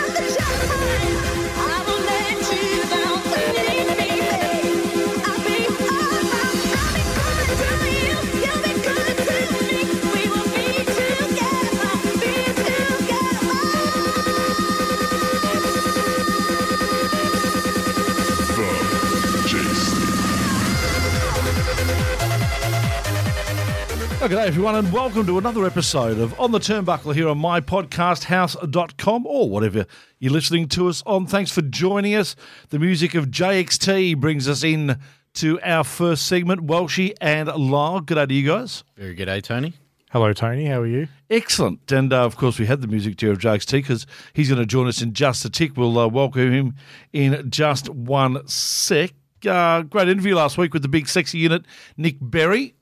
everyone 24.55 24.77
and 24.77 24.93
welcome 24.93 25.27
to 25.27 25.37
another 25.37 25.67
episode 25.67 26.17
of 26.17 26.39
On 26.39 26.53
the 26.53 26.61
Turnbuckle 26.61 27.13
here 27.13 27.29
on 27.29 27.41
mypodcasthouse.com 27.41 29.27
or 29.27 29.51
whatever 29.51 29.85
you're 30.21 30.33
listening 30.33 30.69
to 30.69 30.87
us 30.87 31.03
on. 31.07 31.27
Thanks 31.27 31.51
for 31.51 31.61
joining 31.61 32.15
us. 32.15 32.37
The 32.69 32.79
music 32.79 33.17
of 33.17 33.33
JXT 33.33 34.19
brings 34.19 34.49
us 34.49 34.63
in 34.63 35.01
to 35.35 35.61
our 35.63 35.83
first 35.83 36.29
segment, 36.29 36.69
Welshie 36.69 37.15
and 37.21 37.49
Lyle. 37.49 37.99
day 37.99 38.27
to 38.27 38.33
you 38.33 38.47
guys. 38.47 38.85
Very 38.97 39.15
good, 39.17 39.25
day, 39.25 39.41
Tony? 39.41 39.73
Hello, 40.13 40.33
Tony. 40.33 40.67
How 40.67 40.83
are 40.83 40.87
you? 40.87 41.09
Excellent. 41.29 41.91
And 41.91 42.13
uh, 42.13 42.25
of 42.25 42.37
course, 42.37 42.57
we 42.57 42.67
had 42.67 42.81
the 42.81 42.87
music 42.87 43.17
chair 43.17 43.33
of 43.33 43.39
JXT 43.39 43.73
because 43.73 44.07
he's 44.35 44.51
going 44.51 44.61
to 44.61 44.67
join 44.67 44.87
us 44.87 45.03
in 45.03 45.15
just 45.15 45.45
a 45.45 45.51
tick. 45.51 45.77
We'll 45.77 45.99
uh, 45.99 46.07
welcome 46.07 46.53
him 46.53 46.75
in 47.13 47.51
just 47.51 47.89
one 47.89 48.47
sec. 48.47 49.15
Uh, 49.45 49.83
great 49.83 50.09
interview 50.09 50.37
last 50.37 50.57
week 50.59 50.73
with 50.73 50.83
the 50.83 50.89
big 50.89 51.09
sexy 51.09 51.39
unit, 51.39 51.65
Nick 51.97 52.19
Berry. 52.21 52.77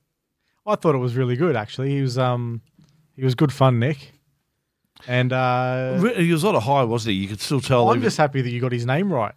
I 0.65 0.75
thought 0.75 0.95
it 0.95 0.99
was 0.99 1.15
really 1.15 1.35
good. 1.35 1.55
Actually, 1.55 1.89
he 1.91 2.01
was 2.01 2.17
um, 2.17 2.61
he 3.15 3.23
was 3.23 3.35
good 3.35 3.51
fun, 3.51 3.79
Nick. 3.79 4.11
And 5.07 5.33
uh, 5.33 5.97
Re- 5.99 6.25
He 6.25 6.31
was 6.31 6.45
on 6.45 6.55
a 6.55 6.59
high, 6.61 6.83
wasn't 6.83 7.13
he? 7.13 7.19
You 7.21 7.27
could 7.27 7.41
still 7.41 7.59
tell 7.59 7.89
I'm 7.89 7.97
even 7.97 8.03
just 8.07 8.15
happy 8.17 8.41
that 8.41 8.49
you 8.49 8.61
got 8.61 8.71
his 8.71 8.85
name 8.85 9.11
right, 9.11 9.33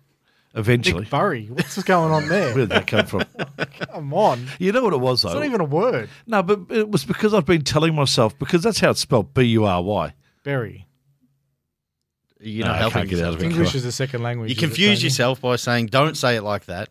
eventually. 0.54 1.00
Nick 1.00 1.10
Burry. 1.10 1.46
What's 1.46 1.82
going 1.82 2.12
on 2.12 2.28
there? 2.28 2.48
Where 2.54 2.58
did 2.66 2.68
that 2.68 2.86
come 2.86 3.06
from? 3.06 3.24
Come 3.92 4.14
on, 4.14 4.46
You 4.60 4.70
know 4.70 4.82
what 4.84 4.92
it 4.92 5.00
was, 5.00 5.22
though? 5.22 5.30
it's 5.30 5.34
not 5.34 5.44
even 5.44 5.60
a 5.60 5.64
word. 5.64 6.08
no, 6.26 6.42
but 6.44 6.60
it 6.70 6.88
was 6.88 7.04
because 7.04 7.34
I've 7.34 7.46
been 7.46 7.62
telling 7.64 7.94
myself, 7.96 8.38
because 8.38 8.62
that's 8.62 8.78
how 8.78 8.90
it's 8.90 9.00
spelled 9.00 9.34
B 9.34 9.42
U 9.42 9.64
R 9.64 9.82
Y. 9.82 10.14
Berry. 10.44 10.86
You 12.38 12.62
know, 12.62 12.66
No, 12.68 12.72
not 12.72 12.76
I 12.76 12.80
helping 12.82 12.98
can't 13.00 13.08
get 13.10 13.18
out 13.20 13.24
of 13.28 13.34
yourself. 13.34 13.42
it. 13.42 13.54
English 13.56 13.74
is 13.74 13.84
a 13.86 13.92
second 13.92 14.22
language. 14.22 14.50
You 14.50 14.52
is 14.54 14.58
it, 14.58 14.66
confuse 14.66 14.98
Tony? 15.00 15.04
yourself 15.04 15.40
by 15.40 15.56
saying, 15.56 15.86
don't 15.86 16.16
say 16.16 16.36
it 16.36 16.42
like 16.42 16.66
that. 16.66 16.90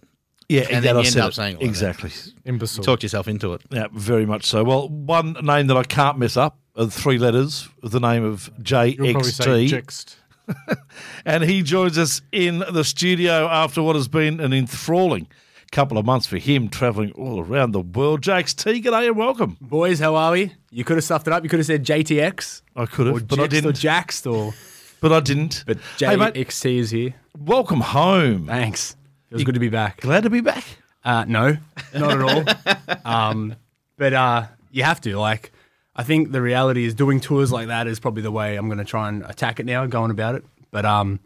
Yeah, 0.49 0.61
And 0.69 0.75
that 0.77 0.81
then 0.83 0.95
I 0.95 0.99
you 0.99 1.05
end 1.05 1.13
said 1.13 1.21
up 1.23 1.29
it. 1.29 1.35
saying 1.35 1.51
it 1.51 1.55
like 1.55 1.61
that. 1.61 1.67
exactly. 1.67 2.11
Imbecile. 2.45 2.83
Talked 2.83 3.03
yourself 3.03 3.27
into 3.27 3.53
it. 3.53 3.61
Yeah, 3.71 3.87
very 3.91 4.25
much 4.25 4.45
so. 4.45 4.63
Well, 4.63 4.89
one 4.89 5.33
name 5.41 5.67
that 5.67 5.77
I 5.77 5.83
can't 5.83 6.17
mess 6.19 6.37
up 6.37 6.59
are 6.75 6.87
three 6.87 7.17
letters 7.17 7.67
of 7.81 7.91
the 7.91 7.99
name 7.99 8.23
of 8.23 8.49
You'll 8.57 9.13
probably 9.13 9.23
say 9.31 9.65
JXT. 9.67 10.15
And 11.25 11.43
he 11.43 11.63
joins 11.63 11.97
us 11.97 12.21
in 12.31 12.59
the 12.59 12.83
studio 12.83 13.47
after 13.47 13.81
what 13.81 13.95
has 13.95 14.07
been 14.07 14.39
an 14.39 14.53
enthralling 14.53 15.27
couple 15.71 15.97
of 15.97 16.05
months 16.05 16.25
for 16.25 16.37
him, 16.37 16.69
travelling 16.69 17.11
all 17.13 17.41
around 17.41 17.71
the 17.71 17.81
world. 17.81 18.21
JXT, 18.21 18.83
g'day 18.83 19.07
and 19.07 19.17
welcome. 19.17 19.57
Boys, 19.59 19.99
how 19.99 20.15
are 20.15 20.31
we? 20.31 20.53
You 20.71 20.83
could 20.83 20.95
have 20.97 21.03
stuffed 21.03 21.27
it 21.27 21.33
up. 21.33 21.43
You 21.43 21.49
could 21.49 21.59
have 21.59 21.65
said 21.65 21.83
JTX 21.83 22.61
I 22.75 22.85
could 22.85 23.07
have, 23.07 23.27
but 23.27 23.39
I 23.39 23.47
didn't. 23.47 23.73
Jaxed 23.75 24.31
or. 24.31 24.53
But 25.01 25.11
I 25.11 25.19
didn't. 25.19 25.63
But 25.67 25.77
hey, 25.99 26.15
mate, 26.15 26.33
JXT 26.35 26.77
is 26.77 26.91
here. 26.91 27.13
welcome 27.37 27.81
home. 27.81 28.47
Thanks. 28.47 28.95
It 29.29 29.33
was 29.33 29.43
good 29.43 29.55
to 29.55 29.59
be 29.59 29.69
back. 29.69 30.01
Glad 30.01 30.23
to 30.23 30.29
be 30.29 30.41
back. 30.41 30.63
Uh, 31.03 31.25
no, 31.27 31.57
not 31.93 32.11
at 32.11 32.21
all. 32.21 32.97
um, 33.05 33.55
but 33.97 34.13
uh, 34.13 34.45
you 34.71 34.83
have 34.83 35.01
to. 35.01 35.17
Like, 35.17 35.51
I 35.95 36.03
think 36.03 36.31
the 36.31 36.41
reality 36.41 36.85
is 36.85 36.93
doing 36.93 37.19
tours 37.19 37.51
like 37.51 37.67
that 37.67 37.87
is 37.87 37.99
probably 37.99 38.23
the 38.23 38.31
way 38.31 38.55
I'm 38.55 38.67
going 38.67 38.79
to 38.79 38.85
try 38.85 39.07
and 39.09 39.23
attack 39.23 39.59
it 39.59 39.65
now, 39.65 39.85
going 39.85 40.11
about 40.11 40.35
it. 40.35 40.43
But 40.71 40.85
um, 40.85 41.19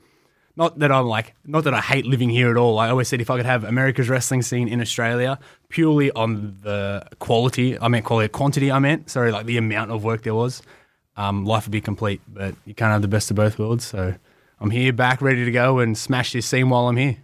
not 0.55 0.77
that 0.79 0.91
I'm 0.91 1.05
like, 1.05 1.33
not 1.45 1.63
that 1.63 1.73
I 1.73 1.79
hate 1.79 2.05
living 2.05 2.29
here 2.29 2.51
at 2.51 2.57
all. 2.57 2.77
I 2.77 2.89
always 2.89 3.07
said 3.07 3.21
if 3.21 3.29
I 3.29 3.37
could 3.37 3.45
have 3.45 3.63
America's 3.63 4.09
wrestling 4.09 4.41
scene 4.41 4.67
in 4.67 4.81
Australia 4.81 5.39
purely 5.69 6.11
on 6.11 6.57
the 6.61 7.07
quality, 7.19 7.79
I 7.79 7.87
meant 7.87 8.05
quality, 8.05 8.27
quantity, 8.27 8.71
I 8.71 8.79
meant, 8.79 9.09
sorry, 9.09 9.31
like 9.31 9.45
the 9.45 9.57
amount 9.57 9.91
of 9.91 10.03
work 10.03 10.23
there 10.23 10.35
was, 10.35 10.61
um, 11.15 11.45
life 11.45 11.65
would 11.65 11.71
be 11.71 11.81
complete. 11.81 12.21
But 12.27 12.55
you 12.65 12.75
can't 12.75 12.91
have 12.91 13.01
the 13.01 13.07
best 13.07 13.31
of 13.31 13.37
both 13.37 13.57
worlds. 13.57 13.85
So 13.85 14.15
I'm 14.59 14.69
here, 14.69 14.91
back, 14.91 15.21
ready 15.21 15.45
to 15.45 15.51
go 15.51 15.79
and 15.79 15.97
smash 15.97 16.33
this 16.33 16.45
scene 16.45 16.69
while 16.69 16.89
I'm 16.89 16.97
here. 16.97 17.17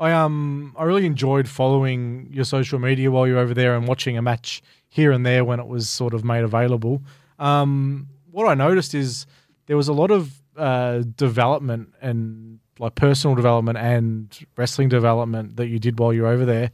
I 0.00 0.12
um 0.12 0.74
I 0.76 0.84
really 0.84 1.06
enjoyed 1.06 1.48
following 1.48 2.28
your 2.30 2.44
social 2.44 2.78
media 2.78 3.10
while 3.10 3.26
you're 3.26 3.38
over 3.38 3.54
there 3.54 3.76
and 3.76 3.88
watching 3.88 4.16
a 4.16 4.22
match 4.22 4.62
here 4.88 5.12
and 5.12 5.24
there 5.26 5.44
when 5.44 5.60
it 5.60 5.66
was 5.66 5.88
sort 5.90 6.14
of 6.14 6.24
made 6.24 6.44
available. 6.44 7.02
Um, 7.38 8.08
what 8.30 8.48
I 8.48 8.54
noticed 8.54 8.94
is 8.94 9.26
there 9.66 9.76
was 9.76 9.88
a 9.88 9.92
lot 9.92 10.10
of 10.10 10.40
uh, 10.56 11.02
development 11.16 11.94
and 12.00 12.60
like 12.78 12.94
personal 12.94 13.34
development 13.34 13.78
and 13.78 14.36
wrestling 14.56 14.88
development 14.88 15.56
that 15.56 15.68
you 15.68 15.78
did 15.78 15.98
while 15.98 16.12
you 16.12 16.22
were 16.22 16.28
over 16.28 16.44
there. 16.44 16.70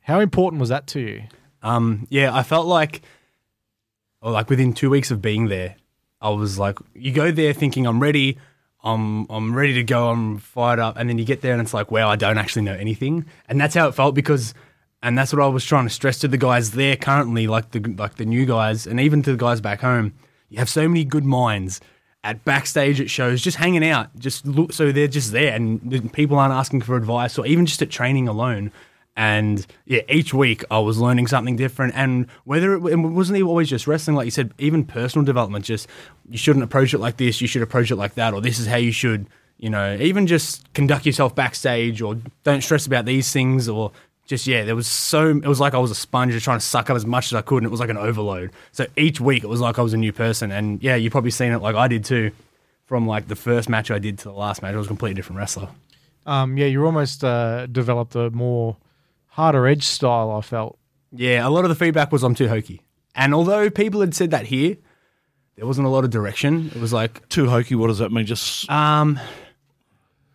How 0.00 0.20
important 0.20 0.60
was 0.60 0.68
that 0.68 0.86
to 0.88 1.00
you? 1.00 1.22
Um, 1.62 2.06
yeah, 2.10 2.34
I 2.34 2.42
felt 2.42 2.66
like, 2.66 3.02
or 4.20 4.30
like 4.30 4.50
within 4.50 4.72
two 4.72 4.90
weeks 4.90 5.10
of 5.10 5.22
being 5.22 5.48
there, 5.48 5.76
I 6.20 6.30
was 6.30 6.58
like, 6.58 6.78
you 6.94 7.12
go 7.12 7.30
there 7.30 7.52
thinking 7.52 7.86
I'm 7.86 8.00
ready, 8.00 8.38
I'm 8.84 9.26
I'm 9.30 9.54
ready 9.54 9.74
to 9.74 9.82
go, 9.82 10.10
I'm 10.10 10.38
fired 10.38 10.78
up, 10.78 10.96
and 10.96 11.08
then 11.08 11.18
you 11.18 11.24
get 11.24 11.40
there 11.40 11.52
and 11.52 11.62
it's 11.62 11.74
like, 11.74 11.90
wow, 11.90 12.08
I 12.10 12.16
don't 12.16 12.38
actually 12.38 12.62
know 12.62 12.74
anything, 12.74 13.24
and 13.48 13.60
that's 13.60 13.74
how 13.74 13.88
it 13.88 13.94
felt 13.94 14.14
because, 14.14 14.52
and 15.02 15.16
that's 15.16 15.32
what 15.32 15.42
I 15.42 15.48
was 15.48 15.64
trying 15.64 15.86
to 15.86 15.90
stress 15.90 16.18
to 16.20 16.28
the 16.28 16.36
guys 16.36 16.72
there 16.72 16.94
currently, 16.94 17.46
like 17.46 17.70
the 17.70 17.80
like 17.80 18.16
the 18.16 18.26
new 18.26 18.44
guys, 18.44 18.86
and 18.86 19.00
even 19.00 19.22
to 19.22 19.32
the 19.32 19.38
guys 19.38 19.60
back 19.62 19.80
home, 19.80 20.12
you 20.50 20.58
have 20.58 20.68
so 20.68 20.86
many 20.86 21.04
good 21.04 21.24
minds 21.24 21.80
at 22.22 22.44
backstage 22.44 23.00
at 23.00 23.10
shows, 23.10 23.42
just 23.42 23.56
hanging 23.56 23.84
out, 23.84 24.14
just 24.18 24.46
look, 24.46 24.72
so 24.72 24.92
they're 24.92 25.08
just 25.08 25.32
there, 25.32 25.54
and 25.54 26.12
people 26.12 26.38
aren't 26.38 26.54
asking 26.54 26.82
for 26.82 26.96
advice, 26.96 27.38
or 27.38 27.46
even 27.46 27.66
just 27.66 27.80
at 27.82 27.90
training 27.90 28.28
alone. 28.28 28.70
And 29.16 29.64
yeah, 29.86 30.00
each 30.08 30.34
week 30.34 30.64
I 30.70 30.80
was 30.80 30.98
learning 30.98 31.28
something 31.28 31.56
different. 31.56 31.94
And 31.94 32.26
whether 32.44 32.74
it, 32.74 32.84
it 32.84 32.96
wasn't 32.96 33.40
always 33.42 33.68
just 33.68 33.86
wrestling, 33.86 34.16
like 34.16 34.24
you 34.24 34.30
said, 34.30 34.52
even 34.58 34.84
personal 34.84 35.24
development, 35.24 35.64
just 35.64 35.88
you 36.28 36.38
shouldn't 36.38 36.64
approach 36.64 36.94
it 36.94 36.98
like 36.98 37.16
this, 37.16 37.40
you 37.40 37.46
should 37.46 37.62
approach 37.62 37.90
it 37.90 37.96
like 37.96 38.14
that, 38.14 38.34
or 38.34 38.40
this 38.40 38.58
is 38.58 38.66
how 38.66 38.76
you 38.76 38.90
should, 38.92 39.26
you 39.58 39.70
know, 39.70 39.96
even 40.00 40.26
just 40.26 40.72
conduct 40.74 41.06
yourself 41.06 41.34
backstage, 41.34 42.02
or 42.02 42.16
don't 42.42 42.62
stress 42.62 42.86
about 42.86 43.04
these 43.04 43.32
things, 43.32 43.68
or 43.68 43.92
just, 44.26 44.46
yeah, 44.46 44.64
there 44.64 44.74
was 44.74 44.88
so, 44.88 45.28
it 45.28 45.46
was 45.46 45.60
like 45.60 45.74
I 45.74 45.78
was 45.78 45.90
a 45.90 45.94
sponge 45.94 46.32
just 46.32 46.44
trying 46.44 46.58
to 46.58 46.64
suck 46.64 46.90
up 46.90 46.96
as 46.96 47.06
much 47.06 47.26
as 47.26 47.34
I 47.34 47.42
could, 47.42 47.58
and 47.58 47.66
it 47.66 47.70
was 47.70 47.80
like 47.80 47.90
an 47.90 47.98
overload. 47.98 48.50
So 48.72 48.86
each 48.96 49.20
week 49.20 49.44
it 49.44 49.48
was 49.48 49.60
like 49.60 49.78
I 49.78 49.82
was 49.82 49.92
a 49.92 49.98
new 49.98 50.12
person. 50.12 50.50
And 50.50 50.82
yeah, 50.82 50.96
you 50.96 51.10
probably 51.10 51.30
seen 51.30 51.52
it 51.52 51.58
like 51.58 51.76
I 51.76 51.88
did 51.88 52.04
too. 52.04 52.32
From 52.86 53.06
like 53.06 53.28
the 53.28 53.36
first 53.36 53.70
match 53.70 53.90
I 53.90 53.98
did 53.98 54.18
to 54.18 54.24
the 54.24 54.34
last 54.34 54.60
match, 54.60 54.74
I 54.74 54.76
was 54.76 54.86
a 54.86 54.88
completely 54.88 55.14
different 55.14 55.38
wrestler. 55.38 55.68
Um, 56.26 56.58
yeah, 56.58 56.66
you 56.66 56.84
almost 56.84 57.24
uh, 57.24 57.66
developed 57.66 58.14
a 58.14 58.28
more 58.30 58.76
harder 59.34 59.66
edge 59.66 59.84
style. 59.84 60.30
I 60.30 60.40
felt. 60.40 60.78
Yeah, 61.12 61.46
a 61.46 61.50
lot 61.50 61.64
of 61.64 61.68
the 61.68 61.74
feedback 61.74 62.10
was 62.12 62.22
I'm 62.22 62.34
too 62.34 62.48
hokey. 62.48 62.80
And 63.14 63.34
although 63.34 63.70
people 63.70 64.00
had 64.00 64.14
said 64.14 64.32
that 64.32 64.46
here, 64.46 64.76
there 65.56 65.66
wasn't 65.66 65.86
a 65.86 65.90
lot 65.90 66.02
of 66.04 66.10
direction. 66.10 66.72
It 66.74 66.80
was 66.80 66.92
like, 66.92 67.28
Too 67.28 67.48
hokey, 67.48 67.76
what 67.76 67.86
does 67.86 67.98
that 67.98 68.10
mean? 68.10 68.26
Just 68.26 68.68
um, 68.68 69.20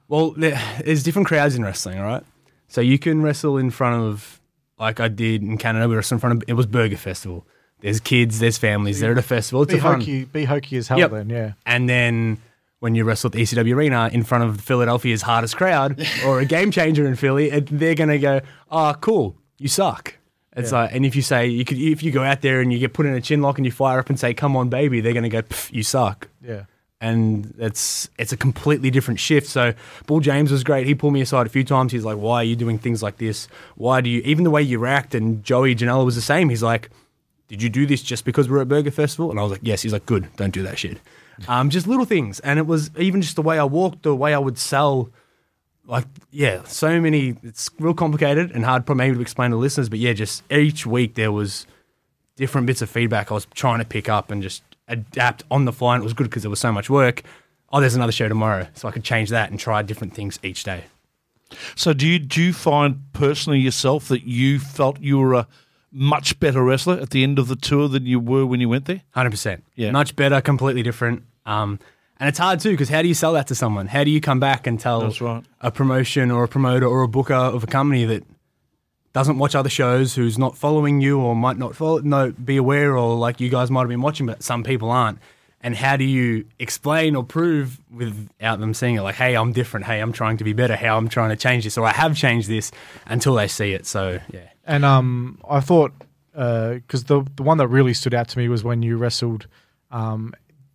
well, 0.07 0.31
there, 0.31 0.59
there's 0.83 1.03
different 1.03 1.27
crowds 1.27 1.55
in 1.55 1.63
wrestling, 1.63 1.99
right? 1.99 2.23
So 2.69 2.81
you 2.81 2.97
can 2.97 3.21
wrestle 3.21 3.57
in 3.57 3.69
front 3.71 4.01
of, 4.01 4.39
like 4.79 4.99
I 4.99 5.07
did 5.09 5.41
in 5.41 5.57
Canada, 5.57 5.89
we 5.89 5.95
wrestled 5.95 6.17
in 6.17 6.21
front 6.21 6.41
of, 6.43 6.49
it 6.49 6.53
was 6.53 6.65
Burger 6.65 6.97
Festival. 6.97 7.45
There's 7.81 7.99
kids, 7.99 8.39
there's 8.39 8.57
families, 8.57 8.99
they're 8.99 9.11
at 9.11 9.17
a 9.17 9.21
festival. 9.21 9.63
It's 9.63 9.73
Be 9.73 9.79
a 9.79 9.81
fun. 9.81 9.99
hokey, 9.99 10.25
be 10.25 10.45
hokey 10.45 10.77
as 10.77 10.87
hell. 10.87 10.99
Yep. 10.99 11.11
Then, 11.11 11.29
yeah. 11.29 11.53
And 11.65 11.89
then 11.89 12.37
when 12.79 12.95
you 12.95 13.03
wrestle 13.03 13.27
at 13.27 13.33
the 13.33 13.41
ECW 13.41 13.75
Arena 13.75 14.09
in 14.11 14.23
front 14.23 14.43
of 14.43 14.61
Philadelphia's 14.61 15.21
hardest 15.21 15.57
crowd 15.57 16.05
or 16.25 16.39
a 16.39 16.45
game 16.45 16.71
changer 16.71 17.05
in 17.07 17.15
Philly, 17.15 17.51
it, 17.51 17.67
they're 17.67 17.95
going 17.95 18.09
to 18.09 18.19
go, 18.19 18.41
oh, 18.71 18.95
cool, 19.01 19.35
you 19.57 19.67
suck. 19.67 20.15
It's 20.55 20.73
like, 20.73 20.93
and 20.93 21.05
if 21.05 21.15
you 21.15 21.21
say, 21.21 21.47
you 21.47 21.63
could, 21.63 21.77
if 21.77 22.03
you 22.03 22.11
go 22.11 22.23
out 22.23 22.41
there 22.41 22.59
and 22.59 22.73
you 22.73 22.79
get 22.79 22.93
put 22.93 23.05
in 23.05 23.13
a 23.13 23.21
chin 23.21 23.41
lock 23.41 23.57
and 23.57 23.65
you 23.65 23.71
fire 23.71 23.99
up 23.99 24.09
and 24.09 24.19
say, 24.19 24.33
come 24.33 24.57
on, 24.57 24.67
baby, 24.67 24.99
they're 24.99 25.13
going 25.13 25.23
to 25.23 25.29
go, 25.29 25.41
you 25.69 25.83
suck. 25.83 26.27
Yeah. 26.45 26.63
And 26.99 27.53
it's 27.57 28.09
it's 28.17 28.33
a 28.33 28.37
completely 28.37 28.91
different 28.91 29.21
shift. 29.21 29.47
So 29.47 29.73
Bull 30.05 30.19
James 30.19 30.51
was 30.51 30.65
great. 30.65 30.85
He 30.85 30.93
pulled 30.93 31.13
me 31.13 31.21
aside 31.21 31.45
a 31.45 31.49
few 31.49 31.63
times. 31.63 31.93
He's 31.93 32.03
like, 32.03 32.17
"Why 32.17 32.41
are 32.41 32.43
you 32.43 32.57
doing 32.57 32.77
things 32.77 33.01
like 33.01 33.19
this? 33.19 33.47
Why 33.75 34.01
do 34.01 34.09
you?" 34.09 34.19
Even 34.25 34.43
the 34.43 34.49
way 34.49 34.61
you 34.61 34.79
react. 34.79 35.15
And 35.15 35.41
Joey 35.41 35.75
Janela 35.75 36.03
was 36.03 36.15
the 36.15 36.21
same. 36.21 36.49
He's 36.49 36.61
like, 36.61 36.89
did 37.49 37.63
you 37.63 37.69
do 37.69 37.85
this 37.85 38.01
just 38.01 38.25
because 38.25 38.47
we're 38.47 38.61
at 38.61 38.67
Burger 38.67 38.91
Festival? 38.91 39.31
And 39.31 39.39
I 39.39 39.43
was 39.43 39.51
like, 39.51 39.61
yes. 39.63 39.81
He's 39.81 39.91
like, 39.91 40.05
good, 40.05 40.27
don't 40.37 40.53
do 40.53 40.63
that 40.63 40.77
shit. 40.77 40.99
Um, 41.47 41.69
just 41.69 41.87
little 41.87 42.05
things, 42.05 42.39
and 42.41 42.59
it 42.59 42.67
was 42.67 42.91
even 42.97 43.21
just 43.21 43.35
the 43.35 43.41
way 43.41 43.57
I 43.59 43.63
walked, 43.63 44.03
the 44.03 44.15
way 44.15 44.33
I 44.33 44.39
would 44.39 44.57
sell. 44.57 45.09
Like 45.85 46.05
yeah, 46.31 46.63
so 46.65 47.01
many. 47.01 47.35
It's 47.43 47.69
real 47.79 47.93
complicated 47.93 48.51
and 48.51 48.63
hard 48.63 48.85
for 48.85 48.93
maybe 48.95 49.15
to 49.15 49.21
explain 49.21 49.51
to 49.51 49.57
listeners. 49.57 49.89
But 49.89 49.99
yeah, 49.99 50.13
just 50.13 50.43
each 50.51 50.85
week 50.85 51.15
there 51.15 51.31
was 51.31 51.65
different 52.35 52.67
bits 52.67 52.81
of 52.81 52.89
feedback 52.89 53.31
I 53.31 53.33
was 53.33 53.47
trying 53.53 53.79
to 53.79 53.85
pick 53.85 54.07
up 54.07 54.31
and 54.31 54.41
just 54.41 54.63
adapt 54.87 55.43
on 55.49 55.65
the 55.65 55.73
fly. 55.73 55.95
And 55.95 56.03
it 56.03 56.05
was 56.05 56.13
good 56.13 56.25
because 56.25 56.43
there 56.43 56.49
was 56.49 56.59
so 56.59 56.71
much 56.71 56.89
work. 56.89 57.23
Oh, 57.71 57.79
there's 57.79 57.95
another 57.95 58.11
show 58.11 58.27
tomorrow, 58.27 58.67
so 58.73 58.87
I 58.87 58.91
could 58.91 59.03
change 59.03 59.29
that 59.29 59.49
and 59.51 59.59
try 59.59 59.81
different 59.81 60.13
things 60.13 60.39
each 60.43 60.63
day. 60.63 60.85
So 61.75 61.93
do 61.93 62.07
you 62.07 62.19
do 62.19 62.41
you 62.41 62.53
find 62.53 63.01
personally 63.13 63.59
yourself 63.59 64.07
that 64.09 64.23
you 64.23 64.59
felt 64.59 64.99
you 64.99 65.17
were 65.17 65.33
a 65.33 65.47
much 65.91 66.39
better 66.39 66.63
wrestler 66.63 66.95
at 66.99 67.09
the 67.09 67.23
end 67.23 67.39
of 67.39 67.47
the 67.47 67.55
tour 67.55 67.87
than 67.87 68.05
you 68.05 68.19
were 68.19 68.45
when 68.45 68.59
you 68.59 68.69
went 68.69 68.85
there? 68.85 69.01
Hundred 69.11 69.31
percent. 69.31 69.63
Yeah. 69.75 69.91
much 69.91 70.15
better, 70.15 70.41
completely 70.41 70.83
different. 70.83 71.23
Um, 71.49 71.79
and 72.19 72.27
it's 72.27 72.37
hard 72.37 72.59
too 72.59 72.71
because 72.71 72.89
how 72.89 73.01
do 73.01 73.07
you 73.07 73.13
sell 73.13 73.33
that 73.33 73.47
to 73.47 73.55
someone? 73.55 73.87
How 73.87 74.03
do 74.03 74.11
you 74.11 74.21
come 74.21 74.39
back 74.39 74.67
and 74.67 74.79
tell 74.79 75.09
right. 75.21 75.43
a 75.61 75.71
promotion 75.71 76.31
or 76.31 76.43
a 76.43 76.47
promoter 76.47 76.85
or 76.85 77.01
a 77.01 77.07
booker 77.07 77.33
of 77.33 77.63
a 77.63 77.67
company 77.67 78.05
that 78.05 78.23
doesn't 79.13 79.37
watch 79.37 79.55
other 79.55 79.69
shows, 79.69 80.15
who's 80.15 80.37
not 80.37 80.55
following 80.55 81.01
you 81.01 81.19
or 81.19 81.35
might 81.35 81.57
not 81.57 81.75
follow, 81.75 81.99
no, 81.99 82.31
be 82.31 82.57
aware 82.57 82.97
or 82.97 83.15
like 83.15 83.39
you 83.39 83.49
guys 83.49 83.71
might 83.71 83.81
have 83.81 83.89
been 83.89 84.01
watching, 84.01 84.25
but 84.25 84.43
some 84.43 84.63
people 84.63 84.91
aren't. 84.91 85.17
And 85.61 85.75
how 85.75 85.97
do 85.97 86.03
you 86.03 86.45
explain 86.57 87.15
or 87.15 87.23
prove 87.23 87.79
without 87.91 88.59
them 88.59 88.73
seeing 88.73 88.95
it? 88.95 89.01
Like, 89.01 89.15
hey, 89.15 89.35
I'm 89.35 89.51
different. 89.51 89.85
Hey, 89.87 89.99
I'm 89.99 90.13
trying 90.13 90.37
to 90.37 90.43
be 90.43 90.53
better. 90.53 90.75
How 90.75 90.97
I'm 90.97 91.09
trying 91.09 91.31
to 91.31 91.35
change 91.35 91.65
this, 91.65 91.77
or 91.77 91.85
I 91.85 91.91
have 91.91 92.15
changed 92.15 92.47
this 92.47 92.71
until 93.07 93.35
they 93.35 93.47
see 93.49 93.73
it. 93.73 93.85
So 93.85 94.19
yeah, 94.31 94.47
And 94.65 94.85
um, 94.85 95.39
I 95.49 95.59
thought 95.59 95.91
because 96.31 97.05
the 97.05 97.25
the 97.35 97.43
one 97.43 97.57
that 97.57 97.67
really 97.67 97.93
stood 97.93 98.13
out 98.13 98.29
to 98.29 98.37
me 98.37 98.47
was 98.47 98.63
when 98.63 98.83
you 98.83 98.95
wrestled 98.95 99.47
um, 99.91 100.33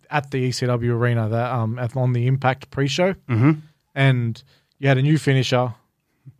at 0.09 0.31
the 0.31 0.49
ECW 0.49 0.91
arena 0.91 1.29
that 1.29 1.51
um, 1.51 1.79
at- 1.79 1.95
on 1.95 2.13
the 2.13 2.27
Impact 2.27 2.71
pre-show, 2.71 3.13
mm-hmm. 3.13 3.51
and 3.93 4.43
you 4.79 4.87
had 4.87 4.97
a 4.97 5.01
new 5.01 5.17
finisher, 5.17 5.73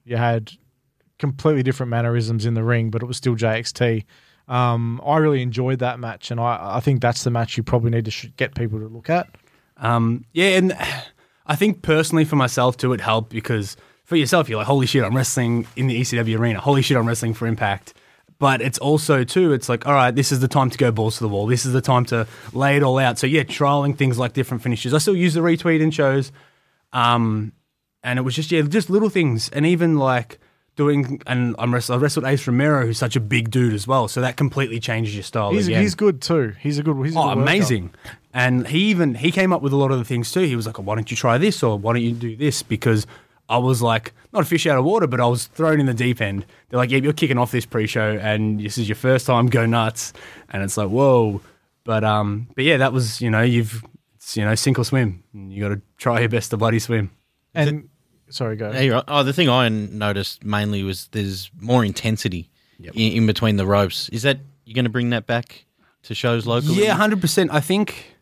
you 0.03 0.17
had 0.17 0.51
completely 1.19 1.63
different 1.63 1.89
mannerisms 1.89 2.45
in 2.45 2.53
the 2.53 2.63
ring, 2.63 2.89
but 2.89 3.01
it 3.01 3.05
was 3.05 3.17
still 3.17 3.35
JXT. 3.35 4.05
Um, 4.47 5.01
I 5.05 5.17
really 5.17 5.41
enjoyed 5.41 5.79
that 5.79 5.99
match, 5.99 6.31
and 6.31 6.39
I, 6.39 6.75
I 6.75 6.79
think 6.79 7.01
that's 7.01 7.23
the 7.23 7.31
match 7.31 7.57
you 7.57 7.63
probably 7.63 7.91
need 7.91 8.05
to 8.05 8.11
sh- 8.11 8.27
get 8.37 8.53
people 8.55 8.79
to 8.79 8.87
look 8.87 9.09
at. 9.09 9.27
Um, 9.77 10.25
yeah, 10.33 10.57
and 10.57 10.77
I 11.47 11.55
think 11.55 11.81
personally 11.81 12.25
for 12.25 12.35
myself 12.35 12.77
too, 12.77 12.93
it 12.93 13.01
helped 13.01 13.29
because 13.29 13.77
for 14.03 14.15
yourself, 14.15 14.49
you're 14.49 14.57
like, 14.57 14.67
holy 14.67 14.85
shit, 14.85 15.03
I'm 15.03 15.15
wrestling 15.15 15.67
in 15.75 15.87
the 15.87 15.99
ECW 15.99 16.37
arena. 16.37 16.59
Holy 16.59 16.81
shit, 16.81 16.97
I'm 16.97 17.07
wrestling 17.07 17.33
for 17.33 17.47
Impact. 17.47 17.93
But 18.37 18.61
it's 18.61 18.77
also 18.79 19.23
too, 19.23 19.53
it's 19.53 19.69
like, 19.69 19.87
all 19.87 19.93
right, 19.93 20.13
this 20.13 20.31
is 20.33 20.41
the 20.41 20.47
time 20.49 20.69
to 20.69 20.77
go 20.77 20.91
balls 20.91 21.17
to 21.17 21.23
the 21.23 21.29
wall. 21.29 21.47
This 21.47 21.65
is 21.65 21.71
the 21.71 21.81
time 21.81 22.03
to 22.07 22.27
lay 22.51 22.75
it 22.75 22.83
all 22.83 22.97
out. 22.97 23.17
So 23.17 23.27
yeah, 23.27 23.43
trialing 23.43 23.97
things 23.97 24.19
like 24.19 24.33
different 24.33 24.61
finishes. 24.61 24.93
I 24.93 24.97
still 24.97 25.15
use 25.15 25.33
the 25.35 25.39
retweet 25.39 25.79
in 25.79 25.89
shows, 25.91 26.33
um, 26.93 27.53
and 28.03 28.19
it 28.19 28.23
was 28.23 28.35
just 28.35 28.51
yeah, 28.51 28.61
just 28.63 28.89
little 28.89 29.09
things, 29.09 29.49
and 29.49 29.65
even 29.65 29.97
like 29.97 30.39
doing. 30.75 31.21
And 31.25 31.55
I'm 31.57 31.73
wrestled, 31.73 31.99
I 31.99 32.01
wrestled 32.03 32.25
Ace 32.25 32.45
Romero, 32.45 32.85
who's 32.85 32.97
such 32.97 33.15
a 33.15 33.19
big 33.21 33.49
dude 33.51 33.73
as 33.73 33.87
well. 33.87 34.07
So 34.07 34.21
that 34.21 34.35
completely 34.37 34.79
changes 34.79 35.13
your 35.15 35.23
style. 35.23 35.51
He's 35.51 35.67
again. 35.67 35.81
he's 35.81 35.95
good 35.95 36.21
too. 36.21 36.53
He's 36.59 36.77
a 36.77 36.83
good. 36.83 36.97
He's 37.05 37.15
a 37.15 37.19
Oh, 37.19 37.23
good 37.29 37.37
worker. 37.37 37.41
amazing! 37.41 37.93
And 38.33 38.67
he 38.67 38.79
even 38.89 39.15
he 39.15 39.31
came 39.31 39.53
up 39.53 39.61
with 39.61 39.71
a 39.73 39.77
lot 39.77 39.91
of 39.91 39.97
the 39.97 40.05
things 40.05 40.31
too. 40.31 40.41
He 40.41 40.55
was 40.57 40.65
like, 40.67 40.77
oh, 40.77 40.83
"Why 40.83 40.95
don't 40.95 41.09
you 41.09 41.17
try 41.17 41.37
this?" 41.37 41.63
or 41.63 41.79
"Why 41.79 41.93
don't 41.93 42.01
you 42.03 42.11
do 42.11 42.35
this?" 42.35 42.63
Because 42.63 43.07
I 43.47 43.57
was 43.57 43.81
like, 43.81 44.13
not 44.33 44.43
a 44.43 44.45
fish 44.45 44.65
out 44.67 44.77
of 44.77 44.85
water, 44.85 45.07
but 45.07 45.21
I 45.21 45.25
was 45.25 45.45
thrown 45.45 45.79
in 45.79 45.85
the 45.85 45.93
deep 45.93 46.21
end. 46.21 46.45
They're 46.69 46.77
like, 46.77 46.91
"Yeah, 46.91 46.99
you're 46.99 47.13
kicking 47.13 47.37
off 47.37 47.51
this 47.51 47.65
pre-show, 47.65 48.17
and 48.21 48.59
this 48.59 48.77
is 48.77 48.89
your 48.89 48.95
first 48.95 49.25
time. 49.25 49.47
Go 49.47 49.65
nuts!" 49.65 50.13
And 50.49 50.63
it's 50.63 50.77
like, 50.77 50.89
"Whoa!" 50.89 51.41
But 51.83 52.03
um, 52.03 52.47
but 52.55 52.63
yeah, 52.63 52.77
that 52.77 52.91
was 52.91 53.21
you 53.21 53.29
know 53.29 53.41
you've 53.41 53.83
it's, 54.15 54.35
you 54.35 54.43
know 54.43 54.55
sink 54.55 54.79
or 54.79 54.83
swim. 54.83 55.23
You 55.33 55.61
got 55.61 55.75
to 55.75 55.81
try 55.97 56.19
your 56.19 56.29
best 56.29 56.49
to 56.49 56.57
bloody 56.57 56.79
swim. 56.79 57.11
And 57.53 57.89
sorry, 58.29 58.55
go. 58.57 58.71
Yeah, 58.71 58.79
you're 58.81 58.95
right. 58.95 59.03
Oh, 59.07 59.23
the 59.23 59.33
thing 59.33 59.49
I 59.49 59.69
noticed 59.69 60.43
mainly 60.43 60.83
was 60.83 61.07
there's 61.11 61.51
more 61.59 61.85
intensity 61.85 62.49
in, 62.79 62.91
in 62.93 63.27
between 63.27 63.57
the 63.57 63.65
ropes. 63.65 64.09
Is 64.09 64.23
that 64.23 64.39
you're 64.65 64.75
going 64.75 64.85
to 64.85 64.91
bring 64.91 65.11
that 65.11 65.27
back 65.27 65.65
to 66.03 66.15
shows 66.15 66.45
locally? 66.45 66.83
Yeah, 66.83 66.95
hundred 66.95 67.21
percent. 67.21 67.53
I 67.53 67.59
think 67.59 68.14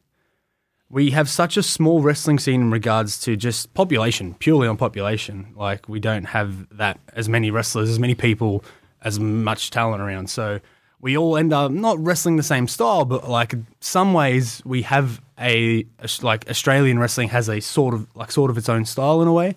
we 0.94 1.10
have 1.10 1.28
such 1.28 1.58
a 1.58 1.64
small 1.64 2.02
wrestling 2.02 2.38
scene 2.38 2.62
in 2.62 2.70
regards 2.70 3.20
to 3.22 3.36
just 3.36 3.74
population, 3.74 4.36
purely 4.36 4.68
on 4.68 4.78
population. 4.78 5.52
Like 5.56 5.90
we 5.90 6.00
don't 6.00 6.26
have 6.26 6.68
that 6.78 7.00
as 7.14 7.28
many 7.28 7.50
wrestlers, 7.50 7.90
as 7.90 7.98
many 7.98 8.14
people, 8.14 8.64
as 9.02 9.20
much 9.20 9.72
talent 9.72 10.04
around. 10.04 10.30
So 10.30 10.60
we 11.02 11.18
all 11.18 11.36
end 11.36 11.52
up 11.52 11.72
not 11.72 11.98
wrestling 11.98 12.36
the 12.36 12.44
same 12.44 12.68
style, 12.68 13.06
but 13.06 13.28
like 13.28 13.56
some 13.80 14.14
ways 14.14 14.62
we 14.66 14.84
have 14.84 15.20
a, 15.40 15.88
like 16.22 16.48
Australian 16.48 17.00
wrestling 17.00 17.30
has 17.30 17.50
a 17.50 17.60
sort 17.60 17.96
of 17.96 18.08
like 18.16 18.32
sort 18.32 18.52
of 18.52 18.58
its 18.60 18.70
own 18.70 18.86
style 18.86 19.20
in 19.24 19.28
a 19.28 19.34
way, 19.34 19.56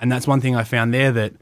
and 0.00 0.10
that's 0.10 0.26
one 0.26 0.40
thing 0.40 0.56
I 0.56 0.64
found 0.64 0.94
there 0.94 1.12
that 1.12 1.34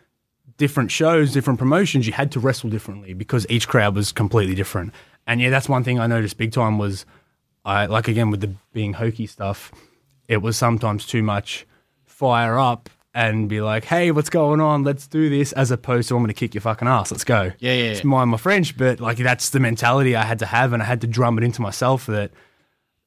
different 0.56 0.90
shows, 0.90 1.32
different 1.32 1.60
promotions, 1.60 2.04
you 2.04 2.12
had 2.12 2.32
to 2.32 2.40
wrestle 2.40 2.68
differently 2.68 3.12
because 3.12 3.46
each 3.48 3.68
crowd 3.68 3.94
was 3.94 4.10
completely 4.10 4.56
different. 4.56 4.92
And 5.24 5.40
yeah, 5.40 5.50
that's 5.50 5.68
one 5.68 5.84
thing 5.84 6.00
I 6.00 6.08
noticed 6.08 6.36
big 6.36 6.50
time 6.50 6.78
was 6.78 7.06
I 7.66 7.86
like 7.86 8.06
again 8.06 8.30
with 8.30 8.40
the 8.40 8.54
being 8.72 8.94
hokey 8.94 9.26
stuff, 9.26 9.72
it 10.28 10.38
was 10.38 10.56
sometimes 10.56 11.04
too 11.04 11.22
much 11.22 11.66
fire 12.04 12.58
up 12.58 12.88
and 13.12 13.48
be 13.48 13.60
like, 13.60 13.84
hey, 13.84 14.10
what's 14.12 14.30
going 14.30 14.60
on? 14.60 14.84
Let's 14.84 15.06
do 15.06 15.28
this, 15.28 15.52
as 15.52 15.70
opposed 15.70 16.08
to 16.08 16.14
I'm 16.14 16.22
going 16.22 16.28
to 16.28 16.34
kick 16.34 16.54
your 16.54 16.60
fucking 16.60 16.86
ass. 16.86 17.10
Let's 17.10 17.24
go. 17.24 17.50
Yeah, 17.58 17.72
yeah, 17.72 17.90
It's 17.90 18.00
yeah. 18.00 18.06
mind 18.06 18.30
my 18.30 18.36
French, 18.36 18.76
but 18.76 19.00
like 19.00 19.18
that's 19.18 19.50
the 19.50 19.58
mentality 19.58 20.14
I 20.14 20.24
had 20.24 20.38
to 20.38 20.46
have, 20.46 20.72
and 20.72 20.82
I 20.82 20.86
had 20.86 21.00
to 21.00 21.06
drum 21.08 21.36
it 21.38 21.44
into 21.44 21.60
myself 21.60 22.06
that 22.06 22.30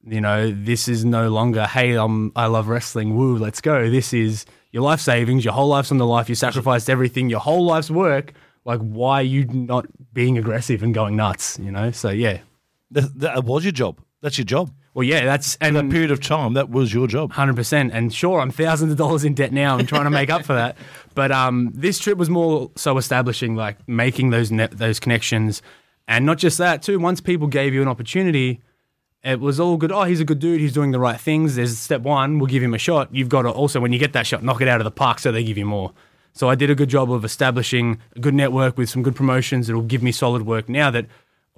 you 0.06 0.20
know 0.20 0.50
this 0.50 0.88
is 0.88 1.04
no 1.04 1.28
longer 1.28 1.66
hey 1.66 1.94
I'm 1.94 2.32
I 2.34 2.46
love 2.46 2.68
wrestling 2.68 3.16
woo 3.16 3.36
let's 3.36 3.60
go. 3.60 3.90
This 3.90 4.12
is 4.12 4.46
your 4.72 4.82
life 4.82 5.00
savings, 5.00 5.44
your 5.44 5.54
whole 5.54 5.68
life's 5.68 5.90
on 5.90 5.98
the 5.98 6.06
life. 6.06 6.28
You 6.28 6.34
sacrificed 6.34 6.88
everything, 6.88 7.28
your 7.30 7.40
whole 7.40 7.64
life's 7.64 7.90
work. 7.90 8.32
Like 8.64 8.80
why 8.80 9.20
are 9.20 9.22
you 9.22 9.46
not 9.46 9.86
being 10.12 10.36
aggressive 10.38 10.82
and 10.82 10.92
going 10.94 11.16
nuts? 11.16 11.58
You 11.58 11.70
know. 11.70 11.90
So 11.90 12.10
yeah. 12.10 12.40
That, 12.92 13.18
that 13.20 13.44
was 13.44 13.64
your 13.64 13.72
job. 13.72 14.00
That's 14.22 14.36
your 14.36 14.44
job. 14.44 14.70
Well, 14.92 15.04
yeah, 15.04 15.24
that's 15.24 15.56
and 15.60 15.76
that 15.76 15.88
period 15.88 16.10
of 16.10 16.20
time, 16.20 16.54
that 16.54 16.68
was 16.68 16.92
your 16.92 17.06
job. 17.06 17.32
Hundred 17.32 17.54
percent, 17.54 17.92
and 17.92 18.12
sure, 18.12 18.40
I'm 18.40 18.50
thousands 18.50 18.90
of 18.90 18.98
dollars 18.98 19.24
in 19.24 19.34
debt 19.34 19.52
now. 19.52 19.78
I'm 19.78 19.86
trying 19.86 20.04
to 20.04 20.10
make 20.10 20.30
up 20.30 20.44
for 20.44 20.54
that, 20.54 20.76
but 21.14 21.30
um, 21.30 21.70
this 21.72 21.98
trip 21.98 22.18
was 22.18 22.28
more 22.28 22.70
so 22.74 22.98
establishing, 22.98 23.54
like 23.54 23.76
making 23.88 24.30
those 24.30 24.50
net, 24.50 24.72
those 24.72 24.98
connections, 24.98 25.62
and 26.08 26.26
not 26.26 26.38
just 26.38 26.58
that 26.58 26.82
too. 26.82 26.98
Once 26.98 27.20
people 27.20 27.46
gave 27.46 27.72
you 27.72 27.82
an 27.82 27.88
opportunity, 27.88 28.60
it 29.22 29.38
was 29.38 29.60
all 29.60 29.76
good. 29.76 29.92
Oh, 29.92 30.02
he's 30.02 30.20
a 30.20 30.24
good 30.24 30.40
dude. 30.40 30.60
He's 30.60 30.72
doing 30.72 30.90
the 30.90 30.98
right 30.98 31.20
things. 31.20 31.54
There's 31.54 31.78
step 31.78 32.00
one. 32.02 32.38
We'll 32.38 32.48
give 32.48 32.62
him 32.62 32.74
a 32.74 32.78
shot. 32.78 33.14
You've 33.14 33.28
got 33.28 33.42
to 33.42 33.50
also, 33.50 33.78
when 33.78 33.92
you 33.92 33.98
get 33.98 34.12
that 34.14 34.26
shot, 34.26 34.42
knock 34.42 34.60
it 34.60 34.68
out 34.68 34.80
of 34.80 34.84
the 34.84 34.90
park 34.90 35.20
so 35.20 35.30
they 35.30 35.44
give 35.44 35.56
you 35.56 35.66
more. 35.66 35.92
So 36.32 36.48
I 36.48 36.56
did 36.56 36.68
a 36.68 36.74
good 36.74 36.88
job 36.88 37.12
of 37.12 37.24
establishing 37.24 37.98
a 38.16 38.18
good 38.18 38.34
network 38.34 38.76
with 38.76 38.88
some 38.88 39.02
good 39.02 39.14
promotions 39.14 39.66
that 39.66 39.74
will 39.74 39.82
give 39.82 40.02
me 40.02 40.10
solid 40.10 40.46
work 40.46 40.68
now 40.68 40.90
that 40.90 41.06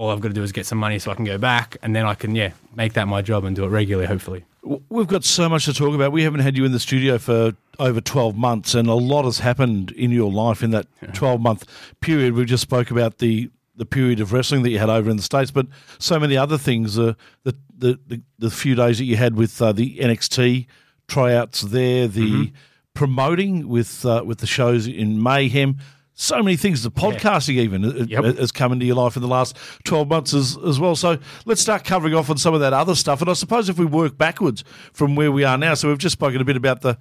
all 0.02 0.11
I've 0.11 0.21
got 0.21 0.28
to 0.28 0.35
do 0.35 0.42
is 0.42 0.50
get 0.50 0.66
some 0.66 0.78
money 0.78 0.99
so 0.99 1.12
I 1.12 1.14
can 1.14 1.25
go 1.25 1.38
back 1.38 1.76
and 1.80 1.94
then 1.94 2.04
I 2.06 2.14
can, 2.14 2.35
yeah, 2.35 2.54
make 2.75 2.94
that 2.94 3.06
my 3.06 3.23
job 3.23 3.44
and 3.44 3.54
do 3.54 3.64
it 3.64 3.68
regularly, 3.68 4.09
hopefully. 4.09 4.44
We've 4.88 5.06
got 5.06 5.23
so 5.23 5.49
much 5.49 5.66
to 5.66 5.73
talk 5.73 5.94
about. 5.94 6.11
We 6.11 6.25
haven't 6.25 6.40
had 6.40 6.56
you 6.56 6.64
in 6.64 6.73
the 6.73 6.80
studio 6.80 7.18
for 7.18 7.52
over 7.78 8.00
12 8.00 8.37
months, 8.37 8.75
and 8.75 8.88
a 8.88 8.94
lot 8.94 9.25
has 9.25 9.38
happened 9.38 9.92
in 9.92 10.11
your 10.11 10.32
life 10.32 10.61
in 10.61 10.73
that 10.73 10.88
12 11.12 11.40
month 11.40 11.68
period. 12.00 12.35
We 12.35 12.44
just 12.47 12.62
spoke 12.62 12.90
about 12.90 13.18
the, 13.18 13.49
the 13.76 13.87
period 13.87 14.18
of 14.18 14.32
wrestling 14.32 14.64
that 14.64 14.71
you 14.71 14.80
had 14.80 14.90
over 14.90 15.09
in 15.09 15.18
the 15.18 15.23
States, 15.23 15.52
but 15.52 15.68
so 16.00 16.18
many 16.18 16.37
other 16.37 16.59
things. 16.59 16.99
Uh, 16.99 17.14
the, 17.44 17.54
the, 17.78 18.00
the, 18.04 18.23
the 18.40 18.50
few 18.50 18.75
days 18.75 18.99
that 18.99 19.04
you 19.04 19.16
had 19.16 19.37
with 19.37 19.62
uh, 19.62 19.71
the 19.71 19.99
NXT 19.99 20.66
tryouts 21.06 21.61
there, 21.61 22.09
the 22.09 22.50
promoting 22.94 23.68
with, 23.68 24.04
uh, 24.04 24.25
with 24.26 24.38
the 24.38 24.49
shows 24.49 24.88
in 24.88 25.23
Mayhem. 25.23 25.78
So 26.14 26.42
many 26.42 26.57
things. 26.57 26.83
The 26.83 26.90
podcasting 26.90 27.54
even 27.57 27.85
uh, 27.85 28.04
Yep. 28.07 28.37
has 28.38 28.52
come 28.52 28.73
into 28.73 28.85
your 28.85 28.97
life 28.97 29.16
in 29.16 29.23
the 29.23 29.28
last 29.28 29.57
12 29.85 30.09
months 30.09 30.35
as, 30.35 30.59
as 30.66 30.78
well. 30.78 30.95
So 30.95 31.19
let's 31.47 31.61
start 31.61 31.85
covering 31.85 32.14
off 32.14 32.28
on 32.28 32.37
some 32.37 32.52
of 32.54 32.61
that 32.61 32.73
other 32.75 32.95
stuff. 32.95 33.21
And 33.23 33.31
I 33.31 33.33
suppose 33.33 33.69
if 33.69 33.78
we 33.78 33.87
work 33.87 34.19
backwards 34.19 34.62
from 34.92 35.16
where 35.16 35.33
we 35.33 35.45
are 35.45 35.57
now, 35.57 35.75
so 35.75 35.88
we've 35.88 35.99
just 35.99 36.12
spoken 36.12 36.40
a 36.40 36.45
bit 36.45 36.57
about 36.57 36.83
the 36.83 36.99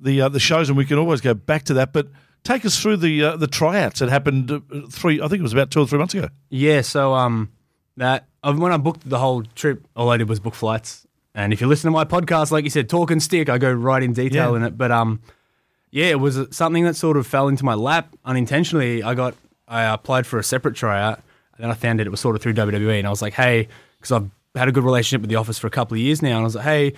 the 0.00 0.22
uh, 0.22 0.28
the 0.28 0.40
shows, 0.40 0.68
and 0.68 0.76
we 0.78 0.84
can 0.86 0.98
always 0.98 1.20
go 1.20 1.34
back 1.34 1.64
to 1.64 1.74
that. 1.74 1.92
But 1.92 2.08
take 2.42 2.64
us 2.64 2.80
through 2.80 2.96
the 2.98 3.22
uh, 3.22 3.36
the 3.36 3.46
tryouts 3.46 4.00
that 4.00 4.08
happened 4.08 4.50
uh, 4.50 4.60
three, 4.90 5.20
I 5.20 5.28
think 5.28 5.40
it 5.40 5.42
was 5.42 5.52
about 5.52 5.70
two 5.70 5.80
or 5.80 5.86
three 5.86 5.98
months 5.98 6.14
ago. 6.14 6.28
Yeah, 6.50 6.80
so 6.80 7.14
um, 7.14 7.52
that 7.98 8.26
uh, 8.42 8.52
when 8.54 8.72
I 8.72 8.76
booked 8.78 9.08
the 9.08 9.18
whole 9.18 9.42
trip, 9.54 9.86
all 9.94 10.08
I 10.10 10.16
did 10.16 10.28
was 10.28 10.40
book 10.40 10.54
flights. 10.54 11.06
And 11.34 11.52
if 11.52 11.60
you 11.60 11.66
listen 11.66 11.88
to 11.88 11.92
my 11.92 12.04
podcast, 12.04 12.50
like 12.50 12.64
you 12.64 12.70
said, 12.70 12.88
talk 12.88 13.10
and 13.10 13.22
stick, 13.22 13.48
I 13.48 13.58
go 13.58 13.70
right 13.72 14.02
in 14.02 14.12
detail 14.14 14.50
Yeah. 14.52 14.56
in 14.56 14.62
it. 14.64 14.78
But 14.78 14.90
um, 14.90 15.20
yeah, 15.94 16.06
it 16.06 16.18
was 16.18 16.36
something 16.50 16.82
that 16.84 16.96
sort 16.96 17.16
of 17.16 17.24
fell 17.24 17.46
into 17.46 17.64
my 17.64 17.74
lap 17.74 18.12
unintentionally. 18.24 19.04
I 19.04 19.14
got 19.14 19.36
I 19.68 19.84
applied 19.84 20.26
for 20.26 20.40
a 20.40 20.42
separate 20.42 20.74
tryout, 20.74 21.18
and 21.56 21.62
then 21.62 21.70
I 21.70 21.74
found 21.74 22.00
out 22.00 22.06
it 22.08 22.10
was 22.10 22.18
sort 22.18 22.34
of 22.34 22.42
through 22.42 22.54
WWE, 22.54 22.98
and 22.98 23.06
I 23.06 23.10
was 23.10 23.22
like, 23.22 23.34
hey, 23.34 23.68
because 23.96 24.10
I've 24.10 24.28
had 24.56 24.66
a 24.66 24.72
good 24.72 24.82
relationship 24.82 25.20
with 25.20 25.30
the 25.30 25.36
office 25.36 25.56
for 25.56 25.68
a 25.68 25.70
couple 25.70 25.94
of 25.94 26.00
years 26.00 26.20
now, 26.20 26.30
and 26.30 26.38
I 26.38 26.42
was 26.42 26.56
like, 26.56 26.64
hey, 26.64 26.94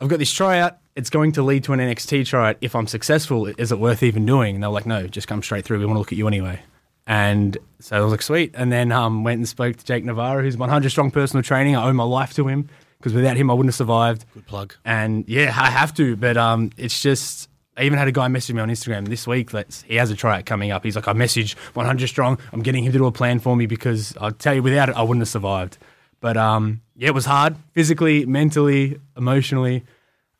I've 0.00 0.08
got 0.08 0.18
this 0.18 0.32
tryout. 0.32 0.78
It's 0.96 1.10
going 1.10 1.30
to 1.32 1.44
lead 1.44 1.62
to 1.64 1.72
an 1.74 1.78
NXT 1.78 2.26
tryout. 2.26 2.56
If 2.60 2.74
I'm 2.74 2.88
successful, 2.88 3.46
is 3.46 3.70
it 3.70 3.78
worth 3.78 4.02
even 4.02 4.26
doing? 4.26 4.56
And 4.56 4.64
they 4.64 4.66
were 4.66 4.74
like, 4.74 4.86
no, 4.86 5.06
just 5.06 5.28
come 5.28 5.44
straight 5.44 5.64
through. 5.64 5.78
We 5.78 5.86
want 5.86 5.94
to 5.94 6.00
look 6.00 6.10
at 6.10 6.18
you 6.18 6.26
anyway. 6.26 6.60
And 7.06 7.56
so 7.78 7.98
I 7.98 8.00
was 8.00 8.10
like, 8.10 8.22
sweet. 8.22 8.50
And 8.54 8.72
then 8.72 8.90
um, 8.90 9.22
went 9.22 9.38
and 9.38 9.48
spoke 9.48 9.76
to 9.76 9.84
Jake 9.84 10.04
Navarro, 10.04 10.42
who's 10.42 10.56
100 10.56 10.90
strong 10.90 11.12
personal 11.12 11.44
training. 11.44 11.76
I 11.76 11.88
owe 11.88 11.92
my 11.92 12.02
life 12.02 12.34
to 12.34 12.48
him 12.48 12.68
because 12.98 13.14
without 13.14 13.36
him, 13.36 13.48
I 13.48 13.54
wouldn't 13.54 13.68
have 13.68 13.76
survived. 13.76 14.24
Good 14.34 14.46
plug. 14.46 14.74
And 14.84 15.24
yeah, 15.28 15.54
I 15.56 15.70
have 15.70 15.94
to. 15.94 16.16
But 16.16 16.36
um, 16.36 16.70
it's 16.76 17.00
just, 17.00 17.49
I 17.76 17.84
even 17.84 17.98
had 17.98 18.08
a 18.08 18.12
guy 18.12 18.28
message 18.28 18.54
me 18.54 18.60
on 18.60 18.68
Instagram 18.68 19.08
this 19.08 19.26
week 19.26 19.52
that 19.52 19.82
he 19.86 19.96
has 19.96 20.10
a 20.10 20.16
tryout 20.16 20.44
coming 20.44 20.70
up. 20.70 20.84
He's 20.84 20.96
like, 20.96 21.08
I 21.08 21.12
message 21.12 21.56
100 21.74 22.08
strong. 22.08 22.38
I'm 22.52 22.62
getting 22.62 22.84
him 22.84 22.92
to 22.92 22.98
do 22.98 23.06
a 23.06 23.12
plan 23.12 23.38
for 23.38 23.56
me 23.56 23.66
because 23.66 24.16
I'll 24.20 24.32
tell 24.32 24.54
you, 24.54 24.62
without 24.62 24.88
it, 24.88 24.96
I 24.96 25.02
wouldn't 25.02 25.22
have 25.22 25.28
survived. 25.28 25.78
But 26.20 26.36
um, 26.36 26.82
yeah, 26.96 27.08
it 27.08 27.14
was 27.14 27.24
hard 27.24 27.56
physically, 27.72 28.26
mentally, 28.26 29.00
emotionally. 29.16 29.84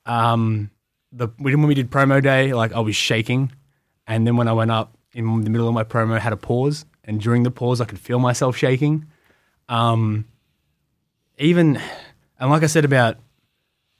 Um, 0.07 0.71
the 1.13 1.29
when 1.39 1.63
we 1.63 1.75
did 1.75 1.91
promo 1.91 2.23
day, 2.23 2.53
like 2.53 2.73
I 2.73 2.81
was 2.81 2.97
shaking, 2.97 3.53
and 4.07 4.27
then 4.27 4.37
when 4.37 4.49
I 4.49 4.53
went 4.53 4.71
up 4.71 4.97
in 5.13 5.43
the 5.43 5.51
middle 5.51 5.67
of 5.67 5.75
my 5.75 5.85
promo, 5.85 6.15
I 6.15 6.19
had 6.19 6.33
a 6.33 6.37
pause, 6.37 6.85
and 7.05 7.21
during 7.21 7.43
the 7.43 7.51
pause, 7.51 7.81
I 7.81 7.85
could 7.87 7.99
feel 7.99 8.19
myself 8.19 8.57
shaking. 8.57 9.07
Um, 9.69 10.27
even 11.39 11.81
and 12.39 12.51
like 12.51 12.63
I 12.63 12.67
said 12.67 12.85
about 12.85 13.17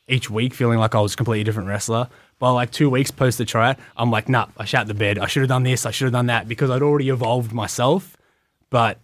each 0.09 0.29
week 0.29 0.53
feeling 0.53 0.79
like 0.79 0.95
I 0.95 1.01
was 1.01 1.15
a 1.15 1.17
completely 1.17 1.45
different 1.45 1.69
wrestler. 1.69 2.09
By 2.41 2.51
like 2.51 2.73
two 2.73 2.91
weeks 2.91 3.13
post 3.13 3.39
the 3.39 3.45
tryout, 3.45 3.79
I'm 3.97 4.11
like, 4.11 4.29
nah, 4.29 4.47
I 4.57 4.65
shat 4.65 4.87
the 4.87 4.95
bed. 4.95 5.19
I 5.19 5.27
should 5.27 5.43
have 5.43 5.49
done 5.51 5.63
this. 5.63 5.87
I 5.87 5.93
should 5.93 6.07
have 6.07 6.13
done 6.13 6.27
that 6.27 6.49
because 6.49 6.71
I'd 6.71 6.83
already 6.83 7.11
evolved 7.11 7.53
myself. 7.53 8.17
But 8.71 8.99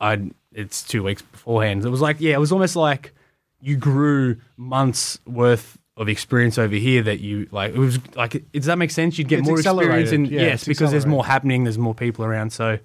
I, 0.00 0.30
it's 0.52 0.84
two 0.84 1.02
weeks 1.02 1.20
beforehand. 1.20 1.84
It 1.84 1.88
was 1.90 2.00
like, 2.00 2.20
yeah, 2.20 2.34
it 2.34 2.38
was 2.38 2.52
almost 2.52 2.76
like 2.76 3.12
you 3.60 3.76
grew 3.76 4.36
months 4.56 5.18
worth 5.26 5.76
of 5.96 6.08
experience 6.08 6.56
over 6.56 6.76
here 6.76 7.02
that 7.02 7.18
you 7.18 7.48
like. 7.50 7.74
It 7.74 7.78
was 7.78 7.98
like, 8.14 8.44
does 8.52 8.66
that 8.66 8.78
make 8.78 8.92
sense? 8.92 9.18
You'd 9.18 9.28
get 9.28 9.40
It's 9.40 9.48
more 9.48 9.58
experience, 9.58 10.12
and 10.12 10.28
Yeah, 10.28 10.42
yes, 10.42 10.64
because 10.64 10.92
there's 10.92 11.06
more 11.06 11.26
happening. 11.26 11.64
There's 11.64 11.78
more 11.78 11.94
people 11.94 12.24
around. 12.24 12.52
So, 12.52 12.78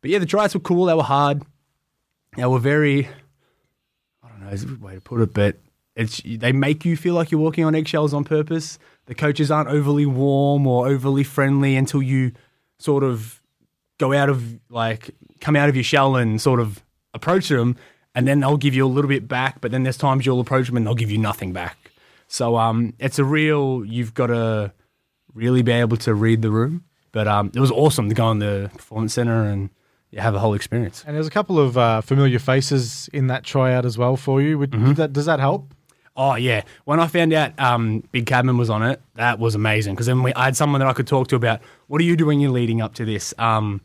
but 0.00 0.10
yeah, 0.10 0.18
the 0.18 0.26
tryouts 0.26 0.54
were 0.54 0.60
cool. 0.60 0.86
They 0.86 0.94
were 0.94 1.02
hard. 1.02 1.42
They 2.36 2.46
were 2.46 2.58
very. 2.58 3.06
I 4.24 4.28
don't 4.28 4.40
know, 4.40 4.48
is 4.48 4.62
a 4.62 4.66
good 4.66 4.82
way 4.82 4.94
to 4.94 5.00
put 5.00 5.20
it, 5.20 5.34
but 5.34 5.56
it's 5.94 6.22
they 6.24 6.52
make 6.52 6.86
you 6.86 6.96
feel 6.96 7.14
like 7.14 7.30
you're 7.30 7.40
walking 7.40 7.64
on 7.64 7.74
eggshells 7.74 8.14
on 8.14 8.24
purpose. 8.24 8.78
The 9.10 9.16
coaches 9.16 9.50
aren't 9.50 9.68
overly 9.68 10.06
warm 10.06 10.66
or 10.68 10.86
overly 10.86 11.24
friendly 11.24 11.74
until 11.74 12.00
you 12.00 12.30
sort 12.78 13.02
of 13.02 13.42
go 13.98 14.12
out 14.12 14.28
of 14.28 14.60
like 14.70 15.10
come 15.40 15.56
out 15.56 15.68
of 15.68 15.74
your 15.74 15.82
shell 15.82 16.14
and 16.14 16.40
sort 16.40 16.60
of 16.60 16.80
approach 17.12 17.48
them, 17.48 17.74
and 18.14 18.28
then 18.28 18.38
they'll 18.38 18.56
give 18.56 18.72
you 18.72 18.86
a 18.86 18.92
little 18.94 19.08
bit 19.08 19.26
back. 19.26 19.60
But 19.60 19.72
then 19.72 19.82
there's 19.82 19.96
times 19.96 20.24
you'll 20.24 20.38
approach 20.38 20.68
them 20.68 20.76
and 20.76 20.86
they'll 20.86 20.94
give 20.94 21.10
you 21.10 21.18
nothing 21.18 21.52
back. 21.52 21.90
So 22.28 22.56
um, 22.56 22.94
it's 23.00 23.18
a 23.18 23.24
real 23.24 23.84
you've 23.84 24.14
got 24.14 24.28
to 24.28 24.72
really 25.34 25.62
be 25.62 25.72
able 25.72 25.96
to 25.96 26.14
read 26.14 26.40
the 26.42 26.50
room. 26.52 26.84
But 27.10 27.26
um, 27.26 27.50
it 27.52 27.58
was 27.58 27.72
awesome 27.72 28.08
to 28.08 28.14
go 28.14 28.30
in 28.30 28.38
the 28.38 28.70
performance 28.72 29.14
center 29.14 29.42
and 29.44 29.70
yeah, 30.12 30.22
have 30.22 30.36
a 30.36 30.38
whole 30.38 30.54
experience. 30.54 31.02
And 31.04 31.16
there's 31.16 31.26
a 31.26 31.30
couple 31.30 31.58
of 31.58 31.76
uh, 31.76 32.00
familiar 32.02 32.38
faces 32.38 33.08
in 33.12 33.26
that 33.26 33.42
tryout 33.42 33.84
as 33.84 33.98
well 33.98 34.16
for 34.16 34.40
you. 34.40 34.56
Would, 34.58 34.70
Mm-hmm. 34.70 34.92
that, 34.94 35.12
does 35.12 35.26
that 35.26 35.40
help? 35.40 35.74
Oh 36.22 36.34
yeah, 36.34 36.64
when 36.84 37.00
I 37.00 37.06
found 37.06 37.32
out 37.32 37.58
um, 37.58 38.04
Big 38.12 38.26
Cabin 38.26 38.58
was 38.58 38.68
on 38.68 38.82
it, 38.82 39.00
that 39.14 39.38
was 39.38 39.54
amazing 39.54 39.94
because 39.94 40.04
then 40.04 40.22
we, 40.22 40.34
I 40.34 40.44
had 40.44 40.54
someone 40.54 40.80
that 40.80 40.88
I 40.88 40.92
could 40.92 41.06
talk 41.06 41.28
to 41.28 41.34
about 41.34 41.62
what 41.86 41.98
are 41.98 42.04
you 42.04 42.14
doing 42.14 42.40
you're 42.40 42.50
leading 42.50 42.82
up 42.82 42.92
to 42.96 43.06
this. 43.06 43.32
Um, 43.38 43.80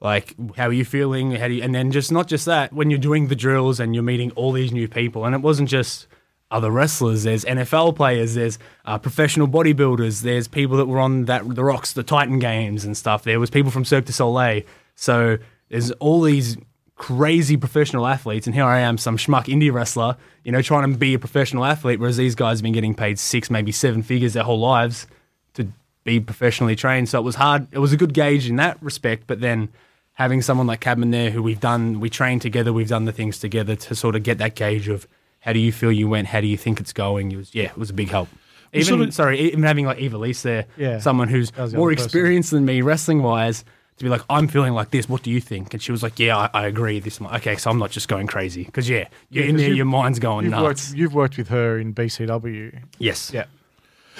like 0.00 0.34
how 0.56 0.68
are 0.68 0.72
you 0.72 0.86
feeling? 0.86 1.32
How 1.32 1.46
do 1.46 1.52
you, 1.52 1.62
and 1.62 1.74
then 1.74 1.90
just 1.90 2.10
not 2.10 2.26
just 2.26 2.46
that 2.46 2.72
when 2.72 2.88
you're 2.88 2.98
doing 2.98 3.28
the 3.28 3.36
drills 3.36 3.80
and 3.80 3.94
you're 3.94 4.02
meeting 4.02 4.30
all 4.30 4.50
these 4.52 4.72
new 4.72 4.88
people, 4.88 5.26
and 5.26 5.34
it 5.34 5.42
wasn't 5.42 5.68
just 5.68 6.06
other 6.50 6.70
wrestlers. 6.70 7.24
There's 7.24 7.44
NFL 7.44 7.96
players. 7.96 8.32
There's 8.32 8.58
uh, 8.86 8.96
professional 8.96 9.46
bodybuilders. 9.46 10.22
There's 10.22 10.48
people 10.48 10.78
that 10.78 10.86
were 10.86 11.00
on 11.00 11.26
that 11.26 11.54
the 11.54 11.64
Rocks, 11.64 11.92
the 11.92 12.02
Titan 12.02 12.38
Games 12.38 12.86
and 12.86 12.96
stuff. 12.96 13.24
There 13.24 13.38
was 13.38 13.50
people 13.50 13.70
from 13.70 13.84
Cirque 13.84 14.06
du 14.06 14.12
Soleil. 14.14 14.62
So 14.94 15.36
there's 15.68 15.90
all 15.90 16.22
these 16.22 16.56
crazy 16.98 17.56
professional 17.56 18.06
athletes, 18.06 18.46
and 18.46 18.54
here 18.54 18.64
I 18.64 18.80
am, 18.80 18.98
some 18.98 19.16
schmuck 19.16 19.44
indie 19.46 19.72
wrestler, 19.72 20.16
you 20.44 20.52
know, 20.52 20.60
trying 20.60 20.90
to 20.92 20.98
be 20.98 21.14
a 21.14 21.18
professional 21.18 21.64
athlete, 21.64 21.98
whereas 22.00 22.16
these 22.16 22.34
guys 22.34 22.58
have 22.58 22.62
been 22.64 22.72
getting 22.74 22.94
paid 22.94 23.18
six, 23.18 23.50
maybe 23.50 23.72
seven 23.72 24.02
figures 24.02 24.34
their 24.34 24.42
whole 24.42 24.58
lives 24.60 25.06
to 25.54 25.68
be 26.04 26.20
professionally 26.20 26.74
trained. 26.76 27.08
So 27.08 27.18
it 27.18 27.22
was 27.22 27.36
hard. 27.36 27.66
It 27.72 27.78
was 27.78 27.92
a 27.92 27.96
good 27.96 28.12
gauge 28.12 28.48
in 28.48 28.56
that 28.56 28.82
respect, 28.82 29.24
but 29.26 29.40
then 29.40 29.68
having 30.14 30.42
someone 30.42 30.66
like 30.66 30.80
Cabin 30.80 31.10
there 31.12 31.30
who 31.30 31.42
we've 31.42 31.60
done, 31.60 32.00
we 32.00 32.10
trained 32.10 32.42
together, 32.42 32.72
we've 32.72 32.88
done 32.88 33.04
the 33.04 33.12
things 33.12 33.38
together 33.38 33.76
to 33.76 33.94
sort 33.94 34.16
of 34.16 34.24
get 34.24 34.38
that 34.38 34.56
gauge 34.56 34.88
of 34.88 35.06
how 35.40 35.52
do 35.52 35.60
you 35.60 35.70
feel 35.70 35.92
you 35.92 36.08
went, 36.08 36.26
how 36.26 36.40
do 36.40 36.48
you 36.48 36.56
think 36.56 36.80
it's 36.80 36.92
going. 36.92 37.30
It 37.30 37.36
was, 37.36 37.54
yeah, 37.54 37.66
it 37.66 37.78
was 37.78 37.90
a 37.90 37.94
big 37.94 38.08
help. 38.08 38.28
Even 38.72 38.84
sort 38.84 39.00
of- 39.02 39.14
sorry, 39.14 39.38
even 39.40 39.62
having 39.62 39.86
like 39.86 39.98
Eva 39.98 40.18
Lise 40.18 40.42
there, 40.42 40.66
Yeah. 40.76 40.98
someone 40.98 41.28
who's 41.28 41.52
more 41.72 41.92
experienced 41.92 42.50
than 42.50 42.64
me 42.64 42.82
wrestling 42.82 43.22
wise, 43.22 43.64
to 43.98 44.04
be 44.04 44.08
like, 44.08 44.22
I'm 44.30 44.48
feeling 44.48 44.72
like 44.72 44.90
this. 44.90 45.08
What 45.08 45.22
do 45.22 45.30
you 45.30 45.40
think? 45.40 45.74
And 45.74 45.82
she 45.82 45.92
was 45.92 46.02
like, 46.02 46.18
Yeah, 46.18 46.36
I, 46.36 46.50
I 46.54 46.66
agree. 46.66 47.00
This, 47.00 47.20
okay, 47.20 47.56
so 47.56 47.70
I'm 47.70 47.78
not 47.78 47.90
just 47.90 48.08
going 48.08 48.26
crazy 48.26 48.64
because 48.64 48.88
yeah, 48.88 49.08
you're 49.30 49.44
in 49.44 49.52
'cause 49.56 49.60
there, 49.64 49.72
your 49.74 49.84
mind's 49.86 50.18
going 50.18 50.44
You've 50.44 50.52
nuts. 50.52 50.62
worked, 50.90 50.98
you've 50.98 51.14
worked 51.14 51.36
with 51.38 51.48
her 51.48 51.78
in 51.78 51.92
BCW. 51.94 52.80
yes, 52.98 53.30
Yeah. 53.32 53.44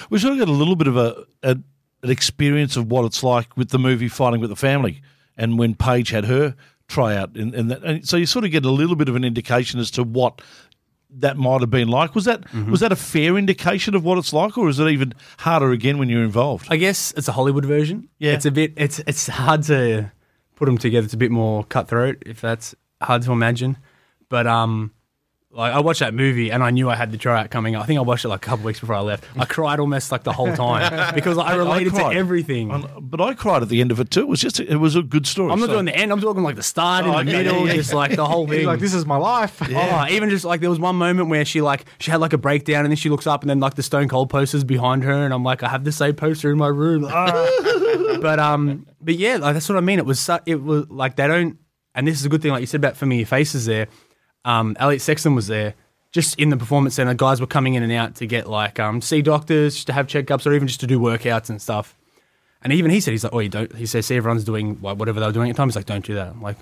We 0.09 0.17
sort 0.19 0.33
of 0.33 0.39
got 0.39 0.47
a 0.47 0.51
little 0.53 0.75
bit 0.77 0.87
of 0.87 0.95
a, 0.95 1.25
a 1.43 1.57
an 2.01 2.09
experience 2.09 2.77
of 2.77 2.89
what 2.89 3.03
it's 3.03 3.21
like 3.23 3.57
with 3.57 3.69
the 3.71 3.79
movie 3.79 4.07
Fighting 4.07 4.39
with 4.39 4.49
the 4.49 4.55
Family, 4.55 5.01
and 5.35 5.59
when 5.59 5.75
Paige 5.75 6.11
had 6.11 6.23
her 6.25 6.55
tryout, 6.87 7.35
and, 7.35 7.53
and, 7.53 7.69
that, 7.69 7.83
and 7.83 8.07
so 8.07 8.15
you 8.15 8.25
sort 8.25 8.45
of 8.45 8.51
get 8.51 8.63
a 8.63 8.71
little 8.71 8.95
bit 8.95 9.09
of 9.09 9.15
an 9.17 9.25
indication 9.25 9.77
as 9.79 9.91
to 9.91 10.03
what 10.03 10.41
that 11.11 11.37
might 11.37 11.61
have 11.61 11.69
been 11.69 11.87
like. 11.87 12.13
Was 12.15 12.25
that 12.25 12.41
Mm-hmm. 12.41 12.71
was 12.71 12.79
that 12.81 12.91
a 12.91 12.95
fair 12.95 13.37
indication 13.37 13.95
of 13.95 14.03
what 14.03 14.17
it's 14.17 14.31
like, 14.33 14.57
or 14.57 14.69
is 14.69 14.79
it 14.79 14.87
even 14.89 15.13
harder 15.39 15.71
again 15.71 15.97
when 15.97 16.09
you're 16.09 16.23
involved? 16.23 16.67
I 16.69 16.77
guess 16.77 17.11
it's 17.17 17.27
a 17.27 17.31
Hollywood 17.31 17.65
version. 17.65 18.07
Yeah. 18.19 18.33
it's 18.33 18.45
a 18.45 18.51
bit. 18.51 18.73
It's 18.77 18.99
it's 18.99 19.27
hard 19.27 19.63
to 19.63 20.11
put 20.55 20.65
them 20.65 20.77
together. 20.77 21.05
It's 21.05 21.13
a 21.13 21.17
bit 21.17 21.31
more 21.31 21.63
cutthroat, 21.63 22.21
if 22.25 22.41
that's 22.41 22.75
hard 23.01 23.21
to 23.23 23.31
imagine. 23.31 23.77
But 24.29 24.45
um, 24.45 24.91
like 25.51 25.73
I 25.73 25.79
watched 25.79 26.01
that 26.01 26.13
movie 26.13 26.51
and 26.51 26.63
I 26.63 26.69
knew 26.69 26.89
I 26.91 26.95
had 26.95 27.11
the 27.11 27.17
tryout 27.17 27.49
coming 27.49 27.75
up. 27.75 27.81
I 27.83 27.85
think 27.87 27.97
I 27.97 28.03
watched 28.03 28.23
it 28.23 28.27
like 28.27 28.45
a 28.45 28.49
couple 28.49 28.65
weeks 28.65 28.79
before 28.79 28.95
I 28.95 28.99
left. 28.99 29.25
I 29.35 29.45
cried 29.45 29.79
almost 29.79 30.11
like 30.11 30.23
the 30.23 30.31
whole 30.31 30.55
time 30.55 31.13
because 31.15 31.39
I 31.39 31.55
related 31.55 31.89
to 31.95 31.99
cried. 32.01 32.17
everything. 32.17 32.69
Um, 32.71 32.87
But 33.01 33.19
I 33.19 33.33
cried 33.33 33.63
at 33.63 33.69
the 33.69 33.81
end 33.81 33.91
of 33.91 33.99
it 33.99 34.11
too. 34.11 34.19
It 34.21 34.27
was 34.27 34.39
just 34.41 34.59
it 34.59 34.77
was 34.77 34.95
a 34.95 35.01
good 35.01 35.25
story. 35.25 35.51
I'm 35.51 35.59
not 35.59 35.65
So- 35.69 35.73
doing 35.73 35.85
the 35.85 35.95
end. 35.95 36.11
I'm 36.11 36.21
talking 36.21 36.43
like 36.43 36.55
the 36.55 36.61
start 36.63 37.05
Oh, 37.05 37.17
in 37.17 37.25
the 37.25 37.31
okay, 37.31 37.43
middle, 37.43 37.61
yeah, 37.61 37.65
yeah, 37.71 37.73
just 37.77 37.93
like 37.93 38.15
the 38.15 38.25
whole 38.27 38.47
thing. 38.47 38.65
like, 38.67 38.79
this 38.79 38.93
is 38.93 39.05
my 39.07 39.17
life. 39.17 39.59
Oh, 39.75 40.05
even 40.09 40.29
just 40.29 40.45
like 40.45 40.61
there 40.61 40.69
was 40.69 40.79
one 40.79 40.95
moment 40.97 41.29
where 41.29 41.43
she 41.45 41.61
like 41.61 41.85
she 41.99 42.11
had 42.11 42.19
like 42.21 42.33
a 42.33 42.37
breakdown 42.37 42.85
and 42.85 42.91
then 42.91 42.97
she 42.97 43.09
looks 43.09 43.25
up 43.25 43.41
and 43.41 43.49
then 43.49 43.59
like 43.59 43.73
the 43.73 43.83
Stone 43.83 44.07
Cold 44.09 44.29
posters 44.29 44.63
behind 44.63 45.03
her 45.03 45.25
and 45.25 45.33
I'm 45.33 45.43
like 45.43 45.63
I 45.63 45.69
have 45.69 45.83
the 45.83 45.91
same 45.91 46.13
poster 46.15 46.51
in 46.51 46.57
my 46.57 46.67
room. 46.67 47.05
Ah. 47.11 48.17
but 48.21 48.37
um, 48.39 48.85
but 49.01 49.15
yeah, 49.15 49.37
like, 49.37 49.53
that's 49.55 49.67
what 49.67 49.77
I 49.77 49.81
mean. 49.81 49.97
It 49.97 50.05
was 50.05 50.19
su- 50.19 50.37
it 50.45 50.61
was 50.61 50.87
like 50.89 51.15
they 51.15 51.27
don't, 51.27 51.57
and 51.95 52.07
this 52.07 52.19
is 52.19 52.25
a 52.25 52.29
good 52.29 52.41
thing. 52.41 52.51
Like 52.51 52.61
you 52.61 52.67
said 52.67 52.79
about 52.81 52.95
familiar 52.97 53.25
faces 53.25 53.65
there. 53.65 53.87
Um, 54.45 54.75
Elliot 54.79 55.01
Sexton 55.01 55.35
was 55.35 55.47
there. 55.47 55.75
Just 56.11 56.39
in 56.39 56.49
the 56.49 56.57
performance 56.57 56.95
center, 56.95 57.13
guys 57.13 57.39
were 57.39 57.47
coming 57.47 57.75
in 57.75 57.83
and 57.83 57.91
out 57.91 58.15
to 58.15 58.25
get 58.25 58.49
like 58.49 58.79
um, 58.79 58.99
see 58.99 59.21
doctors, 59.21 59.75
just 59.75 59.87
to 59.87 59.93
have 59.93 60.07
checkups, 60.07 60.47
or 60.47 60.53
even 60.53 60.67
just 60.67 60.79
to 60.79 60.87
do 60.87 60.99
workouts 60.99 61.49
and 61.49 61.61
stuff. 61.61 61.95
And 62.61 62.73
even 62.73 62.91
he 62.91 62.99
said, 62.99 63.11
he's 63.11 63.23
like, 63.23 63.33
oh, 63.33 63.39
you 63.39 63.49
don't. 63.49 63.73
He 63.75 63.85
says, 63.85 64.07
see, 64.07 64.15
everyone's 64.15 64.43
doing 64.43 64.75
whatever 64.81 65.19
they 65.19 65.25
were 65.25 65.31
doing 65.31 65.49
at 65.49 65.55
the 65.55 65.57
time. 65.57 65.67
He's 65.67 65.75
like, 65.75 65.85
don't 65.85 66.03
do 66.03 66.15
that. 66.15 66.29
I'm 66.29 66.41
like, 66.41 66.57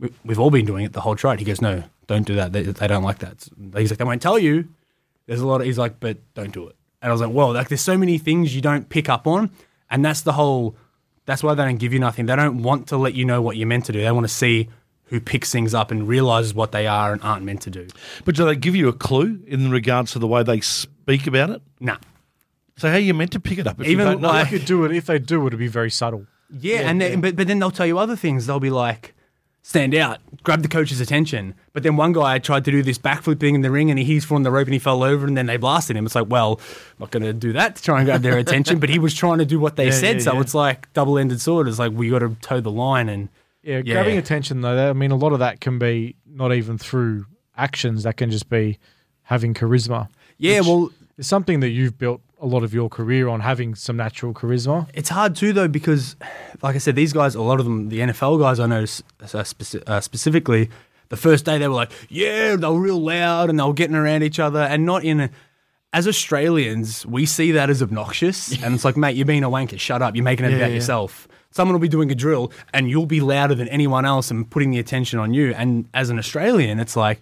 we, 0.00 0.10
we've 0.24 0.40
all 0.40 0.50
been 0.50 0.64
doing 0.64 0.84
it 0.84 0.92
the 0.92 1.00
whole 1.02 1.14
trade. 1.14 1.38
He 1.38 1.44
goes, 1.44 1.60
no, 1.60 1.84
don't 2.06 2.26
do 2.26 2.36
that. 2.36 2.52
They, 2.52 2.62
they 2.62 2.86
don't 2.88 3.04
like 3.04 3.18
that. 3.18 3.48
He's 3.76 3.90
like, 3.90 3.98
they 3.98 4.04
won't 4.04 4.22
tell 4.22 4.38
you. 4.38 4.68
There's 5.26 5.40
a 5.40 5.46
lot 5.46 5.60
of, 5.60 5.66
he's 5.66 5.78
like, 5.78 6.00
but 6.00 6.18
don't 6.34 6.52
do 6.52 6.66
it. 6.68 6.76
And 7.02 7.10
I 7.10 7.12
was 7.12 7.20
like, 7.20 7.32
well, 7.32 7.52
like, 7.52 7.68
there's 7.68 7.82
so 7.82 7.98
many 7.98 8.16
things 8.18 8.56
you 8.56 8.62
don't 8.62 8.88
pick 8.88 9.08
up 9.08 9.26
on. 9.26 9.50
And 9.90 10.04
that's 10.04 10.22
the 10.22 10.32
whole, 10.32 10.74
that's 11.26 11.42
why 11.42 11.54
they 11.54 11.64
don't 11.64 11.78
give 11.78 11.92
you 11.92 11.98
nothing. 11.98 12.26
They 12.26 12.34
don't 12.34 12.62
want 12.62 12.88
to 12.88 12.96
let 12.96 13.14
you 13.14 13.24
know 13.24 13.42
what 13.42 13.56
you're 13.56 13.68
meant 13.68 13.84
to 13.86 13.92
do. 13.92 14.00
They 14.00 14.10
want 14.10 14.26
to 14.26 14.32
see 14.32 14.68
who 15.06 15.20
picks 15.20 15.52
things 15.52 15.72
up 15.74 15.90
and 15.90 16.08
realizes 16.08 16.52
what 16.54 16.72
they 16.72 16.86
are 16.86 17.12
and 17.12 17.22
aren't 17.22 17.44
meant 17.44 17.62
to 17.62 17.70
do. 17.70 17.86
But 18.24 18.34
do 18.34 18.44
they 18.44 18.56
give 18.56 18.74
you 18.74 18.88
a 18.88 18.92
clue 18.92 19.40
in 19.46 19.70
regards 19.70 20.12
to 20.12 20.18
the 20.18 20.26
way 20.26 20.42
they 20.42 20.60
speak 20.60 21.26
about 21.26 21.50
it? 21.50 21.62
Nah. 21.80 21.96
So 22.76 22.88
how 22.88 22.96
are 22.96 22.98
you 23.00 23.14
meant 23.14 23.32
to 23.32 23.40
pick 23.40 23.58
it 23.58 23.66
up? 23.66 23.80
If 23.80 23.86
Even 23.86 24.06
you 24.06 24.12
don't 24.14 24.22
know? 24.22 24.28
like- 24.28 24.46
If 24.46 24.52
you 24.52 24.58
do 24.58 24.84
it, 24.84 24.92
if 24.92 25.06
they 25.06 25.18
do, 25.18 25.46
it'd 25.46 25.58
be 25.58 25.68
very 25.68 25.90
subtle. 25.90 26.26
Yeah, 26.50 26.80
and 26.88 27.00
then, 27.00 27.20
but 27.20 27.34
but 27.36 27.46
then 27.48 27.58
they'll 27.58 27.70
tell 27.72 27.86
you 27.86 27.98
other 27.98 28.14
things. 28.14 28.46
They'll 28.46 28.60
be 28.60 28.70
like, 28.70 29.14
stand 29.62 29.96
out, 29.96 30.18
grab 30.44 30.62
the 30.62 30.68
coach's 30.68 31.00
attention. 31.00 31.54
But 31.72 31.82
then 31.82 31.96
one 31.96 32.12
guy 32.12 32.38
tried 32.38 32.64
to 32.66 32.70
do 32.70 32.82
this 32.84 32.98
backflip 32.98 33.40
thing 33.40 33.56
in 33.56 33.62
the 33.62 33.70
ring, 33.70 33.90
and 33.90 33.98
he's 33.98 34.24
from 34.24 34.44
the 34.44 34.50
rope 34.52 34.66
and 34.68 34.72
he 34.74 34.78
fell 34.78 35.02
over, 35.02 35.26
and 35.26 35.36
then 35.36 35.46
they 35.46 35.56
blasted 35.56 35.96
him. 35.96 36.06
It's 36.06 36.14
like, 36.14 36.28
well, 36.28 36.60
I'm 36.60 36.96
not 37.00 37.10
going 37.10 37.24
to 37.24 37.32
do 37.32 37.52
that 37.54 37.74
to 37.76 37.82
try 37.82 37.98
and 37.98 38.06
grab 38.06 38.22
their 38.22 38.38
attention. 38.38 38.78
But 38.78 38.90
he 38.90 39.00
was 39.00 39.12
trying 39.12 39.38
to 39.38 39.44
do 39.44 39.58
what 39.58 39.74
they 39.74 39.86
Yeah, 39.86 39.90
said, 39.92 40.16
yeah, 40.16 40.22
so 40.22 40.34
yeah. 40.34 40.40
it's 40.42 40.54
like 40.54 40.92
double-ended 40.92 41.40
sword. 41.40 41.66
It's 41.66 41.78
like 41.80 41.92
we 41.92 42.10
got 42.10 42.20
to 42.20 42.36
toe 42.40 42.60
the 42.60 42.70
line, 42.70 43.08
and 43.08 43.28
Yeah, 43.66 43.82
Yeah. 43.84 43.94
grabbing 43.94 44.16
attention 44.18 44.60
though. 44.62 44.88
I 44.90 44.92
mean, 44.92 45.10
a 45.10 45.16
lot 45.16 45.32
of 45.32 45.40
that 45.40 45.60
can 45.60 45.78
be 45.78 46.14
not 46.26 46.52
even 46.54 46.78
through 46.78 47.26
actions. 47.56 48.04
That 48.04 48.16
can 48.16 48.30
just 48.30 48.48
be 48.48 48.78
having 49.24 49.54
charisma. 49.54 50.08
yeah, 50.38 50.60
well, 50.60 50.90
it's 51.18 51.26
something 51.28 51.60
that 51.60 51.70
you've 51.70 51.98
built 51.98 52.20
a 52.40 52.46
lot 52.46 52.62
of 52.62 52.74
your 52.74 52.88
career 52.90 53.26
on 53.28 53.40
having 53.40 53.74
some 53.74 53.96
natural 53.96 54.34
charisma. 54.34 54.86
It's 54.94 55.08
hard 55.08 55.34
too, 55.34 55.52
though, 55.54 55.68
because, 55.68 56.14
like 56.62 56.74
I 56.74 56.78
said, 56.78 56.94
these 56.94 57.12
guys, 57.14 57.34
a 57.34 57.40
lot 57.42 57.58
of 57.58 57.64
them, 57.64 57.88
the 57.88 58.00
NFL 58.00 58.38
guys 58.38 58.60
I 58.60 58.66
know 58.66 58.82
uh, 58.82 58.84
speci- 59.24 59.82
uh, 59.88 60.00
specifically, 60.02 60.68
the 61.08 61.16
first 61.16 61.44
day 61.46 61.56
they 61.56 61.66
were 61.66 61.74
like, 61.74 61.90
yeah, 62.10 62.54
they 62.56 62.66
were 62.68 62.78
real 62.80 63.00
loud 63.02 63.48
and 63.48 63.58
they 63.58 63.64
were 63.64 63.72
getting 63.72 63.96
around 63.96 64.22
each 64.22 64.38
other, 64.38 64.60
and 64.60 64.84
not 64.86 65.02
in 65.04 65.20
a. 65.20 65.30
As 65.92 66.06
Australians, 66.06 67.06
we 67.06 67.24
see 67.24 67.52
that 67.52 67.70
as 67.70 67.82
obnoxious, 67.82 68.52
and 68.62 68.74
it's 68.74 68.84
like, 68.84 68.96
mate, 68.98 69.16
you're 69.16 69.24
being 69.24 69.44
a 69.44 69.48
wanker. 69.50 69.80
Shut 69.80 70.02
up. 70.02 70.14
You're 70.14 70.24
making 70.24 70.44
it 70.44 70.50
Yeah, 70.50 70.56
about 70.58 70.68
yeah. 70.70 70.74
yourself. 70.74 71.26
Someone 71.56 71.72
will 71.74 71.80
be 71.80 71.88
doing 71.88 72.10
a 72.10 72.14
drill 72.14 72.52
and 72.74 72.88
you'll 72.90 73.06
be 73.06 73.20
louder 73.20 73.54
than 73.54 73.66
anyone 73.68 74.04
else 74.04 74.30
and 74.30 74.48
putting 74.50 74.70
the 74.70 74.78
attention 74.78 75.18
on 75.18 75.32
you. 75.34 75.52
And 75.54 75.88
as 75.94 76.10
an 76.10 76.18
Australian, 76.18 76.78
it's 76.78 76.96
like, 76.96 77.20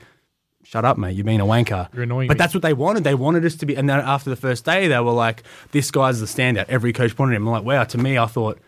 shut 0.64 0.84
up, 0.84 0.98
mate. 0.98 1.14
You're 1.14 1.24
being 1.24 1.40
a 1.40 1.46
wanker. 1.46 1.88
You're 1.94 2.02
annoying 2.02 2.26
But 2.28 2.34
me. 2.34 2.38
that's 2.38 2.52
what 2.54 2.62
they 2.62 2.72
wanted. 2.74 3.04
They 3.04 3.14
wanted 3.14 3.44
us 3.44 3.54
to 3.56 3.66
be. 3.66 3.76
And 3.76 3.88
then 3.88 4.00
after 4.00 4.28
the 4.30 4.36
first 4.36 4.64
day, 4.64 4.88
they 4.88 4.98
were 4.98 5.12
like, 5.12 5.44
this 5.70 5.90
guy's 5.90 6.18
the 6.20 6.26
standout. 6.26 6.66
Every 6.68 6.92
coach 6.92 7.16
wanted 7.16 7.36
him. 7.36 7.46
I'm 7.46 7.52
like, 7.52 7.64
wow. 7.64 7.84
To 7.84 7.98
me, 7.98 8.18
I 8.18 8.26
thought, 8.26 8.58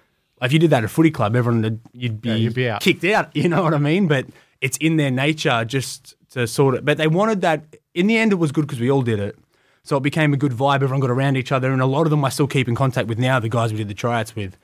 if 0.41 0.53
you 0.53 0.59
did 0.59 0.71
that 0.71 0.79
at 0.79 0.85
a 0.85 0.89
footy 0.89 1.11
club, 1.11 1.35
everyone 1.35 1.63
would, 1.63 1.81
you'd 1.93 2.21
be, 2.21 2.29
Yeah, 2.29 2.35
you'd 2.37 2.55
be 2.55 2.69
out. 2.71 2.81
kicked 2.81 3.05
out. 3.05 3.31
You 3.35 3.49
know 3.49 3.63
what 3.63 3.75
I 3.75 3.79
mean? 3.79 4.07
But 4.07 4.27
it's 4.61 4.77
in 4.79 4.97
their 4.99 5.11
nature 5.11 5.65
just 5.65 6.15
to 6.31 6.47
sort 6.47 6.75
of. 6.77 6.85
But 6.85 6.97
they 6.99 7.09
wanted 7.09 7.41
that. 7.41 7.65
In 7.95 8.07
the 8.07 8.17
end, 8.19 8.31
it 8.33 8.37
was 8.37 8.53
good 8.53 8.63
because 8.67 8.79
we 8.81 8.91
all 8.91 9.03
did 9.03 9.19
it. 9.19 9.37
So 9.83 9.97
it 9.97 10.03
became 10.03 10.33
a 10.35 10.37
good 10.37 10.53
vibe. 10.53 10.77
Everyone 10.77 11.01
got 11.01 11.11
around 11.11 11.37
each 11.37 11.51
other, 11.53 11.73
and 11.73 11.81
a 11.81 11.87
lot 11.87 12.03
of 12.07 12.11
them 12.11 12.25
I 12.25 12.29
still 12.29 12.47
keep 12.49 12.69
in 12.69 12.75
contact 12.75 13.09
with 13.09 13.19
now. 13.19 13.39
The 13.41 13.49
guys 13.49 13.71
we 13.73 13.79
did 13.79 13.89
the 13.89 13.95
tryouts 13.95 14.35
with, 14.37 14.57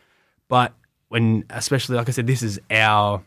but 0.48 0.72
when, 1.12 1.44
especially 1.50 1.96
like 1.96 2.08
I 2.08 2.12
said, 2.12 2.26
this 2.26 2.42
is 2.42 2.58
our, 2.70 3.22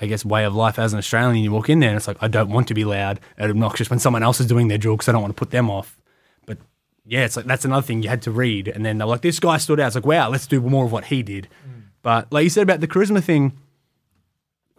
I 0.00 0.06
guess, 0.06 0.24
way 0.24 0.44
of 0.44 0.54
life 0.54 0.78
as 0.78 0.92
an 0.92 1.00
Australian. 1.00 1.42
You 1.42 1.50
walk 1.50 1.68
in 1.68 1.80
there, 1.80 1.90
and 1.90 1.96
it's 1.96 2.06
like 2.06 2.18
I 2.20 2.28
don't 2.28 2.48
want 2.48 2.68
to 2.68 2.74
be 2.74 2.84
loud 2.84 3.18
and 3.36 3.50
obnoxious 3.50 3.90
when 3.90 3.98
someone 3.98 4.22
else 4.22 4.38
is 4.38 4.46
doing 4.46 4.68
their 4.68 4.78
drill 4.78 4.94
because 4.94 5.08
I 5.08 5.12
don't 5.12 5.20
want 5.20 5.36
to 5.36 5.38
put 5.40 5.50
them 5.50 5.68
off. 5.68 5.98
But 6.46 6.58
yeah, 7.04 7.24
it's 7.24 7.36
like 7.36 7.46
that's 7.46 7.64
another 7.64 7.84
thing 7.84 8.04
you 8.04 8.08
had 8.08 8.22
to 8.22 8.30
read, 8.30 8.68
and 8.68 8.86
then 8.86 8.98
they're 8.98 9.08
like, 9.08 9.22
this 9.22 9.40
guy 9.40 9.56
stood 9.56 9.80
out. 9.80 9.88
It's 9.88 9.96
like, 9.96 10.06
wow, 10.06 10.30
let's 10.30 10.46
do 10.46 10.60
more 10.60 10.84
of 10.84 10.92
what 10.92 11.06
he 11.06 11.24
did. 11.24 11.48
Mm. 11.66 11.82
But 12.02 12.32
like 12.32 12.44
you 12.44 12.50
said 12.50 12.62
about 12.62 12.78
the 12.78 12.86
charisma 12.86 13.20
thing, 13.20 13.58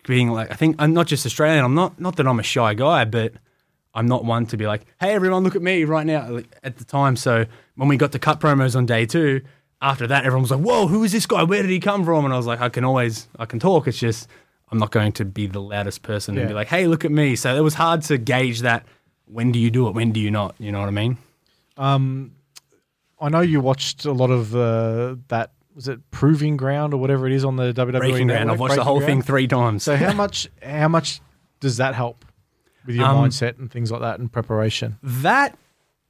being 0.07 0.29
like, 0.29 0.49
I 0.49 0.55
think 0.55 0.77
I'm 0.79 0.93
not 0.93 1.07
just 1.07 1.25
Australian. 1.25 1.65
I'm 1.65 1.75
not 1.75 1.99
not 1.99 2.15
that 2.15 2.25
I'm 2.25 2.39
a 2.39 2.43
shy 2.43 2.73
guy, 2.73 3.03
but 3.03 3.33
I'm 3.93 4.05
not 4.05 4.23
one 4.23 4.45
to 4.45 4.55
be 4.55 4.65
like, 4.65 4.85
hey, 5.01 5.11
everyone, 5.11 5.43
look 5.43 5.57
at 5.57 5.61
me 5.61 5.83
right 5.83 6.05
now 6.05 6.39
at 6.63 6.77
the 6.77 6.85
time. 6.85 7.17
So 7.17 7.47
when 7.75 7.89
we 7.89 7.97
got 7.97 8.13
to 8.13 8.19
cut 8.19 8.39
promos 8.39 8.77
on 8.77 8.85
day 8.85 9.05
two, 9.05 9.41
after 9.81 10.07
that, 10.07 10.25
everyone 10.25 10.41
was 10.43 10.51
like, 10.51 10.61
whoa, 10.61 10.87
who 10.87 11.03
is 11.03 11.11
this 11.11 11.25
guy? 11.25 11.43
Where 11.43 11.61
did 11.61 11.69
he 11.71 11.79
come 11.79 12.03
from? 12.05 12.25
And 12.25 12.33
I 12.33 12.37
was 12.37 12.45
like, 12.47 12.61
I 12.61 12.69
can 12.69 12.83
always, 12.83 13.27
I 13.37 13.45
can 13.45 13.59
talk. 13.59 13.87
It's 13.87 13.99
just, 13.99 14.27
I'm 14.71 14.77
not 14.79 14.91
going 14.91 15.11
to 15.13 15.25
be 15.25 15.47
the 15.47 15.61
loudest 15.61 16.01
person 16.01 16.35
and 16.35 16.43
Yeah. 16.43 16.47
be 16.47 16.53
like, 16.53 16.67
hey, 16.67 16.87
look 16.87 17.05
at 17.05 17.11
me. 17.11 17.35
So 17.35 17.55
it 17.55 17.59
was 17.61 17.73
hard 17.75 18.01
to 18.03 18.17
gauge 18.17 18.61
that. 18.61 18.85
When 19.25 19.51
do 19.51 19.59
you 19.59 19.69
do 19.71 19.87
it? 19.87 19.93
When 19.95 20.11
do 20.11 20.19
you 20.19 20.31
not? 20.31 20.55
You 20.59 20.71
know 20.71 20.79
what 20.79 20.87
I 20.87 20.91
mean? 20.91 21.17
I 21.77 23.29
know 23.29 23.41
you 23.41 23.59
watched 23.61 24.05
a 24.05 24.11
lot 24.11 24.31
of 24.31 24.55
uh, 24.55 25.15
that. 25.29 25.51
Was 25.75 25.89
it 25.89 25.99
Proving 26.09 26.55
Ground 26.55 26.93
or 26.93 26.97
whatever 26.97 27.27
it 27.27 27.33
is 27.33 27.43
on 27.43 27.57
the 27.57 27.73
WWE 27.73 27.97
Breaking 27.99 28.27
Ground. 28.27 28.47
network? 28.47 28.53
I've 28.53 28.59
watched 28.59 28.69
the 28.71 28.75
Breaking 28.77 28.83
whole 28.85 28.99
thing 29.01 29.07
Ground? 29.17 29.25
three 29.25 29.47
times. 29.47 29.83
So 29.83 29.95
how 29.97 30.13
much? 30.13 30.47
How 30.63 30.87
much 30.87 31.19
does 31.59 31.77
that 31.77 31.95
help 31.95 32.23
with 32.85 32.95
your 32.95 33.05
Um, 33.05 33.17
mindset 33.17 33.59
and 33.59 33.69
things 33.69 33.91
like 33.91 33.99
that 34.01 34.19
and 34.19 34.31
preparation? 34.31 34.97
That 35.03 35.57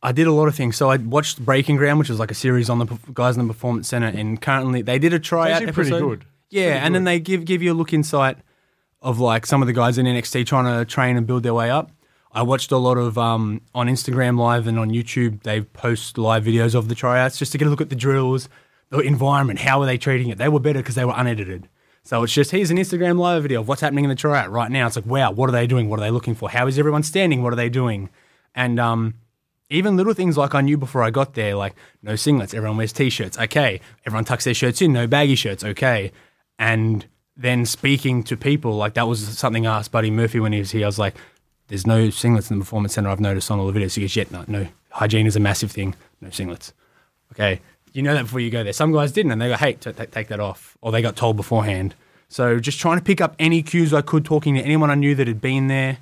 I 0.05 0.11
did 0.11 0.27
a 0.27 0.31
lot 0.31 0.47
of 0.47 0.53
things. 0.53 0.77
So 0.77 0.91
I 0.91 0.97
watched 0.97 1.43
Breaking 1.43 1.77
Ground, 1.77 1.97
which 1.97 2.09
was 2.09 2.19
like 2.19 2.29
a 2.29 2.35
series 2.35 2.69
on 2.69 2.77
the 2.77 2.85
guys 3.11 3.37
in 3.37 3.47
the 3.47 3.51
Performance 3.51 3.87
Center, 3.87 4.07
and 4.07 4.39
currently 4.39 4.83
they 4.83 4.99
did 4.99 5.13
a 5.13 5.19
tryout 5.19 5.63
actually 5.63 5.71
pretty 5.71 5.89
episode. 5.89 6.07
good. 6.19 6.25
Yeah, 6.51 6.65
Pretty 6.73 6.85
and 6.85 6.95
then 6.95 7.03
they 7.05 7.19
give 7.19 7.43
give 7.43 7.63
you 7.63 7.73
a 7.73 7.77
look 7.77 7.91
insight 7.91 8.37
of 9.01 9.19
like 9.19 9.47
some 9.47 9.63
of 9.63 9.67
the 9.67 9.73
guys 9.73 9.97
in 9.97 10.05
NXT 10.05 10.45
trying 10.45 10.65
to 10.65 10.85
train 10.85 11.17
and 11.17 11.25
build 11.25 11.41
their 11.41 11.55
way 11.55 11.71
up. 11.71 11.91
I 12.31 12.43
watched 12.43 12.71
a 12.71 12.77
lot 12.77 12.99
of 12.99 13.17
um, 13.17 13.61
on 13.73 13.87
Instagram 13.87 14.37
live 14.37 14.67
and 14.67 14.77
on 14.77 14.91
YouTube. 14.91 15.41
They 15.41 15.61
post 15.61 16.19
live 16.19 16.43
videos 16.43 16.75
of 16.75 16.87
the 16.87 16.93
tryouts 16.93 17.39
just 17.39 17.51
to 17.53 17.57
get 17.57 17.67
a 17.67 17.71
look 17.71 17.81
at 17.81 17.89
the 17.89 17.95
drills, 17.95 18.47
the 18.91 18.99
environment, 18.99 19.59
how 19.59 19.81
are 19.81 19.87
they 19.87 19.97
treating 19.97 20.29
it. 20.29 20.37
They 20.37 20.49
were 20.49 20.59
better 20.59 20.79
because 20.79 20.95
they 20.95 21.05
were 21.05 21.13
unedited. 21.15 21.67
So 22.03 22.21
it's 22.21 22.33
just 22.33 22.51
here's 22.51 22.69
an 22.69 22.77
Instagram 22.77 23.17
live 23.17 23.41
video 23.41 23.61
of 23.61 23.67
what's 23.67 23.81
happening 23.81 24.03
in 24.05 24.09
the 24.09 24.15
tryout 24.15 24.51
right 24.51 24.69
now. 24.69 24.85
It's 24.85 24.95
like 24.97 25.07
wow, 25.07 25.31
what 25.31 25.49
are 25.49 25.53
they 25.53 25.65
doing? 25.65 25.89
What 25.89 25.99
are 25.99 26.03
they 26.03 26.11
looking 26.11 26.35
for? 26.35 26.51
How 26.51 26.67
is 26.67 26.77
everyone 26.77 27.01
standing? 27.01 27.41
What 27.41 27.53
are 27.53 27.55
they 27.55 27.69
doing? 27.69 28.11
And 28.53 28.79
um, 28.79 29.15
even 29.69 29.97
little 29.97 30.13
things 30.13 30.37
like 30.37 30.53
I 30.53 30.61
knew 30.61 30.77
before 30.77 31.03
I 31.03 31.09
got 31.09 31.33
there, 31.33 31.55
like 31.55 31.75
no 32.03 32.13
singlets, 32.13 32.53
everyone 32.53 32.77
wears 32.77 32.93
t-shirts, 32.93 33.37
okay. 33.37 33.81
Everyone 34.05 34.25
tucks 34.25 34.43
their 34.43 34.53
shirts 34.53 34.81
in, 34.81 34.93
no 34.93 35.07
baggy 35.07 35.35
shirts, 35.35 35.63
okay. 35.63 36.11
And 36.59 37.05
then 37.35 37.65
speaking 37.65 38.23
to 38.23 38.37
people, 38.37 38.75
like 38.75 38.93
that 38.93 39.07
was 39.07 39.37
something 39.37 39.67
I 39.67 39.79
asked 39.79 39.91
Buddy 39.91 40.11
Murphy 40.11 40.39
when 40.39 40.53
he 40.53 40.59
was 40.59 40.71
here. 40.71 40.85
I 40.85 40.87
was 40.87 40.99
like, 40.99 41.15
"There's 41.67 41.85
no 41.85 42.07
singlets 42.07 42.49
in 42.49 42.59
the 42.59 42.63
performance 42.63 42.93
center. 42.93 43.09
I've 43.09 43.19
noticed 43.19 43.51
on 43.51 43.59
all 43.59 43.69
the 43.69 43.77
videos." 43.77 43.95
He 43.95 44.01
goes, 44.01 44.15
"Yeah, 44.15 44.25
no, 44.31 44.45
no. 44.47 44.67
Hygiene 44.91 45.27
is 45.27 45.35
a 45.35 45.39
massive 45.41 45.71
thing. 45.71 45.95
No 46.21 46.29
singlets." 46.29 46.71
Okay, 47.33 47.59
you 47.91 48.01
know 48.01 48.13
that 48.13 48.23
before 48.23 48.39
you 48.39 48.49
go 48.49 48.63
there. 48.63 48.71
Some 48.71 48.93
guys 48.93 49.11
didn't, 49.11 49.33
and 49.33 49.41
they 49.41 49.49
go, 49.49 49.57
"Hey, 49.57 49.73
t- 49.73 49.91
t- 49.91 50.05
take 50.05 50.29
that 50.29 50.39
off," 50.39 50.77
or 50.81 50.91
they 50.91 51.01
got 51.01 51.17
told 51.17 51.35
beforehand. 51.35 51.93
So 52.29 52.59
just 52.59 52.79
trying 52.79 52.97
to 52.97 53.03
pick 53.03 53.19
up 53.19 53.35
any 53.37 53.61
cues 53.61 53.93
I 53.93 54.01
could, 54.01 54.23
talking 54.23 54.55
to 54.55 54.61
anyone 54.61 54.89
I 54.89 54.95
knew 54.95 55.15
that 55.15 55.27
had 55.27 55.41
been 55.41 55.67
there, 55.67 55.97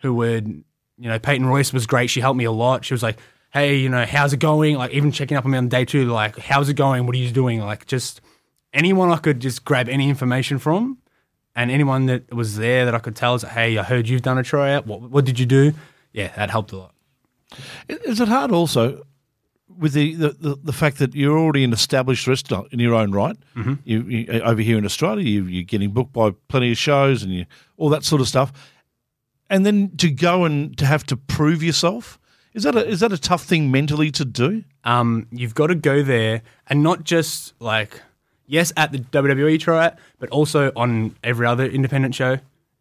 who 0.00 0.14
would, 0.14 0.64
you 0.98 1.08
know, 1.08 1.18
Peyton 1.18 1.46
Royce 1.46 1.72
was 1.72 1.86
great. 1.86 2.10
She 2.10 2.20
helped 2.20 2.38
me 2.38 2.44
a 2.44 2.52
lot. 2.52 2.84
She 2.84 2.94
was 2.94 3.02
like, 3.02 3.18
"Hey, 3.52 3.76
you 3.76 3.88
know, 3.88 4.04
how's 4.04 4.32
it 4.32 4.38
going?" 4.38 4.76
Like 4.76 4.92
even 4.92 5.12
checking 5.12 5.36
up 5.36 5.44
on 5.44 5.50
me 5.50 5.58
on 5.58 5.68
day 5.68 5.84
two, 5.84 6.06
like, 6.06 6.38
"How's 6.38 6.68
it 6.68 6.74
going? 6.74 7.06
What 7.06 7.14
are 7.14 7.18
you 7.18 7.30
doing?" 7.30 7.60
Like 7.60 7.86
just 7.86 8.20
anyone 8.72 9.10
I 9.10 9.16
could 9.16 9.40
just 9.40 9.64
grab 9.64 9.88
any 9.88 10.08
information 10.08 10.58
from, 10.58 10.98
and 11.54 11.70
anyone 11.70 12.06
that 12.06 12.32
was 12.32 12.56
there 12.56 12.84
that 12.84 12.94
I 12.94 12.98
could 12.98 13.16
tell, 13.16 13.34
is, 13.34 13.42
"Hey, 13.42 13.76
I 13.78 13.82
heard 13.82 14.08
you've 14.08 14.22
done 14.22 14.38
a 14.38 14.42
tryout. 14.42 14.86
What 14.86 15.02
what 15.02 15.24
did 15.24 15.38
you 15.38 15.46
do?" 15.46 15.72
Yeah, 16.12 16.30
that 16.36 16.50
helped 16.50 16.72
a 16.72 16.76
lot. 16.76 16.94
Is 17.88 18.20
it 18.20 18.28
hard 18.28 18.52
also 18.52 19.02
with 19.78 19.92
the, 19.92 20.14
the, 20.14 20.28
the, 20.30 20.56
the 20.62 20.72
fact 20.72 20.98
that 20.98 21.14
you're 21.14 21.38
already 21.38 21.64
an 21.64 21.72
established 21.72 22.26
wrestler 22.26 22.62
in 22.70 22.78
your 22.78 22.94
own 22.94 23.12
right? 23.12 23.36
Mm-hmm. 23.56 23.74
You, 23.84 24.02
you 24.02 24.40
over 24.42 24.62
here 24.62 24.78
in 24.78 24.84
Australia, 24.84 25.24
you, 25.24 25.44
you're 25.44 25.64
getting 25.64 25.90
booked 25.90 26.12
by 26.12 26.30
plenty 26.48 26.70
of 26.70 26.78
shows 26.78 27.22
and 27.22 27.32
you 27.32 27.46
all 27.76 27.88
that 27.90 28.04
sort 28.04 28.20
of 28.20 28.28
stuff, 28.28 28.52
and 29.50 29.64
then 29.64 29.96
to 29.98 30.10
go 30.10 30.44
and 30.44 30.76
to 30.78 30.86
have 30.86 31.04
to 31.06 31.16
prove 31.16 31.62
yourself 31.62 32.18
is 32.54 32.62
that 32.62 32.76
a, 32.76 32.86
is 32.86 33.00
that 33.00 33.12
a 33.12 33.18
tough 33.18 33.44
thing 33.44 33.70
mentally 33.70 34.10
to 34.12 34.24
do? 34.24 34.64
um, 34.84 35.26
you've 35.30 35.54
got 35.54 35.68
to 35.68 35.74
go 35.74 36.02
there 36.02 36.42
and 36.68 36.82
not 36.82 37.04
just 37.04 37.54
like 37.60 38.00
yes 38.46 38.72
at 38.76 38.92
the 38.92 38.98
WWE 38.98 39.58
tryout, 39.58 39.94
but 40.18 40.28
also 40.30 40.70
on 40.76 41.16
every 41.24 41.46
other 41.46 41.66
independent 41.66 42.14
show. 42.14 42.38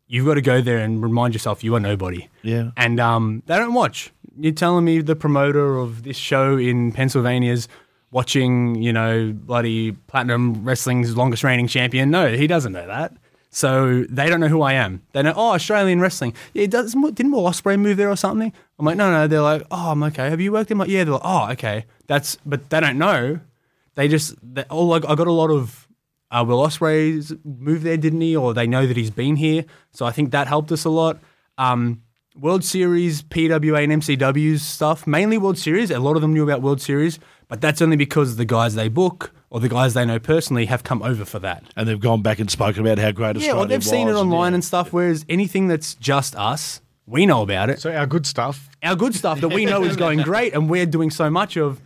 You've 0.08 0.26
got 0.26 0.36
to 0.36 0.42
go 0.42 0.62
there 0.62 0.78
and 0.78 1.02
remind 1.02 1.34
yourself 1.34 1.64
you 1.64 1.76
are 1.76 1.80
nobody. 1.80 2.28
Yeah. 2.44 2.72
And 2.78 3.00
um, 3.00 3.42
they 3.46 3.56
don't 3.58 3.74
watch. 3.74 4.12
You're 4.38 4.54
telling 4.54 4.86
me 4.86 5.02
the 5.02 5.16
promoter 5.16 5.78
of 5.78 6.04
this 6.04 6.18
show 6.18 6.58
in 6.58 6.92
Pennsylvania's 6.92 7.68
watching, 8.12 8.76
you 8.76 8.94
know, 8.94 9.32
bloody 9.34 9.94
Platinum 9.94 10.64
Wrestling's 10.64 11.16
longest 11.18 11.44
reigning 11.44 11.68
champion. 11.68 12.12
No, 12.12 12.36
he 12.36 12.48
doesn't 12.48 12.74
know 12.74 12.86
that. 12.86 13.14
So 13.56 14.04
they 14.10 14.30
don't 14.30 14.40
know 14.40 14.48
who 14.48 14.64
I 14.64 14.74
am. 14.74 15.04
They 15.12 15.22
know, 15.22 15.34
oh, 15.36 15.52
Australian 15.52 16.02
wrestling. 16.02 16.34
Yeah, 16.56 16.66
does 16.66 16.94
didn't 16.94 17.32
Will 17.32 17.44
Ospreay 17.44 17.80
move 17.80 17.98
there 17.98 18.10
or 18.10 18.16
something? 18.16 18.52
I'm 18.80 18.86
like, 18.86 18.98
no, 18.98 19.12
no. 19.12 19.28
They're 19.28 19.42
like, 19.42 19.62
oh, 19.70 19.92
I'm 19.92 20.02
okay. 20.04 20.28
Have 20.32 20.42
you 20.42 20.52
worked 20.52 20.72
in? 20.72 20.78
My-? 20.78 20.86
Yeah, 20.86 21.04
they're 21.04 21.14
like, 21.14 21.22
oh, 21.24 21.52
okay. 21.52 21.86
That's, 22.08 22.36
but 22.48 22.72
they 22.72 22.80
don't 22.80 22.98
know. 22.98 23.40
They 23.94 24.08
just, 24.08 24.36
they, 24.42 24.66
oh, 24.72 24.86
like, 24.86 25.06
I 25.08 25.14
got 25.14 25.28
a 25.28 25.32
lot 25.32 25.52
of 25.52 25.88
uh, 26.32 26.44
Will 26.48 26.66
Ospreay's 26.66 27.32
moved 27.44 27.84
there, 27.84 27.96
didn't 27.96 28.22
he? 28.22 28.36
Or 28.36 28.56
they 28.56 28.66
know 28.66 28.88
that 28.88 28.98
he's 28.98 29.12
been 29.12 29.36
here. 29.36 29.66
So 29.92 30.08
I 30.08 30.12
think 30.12 30.32
that 30.32 30.48
helped 30.48 30.72
us 30.72 30.84
a 30.84 30.90
lot. 30.90 31.20
Um, 31.60 32.02
World 32.36 32.64
Series, 32.64 33.22
PWA, 33.22 33.84
and 33.84 34.02
MCW's 34.02 34.64
stuff, 34.64 35.06
mainly 35.06 35.38
World 35.38 35.60
Series. 35.60 35.92
A 35.92 36.00
lot 36.00 36.16
of 36.16 36.24
them 36.24 36.34
knew 36.34 36.42
about 36.42 36.64
World 36.64 36.82
Series, 36.82 37.20
but 37.54 37.62
that's 37.62 37.84
only 37.84 37.98
because 37.98 38.38
the 38.38 38.46
guys 38.46 38.74
they 38.74 38.88
book 38.88 39.32
or 39.52 39.60
the 39.60 39.70
guys 39.70 39.94
they 39.94 40.04
know 40.04 40.18
personally 40.18 40.66
have 40.66 40.84
come 40.84 41.04
over 41.04 41.24
for 41.24 41.38
that. 41.38 41.64
And 41.76 41.88
they've 41.88 42.00
gone 42.00 42.24
back 42.24 42.40
and 42.40 42.50
spoken 42.50 42.82
about 42.82 42.98
how 42.98 43.12
great 43.12 43.38
Australia 43.38 43.46
Yeah, 43.46 43.52
Australia 43.52 43.60
well, 43.60 43.68
they've 43.68 43.86
seen 43.86 44.08
it 44.08 44.12
was 44.14 44.22
and 44.22 44.32
online 44.32 44.54
yeah. 44.54 44.56
and 44.56 44.66
stuff. 44.66 44.92
Whereas 44.92 45.24
anything 45.30 45.68
that's 45.68 45.94
just 45.94 46.36
us, 46.36 46.82
we 47.06 47.28
know 47.28 47.44
about 47.44 47.70
it. 47.70 47.80
So 47.80 47.94
our 47.94 48.08
good 48.08 48.26
stuff. 48.26 48.72
Our 48.82 48.96
good 48.96 49.14
stuff 49.14 49.40
that 49.42 49.50
we 49.50 49.66
know 49.66 49.84
is 49.84 49.96
going 49.96 50.22
great, 50.24 50.56
and 50.56 50.68
we're 50.68 50.88
doing 50.88 51.12
so 51.12 51.30
much 51.30 51.56
of 51.56 51.80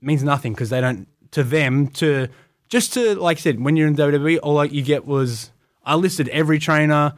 means 0.00 0.24
nothing 0.24 0.54
because 0.54 0.70
they 0.70 0.80
don't. 0.80 1.06
To 1.30 1.44
them, 1.44 1.86
to 1.90 2.26
just 2.68 2.92
to 2.94 3.14
like 3.14 3.38
I 3.38 3.40
said, 3.42 3.60
when 3.60 3.76
you're 3.76 3.86
in 3.86 3.94
WWE, 3.94 4.40
all 4.42 4.54
like 4.54 4.72
you 4.72 4.82
get 4.82 5.06
was 5.06 5.52
I 5.84 5.94
listed 5.94 6.30
every 6.30 6.58
trainer. 6.58 7.14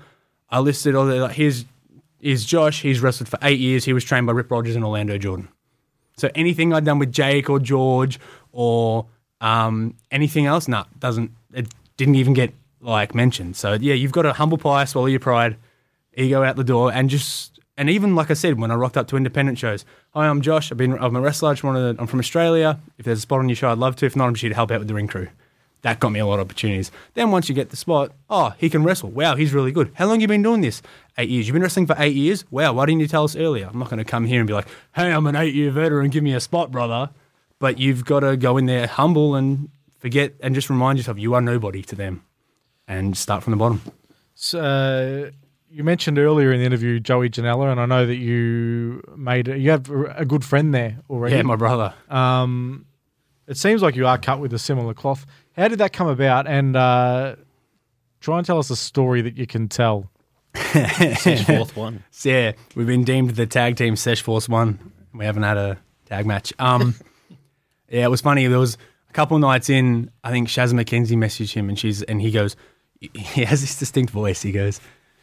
I 0.50 0.58
listed 0.58 0.94
all 0.94 1.06
the 1.06 1.14
like, 1.20 1.36
here's 1.36 1.64
is 2.20 2.44
Josh. 2.44 2.82
He's 2.82 3.00
wrestled 3.00 3.30
for 3.30 3.38
eight 3.40 3.60
years. 3.60 3.86
He 3.86 3.94
was 3.94 4.04
trained 4.04 4.26
by 4.26 4.34
Rip 4.34 4.50
Rogers 4.50 4.76
and 4.76 4.84
Orlando 4.84 5.16
Jordan. 5.16 5.48
So 6.16 6.31
anything 6.35 6.72
I'd 6.72 6.85
done 6.85 6.98
with 6.98 7.12
Jake 7.12 7.50
or 7.50 7.59
George 7.59 8.20
or 8.53 9.07
um, 9.40 9.96
anything 10.11 10.46
else, 10.46 10.68
nah, 10.68 10.85
doesn't 10.98 11.31
it 11.53 11.68
didn't 11.96 12.16
even 12.16 12.35
get 12.35 12.53
like 12.81 13.14
mentioned. 13.14 13.57
So 13.57 13.74
yeah, 13.74 13.94
you've 13.94 14.12
got 14.12 14.22
to 14.22 14.33
humble 14.33 14.59
pie, 14.59 14.85
swallow 14.85 15.07
your 15.07 15.20
pride, 15.20 15.57
ego 16.14 16.42
out 16.42 16.57
the 16.57 16.64
door, 16.64 16.92
and 16.92 17.11
just 17.11 17.61
and 17.77 17.90
even 17.90 18.14
like 18.14 18.31
I 18.31 18.35
said, 18.35 18.61
when 18.61 18.70
I 18.70 18.74
rocked 18.74 18.96
up 18.96 19.09
to 19.09 19.16
independent 19.16 19.59
shows, 19.59 19.85
hi, 20.12 20.29
I'm 20.29 20.40
Josh. 20.40 20.70
I've 20.70 20.79
been 20.79 20.96
I'm 20.98 21.16
a 21.16 21.20
wrestler. 21.20 21.50
I 21.50 21.53
just 21.55 21.64
wanted 21.64 21.96
to, 21.96 22.00
I'm 22.00 22.07
from 22.07 22.20
Australia. 22.20 22.81
If 22.98 23.05
there's 23.05 23.18
a 23.18 23.22
spot 23.22 23.40
on 23.40 23.48
your 23.48 23.57
show, 23.57 23.70
I'd 23.70 23.79
love 23.79 23.96
to. 23.96 24.07
If 24.07 24.14
not, 24.14 24.27
I'm 24.27 24.35
just 24.35 24.42
here 24.42 24.50
to 24.50 24.55
help 24.55 24.70
out 24.70 24.79
with 24.79 24.88
the 24.88 24.94
ring 24.94 25.09
crew. 25.09 25.29
That 25.84 26.00
got 26.00 26.12
me 26.12 26.18
a 26.18 26.24
lot 26.24 26.40
of 26.40 26.46
opportunities. 26.46 26.90
Then 27.12 27.30
once 27.30 27.50
you 27.50 27.54
get 27.54 27.68
the 27.68 27.76
spot, 27.76 28.12
oh, 28.30 28.54
he 28.56 28.70
can 28.70 28.84
wrestle. 28.84 29.10
Wow, 29.10 29.36
he's 29.36 29.52
really 29.52 29.70
good. 29.70 29.92
How 29.92 30.06
long 30.06 30.18
you 30.18 30.26
been 30.26 30.42
doing 30.42 30.62
this? 30.62 30.80
Eight 31.18 31.28
years. 31.28 31.46
You've 31.46 31.52
been 31.52 31.62
wrestling 31.62 31.86
for 31.86 31.94
eight 31.98 32.16
years. 32.16 32.50
Wow, 32.50 32.72
why 32.72 32.86
didn't 32.86 33.02
you 33.02 33.06
tell 33.06 33.24
us 33.24 33.36
earlier? 33.36 33.68
I'm 33.70 33.78
not 33.78 33.90
going 33.90 33.98
to 33.98 34.04
come 34.04 34.24
here 34.24 34.40
and 34.40 34.46
be 34.46 34.54
like, 34.54 34.66
hey, 34.94 35.12
I'm 35.12 35.26
an 35.26 35.36
eight 35.36 35.54
year 35.54 35.70
veteran. 35.70 36.08
Give 36.08 36.24
me 36.24 36.32
a 36.32 36.40
spot, 36.40 36.70
brother. 36.70 37.10
But 37.58 37.78
you've 37.78 38.06
got 38.06 38.20
to 38.20 38.34
go 38.38 38.56
in 38.56 38.64
there 38.64 38.86
humble 38.86 39.34
and 39.34 39.68
forget 39.98 40.32
and 40.40 40.54
just 40.54 40.70
remind 40.70 40.98
yourself 40.98 41.18
you 41.18 41.34
are 41.34 41.42
nobody 41.42 41.82
to 41.82 41.94
them, 41.94 42.24
and 42.88 43.14
start 43.14 43.42
from 43.42 43.50
the 43.50 43.58
bottom. 43.58 43.82
So, 44.34 45.30
you 45.70 45.84
mentioned 45.84 46.18
earlier 46.18 46.50
in 46.50 46.60
the 46.60 46.66
interview 46.66 46.98
Joey 46.98 47.28
Janela, 47.28 47.70
and 47.70 47.78
I 47.78 47.84
know 47.84 48.06
that 48.06 48.16
you 48.16 49.02
made 49.18 49.48
you 49.48 49.70
have 49.70 49.90
a 49.90 50.24
good 50.24 50.46
friend 50.46 50.74
there 50.74 51.00
already. 51.10 51.36
Yeah, 51.36 51.42
my 51.42 51.56
brother. 51.56 51.92
Um, 52.08 52.86
it 53.46 53.57
seems 53.57 53.83
like 53.83 53.96
you 53.96 54.07
are 54.07 54.18
cut 54.18 54.40
with 54.40 54.52
a 54.52 54.59
similar 54.59 54.94
cloth. 54.94 55.26
How 55.57 55.68
did 55.68 55.78
that 55.78 55.92
come 55.92 56.09
about? 56.09 56.46
And 56.46 56.76
uh, 56.76 57.37
Try 58.24 58.38
and 58.38 58.46
tell 58.46 58.59
us 58.59 58.70
a 58.70 58.76
story 58.76 59.20
that 59.20 59.37
you 59.37 59.46
can 59.46 59.68
tell. 59.68 60.11
Sesh 60.57 61.44
Force 61.46 61.76
One. 61.76 62.02
So, 62.11 62.30
yeah, 62.30 62.52
we've 62.74 62.87
been 62.87 63.04
deemed 63.04 63.33
the 63.33 63.46
tag 63.46 63.76
team 63.76 63.96
Sesh 63.96 64.22
Force 64.22 64.48
One. 64.48 64.92
We 65.12 65.26
haven't 65.26 65.42
had 65.42 65.59
a 65.59 65.76
tag 66.07 66.24
match. 66.24 66.50
Um, 66.59 66.94
yeah, 67.90 68.07
it 68.07 68.11
was 68.11 68.22
funny. 68.22 68.46
There 68.46 68.59
was 68.59 68.78
a 69.11 69.12
couple 69.12 69.38
nights 69.38 69.68
in. 69.68 70.11
I 70.24 70.30
think 70.30 70.48
Shaz 70.48 70.72
McKenzie 70.72 71.18
messaged 71.18 71.52
him, 71.52 71.68
and 71.68 71.78
she's 71.78 72.02
and 72.02 72.22
he 72.22 72.30
goes, 72.30 72.57
he 72.98 73.44
has 73.44 73.61
this 73.61 73.78
distinct 73.78 74.11
voice. 74.11 74.40
He 74.40 74.52
goes, 74.52 74.80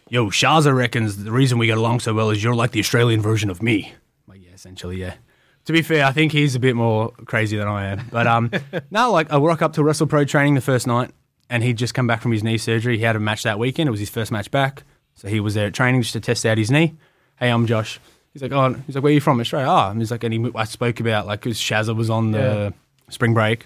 "Yo, 0.07 0.27
Shazza 0.27 0.71
reckons 0.71 1.23
the 1.23 1.31
reason 1.31 1.57
we 1.57 1.65
get 1.65 1.79
along 1.79 2.01
so 2.01 2.13
well 2.13 2.29
is 2.29 2.43
you're 2.43 2.53
like 2.53 2.69
the 2.69 2.81
Australian 2.81 3.19
version 3.19 3.49
of 3.49 3.63
me." 3.63 3.95
Like, 4.27 4.43
yeah, 4.43 4.53
essentially, 4.53 4.97
yeah. 4.97 5.15
To 5.65 5.73
be 5.73 5.81
fair, 5.81 6.05
I 6.05 6.11
think 6.11 6.31
he's 6.31 6.55
a 6.55 6.59
bit 6.59 6.75
more 6.75 7.11
crazy 7.25 7.57
than 7.57 7.67
I 7.67 7.87
am. 7.87 8.01
But 8.11 8.27
um, 8.27 8.51
no, 8.91 9.11
like 9.11 9.31
I 9.31 9.37
rock 9.37 9.61
up 9.61 9.73
to 9.73 9.83
Wrestle 9.83 10.07
Pro 10.07 10.25
training 10.25 10.55
the 10.55 10.61
first 10.61 10.87
night, 10.87 11.11
and 11.49 11.63
he'd 11.63 11.77
just 11.77 11.93
come 11.93 12.07
back 12.07 12.21
from 12.21 12.31
his 12.31 12.43
knee 12.43 12.57
surgery. 12.57 12.97
He 12.97 13.03
had 13.03 13.15
a 13.15 13.19
match 13.19 13.43
that 13.43 13.59
weekend. 13.59 13.87
It 13.87 13.91
was 13.91 13.99
his 13.99 14.09
first 14.09 14.31
match 14.31 14.49
back, 14.49 14.83
so 15.15 15.27
he 15.27 15.39
was 15.39 15.53
there 15.53 15.67
at 15.67 15.73
training 15.73 16.01
just 16.01 16.13
to 16.13 16.19
test 16.19 16.45
out 16.45 16.57
his 16.57 16.71
knee. 16.71 16.95
Hey, 17.37 17.49
I'm 17.49 17.67
Josh. 17.67 17.99
He's 18.33 18.41
like, 18.41 18.51
oh, 18.51 18.73
he's 18.87 18.95
like, 18.95 19.03
where 19.03 19.11
are 19.11 19.13
you 19.13 19.21
from? 19.21 19.39
Australia. 19.39 19.67
Oh, 19.69 19.89
and 19.89 19.99
he's 19.99 20.09
like, 20.09 20.23
and 20.23 20.33
he, 20.33 20.51
I 20.55 20.63
spoke 20.63 20.99
about 20.99 21.27
like 21.27 21.41
because 21.41 21.57
Shazza 21.57 21.95
was 21.95 22.09
on 22.09 22.31
the 22.31 22.73
spring 23.09 23.33
break. 23.33 23.65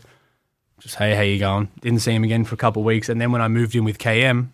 Just 0.79 0.95
hey, 0.95 1.15
how 1.15 1.21
you 1.21 1.39
going? 1.39 1.69
Didn't 1.81 1.99
see 1.99 2.12
him 2.12 2.23
again 2.23 2.43
for 2.43 2.55
a 2.55 2.58
couple 2.58 2.81
of 2.81 2.86
weeks, 2.86 3.08
and 3.08 3.21
then 3.21 3.31
when 3.31 3.41
I 3.41 3.47
moved 3.47 3.75
in 3.75 3.86
with 3.86 3.97
KM, 3.97 4.49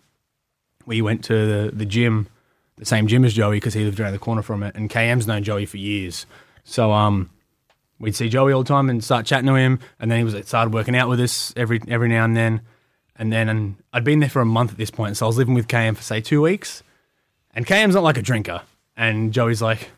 we 0.86 1.02
went 1.02 1.24
to 1.24 1.34
the, 1.34 1.70
the 1.74 1.86
gym, 1.86 2.28
the 2.76 2.84
same 2.84 3.06
gym 3.06 3.24
as 3.24 3.34
Joey 3.34 3.56
because 3.56 3.74
he 3.74 3.84
lived 3.84 3.98
around 3.98 4.12
the 4.12 4.18
corner 4.18 4.42
from 4.42 4.62
it, 4.62 4.76
and 4.76 4.88
KM's 4.88 5.26
known 5.26 5.42
Joey 5.42 5.66
for 5.66 5.78
years. 5.78 6.26
So 6.64 6.92
um, 6.92 7.30
we'd 8.02 8.16
see 8.16 8.28
Joey 8.28 8.52
all 8.52 8.64
the 8.64 8.68
time 8.68 8.90
and 8.90 9.02
start 9.02 9.24
chatting 9.24 9.46
to 9.46 9.54
him, 9.54 9.78
and 9.98 10.10
then 10.10 10.18
he 10.18 10.24
was 10.24 10.34
started 10.46 10.74
working 10.74 10.94
out 10.94 11.08
with 11.08 11.20
us 11.20 11.54
every 11.56 11.80
every 11.88 12.08
now 12.08 12.24
and 12.24 12.36
then, 12.36 12.60
and 13.16 13.32
then 13.32 13.48
and 13.48 13.76
I'd 13.94 14.04
been 14.04 14.20
there 14.20 14.28
for 14.28 14.42
a 14.42 14.46
month 14.46 14.72
at 14.72 14.76
this 14.76 14.90
point, 14.90 15.16
so 15.16 15.24
I 15.24 15.28
was 15.28 15.38
living 15.38 15.54
with 15.54 15.68
KM 15.68 15.96
for 15.96 16.02
say 16.02 16.20
two 16.20 16.42
weeks, 16.42 16.82
and 17.54 17.66
KM's 17.66 17.94
not 17.94 18.02
like 18.02 18.18
a 18.18 18.22
drinker, 18.22 18.60
and 18.96 19.32
Joey's 19.32 19.62
like, 19.62 19.90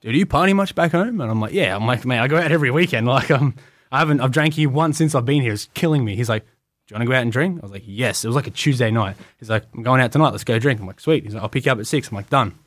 "Dude, 0.00 0.12
do 0.12 0.18
you 0.18 0.26
party 0.26 0.54
much 0.54 0.74
back 0.74 0.90
home?" 0.90 1.20
And 1.20 1.30
I'm 1.30 1.40
like, 1.40 1.52
"Yeah." 1.52 1.76
I'm 1.76 1.86
like, 1.86 2.04
"Man, 2.04 2.20
I 2.20 2.26
go 2.26 2.38
out 2.38 2.50
every 2.50 2.72
weekend. 2.72 3.06
Like, 3.12 3.30
um, 3.30 3.54
I 3.92 3.98
haven't 3.98 4.20
I've 4.20 4.32
drank 4.32 4.54
here 4.54 4.70
once 4.70 4.96
since 4.96 5.14
I've 5.14 5.26
been 5.26 5.42
here. 5.42 5.52
It's 5.52 5.68
killing 5.74 6.04
me." 6.04 6.16
He's 6.16 6.28
like. 6.28 6.44
Do 6.88 6.94
you 6.94 6.98
want 6.98 7.06
to 7.06 7.12
go 7.12 7.16
out 7.16 7.22
and 7.22 7.30
drink? 7.32 7.60
I 7.60 7.62
was 7.62 7.70
like, 7.70 7.84
yes. 7.86 8.24
It 8.24 8.26
was 8.26 8.34
like 8.34 8.48
a 8.48 8.50
Tuesday 8.50 8.90
night. 8.90 9.16
He's 9.38 9.48
like, 9.48 9.64
I'm 9.72 9.84
going 9.84 10.00
out 10.00 10.10
tonight. 10.10 10.30
Let's 10.30 10.42
go 10.42 10.58
drink. 10.58 10.80
I'm 10.80 10.86
like, 10.88 10.98
sweet. 10.98 11.22
He's 11.22 11.32
like, 11.32 11.40
I'll 11.40 11.48
pick 11.48 11.64
you 11.64 11.70
up 11.70 11.78
at 11.78 11.86
six. 11.86 12.08
I'm 12.08 12.16
like, 12.16 12.28
done. 12.28 12.58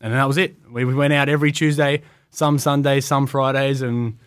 And 0.00 0.12
then 0.12 0.18
that 0.18 0.26
was 0.26 0.38
it. 0.38 0.56
We, 0.68 0.84
we 0.84 0.92
went 0.92 1.12
out 1.12 1.28
every 1.28 1.52
Tuesday, 1.52 2.02
some 2.30 2.58
Sundays, 2.58 3.04
some 3.04 3.28
Fridays, 3.28 3.80
and 3.80 4.18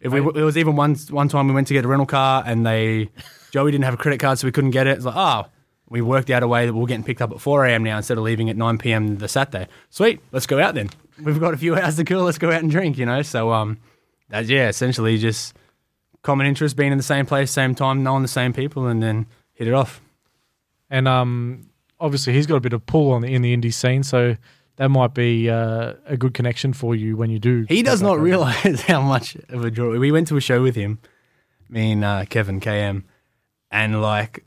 if 0.00 0.12
we, 0.12 0.20
it 0.20 0.44
was 0.44 0.56
even 0.56 0.76
one 0.76 0.94
one 1.10 1.28
time 1.28 1.48
we 1.48 1.54
went 1.54 1.68
to 1.68 1.74
get 1.74 1.84
a 1.84 1.88
rental 1.88 2.06
car 2.06 2.42
and 2.46 2.64
they 2.66 3.10
Joey 3.50 3.72
didn't 3.72 3.84
have 3.84 3.94
a 3.94 3.98
credit 3.98 4.20
card, 4.20 4.38
so 4.38 4.46
we 4.46 4.52
couldn't 4.52 4.70
get 4.70 4.86
it. 4.86 4.96
It's 4.96 5.04
like, 5.04 5.16
oh, 5.16 5.46
we 5.88 6.00
worked 6.00 6.30
out 6.30 6.42
a 6.42 6.48
way 6.48 6.66
that 6.66 6.72
we're 6.72 6.86
getting 6.86 7.04
picked 7.04 7.20
up 7.20 7.32
at 7.32 7.40
4 7.40 7.66
a.m. 7.66 7.82
now 7.82 7.96
instead 7.96 8.16
of 8.16 8.24
leaving 8.24 8.48
at 8.48 8.56
9 8.56 8.78
p.m. 8.78 9.18
the 9.18 9.28
Saturday. 9.28 9.66
Sweet, 9.90 10.20
let's 10.32 10.46
go 10.46 10.60
out 10.60 10.74
then. 10.74 10.88
We've 11.22 11.40
got 11.40 11.52
a 11.52 11.56
few 11.56 11.74
hours 11.76 11.96
to 11.96 12.04
kill. 12.04 12.22
Let's 12.22 12.38
go 12.38 12.50
out 12.50 12.62
and 12.62 12.70
drink, 12.70 12.96
you 12.96 13.06
know. 13.06 13.22
So 13.22 13.52
um, 13.52 13.78
that's 14.28 14.48
yeah, 14.48 14.68
essentially 14.68 15.18
just 15.18 15.54
common 16.22 16.46
interest, 16.46 16.76
being 16.76 16.92
in 16.92 16.98
the 16.98 17.04
same 17.04 17.26
place, 17.26 17.50
same 17.50 17.74
time, 17.74 18.02
knowing 18.02 18.22
the 18.22 18.28
same 18.28 18.52
people, 18.52 18.86
and 18.86 19.02
then 19.02 19.26
hit 19.52 19.68
it 19.68 19.74
off. 19.74 20.00
And 20.88 21.08
um, 21.08 21.68
obviously, 21.98 22.32
he's 22.32 22.46
got 22.46 22.56
a 22.56 22.60
bit 22.60 22.72
of 22.72 22.86
pull 22.86 23.12
on 23.12 23.22
the, 23.22 23.32
in 23.32 23.42
the 23.42 23.56
indie 23.56 23.74
scene, 23.74 24.02
so 24.02 24.36
that 24.80 24.88
might 24.88 25.12
be 25.12 25.50
uh, 25.50 25.92
a 26.06 26.16
good 26.16 26.32
connection 26.32 26.72
for 26.72 26.94
you 26.94 27.14
when 27.14 27.28
you 27.28 27.38
do. 27.38 27.66
He 27.68 27.82
does 27.82 28.00
not 28.00 28.18
realize 28.18 28.80
how 28.86 29.02
much 29.02 29.36
of 29.50 29.62
a 29.62 29.70
draw. 29.70 29.90
We 29.90 30.10
went 30.10 30.28
to 30.28 30.38
a 30.38 30.40
show 30.40 30.62
with 30.62 30.74
him, 30.74 31.00
me 31.68 31.92
and 31.92 32.02
uh, 32.02 32.24
Kevin 32.24 32.60
KM, 32.60 33.02
and 33.70 34.00
like 34.00 34.42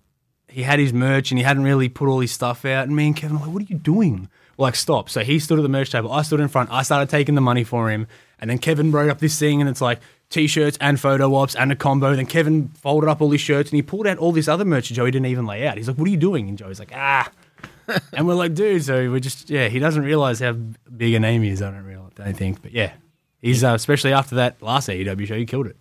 he 0.47 0.63
had 0.63 0.79
his 0.79 0.91
merch 0.91 1.29
and 1.29 1.37
he 1.37 1.43
hadn't 1.43 1.61
really 1.61 1.87
put 1.87 2.09
all 2.09 2.19
his 2.19 2.31
stuff 2.31 2.65
out. 2.65 2.87
And 2.87 2.95
me 2.95 3.05
and 3.05 3.15
Kevin 3.15 3.37
were 3.37 3.45
like, 3.45 3.53
"What 3.53 3.61
are 3.61 3.65
you 3.65 3.77
doing?" 3.77 4.27
We're 4.57 4.63
like, 4.63 4.75
stop. 4.75 5.07
So 5.07 5.21
he 5.21 5.37
stood 5.37 5.59
at 5.59 5.61
the 5.61 5.69
merch 5.69 5.91
table. 5.91 6.11
I 6.11 6.23
stood 6.23 6.39
in 6.39 6.47
front. 6.47 6.71
I 6.71 6.81
started 6.81 7.09
taking 7.09 7.35
the 7.35 7.41
money 7.41 7.63
for 7.63 7.91
him, 7.91 8.07
and 8.39 8.49
then 8.49 8.57
Kevin 8.57 8.91
wrote 8.91 9.11
up 9.11 9.19
this 9.19 9.37
thing, 9.37 9.61
and 9.61 9.69
it's 9.69 9.81
like 9.81 9.99
t-shirts 10.31 10.79
and 10.81 10.99
photo 10.99 11.35
ops 11.35 11.55
and 11.55 11.71
a 11.71 11.75
combo. 11.75 12.15
Then 12.15 12.25
Kevin 12.25 12.69
folded 12.69 13.07
up 13.07 13.21
all 13.21 13.29
his 13.29 13.41
shirts 13.41 13.69
and 13.69 13.75
he 13.75 13.83
pulled 13.83 14.07
out 14.07 14.17
all 14.17 14.31
this 14.31 14.47
other 14.47 14.65
merch 14.65 14.89
Joey 14.89 15.11
didn't 15.11 15.27
even 15.27 15.45
lay 15.45 15.67
out. 15.67 15.77
He's 15.77 15.87
like, 15.87 15.99
"What 15.99 16.07
are 16.07 16.11
you 16.11 16.17
doing?" 16.17 16.49
And 16.49 16.57
Joey's 16.57 16.79
like, 16.79 16.91
"Ah." 16.91 17.29
and 18.13 18.27
we're 18.27 18.33
like, 18.35 18.53
dude, 18.53 18.83
so 18.83 19.09
we're 19.11 19.19
just, 19.19 19.49
yeah, 19.49 19.67
he 19.67 19.79
doesn't 19.79 20.03
realize 20.03 20.39
how 20.39 20.53
big 20.53 21.13
a 21.13 21.19
name 21.19 21.41
he 21.43 21.49
is. 21.49 21.61
I 21.61 21.71
don't 21.71 21.83
realize, 21.85 22.11
I 22.19 22.25
don't 22.25 22.37
think. 22.37 22.61
But 22.61 22.71
yeah, 22.71 22.93
he's, 23.41 23.63
uh, 23.63 23.73
especially 23.73 24.13
after 24.13 24.35
that 24.35 24.61
last 24.61 24.89
AEW 24.89 25.27
show, 25.27 25.35
he 25.35 25.45
killed 25.45 25.67
it. 25.67 25.77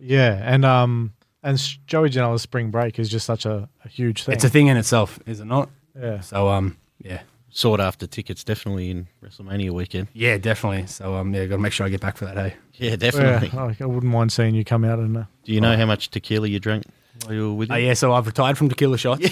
Yeah, 0.00 0.40
and 0.44 0.64
um, 0.64 1.12
and 1.42 1.58
Joey 1.86 2.10
Janela's 2.10 2.42
spring 2.42 2.70
break 2.70 2.98
is 2.98 3.08
just 3.08 3.26
such 3.26 3.46
a, 3.46 3.68
a 3.84 3.88
huge 3.88 4.24
thing. 4.24 4.34
It's 4.34 4.44
a 4.44 4.48
thing 4.48 4.68
in 4.68 4.76
itself, 4.76 5.18
is 5.26 5.40
it 5.40 5.46
not? 5.46 5.70
yeah. 6.00 6.20
So, 6.20 6.48
um, 6.48 6.76
yeah. 7.02 7.22
Sought 7.50 7.80
after 7.80 8.06
tickets 8.06 8.44
definitely 8.44 8.90
in 8.90 9.08
WrestleMania 9.24 9.70
weekend. 9.70 10.08
Yeah, 10.12 10.36
definitely. 10.36 10.86
So, 10.86 11.14
um, 11.14 11.34
yeah, 11.34 11.46
got 11.46 11.56
to 11.56 11.62
make 11.62 11.72
sure 11.72 11.86
I 11.86 11.88
get 11.88 12.00
back 12.00 12.16
for 12.16 12.26
that, 12.26 12.36
hey. 12.36 12.54
Yeah, 12.74 12.90
Yeah, 12.90 12.96
definitely. 12.96 13.50
I 13.58 13.74
I 13.80 13.86
wouldn't 13.86 14.12
mind 14.12 14.30
seeing 14.32 14.54
you 14.54 14.64
come 14.64 14.84
out 14.84 14.98
and 14.98 15.16
uh, 15.16 15.24
Do 15.44 15.52
you 15.52 15.60
know 15.60 15.76
how 15.76 15.86
much 15.86 16.10
tequila 16.10 16.46
you 16.46 16.60
drank 16.60 16.84
while 17.24 17.34
you 17.34 17.48
were 17.48 17.54
with 17.54 17.70
Uh, 17.70 17.74
him? 17.74 17.84
yeah, 17.84 17.94
so 17.94 18.12
I've 18.12 18.26
retired 18.26 18.56
from 18.58 18.68
tequila 18.68 18.98
shots. 18.98 19.28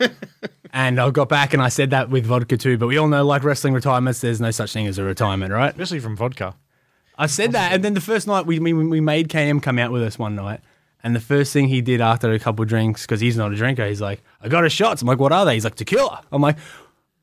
and 0.72 1.00
I 1.00 1.10
got 1.10 1.28
back 1.28 1.52
and 1.54 1.62
I 1.62 1.68
said 1.68 1.90
that 1.90 2.10
with 2.10 2.26
vodka 2.26 2.56
too. 2.56 2.78
But 2.78 2.86
we 2.88 2.96
all 2.98 3.08
know, 3.08 3.24
like 3.24 3.44
wrestling 3.44 3.74
retirements, 3.74 4.20
there's 4.20 4.40
no 4.40 4.50
such 4.50 4.72
thing 4.72 4.86
as 4.86 4.98
a 4.98 5.04
retirement, 5.04 5.52
right? 5.52 5.70
especially 5.70 6.00
from 6.00 6.16
vodka. 6.16 6.54
I 7.16 7.26
said 7.26 7.52
that, 7.52 7.72
and 7.72 7.84
then 7.84 7.94
the 7.94 8.00
first 8.00 8.26
night 8.26 8.44
we, 8.44 8.58
we 8.58 8.72
we 8.72 9.00
made 9.00 9.28
KM 9.28 9.62
come 9.62 9.78
out 9.78 9.92
with 9.92 10.02
us 10.02 10.18
one 10.18 10.34
night, 10.34 10.58
and 11.04 11.14
the 11.14 11.20
first 11.20 11.52
thing 11.52 11.68
he 11.68 11.80
did 11.80 12.00
after 12.00 12.32
a 12.32 12.40
couple 12.40 12.64
of 12.64 12.68
drinks, 12.68 13.02
because 13.02 13.20
he's 13.20 13.36
not 13.36 13.52
a 13.52 13.54
drinker, 13.54 13.86
he's 13.86 14.00
like, 14.00 14.20
"I 14.42 14.48
got 14.48 14.64
a 14.64 14.68
shots." 14.68 15.00
I'm 15.00 15.06
like, 15.06 15.20
"What 15.20 15.30
are 15.30 15.44
they?" 15.44 15.54
He's 15.54 15.62
like, 15.62 15.76
"Tequila." 15.76 16.24
I'm 16.32 16.42
like, 16.42 16.56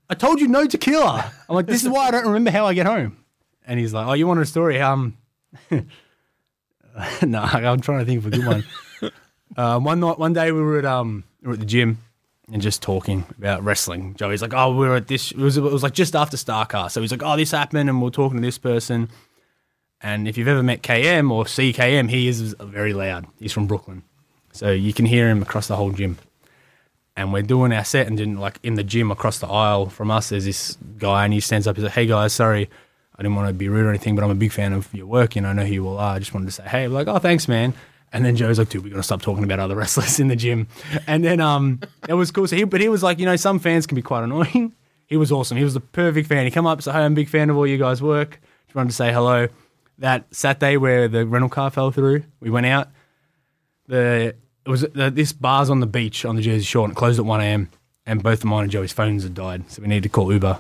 "I 0.10 0.14
told 0.16 0.40
you 0.40 0.48
no 0.48 0.66
tequila." 0.66 1.30
I'm 1.50 1.56
like, 1.56 1.66
"This 1.66 1.84
is 1.84 1.90
why 1.90 2.08
I 2.08 2.12
don't 2.12 2.26
remember 2.26 2.52
how 2.52 2.68
I 2.68 2.74
get 2.74 2.86
home." 2.86 3.18
And 3.68 3.82
he's 3.82 3.94
like, 3.94 4.08
"Oh, 4.08 4.14
you 4.14 4.28
wanted 4.28 4.42
a 4.44 4.46
story?" 4.46 4.80
Um, 4.80 5.18
no, 5.72 7.40
I'm 7.42 7.82
trying 7.82 8.00
to 8.00 8.06
think 8.06 8.20
of 8.20 8.28
a 8.28 8.30
good 8.30 8.46
one. 8.46 8.64
uh, 9.58 9.80
one 9.80 10.00
night, 10.00 10.20
one 10.20 10.34
day, 10.34 10.52
we 10.52 10.62
were 10.62 10.80
at 10.80 10.86
um, 10.86 11.24
we 11.42 11.48
were 11.48 11.54
at 11.54 11.60
the 11.60 11.66
gym 11.66 12.00
and 12.52 12.62
just 12.62 12.82
talking 12.82 13.26
about 13.38 13.64
wrestling. 13.64 14.16
Joey's 14.16 14.42
like, 14.42 14.54
"Oh, 14.54 14.72
we 14.76 14.88
were 14.88 14.96
at 14.96 15.08
this." 15.08 15.32
It 15.32 15.38
was 15.38 15.58
it 15.58 15.62
was 15.62 15.84
like 15.84 15.94
just 15.94 16.16
after 16.16 16.38
Starcast, 16.38 16.92
so 16.92 17.02
he's 17.02 17.12
like, 17.12 17.24
"Oh, 17.24 17.36
this 17.36 17.52
happened," 17.52 17.90
and 17.90 18.00
we 18.00 18.06
we're 18.06 18.12
talking 18.12 18.38
to 18.38 18.46
this 18.46 18.58
person. 18.58 19.10
And 20.02 20.28
if 20.28 20.38
you've 20.38 20.48
ever 20.48 20.64
met 20.64 20.82
KM 20.82 21.32
or 21.32 21.46
CKM, 21.46 22.10
he 22.10 22.28
is 22.28 22.56
very 22.60 22.94
loud. 22.94 23.28
He's 23.40 23.54
from 23.54 23.68
Brooklyn. 23.68 24.02
So 24.52 24.72
you 24.72 24.94
can 24.94 25.06
hear 25.06 25.30
him 25.30 25.42
across 25.42 25.68
the 25.68 25.76
whole 25.76 25.92
gym. 25.92 26.18
And 27.16 27.32
we're 27.32 27.44
doing 27.44 27.72
our 27.72 27.84
set, 27.86 28.08
and 28.08 28.18
then, 28.18 28.38
like 28.38 28.58
in 28.64 28.76
the 28.76 28.84
gym 28.84 29.12
across 29.12 29.40
the 29.40 29.48
aisle 29.48 29.88
from 29.88 30.10
us, 30.10 30.30
there's 30.30 30.46
this 30.46 30.78
guy, 30.98 31.26
and 31.26 31.34
he 31.34 31.40
stands 31.40 31.68
up. 31.68 31.76
He's 31.76 31.84
like, 31.84 31.94
"Hey 31.94 32.06
guys, 32.06 32.34
sorry, 32.34 32.70
I 33.18 33.22
didn't 33.22 33.36
want 33.36 33.50
to 33.50 33.54
be 33.54 33.70
rude 33.70 33.86
or 33.86 33.90
anything, 33.90 34.16
but 34.16 34.24
I'm 34.24 34.32
a 34.32 34.36
big 34.36 34.52
fan 34.52 34.74
of 34.74 34.92
your 34.94 35.06
work. 35.06 35.36
You 35.36 35.42
know, 35.42 35.50
I 35.50 35.54
know 35.54 35.66
who 35.66 35.74
you 35.74 35.88
all 35.88 35.98
are. 35.98 36.16
I 36.16 36.20
just 36.20 36.34
wanted 36.34 36.48
to 36.48 36.52
say, 36.54 36.64
hey, 36.64 36.88
like, 36.88 37.08
oh, 37.08 37.20
thanks, 37.20 37.48
man." 37.48 37.74
And 38.14 38.26
then 38.26 38.36
Joe's 38.36 38.60
like, 38.60 38.70
"Dude, 38.70 38.84
we 38.84 38.90
got 38.90 38.98
to 38.98 39.04
stop 39.04 39.22
talking 39.22 39.44
about 39.44 39.60
other 39.60 39.76
wrestlers 39.78 40.20
in 40.20 40.28
the 40.28 40.36
gym." 40.36 40.68
And 41.08 41.24
then 41.24 41.40
um, 41.40 41.80
it 42.08 42.14
was 42.14 42.32
cool. 42.32 42.48
So 42.48 42.56
he, 42.56 42.64
but 42.64 42.82
he 42.82 42.90
was 42.90 43.04
like, 43.04 43.20
you 43.20 43.26
know, 43.26 43.36
some 43.36 43.60
fans 43.60 43.88
can 43.88 43.96
be 43.96 44.02
quite 44.02 44.24
annoying. 44.24 44.74
He 45.08 45.18
was 45.18 45.30
awesome. 45.30 45.58
He 45.58 45.66
was 45.66 45.74
the 45.74 45.82
perfect 45.82 46.30
fan. 46.30 46.46
He 46.46 46.52
come 46.52 46.66
up, 46.66 46.82
said, 46.82 46.94
"Hey, 46.94 47.00
I'm 47.00 47.12
a 47.12 47.16
big 47.16 47.28
fan 47.28 47.50
of 47.50 47.58
all 47.58 47.68
you 47.68 47.78
guys' 47.78 48.02
work. 48.02 48.40
Just 48.68 48.76
wanted 48.76 48.92
to 48.92 48.96
say 48.96 49.12
hello." 49.12 49.50
That 49.98 50.24
Saturday 50.34 50.78
where 50.78 51.10
the 51.10 51.26
rental 51.26 51.50
car 51.50 51.70
fell 51.70 51.92
through, 51.92 52.24
we 52.40 52.50
went 52.50 52.66
out 52.66 52.88
the 53.88 54.36
it 54.66 54.70
was 54.70 54.82
the, 54.82 55.12
this 55.12 55.34
bar's 55.34 55.70
on 55.70 55.80
the 55.82 55.86
beach 55.86 56.24
on 56.24 56.36
the 56.38 56.42
Jersey 56.42 56.64
Shore 56.64 56.86
and 56.86 56.94
it 56.94 56.96
closed 56.96 57.20
at 57.20 57.26
1 57.26 57.42
a.m. 57.42 57.70
and 58.06 58.24
both 58.24 58.40
of 58.40 58.46
mine 58.46 58.64
and 58.64 58.72
Joey's 58.72 58.94
phones 58.94 59.24
had 59.24 59.34
died, 59.34 59.70
so 59.70 59.82
we 59.82 59.88
needed 59.90 60.04
to 60.04 60.10
call 60.10 60.32
Uber. 60.32 60.60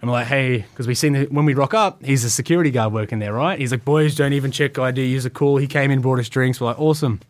And 0.00 0.08
we're 0.08 0.14
like, 0.16 0.28
hey, 0.28 0.58
because 0.58 0.86
we 0.86 0.94
seen 0.94 1.12
that 1.14 1.32
when 1.32 1.44
we 1.44 1.54
rock 1.54 1.74
up, 1.74 2.04
he's 2.04 2.24
a 2.24 2.30
security 2.30 2.70
guard 2.70 2.92
working 2.92 3.18
there, 3.18 3.32
right? 3.32 3.58
He's 3.58 3.72
like, 3.72 3.84
boys, 3.84 4.14
don't 4.14 4.32
even 4.32 4.52
check 4.52 4.78
ID. 4.78 5.04
You're 5.06 5.28
cool. 5.30 5.56
He 5.56 5.66
came 5.66 5.90
in, 5.90 6.00
brought 6.00 6.20
us 6.20 6.28
drinks. 6.28 6.60
We're 6.60 6.68
like, 6.68 6.78
awesome. 6.78 7.20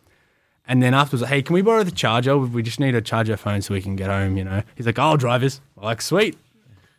And 0.67 0.83
then 0.83 0.93
afterwards, 0.93 1.23
like, 1.23 1.31
hey, 1.31 1.41
can 1.41 1.55
we 1.55 1.63
borrow 1.63 1.83
the 1.83 1.89
charger? 1.91 2.37
We 2.37 2.61
just 2.61 2.79
need 2.79 2.91
to 2.91 3.01
charge 3.01 3.27
our 3.31 3.37
phone 3.37 3.63
so 3.63 3.73
we 3.73 3.81
can 3.81 3.95
get 3.95 4.09
home, 4.09 4.37
you 4.37 4.43
know? 4.43 4.61
He's 4.75 4.85
like, 4.85 4.99
oh, 4.99 5.17
drivers. 5.17 5.61
We're 5.75 5.85
like, 5.85 5.99
sweet. 6.01 6.37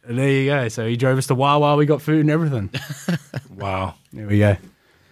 And 0.02 0.18
there 0.18 0.28
you 0.28 0.46
go. 0.46 0.66
So 0.68 0.88
he 0.88 0.96
drove 0.96 1.18
us 1.18 1.28
to 1.28 1.36
Wawa. 1.36 1.76
We 1.76 1.86
got 1.86 2.02
food 2.02 2.20
and 2.20 2.30
everything. 2.30 2.70
Wow. 3.54 3.94
There 4.12 4.26
we 4.26 4.38
go. 4.38 4.56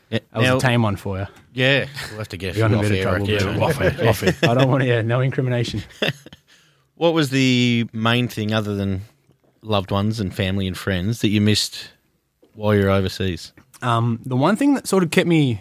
Yeah, 0.08 0.20
That 0.32 0.54
was 0.54 0.64
a 0.64 0.66
tame 0.66 0.80
one 0.80 0.96
for 0.96 1.18
you. 1.18 1.26
yeah, 1.52 1.86
we'll 2.08 2.18
have 2.18 2.28
to 2.28 2.38
get 2.38 2.56
in 2.56 2.72
a 2.72 2.76
off 2.78 2.82
bit 2.88 2.92
of 2.92 3.02
trouble. 3.02 3.26
I 3.26 3.58
but. 3.58 3.62
Off 3.62 3.80
it, 3.82 4.06
off 4.08 4.22
it. 4.22 4.36
I 4.42 4.54
don't 4.54 4.70
want 4.70 4.82
to, 4.82 4.88
yeah, 4.88 5.02
no 5.02 5.20
incrimination. 5.20 5.82
What 6.94 7.14
was 7.14 7.30
the 7.30 7.86
main 7.92 8.26
thing 8.26 8.52
other 8.52 8.74
than 8.74 9.02
loved 9.62 9.90
ones 9.90 10.20
and 10.20 10.34
family 10.34 10.66
and 10.66 10.76
friends 10.76 11.20
that 11.20 11.28
you 11.28 11.40
missed 11.40 11.90
while 12.54 12.74
you're 12.74 12.90
overseas? 12.90 13.52
Um, 13.82 14.20
the 14.24 14.36
one 14.36 14.56
thing 14.56 14.74
that 14.74 14.86
sort 14.86 15.02
of 15.02 15.10
kept 15.10 15.28
me, 15.28 15.60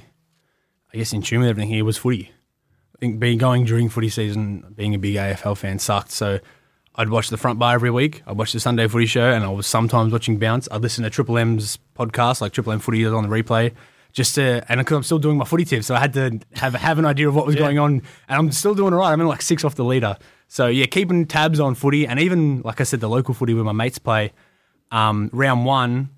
I 0.93 0.97
guess, 0.97 1.13
in 1.13 1.21
tune 1.21 1.41
with 1.41 1.49
everything 1.49 1.69
here 1.69 1.85
was 1.85 1.97
footy. 1.97 2.31
I 2.95 2.99
think 2.99 3.19
being 3.19 3.37
going 3.37 3.65
during 3.65 3.89
footy 3.89 4.09
season, 4.09 4.73
being 4.75 4.95
a 4.95 4.97
big 4.97 5.15
AFL 5.15 5.55
fan 5.55 5.77
sucked. 5.77 6.11
So 6.11 6.39
I'd 6.95 7.09
watch 7.09 7.29
the 7.29 7.37
front 7.37 7.59
bar 7.59 7.75
every 7.75 7.91
week. 7.91 8.23
I'd 8.25 8.37
watch 8.37 8.53
the 8.53 8.59
Sunday 8.59 8.87
footy 8.87 9.05
show, 9.05 9.31
and 9.31 9.43
I 9.43 9.49
was 9.49 9.67
sometimes 9.67 10.11
watching 10.11 10.39
Bounce. 10.39 10.67
I'd 10.71 10.81
listen 10.81 11.03
to 11.03 11.11
Triple 11.11 11.37
M's 11.37 11.77
podcast, 11.95 12.41
like 12.41 12.53
Triple 12.53 12.73
M 12.73 12.79
Footy 12.79 13.03
is 13.03 13.13
on 13.13 13.27
the 13.27 13.29
replay, 13.29 13.73
just 14.17 14.33
to, 14.33 14.65
and 14.67 14.79
because 14.79 14.97
I'm 14.97 15.03
still 15.03 15.19
doing 15.19 15.37
my 15.37 15.45
footy 15.45 15.63
tips, 15.63 15.85
so 15.85 15.93
I 15.93 15.99
had 15.99 16.13
to 16.13 16.39
have 16.55 16.73
have 16.73 16.97
an 16.97 17.05
idea 17.05 17.29
of 17.29 17.35
what 17.35 17.45
was 17.45 17.55
going 17.55 17.77
on, 17.77 17.91
and 17.91 18.03
I'm 18.27 18.51
still 18.51 18.73
doing 18.73 18.91
all 18.91 18.99
right. 18.99 19.11
I'm 19.11 19.21
in 19.21 19.27
like 19.27 19.43
six 19.43 19.63
off 19.63 19.75
the 19.75 19.85
leader, 19.85 20.17
so 20.47 20.65
yeah, 20.65 20.87
keeping 20.87 21.27
tabs 21.27 21.59
on 21.59 21.75
footy, 21.75 22.07
and 22.07 22.19
even 22.19 22.63
like 22.63 22.81
I 22.81 22.83
said, 22.83 22.99
the 22.99 23.07
local 23.07 23.35
footy 23.35 23.53
where 23.53 23.63
my 23.63 23.73
mates 23.73 23.99
play. 23.99 24.33
Um, 24.89 25.29
round 25.31 25.65
one, 25.65 26.09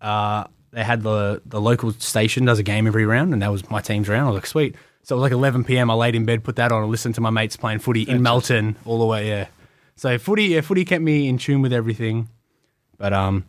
uh, 0.00 0.44
they 0.70 0.82
had 0.82 1.02
the 1.02 1.42
the 1.44 1.60
local 1.60 1.92
station 1.92 2.46
does 2.46 2.58
a 2.58 2.62
game 2.62 2.86
every 2.86 3.04
round, 3.04 3.34
and 3.34 3.42
that 3.42 3.52
was 3.52 3.70
my 3.70 3.82
team's 3.82 4.08
round. 4.08 4.22
I 4.22 4.30
was 4.30 4.36
like, 4.36 4.46
sweet. 4.46 4.74
So 5.02 5.14
it 5.14 5.18
was 5.18 5.22
like 5.24 5.32
11 5.32 5.64
p.m. 5.64 5.90
I 5.90 5.94
laid 5.94 6.14
in 6.14 6.24
bed, 6.24 6.44
put 6.44 6.56
that 6.56 6.72
on, 6.72 6.80
and 6.80 6.90
listened 6.90 7.14
to 7.16 7.20
my 7.20 7.28
mates 7.28 7.58
playing 7.58 7.80
footy 7.80 8.04
in 8.04 8.22
Melton 8.22 8.76
all 8.86 8.98
the 8.98 9.04
way. 9.04 9.28
Yeah. 9.28 9.48
So 9.96 10.16
footy, 10.16 10.44
yeah, 10.44 10.62
footy 10.62 10.86
kept 10.86 11.02
me 11.02 11.28
in 11.28 11.36
tune 11.36 11.60
with 11.60 11.74
everything. 11.74 12.30
But 12.96 13.12
um, 13.12 13.44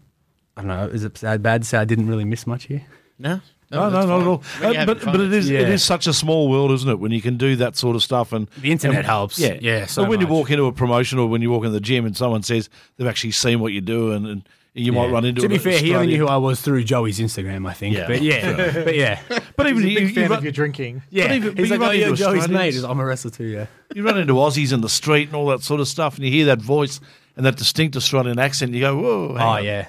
I 0.57 0.61
don't 0.61 0.67
know. 0.67 0.87
Is 0.87 1.05
it 1.05 1.17
sad, 1.17 1.41
bad 1.41 1.61
to 1.61 1.67
say 1.67 1.77
I 1.77 1.85
didn't 1.85 2.07
really 2.07 2.25
miss 2.25 2.45
much 2.45 2.65
here? 2.65 2.81
No, 3.17 3.39
No, 3.75 3.83
no, 3.83 3.89
that's 3.91 4.07
not 4.07 4.21
at 4.21 4.27
all. 4.27 4.43
When 4.59 4.69
Uh, 4.69 4.73
having 4.73 4.85
but 4.95 5.01
fun, 5.03 5.13
but 5.13 5.21
it 5.21 5.33
is 5.33 5.49
it 5.49 5.53
Yeah. 5.61 5.67
is 5.67 5.83
such 5.83 6.07
a 6.07 6.13
small 6.13 6.49
world, 6.49 6.71
isn't 6.71 6.89
it? 6.89 6.99
When 6.99 7.11
you 7.11 7.21
can 7.21 7.37
do 7.37 7.55
that 7.57 7.77
sort 7.77 7.95
of 7.95 8.03
stuff 8.03 8.33
and 8.33 8.47
The 8.61 8.71
internet 8.71 8.97
and- 8.99 9.05
helps. 9.05 9.37
Yeah, 9.39 9.55
Yeah, 9.61 9.85
so 9.85 10.03
but 10.03 10.09
when 10.09 10.19
you 10.21 10.25
much. 10.27 10.31
walk 10.33 10.51
into 10.51 10.65
a 10.65 10.71
promotion 10.71 11.19
or 11.19 11.27
when 11.27 11.41
you 11.41 11.51
walk 11.51 11.65
in 11.65 11.71
the 11.73 11.79
gym 11.79 12.05
and 12.05 12.15
someone 12.17 12.43
says 12.43 12.69
they've 12.97 13.07
actually 13.07 13.31
seen 13.31 13.59
what 13.59 13.71
you 13.73 13.81
do 13.81 14.11
and, 14.11 14.25
and 14.27 14.41
you 14.77 14.91
might 14.91 15.09
run 15.09 15.23
into 15.23 15.39
To 15.41 15.47
be 15.47 15.55
an 15.55 15.61
fair, 15.61 15.77
he 15.79 15.95
only 15.95 16.07
knew 16.07 16.17
who 16.19 16.27
I 16.27 16.35
was 16.35 16.59
through 16.59 16.83
Joey's 16.83 17.17
Instagram, 17.19 17.65
I 17.65 17.71
think. 17.71 17.95
Yeah. 17.95 18.07
But 18.07 18.21
yeah, 18.21 18.71
but 18.83 18.95
yeah, 18.95 19.19
But 19.55 19.67
even 19.67 19.83
He's 19.83 19.85
a 19.85 19.89
you, 19.89 19.99
big 19.99 20.09
you 20.09 20.15
fan 20.15 20.29
run, 20.29 20.37
of 20.39 20.43
your 20.43 20.51
drinking. 20.51 21.01
yeah. 21.09 21.33
even- 21.33 21.49
but 21.51 21.59
He's 21.59 21.69
you 21.69 21.77
like, 21.77 21.81
oh 21.81 21.89
run 21.91 21.99
yeah, 21.99 22.05
into 22.07 22.17
Joey's 22.17 22.33
mate. 22.33 22.41
Australians. 22.55 22.83
I'm 22.83 22.99
a 22.99 23.05
wrestler 23.05 23.31
too. 23.31 23.45
Yeah. 23.45 23.65
you 23.95 24.03
run 24.03 24.17
into 24.17 24.33
Aussies 24.33 24.73
in 24.73 24.81
the 24.81 24.89
street 24.89 25.27
and 25.29 25.35
all 25.35 25.47
that 25.47 25.61
sort 25.63 25.79
of 25.79 25.87
stuff, 25.87 26.17
and 26.17 26.25
you 26.25 26.31
hear 26.31 26.45
that 26.47 26.61
voice 26.61 26.99
and 27.37 27.45
that 27.45 27.55
distinct 27.55 27.95
Australian 27.95 28.37
accent, 28.37 28.73
you 28.73 28.81
go, 28.81 28.97
"Whoa!" 28.97 29.35
hang 29.35 29.47
Oh 29.47 29.49
on." 29.51 29.63
yeah, 29.63 29.85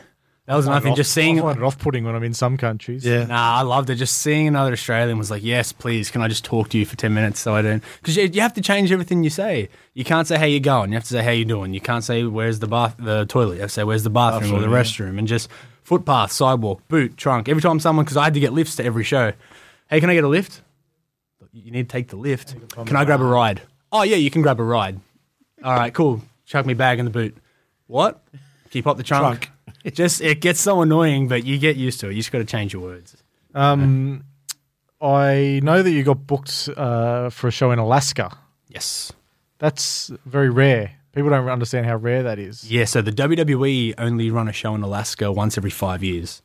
that 0.46 0.54
was 0.54 0.66
another 0.66 0.80
thing. 0.82 0.94
Just 0.94 1.12
seeing 1.12 1.38
I 1.38 1.42
find 1.42 1.58
it 1.58 1.62
off-putting 1.64 2.04
when 2.04 2.14
I'm 2.14 2.22
in 2.22 2.32
some 2.34 2.56
countries. 2.56 3.04
yeah. 3.04 3.24
Nah, 3.24 3.58
I 3.58 3.62
loved 3.62 3.90
it. 3.90 3.96
Just 3.96 4.18
seeing 4.18 4.46
another 4.46 4.72
Australian 4.72 5.18
was 5.18 5.30
like, 5.30 5.42
yes, 5.42 5.72
please, 5.72 6.10
can 6.10 6.22
I 6.22 6.28
just 6.28 6.44
talk 6.44 6.68
to 6.70 6.78
you 6.78 6.86
for 6.86 6.96
10 6.96 7.12
minutes 7.12 7.40
so 7.40 7.54
I 7.54 7.62
don't. 7.62 7.82
Because 8.00 8.16
you, 8.16 8.24
you 8.24 8.40
have 8.40 8.54
to 8.54 8.60
change 8.60 8.92
everything 8.92 9.24
you 9.24 9.30
say. 9.30 9.68
You 9.94 10.04
can't 10.04 10.26
say 10.26 10.38
how 10.38 10.44
you 10.44 10.60
going. 10.60 10.90
You 10.90 10.94
have 10.94 11.04
to 11.04 11.08
say 11.10 11.22
how 11.22 11.32
you 11.32 11.44
doing. 11.44 11.74
You 11.74 11.80
can't 11.80 12.04
say 12.04 12.22
where's 12.24 12.60
the 12.60 12.68
bath, 12.68 12.94
the 12.98 13.26
toilet. 13.26 13.54
You 13.56 13.60
have 13.62 13.70
to 13.70 13.74
say 13.74 13.84
where's 13.84 14.04
the 14.04 14.10
bathroom 14.10 14.54
or 14.54 14.60
the 14.60 14.68
restroom. 14.68 15.18
And 15.18 15.26
just 15.26 15.48
footpath, 15.82 16.30
sidewalk, 16.32 16.86
boot, 16.88 17.16
trunk. 17.16 17.48
Every 17.48 17.62
time 17.62 17.80
someone, 17.80 18.04
because 18.04 18.16
I 18.16 18.24
had 18.24 18.34
to 18.34 18.40
get 18.40 18.52
lifts 18.52 18.76
to 18.76 18.84
every 18.84 19.04
show. 19.04 19.32
Hey, 19.90 20.00
can 20.00 20.10
I 20.10 20.14
get 20.14 20.24
a 20.24 20.28
lift? 20.28 20.62
You 21.52 21.70
need 21.72 21.88
to 21.88 21.92
take 21.92 22.08
the 22.08 22.16
lift. 22.16 22.54
Can 22.86 22.96
I 22.96 23.04
grab 23.04 23.20
a 23.20 23.24
ride? 23.24 23.62
Oh, 23.90 24.02
yeah, 24.02 24.16
you 24.16 24.30
can 24.30 24.42
grab 24.42 24.60
a 24.60 24.64
ride. 24.64 25.00
All 25.64 25.74
right, 25.74 25.92
cool. 25.92 26.22
Chuck 26.44 26.66
me 26.66 26.74
bag 26.74 26.98
in 26.98 27.04
the 27.04 27.10
boot. 27.10 27.36
What? 27.86 28.22
Keep 28.70 28.86
up 28.86 28.96
the 28.96 29.02
trunk. 29.02 29.50
Just, 29.94 30.20
it 30.20 30.40
gets 30.40 30.60
so 30.60 30.82
annoying, 30.82 31.28
but 31.28 31.44
you 31.44 31.58
get 31.58 31.76
used 31.76 32.00
to 32.00 32.08
it. 32.08 32.12
You 32.12 32.20
just 32.20 32.32
got 32.32 32.38
to 32.38 32.44
change 32.44 32.72
your 32.72 32.82
words. 32.82 33.16
Um, 33.54 34.24
I 35.00 35.60
know 35.62 35.82
that 35.82 35.90
you 35.90 36.02
got 36.02 36.26
booked 36.26 36.68
uh, 36.76 37.30
for 37.30 37.48
a 37.48 37.50
show 37.50 37.70
in 37.70 37.78
Alaska. 37.78 38.36
Yes. 38.68 39.12
That's 39.58 40.10
very 40.24 40.50
rare. 40.50 40.92
People 41.14 41.30
don't 41.30 41.48
understand 41.48 41.86
how 41.86 41.96
rare 41.96 42.22
that 42.24 42.38
is. 42.38 42.70
Yeah, 42.70 42.84
so 42.84 43.00
the 43.00 43.12
WWE 43.12 43.94
only 43.96 44.30
run 44.30 44.48
a 44.48 44.52
show 44.52 44.74
in 44.74 44.82
Alaska 44.82 45.32
once 45.32 45.56
every 45.56 45.70
five 45.70 46.04
years. 46.04 46.42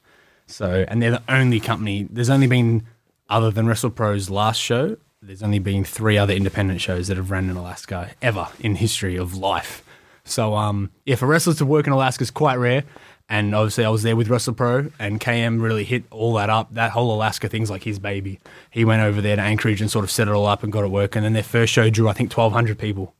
So, 0.47 0.86
and 0.88 1.01
they're 1.01 1.12
the 1.12 1.23
only 1.27 1.60
company. 1.60 2.08
There's 2.10 2.30
only 2.30 2.47
been, 2.47 2.86
other 3.30 3.51
than 3.51 3.65
WrestlePro's 3.65 4.30
last 4.30 4.62
show, 4.62 4.95
there's 5.21 5.43
only 5.43 5.60
been 5.60 5.84
three 5.84 6.17
other 6.17 6.34
independent 6.34 6.82
shows 6.82 7.08
that 7.08 7.17
have 7.17 7.32
run 7.32 7.49
in 7.49 7.58
Alaska 7.58 8.12
ever 8.21 8.47
in 8.60 8.75
history 8.75 9.17
of 9.17 9.36
life. 9.36 9.84
So, 10.23 10.56
um, 10.56 10.91
yeah, 11.06 11.15
for 11.15 11.25
wrestlers 11.25 11.58
to 11.58 11.65
work 11.65 11.88
in 11.88 11.93
Alaska 11.93 12.23
is 12.23 12.32
quite 12.32 12.56
rare. 12.56 12.84
And 13.32 13.56
obviously, 13.56 13.86
I 13.86 13.89
was 13.89 14.04
there 14.04 14.17
with 14.17 14.28
Russell 14.28 14.54
WrestlePro, 14.54 14.91
and 15.00 15.17
KM 15.17 15.62
really 15.62 15.86
hit 15.86 16.04
all 16.12 16.34
that 16.34 16.50
up. 16.50 16.67
That 16.74 16.91
whole 16.91 17.15
Alaska 17.15 17.48
thing's 17.48 17.70
like 17.70 17.82
his 17.82 17.98
baby. 17.98 18.41
He 18.72 18.84
went 18.84 19.04
over 19.04 19.22
there 19.22 19.38
to 19.38 19.41
Anchorage 19.41 19.80
and 19.80 19.89
sort 19.89 20.04
of 20.04 20.12
set 20.12 20.28
it 20.28 20.32
all 20.32 20.46
up 20.46 20.63
and 20.63 20.74
got 20.74 20.84
it 20.84 20.91
working. 20.91 21.20
And 21.20 21.28
then 21.28 21.34
their 21.34 21.41
first 21.41 21.72
show 21.72 21.89
drew, 21.89 22.10
I 22.10 22.13
think, 22.13 22.36
1,200 22.36 22.78
people. 22.78 23.13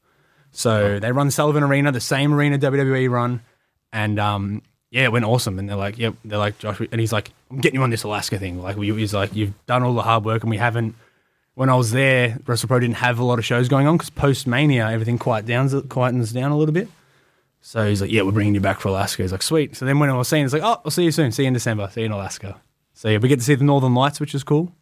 So 0.52 1.00
they 1.00 1.14
run 1.14 1.32
Sullivan 1.32 1.64
Arena, 1.64 1.94
the 1.94 2.02
same 2.02 2.34
arena 2.34 2.60
WWE 2.60 3.10
run, 3.10 3.40
and 3.94 4.20
um, 4.20 4.64
yeah, 4.90 5.06
it 5.06 5.14
went 5.14 5.24
awesome. 5.24 5.58
And 5.58 5.70
they're 5.70 5.78
like, 5.78 5.98
yep, 5.98 6.16
they're 6.26 6.38
like 6.38 6.60
Josh, 6.60 6.82
and 6.82 7.00
he's 7.00 7.14
like, 7.14 7.32
I'm 7.50 7.62
getting 7.62 7.80
you 7.80 7.84
on 7.84 7.90
this 7.90 8.04
Alaska 8.04 8.38
thing. 8.38 8.62
Like, 8.62 8.76
we, 8.76 8.94
he's 8.94 9.14
like, 9.14 9.34
you've 9.34 9.54
done 9.66 9.82
all 9.82 9.94
the 9.94 10.02
hard 10.02 10.26
work, 10.26 10.44
and 10.44 10.50
we 10.50 10.58
haven't. 10.58 10.94
When 11.54 11.70
I 11.70 11.76
was 11.76 11.92
there, 11.92 12.38
Russell 12.46 12.68
WrestlePro 12.68 12.82
didn't 12.82 12.96
have 12.98 13.18
a 13.20 13.24
lot 13.24 13.40
of 13.40 13.46
shows 13.46 13.70
going 13.70 13.88
on 13.88 13.96
because 13.96 14.10
post 14.10 14.46
Mania, 14.46 14.90
everything 14.90 15.18
quiet 15.18 15.46
downs, 15.46 15.74
quietens 15.74 16.34
down 16.34 16.52
a 16.52 16.58
little 16.58 16.74
bit. 16.74 16.90
So 17.62 17.88
he's 17.88 18.02
like, 18.02 18.12
yeah, 18.12 18.24
we're 18.24 18.32
bringing 18.32 18.56
you 18.56 18.60
back 18.60 18.80
for 18.80 18.90
Alaska. 18.90 19.22
He's 19.22 19.32
like, 19.32 19.44
sweet. 19.44 19.76
So 19.76 19.86
then 19.86 20.00
when 20.00 20.10
I 20.10 20.14
was 20.14 20.28
seeing, 20.28 20.44
it's 20.44 20.54
like, 20.54 20.64
oh, 20.64 20.82
I'll 20.84 20.92
see 20.92 21.04
you 21.04 21.12
soon. 21.12 21.32
See 21.32 21.44
you 21.44 21.48
in 21.48 21.54
December. 21.54 21.90
See 21.94 22.02
you 22.02 22.08
in 22.08 22.12
Alaska. 22.12 22.60
So 22.94 23.10
yeah, 23.10 23.20
we 23.20 23.30
get 23.30 23.40
to 23.40 23.46
see 23.46 23.56
the 23.56 23.64
Northern 23.64 23.94
Lights, 23.94 24.20
which 24.20 24.36
is 24.36 24.44
cool. 24.44 24.74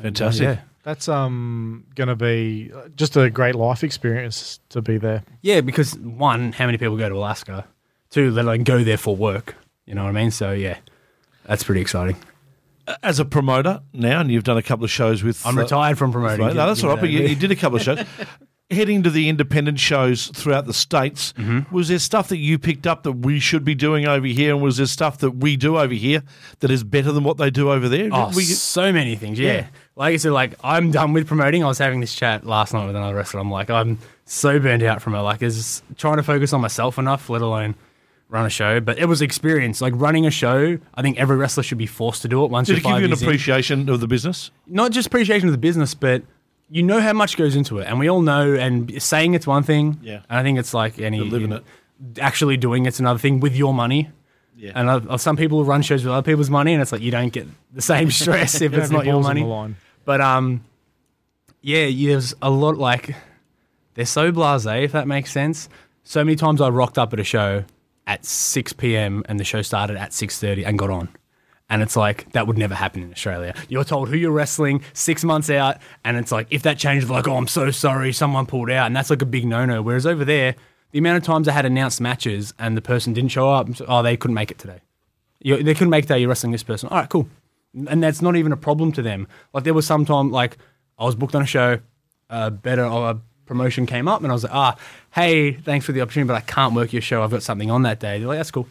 Fantastic. 0.00 0.42
Yeah. 0.42 0.58
That's 0.82 1.08
um 1.08 1.84
going 1.96 2.08
to 2.08 2.14
be 2.14 2.70
just 2.94 3.16
a 3.16 3.28
great 3.28 3.54
life 3.56 3.82
experience 3.82 4.60
to 4.68 4.82
be 4.82 4.98
there. 4.98 5.24
Yeah, 5.42 5.60
because 5.60 5.96
one, 5.98 6.52
how 6.52 6.66
many 6.66 6.78
people 6.78 6.96
go 6.96 7.08
to 7.08 7.14
Alaska? 7.16 7.66
Two, 8.10 8.30
let 8.30 8.44
alone 8.44 8.62
go 8.62 8.84
there 8.84 8.96
for 8.96 9.16
work. 9.16 9.56
You 9.84 9.94
know 9.94 10.04
what 10.04 10.10
I 10.10 10.12
mean? 10.12 10.30
So 10.30 10.52
yeah, 10.52 10.78
that's 11.44 11.64
pretty 11.64 11.80
exciting. 11.80 12.16
As 13.02 13.18
a 13.18 13.24
promoter 13.24 13.80
now, 13.92 14.20
and 14.20 14.30
you've 14.30 14.44
done 14.44 14.58
a 14.58 14.62
couple 14.62 14.84
of 14.84 14.90
shows 14.92 15.24
with. 15.24 15.44
I'm 15.44 15.58
uh, 15.58 15.62
retired 15.62 15.98
from 15.98 16.12
promoting. 16.12 16.46
Right, 16.46 16.54
no, 16.54 16.66
that's 16.68 16.84
all 16.84 16.90
right. 16.90 17.00
But 17.00 17.10
you, 17.10 17.20
you 17.22 17.34
did 17.34 17.50
a 17.50 17.56
couple 17.56 17.78
of 17.78 17.82
shows. 17.82 18.04
Heading 18.68 19.04
to 19.04 19.10
the 19.10 19.28
independent 19.28 19.78
shows 19.78 20.26
throughout 20.34 20.66
the 20.66 20.72
states, 20.74 21.32
Mm-hmm. 21.34 21.72
was 21.72 21.86
there 21.86 22.00
stuff 22.00 22.26
that 22.30 22.38
you 22.38 22.58
picked 22.58 22.84
up 22.84 23.04
that 23.04 23.12
we 23.12 23.38
should 23.38 23.64
be 23.64 23.76
doing 23.76 24.08
over 24.08 24.26
here, 24.26 24.52
and 24.52 24.60
was 24.60 24.78
there 24.78 24.86
stuff 24.86 25.18
that 25.18 25.30
we 25.36 25.56
do 25.56 25.78
over 25.78 25.94
here 25.94 26.24
that 26.58 26.70
is 26.72 26.82
better 26.82 27.12
than 27.12 27.22
what 27.22 27.36
they 27.36 27.48
do 27.48 27.70
over 27.70 27.88
there? 27.88 28.08
Oh, 28.10 28.32
we, 28.34 28.42
so 28.42 28.92
many 28.92 29.14
things. 29.14 29.38
Yeah. 29.38 29.52
Yeah. 29.52 29.66
Like 29.94 30.14
I 30.14 30.16
said, 30.16 30.32
like 30.32 30.54
I'm 30.64 30.90
done 30.90 31.12
with 31.12 31.28
promoting. 31.28 31.62
I 31.62 31.68
was 31.68 31.78
having 31.78 32.00
this 32.00 32.12
chat 32.12 32.44
last 32.44 32.74
night 32.74 32.86
with 32.86 32.96
another 32.96 33.14
wrestler. 33.14 33.38
I'm 33.38 33.52
like, 33.52 33.70
I'm 33.70 33.98
so 34.24 34.58
burned 34.58 34.82
out 34.82 35.00
from 35.00 35.14
it. 35.14 35.20
Like, 35.20 35.42
is 35.42 35.82
trying 35.96 36.16
to 36.16 36.24
focus 36.24 36.52
on 36.52 36.60
myself 36.60 36.98
enough, 36.98 37.30
let 37.30 37.42
alone 37.42 37.76
run 38.28 38.46
a 38.46 38.50
show. 38.50 38.80
But 38.80 38.98
it 38.98 39.04
was 39.06 39.22
experience. 39.22 39.80
Like 39.80 39.92
running 39.96 40.26
a 40.26 40.30
show, 40.32 40.76
I 40.92 41.02
think 41.02 41.18
every 41.18 41.36
wrestler 41.36 41.62
should 41.62 41.78
be 41.78 41.86
forced 41.86 42.22
to 42.22 42.28
do 42.28 42.44
it 42.44 42.50
once. 42.50 42.66
did 42.66 42.78
it 42.78 42.82
give 42.82 42.90
you 42.90 43.04
an 43.04 43.10
years 43.10 43.22
in. 43.22 43.28
appreciation 43.28 43.88
of 43.88 44.00
the 44.00 44.08
business? 44.08 44.50
not 44.66 44.90
just 44.90 45.06
appreciation 45.06 45.46
of 45.46 45.52
the 45.52 45.58
business, 45.58 45.94
but 45.94 46.24
you 46.70 46.82
know 46.82 47.00
how 47.00 47.12
much 47.12 47.36
goes 47.36 47.56
into 47.56 47.78
it, 47.78 47.86
and 47.86 47.98
we 47.98 48.08
all 48.08 48.22
know. 48.22 48.54
And 48.54 49.00
saying 49.02 49.34
it's 49.34 49.46
one 49.46 49.62
thing, 49.62 49.98
Yeah. 50.02 50.22
And 50.28 50.38
I 50.38 50.42
think 50.42 50.58
it's 50.58 50.74
like 50.74 50.98
any 50.98 51.20
But 51.20 51.28
living 51.28 51.52
it. 51.52 51.64
Actually 52.20 52.56
doing 52.56 52.84
it's 52.86 53.00
another 53.00 53.18
thing 53.18 53.40
with 53.40 53.56
your 53.56 53.72
money. 53.72 54.10
Yeah. 54.56 54.72
And 54.74 54.88
uh, 54.88 55.16
some 55.18 55.36
people 55.36 55.64
run 55.64 55.82
shows 55.82 56.04
with 56.04 56.12
other 56.12 56.24
people's 56.24 56.50
money, 56.50 56.72
and 56.72 56.82
it's 56.82 56.92
like 56.92 57.02
you 57.02 57.10
don't 57.10 57.32
get 57.32 57.46
the 57.72 57.82
same 57.82 58.10
stress 58.22 58.60
if 58.60 58.72
it's 58.74 58.90
don't 58.90 59.04
your 59.06 59.22
money. 59.22 59.74
But 60.04 60.20
um, 60.20 60.64
yeah, 61.62 61.84
yeah, 61.84 62.12
there's 62.12 62.34
a 62.42 62.50
lot 62.50 62.76
like 62.76 63.14
they're 63.94 64.06
so 64.06 64.32
blasé, 64.32 64.84
if 64.84 64.92
that 64.92 65.06
makes 65.06 65.32
sense. 65.32 65.68
So 66.04 66.24
many 66.24 66.36
times 66.36 66.60
I 66.60 66.68
rocked 66.68 66.98
up 66.98 67.12
at 67.12 67.20
a 67.20 67.24
show 67.24 67.64
at 68.06 68.24
6 68.24 68.72
p.m. 68.74 69.24
and 69.28 69.40
the 69.40 69.44
show 69.44 69.62
started 69.62 69.96
at 69.96 70.10
6:30 70.12 70.66
and 70.66 70.78
got 70.78 70.90
on. 70.90 71.08
And 71.68 71.82
it's 71.82 71.96
like 71.96 72.30
that 72.32 72.46
would 72.46 72.58
never 72.58 72.74
happen 72.74 73.02
in 73.02 73.10
Australia. 73.10 73.54
You're 73.68 73.84
told 73.84 74.08
who 74.08 74.16
you're 74.16 74.30
wrestling 74.30 74.82
six 74.92 75.24
months 75.24 75.50
out, 75.50 75.78
and 76.04 76.16
it's 76.16 76.30
like 76.30 76.46
if 76.50 76.62
that 76.62 76.78
changes, 76.78 77.10
like 77.10 77.26
oh 77.26 77.36
I'm 77.36 77.48
so 77.48 77.70
sorry, 77.70 78.12
someone 78.12 78.46
pulled 78.46 78.70
out, 78.70 78.86
and 78.86 78.94
that's 78.94 79.10
like 79.10 79.22
a 79.22 79.26
big 79.26 79.44
no-no. 79.44 79.82
Whereas 79.82 80.06
over 80.06 80.24
there, 80.24 80.54
the 80.92 81.00
amount 81.00 81.18
of 81.18 81.24
times 81.24 81.48
I 81.48 81.52
had 81.52 81.66
announced 81.66 82.00
matches 82.00 82.54
and 82.58 82.76
the 82.76 82.82
person 82.82 83.12
didn't 83.12 83.30
show 83.30 83.50
up, 83.50 83.68
oh 83.88 84.02
they 84.02 84.16
couldn't 84.16 84.34
make 84.34 84.50
it 84.50 84.58
today. 84.58 84.80
You, 85.40 85.62
they 85.62 85.74
couldn't 85.74 85.90
make 85.90 86.04
it 86.04 86.08
today. 86.08 86.20
You're 86.20 86.28
wrestling 86.28 86.52
this 86.52 86.62
person. 86.62 86.88
All 86.88 86.98
right, 86.98 87.08
cool 87.08 87.28
and 87.86 88.02
that's 88.02 88.22
not 88.22 88.36
even 88.36 88.52
a 88.52 88.56
problem 88.56 88.92
to 88.92 89.02
them. 89.02 89.28
Like 89.52 89.64
there 89.64 89.74
was 89.74 89.86
some 89.86 90.04
time, 90.04 90.30
like 90.30 90.56
I 90.98 91.04
was 91.04 91.14
booked 91.14 91.34
on 91.34 91.42
a 91.42 91.46
show, 91.46 91.78
a 92.30 92.50
better 92.50 92.84
a 92.84 93.20
promotion 93.44 93.86
came 93.86 94.08
up, 94.08 94.22
and 94.22 94.30
I 94.30 94.32
was 94.32 94.44
like, 94.44 94.54
ah, 94.54 94.76
hey, 95.14 95.52
thanks 95.52 95.84
for 95.86 95.92
the 95.92 96.00
opportunity, 96.00 96.28
but 96.28 96.34
I 96.34 96.40
can't 96.40 96.74
work 96.74 96.92
your 96.92 97.02
show. 97.02 97.22
I've 97.22 97.30
got 97.30 97.42
something 97.42 97.70
on 97.70 97.82
that 97.82 98.00
day. 98.00 98.18
They're 98.18 98.28
like, 98.28 98.38
that's 98.38 98.50
cool. 98.50 98.66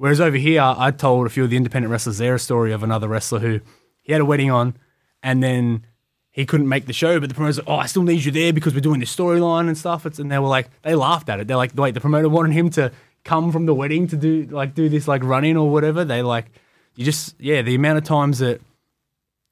Whereas 0.00 0.18
over 0.18 0.38
here, 0.38 0.62
I 0.62 0.92
told 0.92 1.26
a 1.26 1.28
few 1.28 1.44
of 1.44 1.50
the 1.50 1.58
independent 1.58 1.92
wrestlers 1.92 2.16
there 2.16 2.34
a 2.34 2.38
story 2.38 2.72
of 2.72 2.82
another 2.82 3.06
wrestler 3.06 3.38
who 3.38 3.60
he 4.00 4.14
had 4.14 4.22
a 4.22 4.24
wedding 4.24 4.50
on, 4.50 4.74
and 5.22 5.42
then 5.42 5.84
he 6.30 6.46
couldn't 6.46 6.70
make 6.70 6.86
the 6.86 6.94
show, 6.94 7.20
but 7.20 7.28
the 7.28 7.34
promoter's 7.34 7.58
like, 7.58 7.68
oh, 7.68 7.76
I 7.76 7.84
still 7.84 8.02
need 8.02 8.24
you 8.24 8.32
there 8.32 8.50
because 8.50 8.72
we're 8.72 8.80
doing 8.80 9.00
this 9.00 9.14
storyline 9.14 9.68
and 9.68 9.76
stuff. 9.76 10.06
It's, 10.06 10.18
and 10.18 10.32
they 10.32 10.38
were 10.38 10.48
like, 10.48 10.70
they 10.80 10.94
laughed 10.94 11.28
at 11.28 11.38
it. 11.38 11.48
They're 11.48 11.58
like, 11.58 11.72
wait, 11.74 11.92
the 11.92 12.00
promoter 12.00 12.30
wanted 12.30 12.54
him 12.54 12.70
to 12.70 12.92
come 13.24 13.52
from 13.52 13.66
the 13.66 13.74
wedding 13.74 14.06
to 14.06 14.16
do 14.16 14.44
like 14.44 14.74
do 14.74 14.88
this 14.88 15.06
like 15.06 15.22
run 15.22 15.44
in 15.44 15.58
or 15.58 15.68
whatever. 15.68 16.02
They 16.02 16.22
like, 16.22 16.46
you 16.94 17.04
just 17.04 17.34
yeah, 17.38 17.60
the 17.60 17.74
amount 17.74 17.98
of 17.98 18.04
times 18.04 18.38
that, 18.38 18.62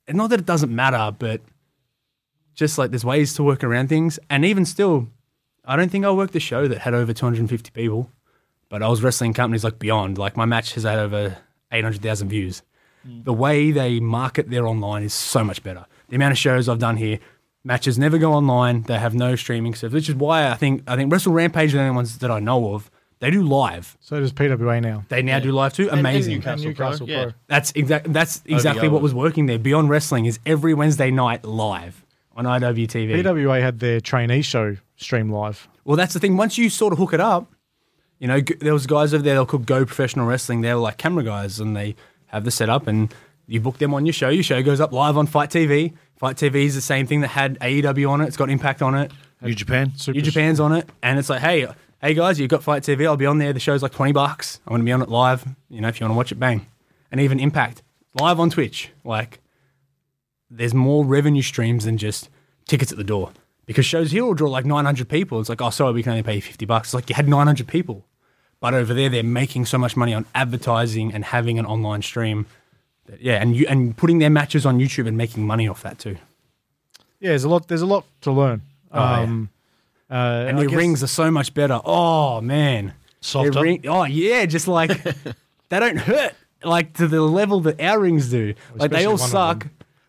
and 0.07 0.17
not 0.17 0.31
that 0.31 0.41
it 0.41 0.47
doesn't 0.47 0.75
matter, 0.75 1.15
but 1.19 1.43
just 2.55 2.79
like 2.79 2.89
there's 2.89 3.05
ways 3.05 3.35
to 3.35 3.43
work 3.43 3.63
around 3.63 3.91
things. 3.91 4.19
And 4.31 4.47
even 4.47 4.65
still, 4.65 5.09
I 5.67 5.77
don't 5.77 5.91
think 5.91 6.07
I 6.07 6.11
worked 6.11 6.33
the 6.33 6.41
show 6.41 6.69
that 6.69 6.79
had 6.79 6.95
over 6.95 7.13
250 7.13 7.71
people, 7.73 8.11
but 8.69 8.83
I 8.83 8.89
was 8.89 9.03
wrestling 9.03 9.33
companies 9.33 9.65
like 9.65 9.79
Beyond. 9.79 10.19
Like 10.19 10.37
my 10.37 10.45
match 10.45 10.75
has 10.75 10.85
had 10.85 10.99
over 10.99 11.37
800,000 11.73 12.29
views. 12.29 12.63
Mm. 13.07 13.25
The 13.25 13.33
way 13.33 13.71
they 13.71 14.01
market 14.01 14.51
their 14.51 14.67
online 14.67 15.03
is 15.03 15.15
so 15.15 15.45
much 15.45 15.63
better. 15.63 15.87
The 16.09 16.17
amount 16.17 16.33
of 16.33 16.39
shows 16.39 16.69
I've 16.69 16.79
done 16.79 16.97
here, 16.97 17.19
matches 17.65 17.99
never 17.99 18.19
go 18.19 18.33
online. 18.33 18.83
They 18.83 18.99
have 18.99 19.15
no 19.15 19.37
streaming 19.37 19.75
service, 19.75 19.95
which 19.95 20.09
is 20.09 20.15
why 20.15 20.49
I 20.49 20.55
think 20.55 20.83
I 20.87 20.97
think 20.97 21.13
Wrestle 21.13 21.33
Rampage 21.33 21.75
are 21.75 21.79
the 21.79 21.83
only 21.85 21.95
ones 21.97 22.19
that 22.19 22.31
I 22.31 22.41
know 22.41 22.75
of 22.75 22.91
They 23.21 23.31
do 23.31 23.43
live. 23.43 23.97
So 24.01 24.21
does 24.21 24.33
PWA 24.33 24.81
now. 24.81 25.05
They 25.09 25.23
now 25.23 25.41
do 25.41 25.51
live 25.53 25.73
too. 25.73 25.83
And- 25.85 25.99
and 25.99 26.01
Amazing. 26.01 26.35
Newcastle, 26.37 26.67
Newcastle 26.67 27.07
Pro, 27.07 27.17
yeah. 27.17 27.31
That's 27.49 27.73
exact. 27.73 28.13
That's 28.13 28.43
exactly 28.47 28.89
what 28.89 29.03
was 29.03 29.13
working 29.13 29.47
there. 29.47 29.59
Beyond 29.59 29.91
Wrestling 29.91 30.27
is 30.27 30.39
every 30.47 30.73
Wednesday 30.73 31.11
night 31.11 31.45
live 31.45 32.05
on 32.37 32.45
IWTV. 32.45 33.11
PWA 33.23 33.61
had 33.61 33.81
their 33.81 34.01
trainee 34.01 34.43
show 34.43 34.77
stream 34.97 35.31
live. 35.31 35.69
Well, 35.85 35.97
that's 35.97 36.15
the 36.15 36.21
thing. 36.21 36.37
Once 36.37 36.57
you 36.59 36.71
sort 36.71 36.93
of 36.93 36.99
hook 37.01 37.13
it 37.13 37.21
up, 37.21 37.51
you 38.19 38.27
know, 38.29 38.41
g- 38.41 38.55
there 38.61 38.73
was 38.73 38.87
guys 38.87 39.15
over 39.15 39.23
there 39.23 39.37
that 39.39 39.49
could 39.49 39.67
go 39.67 39.85
professional 39.85 40.27
wrestling. 40.27 40.61
They 40.61 40.73
were 40.75 40.81
like 40.81 40.99
camera 40.99 41.25
guys, 41.25 41.61
and 41.61 41.77
they 41.77 41.95
have 42.27 42.45
the 42.45 42.51
setup, 42.51 42.87
and 42.87 43.13
you 43.47 43.61
book 43.61 43.79
them 43.79 43.95
on 43.95 44.07
your 44.07 44.13
show. 44.13 44.29
Your 44.29 44.43
show 44.43 44.63
goes 44.63 44.81
up 44.81 44.93
live 44.93 45.17
on 45.17 45.27
FITE 45.27 45.51
TV. 45.51 45.93
FITE 46.17 46.37
TV 46.37 46.55
is 46.65 46.75
the 46.75 46.81
same 46.81 47.07
thing 47.07 47.21
that 47.21 47.29
had 47.29 47.59
AEW 47.61 48.11
on 48.11 48.21
it. 48.21 48.27
It's 48.27 48.37
got 48.37 48.51
Impact 48.51 48.83
on 48.83 48.95
it. 48.95 49.13
New 49.41 49.55
Japan. 49.55 49.93
New 50.09 50.21
Japan's 50.21 50.59
on 50.61 50.73
it, 50.73 50.89
and 51.03 51.19
it's 51.19 51.31
like, 51.31 51.41
hey, 51.41 51.67
hey 52.03 52.13
guys, 52.15 52.41
you've 52.41 52.51
got 52.51 52.63
FITE 52.65 52.83
TV. 52.83 53.07
I'll 53.07 53.17
be 53.17 53.27
on 53.27 53.39
there. 53.39 53.53
The 53.53 53.61
show's 53.61 53.83
like 53.83 53.93
twenty 53.93 54.13
bucks. 54.13 54.61
I'm 54.67 54.73
going 54.73 54.81
to 54.81 54.85
be 54.85 54.93
on 54.93 55.01
it 55.03 55.09
live. 55.09 55.47
You 55.71 55.81
know, 55.81 55.89
if 55.89 56.01
you 56.01 56.05
want 56.05 56.13
to 56.15 56.17
watch 56.17 56.33
it, 56.33 56.41
bang. 56.41 56.67
And 57.13 57.21
even 57.21 57.39
Impact 57.41 57.83
live 58.21 58.41
on 58.41 58.51
Twitch. 58.51 58.91
Like, 59.05 59.41
there's 60.51 60.75
more 60.75 61.05
revenue 61.05 61.43
streams 61.43 61.85
than 61.85 61.99
just 61.99 62.29
tickets 62.67 62.91
at 62.91 62.99
the 62.99 63.05
door. 63.05 63.31
Because 63.67 63.85
shows 63.87 64.11
here 64.11 64.25
will 64.25 64.35
draw 64.35 64.49
like 64.49 64.65
900 64.65 65.09
people. 65.09 65.41
It's 65.41 65.49
like, 65.49 65.61
oh, 65.61 65.71
sorry, 65.71 65.93
we 65.93 66.03
can 66.03 66.11
only 66.13 66.23
pay 66.23 66.37
you 66.37 66.43
50 66.43 66.65
bucks. 66.65 66.89
It's 66.89 66.95
like 66.95 67.09
you 67.11 67.15
had 67.15 67.29
900 67.29 67.67
people. 67.69 68.05
But 68.61 68.75
over 68.75 68.93
there, 68.93 69.09
they're 69.09 69.23
making 69.23 69.67
so 69.67 69.79
much 69.79 69.97
money 69.97 70.13
on 70.15 70.27
advertising 70.35 71.15
and 71.15 71.25
having 71.25 71.59
an 71.59 71.67
online 71.67 72.03
stream. 72.03 72.47
That, 73.07 73.21
yeah, 73.23 73.41
and 73.41 73.55
you 73.57 73.67
and 73.69 73.97
putting 73.97 74.19
their 74.19 74.31
matches 74.31 74.67
on 74.67 74.79
YouTube 74.79 75.07
and 75.07 75.17
making 75.17 75.47
money 75.47 75.69
off 75.69 75.83
that 75.83 75.99
too. 75.99 76.17
Yeah, 77.21 77.31
there's 77.31 77.45
a 77.45 77.49
lot. 77.49 77.69
There's 77.69 77.83
a 77.83 77.87
lot 77.87 78.05
to 78.23 78.33
learn. 78.33 78.63
yeah. 78.93 79.21
um, 79.21 79.51
uh, 80.11 80.15
And 80.49 80.59
their 80.59 80.67
guess- 80.67 80.77
rings 80.77 81.03
are 81.03 81.07
so 81.09 81.31
much 81.31 81.55
better. 81.55 81.81
Oh 81.85 82.41
man, 82.41 82.95
Softer? 83.21 83.61
Ring- 83.63 83.87
oh 83.87 84.05
yeah, 84.05 84.45
just 84.47 84.67
like 84.69 84.91
they 85.69 85.79
don't 85.81 85.99
hurt 85.99 86.35
like 86.65 86.95
to 86.95 87.07
the 87.07 87.21
level 87.23 87.61
that 87.61 87.81
our 87.81 88.01
rings 88.01 88.29
do. 88.31 88.55
Like 88.75 88.91
they 88.91 89.05
all 89.07 89.19
suck. 89.19 89.67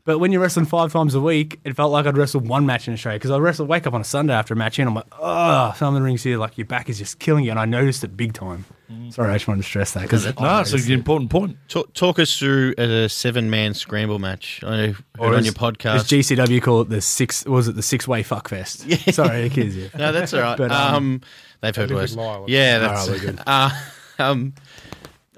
Them. 0.10 0.16
But 0.16 0.20
when 0.20 0.32
you're 0.32 0.42
wrestling 0.42 0.66
five 0.66 0.92
times 0.92 1.16
a 1.16 1.22
week, 1.22 1.60
it 1.64 1.76
felt 1.76 1.92
like 1.92 2.06
I'd 2.06 2.18
wrestle 2.18 2.42
one 2.42 2.66
match 2.66 2.88
in 2.88 2.94
Australia 2.94 3.20
because 3.20 3.32
I 3.32 3.38
wrestle 3.38 3.66
wake 3.68 3.86
up 3.88 3.94
on 3.94 4.02
a 4.02 4.06
Sunday 4.06 4.34
after 4.34 4.54
a 4.54 4.58
match 4.58 4.80
and 4.80 4.90
I'm 4.90 4.96
like, 4.96 5.06
oh, 5.20 5.74
some 5.78 5.94
of 5.96 6.00
the 6.02 6.04
rings 6.06 6.24
here, 6.24 6.38
like 6.38 6.58
your 6.58 6.66
back 6.66 6.90
is 6.90 6.98
just 6.98 7.20
killing 7.20 7.46
you, 7.46 7.52
and 7.52 7.60
I 7.60 7.66
noticed 7.66 8.04
it 8.04 8.18
big 8.18 8.34
time. 8.34 8.66
Sorry, 9.12 9.30
I 9.30 9.34
just 9.36 9.48
wanted 9.48 9.62
to 9.62 9.68
stress 9.68 9.92
that 9.94 10.02
because 10.02 10.26
No, 10.40 10.60
it's 10.62 10.74
an 10.74 10.92
important 10.92 11.30
point. 11.30 11.58
Talk, 11.68 11.94
talk 11.94 12.18
us 12.18 12.38
through 12.38 12.74
a 12.78 13.08
seven 13.08 13.50
man 13.52 13.76
scramble 13.76 14.18
match. 14.18 14.64
I 14.64 14.78
heard 14.78 14.98
Or 15.20 15.28
on 15.28 15.36
as- 15.36 15.46
your 15.46 15.54
podcast. 15.54 15.96
As 15.96 16.04
GCW 16.06 16.60
call 16.62 16.82
it 16.82 16.90
the 16.90 17.00
six, 17.02 17.46
was 17.46 17.68
it 17.68 17.76
the 17.76 17.84
six 17.84 18.08
way 18.08 18.24
fuck 18.24 18.50
fest? 18.50 18.86
Yeah. 18.88 18.98
Sorry, 19.12 19.48
the 19.48 19.54
kids. 19.54 19.76
Yeah. 19.78 19.90
no, 19.96 20.12
that's 20.12 20.34
all 20.34 20.42
right. 20.42 20.58
But, 20.58 20.72
um, 20.72 20.96
um, 20.96 21.22
they've 21.62 21.76
heard 21.76 21.90
live 21.92 22.00
worse. 22.00 22.16
Lyle. 22.16 22.46
Yeah, 22.48 22.80
that's 22.80 23.08
right, 23.10 23.20
we're 23.20 23.26
good. 23.26 23.40
Uh, 23.48 23.70
um, 24.18 24.54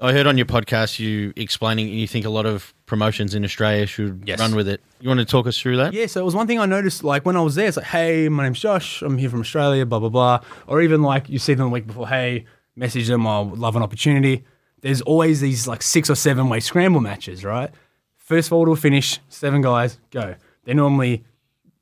I 0.02 0.12
heard 0.12 0.26
on 0.26 0.36
your 0.36 0.46
podcast 0.46 0.98
you 0.98 1.32
explaining 1.36 1.88
you 1.88 2.08
think 2.08 2.24
a 2.26 2.30
lot 2.30 2.44
of 2.44 2.74
promotions 2.86 3.36
in 3.36 3.44
Australia 3.44 3.86
should 3.86 4.24
Yes. 4.26 4.40
run 4.40 4.56
with 4.56 4.66
it. 4.66 4.82
You 5.00 5.08
want 5.08 5.20
to 5.20 5.24
talk 5.24 5.46
us 5.46 5.56
through 5.58 5.76
that? 5.76 5.92
Yeah, 5.92 6.06
so 6.06 6.20
it 6.20 6.24
was 6.24 6.34
one 6.34 6.48
thing 6.48 6.58
I 6.58 6.66
noticed, 6.66 7.04
like 7.04 7.24
when 7.24 7.36
I 7.36 7.40
was 7.40 7.54
there, 7.54 7.68
it's 7.68 7.76
like, 7.76 7.86
hey, 7.86 8.28
my 8.28 8.42
name's 8.42 8.58
Josh, 8.58 9.00
I'm 9.02 9.16
here 9.16 9.30
from 9.30 9.40
Australia, 9.40 9.86
blah, 9.86 10.00
blah, 10.00 10.08
blah. 10.08 10.40
Or 10.66 10.82
even 10.82 11.02
like 11.02 11.28
you 11.28 11.38
see 11.38 11.54
them 11.54 11.66
the 11.68 11.72
week 11.72 11.86
before, 11.86 12.08
hey, 12.08 12.46
message 12.74 13.06
them, 13.06 13.26
I 13.28 13.40
would 13.42 13.60
love 13.60 13.76
an 13.76 13.82
opportunity. 13.82 14.42
There's 14.80 15.02
always 15.02 15.40
these 15.40 15.68
like 15.68 15.82
six 15.82 16.10
or 16.10 16.16
seven 16.16 16.48
way 16.48 16.58
scramble 16.58 17.00
matches, 17.00 17.44
right? 17.44 17.70
First 18.16 18.48
forward 18.48 18.66
to 18.66 18.72
a 18.72 18.76
finish, 18.76 19.20
seven 19.28 19.62
guys, 19.62 20.00
go. 20.10 20.34
They're 20.64 20.74
normally 20.74 21.22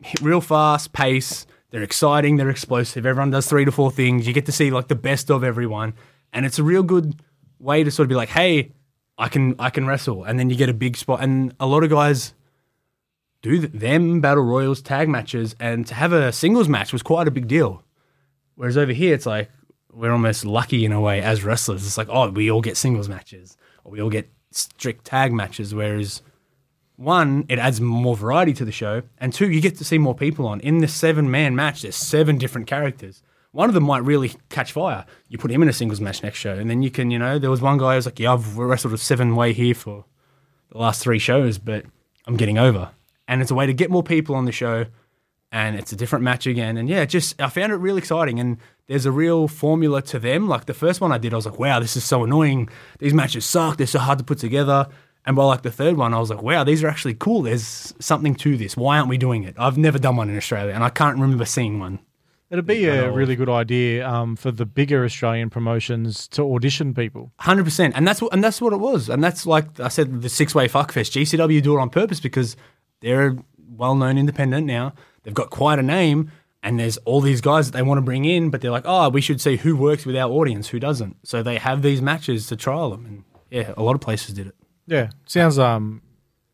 hit 0.03 0.21
real 0.21 0.43
fast, 0.43 0.93
pace, 0.93 1.47
they're 1.71 1.83
exciting, 1.83 2.37
they're 2.37 2.51
explosive. 2.51 3.07
Everyone 3.07 3.31
does 3.31 3.47
three 3.47 3.65
to 3.65 3.73
four 3.73 3.91
things. 3.91 4.27
You 4.27 4.35
get 4.35 4.45
to 4.47 4.53
see 4.53 4.71
like 4.71 4.89
the 4.89 4.95
best 4.95 5.31
of 5.31 5.43
everyone. 5.43 5.95
And 6.35 6.45
it's 6.45 6.59
a 6.59 6.63
real 6.63 6.83
good 6.83 7.23
way 7.61 7.85
to 7.85 7.91
sort 7.91 8.05
of 8.05 8.09
be 8.09 8.15
like, 8.15 8.31
hey, 8.31 8.73
I 9.19 9.29
can 9.29 9.55
I 9.59 9.71
can 9.71 9.87
wrestle. 9.87 10.25
And 10.25 10.39
then 10.39 10.51
you 10.51 10.57
get 10.57 10.69
a 10.69 10.75
big 10.75 10.97
spot. 10.97 11.23
And 11.23 11.55
a 11.61 11.67
lot 11.67 11.85
of 11.85 11.91
guys 11.91 12.33
do 13.43 13.59
them 13.59 14.21
battle 14.21 14.43
royals 14.43 14.81
tag 14.83 15.09
matches 15.09 15.55
and 15.61 15.87
to 15.87 15.95
have 15.95 16.13
a 16.13 16.33
singles 16.33 16.69
match 16.69 16.93
was 16.93 17.03
quite 17.03 17.29
a 17.29 17.31
big 17.31 17.47
deal. 17.47 17.83
Whereas 18.55 18.77
over 18.77 18.93
here 18.93 19.15
it's 19.15 19.27
like 19.27 19.51
we're 19.93 20.13
almost 20.13 20.45
lucky 20.45 20.85
in 20.85 20.93
a 20.93 21.01
way 21.01 21.21
as 21.21 21.45
wrestlers. 21.45 21.87
It's 21.87 21.99
like 21.99 22.09
oh 22.11 22.31
we 22.31 22.51
all 22.51 22.63
get 22.63 22.77
singles 22.77 23.09
matches 23.09 23.57
or 23.85 23.93
we 23.93 24.01
all 24.01 24.11
get 24.11 24.31
strict 24.51 25.05
tag 25.05 25.33
matches. 25.33 25.75
Whereas 25.75 26.23
one 26.97 27.45
it 27.49 27.59
adds 27.59 27.81
more 27.81 28.17
variety 28.17 28.55
to 28.55 28.65
the 28.65 28.73
show. 28.73 29.03
And 29.19 29.33
two 29.33 29.51
you 29.51 29.61
get 29.61 29.77
to 29.77 29.85
see 29.85 29.99
more 29.99 30.15
people 30.15 30.47
on. 30.47 30.61
In 30.61 30.79
the 30.79 30.89
seven 30.89 31.31
man 31.31 31.55
match 31.55 31.83
there's 31.83 31.97
seven 31.97 32.39
different 32.39 32.67
characters 32.67 33.23
one 33.53 33.69
of 33.69 33.75
them 33.75 33.85
might 33.85 34.05
really 34.05 34.33
catch 34.49 34.73
fire 34.73 35.05
you 35.29 35.39
put 35.39 35.51
him 35.51 35.63
in 35.63 35.69
a 35.69 35.73
singles 35.73 36.01
match 36.01 36.23
next 36.23 36.39
show 36.39 36.55
and 36.55 36.71
then 36.71 36.83
you 36.83 36.91
can 36.91 37.11
you 37.11 37.19
know 37.19 37.39
there 37.39 37.51
was 37.51 37.61
one 37.61 37.79
guy 37.79 37.93
who 37.93 37.97
was 37.97 38.07
like 38.07 38.19
yeah 38.19 38.33
i've 38.33 38.57
wrestled 38.57 38.95
a 38.95 38.99
seven 38.99 39.35
way 39.35 39.53
here 39.53 39.75
for 39.75 40.05
the 40.71 40.79
last 40.79 41.03
three 41.03 41.19
shows, 41.19 41.59
but 41.59 41.85
I'm 42.27 42.37
getting 42.37 42.59
over. 42.59 42.91
And 43.29 43.43
it's 43.43 43.51
a 43.51 43.55
way 43.55 43.67
to 43.67 43.75
get 43.75 43.91
more 43.91 44.03
people 44.03 44.35
on 44.35 44.45
the 44.45 44.53
show, 44.53 44.87
and 45.53 45.77
it's 45.77 45.93
a 45.93 45.97
different 45.97 46.25
match 46.25 46.47
again. 46.47 46.77
And 46.77 46.89
yeah, 46.89 47.05
just 47.05 47.41
I 47.41 47.49
found 47.49 47.73
it 47.73 47.77
really 47.77 47.99
exciting. 47.99 48.41
And 48.41 48.59
there's 48.87 49.07
a 49.07 49.13
real 49.13 49.49
formula 49.49 50.03
to 50.03 50.19
them. 50.19 50.49
Like 50.49 50.67
the 50.67 50.75
first 50.75 51.01
one 51.01 51.13
I 51.13 51.19
did, 51.19 51.33
I 51.33 51.37
was 51.37 51.47
like, 51.47 51.59
wow, 51.59 51.81
this 51.81 51.97
is 51.97 52.05
so 52.05 52.25
annoying. 52.25 52.69
These 52.99 53.15
matches 53.15 53.45
suck. 53.45 53.77
They're 53.77 53.87
so 53.87 53.99
hard 53.99 54.19
to 54.19 54.25
put 54.25 54.39
together. 54.39 54.89
And 55.27 55.37
by 55.37 55.45
like 55.45 55.63
the 55.63 55.71
third 55.71 55.97
one, 55.97 56.15
I 56.15 56.19
was 56.19 56.31
like, 56.31 56.43
wow, 56.43 56.65
these 56.65 56.83
are 56.83 56.89
actually 56.89 57.15
cool. 57.15 57.43
There's 57.43 57.93
something 58.01 58.35
to 58.37 58.57
this. 58.57 58.77
Why 58.77 58.99
aren't 58.99 59.09
we 59.09 59.19
doing 59.19 59.45
it? 59.45 59.55
I've 59.59 59.77
never 59.77 59.99
done 59.99 60.17
one 60.17 60.31
in 60.31 60.37
Australia, 60.37 60.73
and 60.73 60.83
I 60.83 60.89
can't 60.89 61.19
remember 61.19 61.45
seeing 61.45 61.79
one. 61.79 61.99
It'd 62.51 62.67
be 62.67 62.87
a 62.87 63.13
really 63.13 63.37
good 63.37 63.49
idea 63.49 64.09
um, 64.09 64.35
for 64.35 64.51
the 64.51 64.67
bigger 64.67 65.05
Australian 65.05 65.51
promotions 65.51 66.27
to 66.29 66.43
audition 66.43 66.95
people. 66.95 67.31
Hundred 67.39 67.63
percent, 67.63 67.95
and 67.97 68.09
that's 68.09 68.21
what 68.21 68.33
and 68.33 68.43
that's 68.43 68.61
what 68.61 68.73
it 68.73 68.79
was, 68.79 69.09
and 69.09 69.23
that's 69.23 69.47
like 69.47 69.79
I 69.79 69.87
said, 69.87 70.21
the 70.21 70.29
six 70.29 70.53
way 70.53 70.67
fuckfest. 70.67 71.13
GCW 71.13 71.63
do 71.63 71.79
it 71.79 71.81
on 71.81 71.91
purpose 71.91 72.19
because 72.19 72.57
they're 73.01 73.29
a 73.29 73.37
well 73.77 73.95
known 73.95 74.19
independent 74.19 74.67
now. 74.67 74.95
They've 75.23 75.33
got 75.33 75.51
quite 75.51 75.79
a 75.79 75.83
name, 75.83 76.33
and 76.61 76.81
there's 76.81 76.97
all 76.99 77.21
these 77.21 77.41
guys 77.41 77.71
that 77.71 77.79
they 77.79 77.83
want 77.83 77.99
to 77.99 78.03
bring 78.03 78.25
in, 78.25 78.51
but 78.51 78.61
they're 78.61 78.73
like, 78.73 78.85
oh, 78.85 79.11
we 79.11 79.21
should 79.21 79.41
see 79.41 79.57
who 79.57 79.77
works 79.77 80.05
with 80.05 80.17
our 80.17 80.29
audience, 80.29 80.69
who 80.69 80.81
doesn't. 80.81 81.19
So 81.23 81.45
they 81.45 81.57
have 81.59 81.83
these 81.83 82.03
matches 82.03 82.49
to 82.49 82.57
trial 82.57 82.91
them, 82.91 83.07
and 83.07 83.25
yeah, 83.49 83.75
a 83.77 83.83
lot 83.83 83.95
of 83.95 84.01
places 84.01 84.35
did 84.35 84.49
it. 84.49 84.57
Yeah, 84.89 85.11
sounds 85.25 85.57
um 85.57 86.03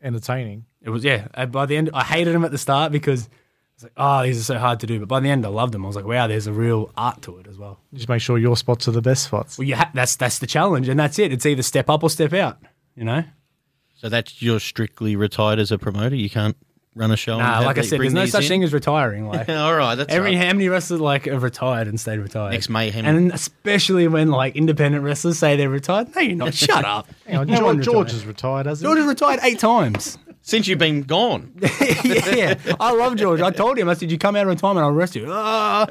entertaining. 0.02 0.66
It 0.82 0.90
was 0.90 1.04
yeah. 1.04 1.46
By 1.46 1.64
the 1.64 1.78
end, 1.78 1.88
I 1.94 2.04
hated 2.04 2.34
them 2.34 2.44
at 2.44 2.50
the 2.50 2.58
start 2.58 2.92
because 2.92 3.30
it's 3.76 3.84
like, 3.84 3.92
oh, 3.96 4.22
these 4.24 4.40
are 4.40 4.44
so 4.44 4.58
hard 4.58 4.80
to 4.80 4.86
do. 4.86 4.98
But 4.98 5.08
by 5.08 5.20
the 5.20 5.28
end, 5.30 5.44
I 5.46 5.50
loved 5.50 5.72
them. 5.74 5.84
I 5.84 5.86
was 5.86 5.96
like, 5.96 6.06
wow, 6.06 6.26
there's 6.26 6.46
a 6.46 6.52
real 6.52 6.90
art 6.96 7.22
to 7.22 7.38
it 7.38 7.46
as 7.46 7.56
well. 7.58 7.78
Just 7.94 8.08
make 8.08 8.20
sure 8.22 8.38
your 8.38 8.56
spots 8.56 8.88
are 8.88 8.92
the 8.92 9.02
best 9.02 9.24
spots. 9.24 9.58
Well, 9.58 9.68
you 9.68 9.76
ha- 9.76 9.90
that's 9.94 10.16
that's 10.16 10.38
the 10.38 10.46
challenge, 10.46 10.88
and 10.88 10.98
that's 10.98 11.18
it. 11.18 11.32
It's 11.32 11.44
either 11.46 11.62
step 11.62 11.88
up 11.90 12.02
or 12.02 12.10
step 12.10 12.32
out. 12.32 12.58
You 12.96 13.04
know. 13.04 13.22
So 13.96 14.08
that's 14.08 14.42
you're 14.42 14.60
strictly 14.60 15.14
retired 15.16 15.58
as 15.58 15.70
a 15.70 15.78
promoter. 15.78 16.16
You 16.16 16.28
can't 16.30 16.56
run 16.94 17.10
a 17.10 17.16
show. 17.16 17.34
and 17.34 17.42
Nah, 17.42 17.60
like 17.60 17.76
I 17.76 17.82
said, 17.82 18.00
there's 18.00 18.14
no 18.14 18.24
such 18.24 18.44
in? 18.44 18.48
thing 18.48 18.64
as 18.64 18.72
retiring. 18.72 19.28
Like 19.28 19.48
All 19.50 19.74
right, 19.76 19.94
that's 19.94 20.12
every 20.12 20.34
right. 20.34 20.38
how 20.46 20.52
many 20.54 20.68
wrestlers 20.70 21.00
like 21.00 21.26
have 21.26 21.42
retired 21.42 21.88
and 21.88 22.00
stayed 22.00 22.18
retired. 22.18 22.52
Next 22.52 22.70
Mayhem. 22.70 23.04
and 23.04 23.30
especially 23.32 24.08
when 24.08 24.30
like 24.30 24.56
independent 24.56 25.04
wrestlers 25.04 25.38
say 25.38 25.56
they're 25.56 25.68
retired. 25.68 26.14
No, 26.16 26.22
you're 26.22 26.36
not. 26.36 26.54
Shut 26.54 26.84
up. 26.84 27.08
Hang 27.26 27.36
on, 27.36 27.46
No 27.48 27.64
one 27.64 27.82
George, 27.82 27.84
George 27.84 28.06
retired. 28.08 28.16
is 28.16 28.26
retired, 28.26 28.66
hasn't 28.66 28.86
George 28.86 28.96
he? 28.96 29.02
has 29.02 29.08
retired 29.08 29.40
eight 29.42 29.58
times. 29.58 30.16
Since 30.48 30.68
you've 30.68 30.78
been 30.78 31.02
gone. 31.02 31.52
yeah, 32.04 32.54
I 32.78 32.92
love 32.92 33.16
George. 33.16 33.40
I 33.40 33.50
told 33.50 33.76
him, 33.78 33.88
I 33.88 33.94
said, 33.94 34.12
"You 34.12 34.16
come 34.16 34.36
out 34.36 34.42
of 34.42 34.48
retirement, 34.48 34.84
I'll 34.84 34.90
arrest 34.92 35.16
you." 35.16 35.26
Ah, 35.28 35.88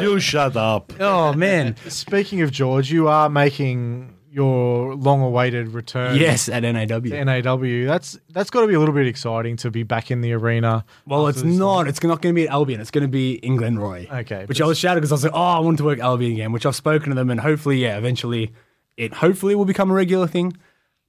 You 0.00 0.18
shut 0.18 0.56
up. 0.56 0.92
oh 0.98 1.32
man, 1.34 1.76
Speaking 1.88 2.40
of 2.42 2.50
George, 2.50 2.90
you 2.90 3.06
are 3.06 3.28
making 3.30 4.10
your 4.28 4.96
long-awaited 4.96 5.68
return. 5.68 6.16
yes, 6.16 6.48
at 6.48 6.60
to 6.60 6.72
NAW. 6.72 7.24
NAW. 7.24 7.86
That's 7.86 8.18
that's 8.30 8.50
got 8.50 8.62
to 8.62 8.66
be 8.66 8.74
a 8.74 8.80
little 8.80 8.92
bit 8.94 9.06
exciting 9.06 9.56
to 9.58 9.70
be 9.70 9.84
back 9.84 10.10
in 10.10 10.20
the 10.20 10.32
arena. 10.32 10.84
Well, 11.06 11.28
after 11.28 11.38
it's 11.38 11.42
this 11.48 11.56
not. 11.56 11.64
long- 11.66 11.86
It's 11.86 12.02
not 12.02 12.20
going 12.22 12.34
to 12.34 12.40
be 12.40 12.48
at 12.48 12.52
Albion. 12.52 12.80
It's 12.80 12.90
going 12.90 13.02
to 13.02 13.08
be 13.08 13.34
in 13.34 13.56
Glenroy. 13.56 14.10
Okay, 14.22 14.46
Which 14.46 14.58
but- 14.58 14.64
I 14.64 14.66
was 14.66 14.78
shouting 14.78 14.98
because 15.00 15.12
I 15.12 15.14
was 15.14 15.22
like, 15.24 15.32
oh, 15.32 15.40
I 15.40 15.60
want 15.60 15.78
to 15.78 15.84
work 15.84 16.00
Albion 16.00 16.32
again. 16.32 16.50
Which 16.50 16.66
I've 16.66 16.74
spoken 16.74 17.10
to 17.10 17.14
them, 17.14 17.30
and 17.30 17.38
hopefully, 17.38 17.76
yeah, 17.80 17.96
eventually, 17.98 18.52
it 18.96 19.14
hopefully 19.14 19.54
will 19.54 19.64
become 19.64 19.92
a 19.92 19.94
regular 19.94 20.26
thing. 20.26 20.56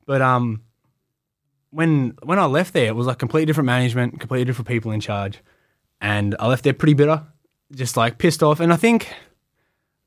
But 0.05 0.21
um, 0.21 0.61
when 1.75 2.17
when 2.23 2.39
I 2.39 2.45
left 2.45 2.73
there, 2.73 2.87
it 2.87 2.95
was 2.95 3.07
like 3.07 3.19
completely 3.19 3.45
different 3.45 3.65
management, 3.65 4.19
completely 4.19 4.45
different 4.45 4.67
people 4.67 4.91
in 4.91 5.01
charge, 5.01 5.41
and 5.99 6.35
I 6.39 6.47
left 6.47 6.63
there 6.63 6.73
pretty 6.73 6.93
bitter, 6.93 7.23
just 7.73 7.97
like 7.97 8.17
pissed 8.17 8.41
off. 8.41 8.59
And 8.61 8.71
I 8.71 8.77
think 8.77 9.13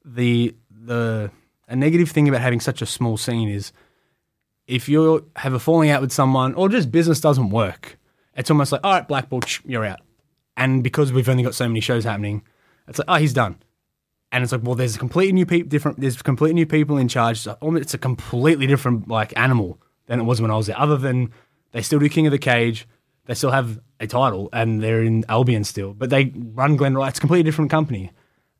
the 0.05 0.57
the 0.71 1.31
a 1.69 1.77
negative 1.77 2.11
thing 2.11 2.27
about 2.27 2.41
having 2.41 2.61
such 2.61 2.81
a 2.81 2.87
small 2.87 3.19
scene 3.19 3.51
is 3.51 3.73
if 4.67 4.89
you 4.89 5.31
have 5.37 5.53
a 5.53 5.59
falling 5.59 5.91
out 5.91 6.01
with 6.01 6.13
someone 6.13 6.55
or 6.55 6.71
just 6.71 6.91
business 6.91 7.21
doesn't 7.21 7.51
work, 7.51 7.99
it's 8.35 8.51
almost 8.51 8.73
like, 8.73 8.81
all 8.83 8.93
right, 8.93 9.07
blackball, 9.07 9.41
you're 9.65 9.85
out. 9.85 10.01
And 10.57 10.83
because 10.83 11.13
we've 11.13 11.29
only 11.29 11.43
got 11.43 11.55
so 11.55 11.69
many 11.69 11.81
shows 11.81 12.05
happening, 12.05 12.43
it's 12.87 12.99
like, 12.99 13.09
oh, 13.09 13.17
he's 13.17 13.35
done. 13.35 13.57
And 14.33 14.43
it's 14.43 14.53
like, 14.53 14.63
well, 14.63 14.75
there's 14.75 14.97
a 14.97 14.99
completely 14.99 15.33
new 15.33 15.47
people, 15.47 15.69
different. 15.69 16.01
There's 16.01 16.21
completely 16.23 16.55
new 16.55 16.67
people 16.67 16.97
in 16.97 17.09
charge. 17.09 17.47
It's 17.47 17.95
a 17.95 17.99
completely 17.99 18.67
different 18.67 19.09
like 19.09 19.37
animal 19.37 19.79
than 20.07 20.21
it 20.21 20.25
was 20.25 20.41
when 20.41 20.51
I 20.51 20.57
was 20.57 20.67
there. 20.67 20.79
Other 20.79 20.97
than 20.97 21.33
they 21.73 21.83
still 21.83 21.99
do 21.99 22.09
King 22.09 22.27
of 22.27 22.33
the 22.33 22.39
Cage, 22.39 22.87
they 23.27 23.35
still 23.35 23.51
have 23.51 23.81
a 24.01 24.07
title, 24.07 24.49
and 24.53 24.83
they're 24.83 25.03
in 25.03 25.25
Albion 25.29 25.65
still, 25.65 25.93
but 25.93 26.11
they 26.11 26.33
run 26.35 26.79
Glenroy. 26.79 27.09
It's 27.09 27.19
a 27.19 27.21
completely 27.21 27.43
different 27.43 27.71
company. 27.71 28.11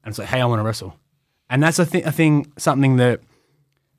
And 0.05 0.13
it's 0.13 0.19
like, 0.19 0.29
hey, 0.29 0.41
I 0.41 0.45
want 0.45 0.61
to 0.61 0.65
wrestle. 0.65 0.95
And 1.51 1.63
that's 1.63 1.79
a, 1.79 1.87
th- 1.87 2.05
a 2.05 2.13
thing, 2.13 2.53
something 2.59 2.97
that 2.97 3.21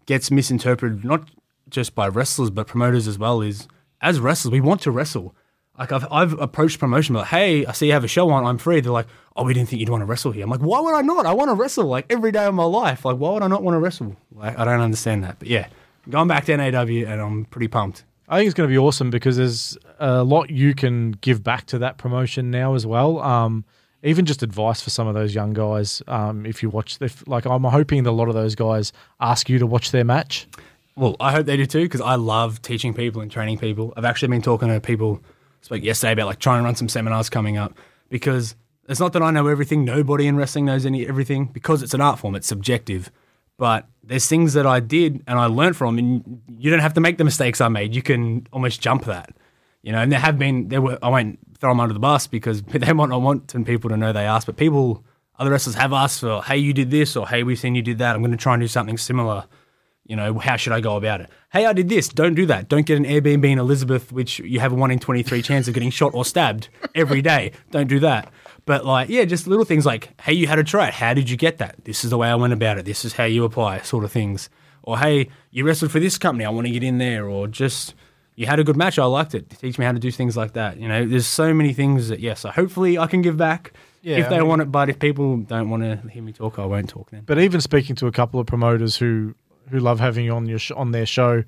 gets 0.05 0.31
misinterpreted 0.31 1.03
not 1.03 1.29
just 1.69 1.93
by 1.93 2.07
wrestlers 2.07 2.49
but 2.49 2.67
promoters 2.67 3.07
as 3.07 3.19
well. 3.19 3.41
Is 3.41 3.67
as 4.01 4.19
wrestlers, 4.19 4.51
we 4.51 4.61
want 4.61 4.81
to 4.81 4.91
wrestle. 4.91 5.35
Like 5.77 5.91
I've, 5.91 6.05
I've 6.11 6.33
approached 6.39 6.79
promotion, 6.79 7.15
like, 7.15 7.27
hey, 7.27 7.65
I 7.65 7.71
see 7.71 7.87
you 7.87 7.93
have 7.93 8.03
a 8.03 8.07
show 8.07 8.29
on, 8.31 8.45
I'm 8.45 8.57
free. 8.57 8.81
They're 8.81 8.91
like, 8.91 9.07
oh, 9.35 9.43
we 9.43 9.53
didn't 9.53 9.69
think 9.69 9.79
you'd 9.79 9.89
want 9.89 10.01
to 10.01 10.05
wrestle 10.05 10.31
here. 10.31 10.43
I'm 10.43 10.49
like, 10.49 10.59
why 10.59 10.81
would 10.81 10.93
I 10.93 11.01
not? 11.01 11.25
I 11.25 11.33
want 11.33 11.49
to 11.49 11.55
wrestle 11.55 11.85
like 11.85 12.05
every 12.09 12.31
day 12.31 12.45
of 12.45 12.53
my 12.53 12.65
life. 12.65 13.05
Like, 13.05 13.17
why 13.17 13.31
would 13.31 13.43
I 13.43 13.47
not 13.47 13.63
want 13.63 13.75
to 13.75 13.79
wrestle? 13.79 14.15
Like, 14.31 14.59
I 14.59 14.65
don't 14.65 14.81
understand 14.81 15.23
that. 15.23 15.39
But 15.39 15.47
yeah, 15.47 15.67
going 16.09 16.27
back 16.27 16.45
to 16.45 16.57
NAW, 16.57 16.81
and 16.81 17.21
I'm 17.21 17.45
pretty 17.45 17.69
pumped. 17.69 18.03
I 18.29 18.37
think 18.37 18.47
it's 18.47 18.53
going 18.53 18.69
to 18.69 18.71
be 18.71 18.77
awesome 18.77 19.09
because 19.09 19.37
there's 19.37 19.77
a 19.97 20.23
lot 20.23 20.51
you 20.51 20.75
can 20.75 21.11
give 21.13 21.43
back 21.43 21.65
to 21.67 21.79
that 21.79 21.97
promotion 21.97 22.51
now 22.51 22.75
as 22.75 22.85
well. 22.85 23.19
Um, 23.19 23.65
even 24.03 24.25
just 24.25 24.43
advice 24.43 24.81
for 24.81 24.91
some 24.91 25.07
of 25.07 25.15
those 25.15 25.33
young 25.33 25.51
guys. 25.53 26.03
Um, 26.07 26.45
if 26.45 26.61
you 26.61 26.69
watch, 26.69 26.99
if, 27.01 27.27
like 27.27 27.45
I'm 27.45 27.63
hoping 27.63 28.03
that 28.03 28.11
a 28.11 28.11
lot 28.11 28.29
of 28.29 28.35
those 28.35 28.53
guys 28.53 28.93
ask 29.19 29.49
you 29.49 29.57
to 29.57 29.65
watch 29.65 29.89
their 29.91 30.03
match. 30.03 30.47
Well, 30.95 31.15
I 31.19 31.31
hope 31.31 31.47
they 31.47 31.57
do 31.57 31.65
too 31.65 31.83
because 31.83 32.01
I 32.01 32.15
love 32.15 32.61
teaching 32.61 32.93
people 32.93 33.21
and 33.21 33.31
training 33.31 33.57
people. 33.57 33.93
I've 33.97 34.05
actually 34.05 34.27
been 34.29 34.41
talking 34.41 34.67
to 34.67 34.79
people. 34.79 35.21
Spoke 35.61 35.83
yesterday 35.83 36.13
about 36.13 36.27
like 36.27 36.39
trying 36.39 36.61
to 36.61 36.65
run 36.65 36.75
some 36.75 36.87
seminars 36.87 37.29
coming 37.29 37.57
up 37.57 37.77
because 38.09 38.55
it's 38.87 38.99
not 38.99 39.11
that 39.13 39.21
I 39.21 39.31
know 39.31 39.47
everything. 39.47 39.83
Nobody 39.83 40.27
in 40.27 40.37
wrestling 40.37 40.65
knows 40.65 40.85
any 40.85 41.05
everything 41.05 41.45
because 41.45 41.81
it's 41.81 41.93
an 41.93 42.01
art 42.01 42.19
form. 42.19 42.35
It's 42.35 42.47
subjective. 42.47 43.11
But 43.59 43.87
there's 44.01 44.25
things 44.25 44.53
that 44.53 44.65
I 44.65 44.79
did 44.79 45.21
and 45.27 45.37
I 45.37 45.45
learned 45.45 45.75
from, 45.75 45.99
and 45.99 46.41
you 46.57 46.71
don't 46.71 46.79
have 46.79 46.95
to 46.95 47.01
make 47.01 47.19
the 47.19 47.25
mistakes 47.25 47.61
I 47.61 47.67
made. 47.67 47.93
You 47.93 48.01
can 48.01 48.47
almost 48.51 48.81
jump 48.81 49.05
that, 49.05 49.35
you 49.83 49.91
know. 49.91 49.99
And 49.99 50.11
there 50.11 50.19
have 50.19 50.39
been 50.39 50.69
there 50.69 50.81
were 50.81 50.97
I 51.03 51.09
won't 51.09 51.37
throw 51.59 51.69
them 51.69 51.79
under 51.79 51.93
the 51.93 51.99
bus 51.99 52.25
because 52.25 52.61
they 52.63 52.93
might 52.93 53.09
not 53.09 53.21
want 53.21 53.53
people 53.65 53.89
to 53.91 53.97
know 53.97 54.11
they 54.11 54.25
asked, 54.25 54.47
but 54.47 54.57
people 54.57 55.03
other 55.37 55.51
wrestlers 55.51 55.75
have 55.75 55.93
asked 55.93 56.21
for, 56.21 56.41
hey, 56.43 56.57
you 56.57 56.73
did 56.73 56.91
this, 56.91 57.15
or 57.15 57.27
hey, 57.27 57.43
we've 57.43 57.59
seen 57.59 57.75
you 57.75 57.81
did 57.81 57.99
that. 57.99 58.15
I'm 58.15 58.21
going 58.21 58.31
to 58.31 58.37
try 58.37 58.53
and 58.53 58.61
do 58.61 58.67
something 58.67 58.97
similar. 58.97 59.45
You 60.05 60.15
know, 60.15 60.39
how 60.39 60.55
should 60.55 60.73
I 60.73 60.81
go 60.81 60.97
about 60.97 61.21
it? 61.21 61.29
Hey, 61.53 61.65
I 61.65 61.73
did 61.73 61.87
this. 61.87 62.09
Don't 62.09 62.33
do 62.33 62.45
that. 62.47 62.67
Don't 62.67 62.85
get 62.85 62.97
an 62.97 63.05
Airbnb 63.05 63.45
in 63.45 63.59
Elizabeth, 63.59 64.11
which 64.11 64.39
you 64.39 64.59
have 64.59 64.71
a 64.71 64.75
one 64.75 64.91
in 64.91 64.99
23 64.99 65.41
chance 65.41 65.67
of 65.67 65.73
getting 65.73 65.91
shot 65.91 66.13
or 66.13 66.25
stabbed 66.25 66.67
every 66.95 67.21
day. 67.21 67.51
Don't 67.71 67.87
do 67.87 67.99
that. 67.99 68.31
But 68.69 68.85
like, 68.85 69.09
yeah, 69.09 69.25
just 69.25 69.47
little 69.47 69.65
things 69.65 69.83
like, 69.83 70.21
hey, 70.21 70.33
you 70.33 70.45
had 70.45 70.59
a 70.59 70.63
try. 70.63 70.91
How 70.91 71.15
did 71.15 71.27
you 71.27 71.35
get 71.37 71.57
that? 71.57 71.83
This 71.85 72.03
is 72.03 72.11
the 72.11 72.19
way 72.19 72.27
I 72.29 72.35
went 72.35 72.53
about 72.53 72.77
it. 72.77 72.85
This 72.85 73.03
is 73.03 73.13
how 73.13 73.23
you 73.23 73.43
apply, 73.43 73.81
sort 73.81 74.03
of 74.03 74.11
things. 74.11 74.47
Or 74.83 74.99
hey, 74.99 75.29
you 75.49 75.63
wrestled 75.65 75.91
for 75.91 75.99
this 75.99 76.19
company. 76.19 76.45
I 76.45 76.49
want 76.51 76.67
to 76.67 76.71
get 76.71 76.83
in 76.83 76.99
there. 76.99 77.27
Or 77.27 77.47
just 77.47 77.95
you 78.35 78.45
had 78.45 78.59
a 78.59 78.63
good 78.63 78.77
match. 78.77 78.99
I 78.99 79.05
liked 79.05 79.33
it. 79.33 79.49
Teach 79.49 79.79
me 79.79 79.85
how 79.85 79.91
to 79.91 79.97
do 79.97 80.11
things 80.11 80.37
like 80.37 80.53
that. 80.53 80.77
You 80.77 80.87
know, 80.87 81.03
there's 81.03 81.25
so 81.25 81.51
many 81.51 81.73
things 81.73 82.09
that 82.09 82.19
yeah. 82.19 82.35
So 82.35 82.51
hopefully 82.51 82.99
I 82.99 83.07
can 83.07 83.23
give 83.23 83.37
back 83.37 83.73
Yeah, 84.03 84.17
if 84.17 84.29
they 84.29 84.35
I 84.35 84.39
mean- 84.41 84.47
want 84.49 84.61
it. 84.61 84.71
But 84.71 84.87
if 84.89 84.99
people 84.99 85.37
don't 85.37 85.71
want 85.71 85.81
to 85.81 86.07
hear 86.09 86.21
me 86.21 86.31
talk, 86.31 86.59
I 86.59 86.65
won't 86.67 86.89
talk 86.89 87.09
then. 87.09 87.23
But 87.25 87.39
even 87.39 87.61
speaking 87.61 87.95
to 87.95 88.05
a 88.05 88.11
couple 88.11 88.39
of 88.39 88.45
promoters 88.45 88.97
who 88.97 89.33
who 89.71 89.79
love 89.79 89.99
having 89.99 90.25
you 90.25 90.33
on 90.35 90.45
your 90.47 90.59
sh- 90.59 90.71
on 90.77 90.91
their 90.91 91.07
show, 91.07 91.43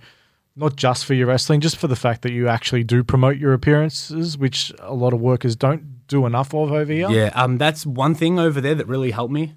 not 0.56 0.76
just 0.76 1.06
for 1.06 1.14
your 1.14 1.28
wrestling, 1.28 1.62
just 1.62 1.78
for 1.78 1.88
the 1.88 1.96
fact 1.96 2.24
that 2.24 2.32
you 2.32 2.48
actually 2.48 2.84
do 2.84 3.04
promote 3.04 3.38
your 3.38 3.54
appearances, 3.54 4.40
which 4.40 4.74
a 4.80 4.96
lot 4.96 5.14
of 5.14 5.22
workers 5.22 5.56
don't 5.56 6.01
do 6.12 6.26
enough 6.28 6.54
of 6.54 6.72
over 6.72 6.92
here. 6.94 7.10
Yeah, 7.10 7.32
um, 7.34 7.58
that's 7.58 7.86
one 7.86 8.14
thing 8.16 8.38
over 8.40 8.62
there 8.62 8.76
that 8.76 8.88
really 8.88 9.12
helped 9.12 9.34
me. 9.34 9.56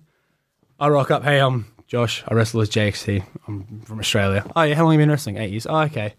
I 0.81 0.89
rock 0.89 1.11
up, 1.11 1.23
hey, 1.25 1.39
I'm 1.41 1.67
Josh. 1.87 2.25
I 2.27 2.35
wrestle 2.35 2.61
as 2.63 2.71
JXT. 2.71 3.23
I'm 3.47 3.81
from 3.83 3.99
Australia. 4.01 4.45
Oh 4.57 4.63
yeah, 4.63 4.75
how 4.75 4.85
long 4.85 4.93
have 4.93 5.01
you 5.01 5.03
been 5.03 5.11
wrestling? 5.11 5.37
Eight 5.37 5.51
years. 5.51 5.67
Oh 5.67 5.77
okay. 5.83 6.15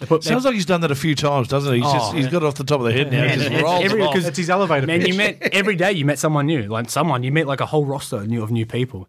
They 0.00 0.06
put, 0.06 0.24
Sounds 0.24 0.44
like 0.44 0.54
he's 0.54 0.66
done 0.66 0.80
that 0.80 0.90
a 0.90 0.94
few 0.96 1.14
times, 1.14 1.46
doesn't 1.48 1.72
he? 1.74 1.80
He's, 1.80 1.92
just, 1.92 2.12
Oh, 2.12 2.16
he's 2.16 2.26
got 2.26 2.42
it 2.42 2.46
off 2.46 2.54
the 2.56 2.64
top 2.64 2.80
of 2.80 2.86
the 2.86 2.92
head 2.92 3.12
now. 3.12 3.18
Yeah, 3.24 3.28
He 3.28 3.36
just 3.36 3.50
it's 3.52 3.62
rolls 3.62 3.84
every- 3.84 4.00
it 4.00 4.04
off. 4.06 4.14
'cause- 4.14 4.26
It's 4.26 4.38
his 4.38 4.50
elevator 4.50 4.86
Man, 4.86 5.00
pitch. 5.00 5.08
you 5.08 5.14
met 5.14 5.40
every 5.52 5.76
day. 5.76 5.92
You 5.92 6.04
met 6.06 6.18
someone 6.18 6.46
new, 6.46 6.62
like 6.62 6.88
someone. 6.90 7.22
You 7.22 7.30
met 7.30 7.46
like 7.46 7.60
a 7.60 7.66
whole 7.66 7.84
roster 7.84 8.16
of 8.16 8.26
new 8.26 8.42
of 8.42 8.50
new 8.50 8.66
people, 8.66 9.06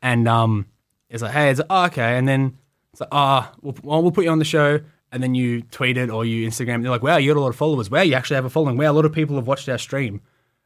and 0.00 0.26
um, 0.26 0.66
it's 1.10 1.22
like, 1.22 1.32
hey, 1.32 1.50
it's 1.50 1.60
like, 1.60 1.66
oh, 1.70 1.84
okay, 1.86 2.16
and 2.18 2.26
then 2.26 2.56
it's 2.92 3.00
like, 3.02 3.10
ah, 3.12 3.52
we'll, 3.60 3.76
well, 3.82 4.02
we'll 4.02 4.10
put 4.10 4.24
you 4.24 4.30
on 4.30 4.38
the 4.38 4.44
show, 4.44 4.80
and 5.12 5.22
then 5.22 5.34
you 5.34 5.62
tweet 5.62 5.96
it 5.98 6.10
or 6.10 6.24
you 6.24 6.48
Instagram. 6.48 6.76
And 6.76 6.84
they're 6.84 6.90
like, 6.90 7.02
wow, 7.02 7.18
you 7.18 7.32
got 7.32 7.38
a 7.38 7.42
lot 7.42 7.50
of 7.50 7.56
followers. 7.56 7.90
Wow, 7.90 8.00
you 8.00 8.14
actually 8.14 8.36
have 8.36 8.44
a 8.44 8.50
following. 8.50 8.76
Wow, 8.76 8.90
a 8.90 8.94
lot 8.94 9.04
of 9.04 9.12
people 9.12 9.36
have 9.36 9.46
watched 9.46 9.68
our 9.68 9.78
stream. 9.78 10.22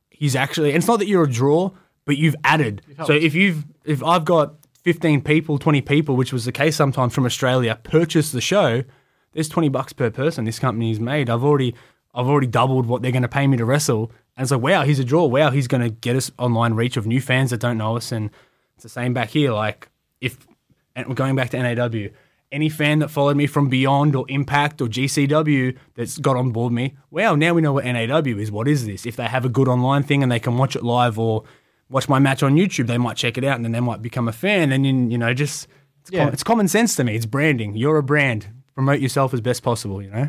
He's 0.09 0.36
actually, 0.36 0.70
and 0.70 0.78
it's 0.78 0.86
not 0.86 1.01
that 1.01 1.09
you're 1.09 1.24
a 1.24 1.30
draw, 1.30 1.72
but 2.05 2.16
you've 2.16 2.36
added. 2.44 2.82
so 3.05 3.12
if 3.12 3.34
you've, 3.34 3.64
if 3.84 4.03
I've 4.03 4.24
got 4.24 4.55
15 4.84 5.20
people, 5.22 5.59
20 5.59 5.82
people, 5.82 6.16
which 6.16 6.32
was 6.32 6.44
the 6.44 6.53
case 6.53 6.76
sometimes 6.76 7.12
from 7.12 7.26
Australia, 7.26 7.78
purchase 7.82 8.30
the 8.30 8.40
show, 8.40 8.84
there's 9.32 9.49
20 9.49 9.68
bucks 9.68 9.92
per 9.92 10.11
person 10.11 10.44
this 10.44 10.59
company's 10.59 11.01
made. 11.01 11.28
I've 11.28 11.44
already 11.44 11.74
I've 12.14 12.28
already 12.28 12.47
doubled 12.47 12.86
what 12.86 13.03
they're 13.03 13.12
going 13.12 13.22
to 13.22 13.28
pay 13.28 13.47
me 13.47 13.59
to 13.59 13.64
wrestle. 13.66 14.11
And 14.36 14.44
it's 14.44 14.51
like, 14.51 14.62
wow, 14.62 14.84
he's 14.84 14.99
a 14.99 15.05
draw. 15.05 15.26
Wow, 15.26 15.51
he's 15.51 15.68
going 15.68 15.82
to 15.82 15.90
get 15.90 16.16
us 16.16 16.30
online 16.38 16.72
reach 16.74 16.97
of 16.97 17.07
new 17.07 17.20
fans 17.20 17.51
that 17.51 17.61
don't 17.61 17.76
know 17.76 17.97
us. 17.97 18.11
And 18.11 18.30
it's 18.74 18.84
the 18.84 18.88
same 18.88 19.12
back 19.12 19.28
here. 19.28 19.53
Like, 19.53 19.90
if, 20.20 20.47
and 20.94 21.07
we're 21.09 21.14
going 21.14 21.36
back 21.36 21.51
to 21.51 21.62
NAW, 21.62 22.09
any 22.57 22.68
fan 22.68 22.98
that 23.00 23.09
followed 23.09 23.36
me 23.36 23.46
from 23.46 23.68
Beyond 23.68 24.16
or 24.16 24.24
Impact 24.28 24.80
or 24.80 24.86
GCW 24.88 25.76
that's 25.94 26.18
got 26.18 26.36
on 26.36 26.50
board 26.50 26.72
me, 26.72 26.96
well, 27.11 27.36
now 27.36 27.54
we 27.54 27.61
know 27.62 27.72
what 27.74 27.84
NAW 27.84 28.18
is. 28.38 28.50
What 28.50 28.66
is 28.66 28.84
this? 28.86 29.07
If 29.07 29.14
they 29.16 29.26
have 29.26 29.44
a 29.44 29.48
good 29.48 29.68
online 29.68 30.02
thing 30.02 30.22
and 30.22 30.32
they 30.32 30.40
can 30.40 30.57
watch 30.59 30.74
it 30.74 30.82
live 30.82 31.18
or 31.18 31.44
watch 31.88 32.09
my 32.09 32.18
match 32.18 32.42
on 32.42 32.57
YouTube, 32.57 32.86
they 32.88 32.98
might 32.98 33.16
check 33.16 33.38
it 33.38 33.44
out 33.44 33.57
and 33.57 33.64
then 33.64 33.72
they 33.72 33.80
might 33.80 34.02
become 34.02 34.26
a 34.26 34.32
fan. 34.32 34.72
And, 34.72 34.84
then, 34.84 35.11
you 35.11 35.18
know, 35.18 35.32
just, 35.34 35.68
it's, 36.02 36.11
Yeah. 36.11 36.24
com- 36.24 36.32
it's 36.32 36.42
common 36.42 36.66
sense 36.68 36.96
to 36.96 37.04
me. 37.04 37.14
It's 37.14 37.26
branding. 37.26 37.76
You're 37.76 37.98
a 37.98 38.02
brand. 38.02 38.48
Promote 38.74 39.00
yourself 39.00 39.32
as 39.34 39.40
best 39.40 39.62
possible, 39.62 40.02
you 40.02 40.11
know? 40.11 40.28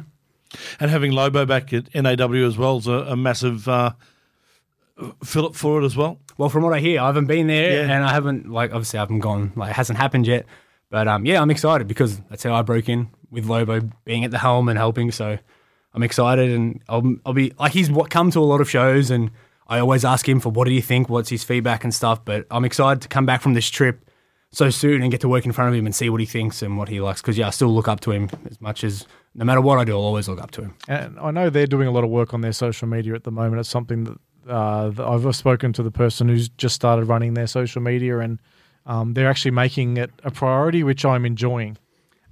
And 0.80 0.92
having 0.92 1.12
Lobo 1.14 1.46
back 1.46 1.74
at 1.74 1.94
NAW 1.96 2.46
as 2.46 2.58
well 2.58 2.78
is 2.78 2.88
a, 2.88 2.92
a 2.92 3.16
massive 3.16 3.68
uh, 3.68 3.92
fillip 5.24 5.56
for 5.56 5.82
it 5.82 5.86
as 5.86 5.96
well. 5.96 6.20
Well, 6.38 6.50
from 6.50 6.64
what 6.64 6.74
I 6.74 6.80
hear, 6.80 7.02
I 7.02 7.08
haven't 7.08 7.26
been 7.28 7.48
there 7.48 7.86
Yeah. 7.88 7.94
and 7.96 8.04
I 8.04 8.12
haven't, 8.14 8.50
like, 8.50 8.72
obviously 8.72 9.00
I 9.00 9.02
haven't 9.02 9.20
gone, 9.20 9.52
like, 9.56 9.72
it 9.72 9.76
hasn't 9.76 9.98
happened 9.98 10.28
yet. 10.28 10.46
But 10.90 11.08
um, 11.08 11.26
yeah, 11.26 11.42
I'm 11.42 11.52
excited 11.52 11.88
because 11.88 12.20
that's 12.30 12.44
how 12.44 12.54
I 12.54 12.62
broke 12.62 12.88
in 12.88 13.10
with 13.30 13.46
Lobo 13.46 13.82
being 14.06 14.24
at 14.24 14.32
the 14.32 14.38
helm 14.38 14.70
and 14.70 14.78
helping. 14.78 15.12
So 15.12 15.38
I'm 15.94 16.04
excited 16.04 16.52
and 16.52 16.82
I'll, 16.88 17.16
I'll 17.26 17.34
be, 17.34 17.52
like, 17.60 17.74
he's 17.74 17.90
come 18.10 18.32
to 18.32 18.40
a 18.40 18.42
lot 18.42 18.62
of 18.62 18.70
shows 18.70 19.12
and 19.12 19.32
I 19.68 19.80
always 19.80 20.06
ask 20.06 20.28
him 20.28 20.40
for 20.40 20.50
what 20.50 20.66
do 20.66 20.74
you 20.74 20.82
think, 20.82 21.10
what's 21.10 21.30
his 21.30 21.44
feedback 21.44 21.84
and 21.84 21.94
stuff. 21.94 22.24
But 22.24 22.48
I'm 22.50 22.64
excited 22.64 23.02
to 23.02 23.08
come 23.10 23.26
back 23.26 23.42
from 23.42 23.54
this 23.54 23.70
trip 23.70 24.10
so 24.54 24.70
soon 24.70 25.02
and 25.02 25.12
get 25.12 25.20
to 25.22 25.28
work 25.28 25.46
in 25.46 25.52
front 25.52 25.70
of 25.70 25.76
him 25.78 25.86
and 25.86 25.94
see 25.94 26.10
what 26.10 26.22
he 26.22 26.26
thinks 26.26 26.62
and 26.62 26.78
what 26.78 26.88
he 26.88 27.02
likes. 27.02 27.22
Because, 27.22 27.38
yeah, 27.38 27.48
I 27.48 27.50
still 27.50 27.74
look 27.74 27.90
up 27.90 28.00
to 28.02 28.12
him 28.12 28.30
as 28.50 28.62
much 28.62 28.86
as 28.86 29.06
no 29.36 29.44
matter 29.44 29.60
what 29.60 29.78
I 29.78 29.84
do, 29.84 29.92
I'll 29.92 30.06
always 30.06 30.30
look 30.30 30.42
up 30.42 30.52
to 30.52 30.62
him. 30.62 30.76
And 30.88 31.20
I 31.20 31.32
know 31.32 31.50
they're 31.50 31.68
doing 31.68 31.88
a 31.88 31.92
lot 31.92 32.06
of 32.06 32.10
work 32.10 32.34
on 32.34 32.42
their 32.42 32.54
social 32.54 32.88
media 32.88 33.14
at 33.14 33.26
the 33.26 33.32
moment. 33.32 33.60
It's 33.60 33.70
something 33.70 34.06
that, 34.06 34.18
uh, 34.50 34.90
that 34.92 35.06
I've 35.06 35.36
spoken 35.36 35.74
to 35.74 35.84
the 35.84 35.92
person 35.92 36.30
who's 36.30 36.48
just 36.48 36.76
started 36.76 37.06
running 37.06 37.34
their 37.34 37.46
social 37.46 37.82
media, 37.82 38.20
and 38.20 38.40
um, 38.88 39.14
they're 39.14 39.30
actually 39.30 39.52
making 39.52 39.98
it 39.98 40.12
a 40.24 40.32
priority, 40.32 40.82
which 40.82 41.06
I'm 41.06 41.26
enjoying. 41.26 41.78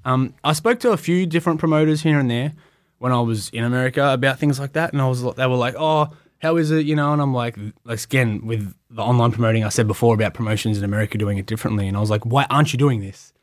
Um, 0.06 0.34
I 0.44 0.54
spoke 0.54 0.80
to 0.80 0.92
a 0.92 0.98
few 0.98 1.26
different 1.26 1.60
promoters 1.60 2.02
here 2.02 2.18
and 2.18 2.32
there 2.32 2.54
when 2.98 3.12
I 3.12 3.20
was 3.20 3.50
in 3.50 3.64
America 3.64 4.14
about 4.14 4.40
things 4.40 4.60
like 4.60 4.74
that, 4.74 4.94
and 4.94 5.02
I 5.02 5.08
was 5.08 5.22
they 5.36 5.46
were 5.48 5.56
like, 5.56 5.76
"Oh, 5.78 6.10
how 6.40 6.56
is 6.56 6.72
it?" 6.72 6.86
You 6.86 6.96
know, 6.96 7.12
and 7.12 7.22
I'm 7.22 7.34
like, 7.34 7.58
like 7.84 8.04
again 8.04 8.46
with 8.46 8.74
the 8.90 9.02
online 9.02 9.34
promoting, 9.34 9.66
I 9.66 9.70
said 9.70 9.86
before 9.88 10.16
about 10.16 10.34
promotions 10.34 10.78
in 10.78 10.84
America 10.86 11.18
doing 11.18 11.38
it 11.38 11.46
differently, 11.46 11.88
and 11.88 11.98
I 11.98 12.00
was 12.00 12.10
like, 12.10 12.26
"Why 12.26 12.46
aren't 12.50 12.72
you 12.72 12.80
doing 12.80 13.02
this?" 13.02 13.34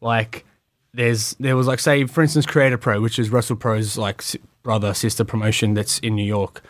Like, 0.00 0.46
there's 0.94 1.34
there 1.38 1.56
was 1.56 1.66
like 1.66 1.78
say 1.78 2.06
for 2.06 2.22
instance, 2.22 2.46
Create 2.46 2.72
A 2.72 2.78
Pro, 2.78 3.00
which 3.02 3.18
is 3.18 3.28
WrestlePro's 3.28 3.98
like 3.98 4.22
brother 4.62 4.94
sister 4.94 5.24
promotion 5.24 5.74
that's 5.74 5.98
in 5.98 6.14
New 6.14 6.24
York. 6.24 6.62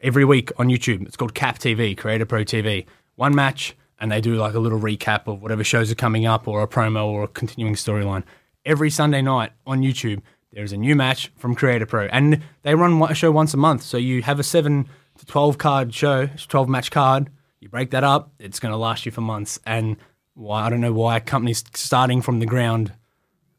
Every 0.00 0.24
week 0.24 0.50
on 0.58 0.68
YouTube, 0.68 1.06
it's 1.06 1.16
called 1.16 1.34
Cap 1.34 1.58
TV, 1.58 1.96
Create 1.96 2.20
A 2.20 2.26
Pro 2.26 2.44
TV. 2.44 2.86
One 3.14 3.34
match, 3.34 3.76
and 3.98 4.12
they 4.12 4.20
do 4.20 4.36
like 4.36 4.54
a 4.54 4.58
little 4.58 4.80
recap 4.80 5.26
of 5.26 5.42
whatever 5.42 5.64
shows 5.64 5.90
are 5.90 5.96
coming 5.96 6.26
up, 6.26 6.46
or 6.46 6.62
a 6.62 6.68
promo, 6.68 7.06
or 7.06 7.24
a 7.24 7.28
continuing 7.28 7.74
storyline. 7.74 8.24
Every 8.64 8.90
Sunday 8.90 9.22
night 9.22 9.52
on 9.66 9.82
YouTube, 9.82 10.22
there 10.52 10.64
is 10.64 10.72
a 10.72 10.76
new 10.76 10.96
match 10.96 11.30
from 11.36 11.54
Create 11.54 11.82
A 11.82 11.86
Pro, 11.86 12.06
and 12.06 12.42
they 12.62 12.74
run 12.74 13.02
a 13.02 13.14
show 13.14 13.30
once 13.30 13.54
a 13.54 13.58
month. 13.58 13.82
So 13.82 13.96
you 13.96 14.22
have 14.22 14.40
a 14.40 14.42
seven 14.42 14.88
to 15.18 15.26
twelve 15.26 15.58
card 15.58 15.94
show, 15.94 16.28
twelve 16.48 16.68
match 16.68 16.90
card. 16.90 17.30
You 17.60 17.68
break 17.68 17.90
that 17.90 18.04
up, 18.04 18.32
it's 18.38 18.60
going 18.60 18.72
to 18.72 18.78
last 18.78 19.06
you 19.06 19.12
for 19.12 19.22
months. 19.22 19.58
And 19.66 19.96
why 20.34 20.66
I 20.66 20.70
don't 20.70 20.80
know 20.80 20.92
why 20.92 21.20
companies 21.20 21.64
starting 21.74 22.22
from 22.22 22.38
the 22.38 22.46
ground 22.46 22.92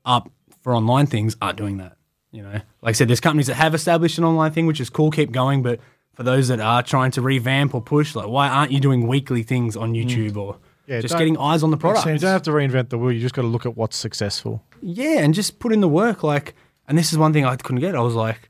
up 0.05 0.29
for 0.61 0.73
online 0.73 1.07
things 1.07 1.35
aren't 1.41 1.57
doing 1.57 1.77
that. 1.77 1.97
You 2.31 2.43
know, 2.43 2.51
like 2.51 2.63
I 2.83 2.91
said, 2.91 3.07
there's 3.07 3.19
companies 3.19 3.47
that 3.47 3.55
have 3.55 3.73
established 3.73 4.17
an 4.17 4.23
online 4.23 4.51
thing, 4.51 4.67
which 4.67 4.79
is 4.79 4.89
cool, 4.89 5.11
keep 5.11 5.31
going. 5.31 5.63
But 5.63 5.79
for 6.17 6.23
those 6.23 6.49
that 6.49 6.59
are 6.59 6.83
trying 6.83 7.11
to 7.11 7.21
revamp 7.21 7.73
or 7.73 7.81
push, 7.81 8.15
like, 8.15 8.27
why 8.27 8.49
aren't 8.49 8.71
you 8.71 8.79
doing 8.81 9.07
weekly 9.07 9.43
things 9.43 9.77
on 9.77 9.93
YouTube 9.93 10.35
or 10.35 10.55
Mm. 10.55 10.59
Yeah, 10.93 11.01
just 11.01 11.17
getting 11.17 11.37
eyes 11.37 11.63
on 11.63 11.71
the 11.71 11.75
product? 11.77 12.05
You 12.07 12.17
don't 12.17 12.31
have 12.31 12.43
to 12.43 12.51
reinvent 12.51 12.89
the 12.89 12.97
wheel. 12.97 13.11
You 13.11 13.19
just 13.19 13.35
got 13.35 13.41
to 13.41 13.47
look 13.49 13.65
at 13.65 13.75
what's 13.75 13.97
successful. 13.97 14.63
Yeah, 14.81 15.19
and 15.19 15.33
just 15.33 15.59
put 15.59 15.73
in 15.73 15.81
the 15.81 15.87
work. 15.89 16.23
Like, 16.23 16.55
and 16.87 16.97
this 16.97 17.11
is 17.11 17.17
one 17.17 17.33
thing 17.33 17.43
I 17.45 17.57
couldn't 17.57 17.81
get. 17.81 17.93
I 17.93 17.99
was 17.99 18.15
like, 18.15 18.49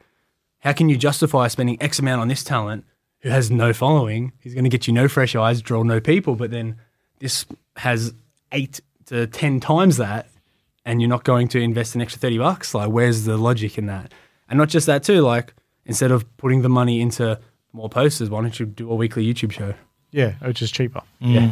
how 0.60 0.72
can 0.72 0.88
you 0.88 0.98
justify 0.98 1.48
spending 1.48 1.82
X 1.82 1.98
amount 1.98 2.22
on 2.22 2.28
this 2.28 2.44
talent 2.44 2.86
who 3.22 3.30
has 3.30 3.50
no 3.50 3.74
following? 3.74 4.34
He's 4.40 4.54
going 4.54 4.66
to 4.66 4.70
get 4.70 4.86
you 4.86 4.94
no 4.94 5.08
fresh 5.08 5.36
eyes, 5.36 5.64
draw 5.64 5.82
no 5.82 6.00
people, 6.00 6.36
but 6.36 6.52
then 6.52 6.76
this 7.20 7.48
has 7.78 8.14
eight 8.52 8.82
to 9.08 9.26
ten 9.26 9.60
times 9.60 9.98
that, 9.98 10.30
and 10.86 11.02
you're 11.02 11.10
not 11.10 11.24
going 11.24 11.48
to 11.48 11.60
invest 11.60 11.96
an 11.96 12.02
extra 12.02 12.20
thirty 12.20 12.38
bucks. 12.38 12.76
Like, 12.76 12.92
where's 12.92 13.26
the 13.26 13.36
logic 13.36 13.80
in 13.80 13.88
that? 13.88 14.14
And 14.48 14.60
not 14.60 14.70
just 14.70 14.86
that 14.86 15.02
too. 15.02 15.22
Like, 15.22 15.56
instead 15.88 16.12
of 16.12 16.38
putting 16.38 16.62
the 16.62 16.70
money 16.70 17.02
into 17.02 17.40
more 17.74 17.90
posters, 17.90 18.30
why 18.30 18.42
don't 18.42 18.60
you 18.60 18.66
do 18.66 18.92
a 18.92 18.96
weekly 18.96 19.26
YouTube 19.32 19.52
show? 19.52 19.74
Yeah, 20.12 20.34
which 20.42 20.62
is 20.62 20.72
cheaper. 20.72 21.02
Yeah. 21.20 21.52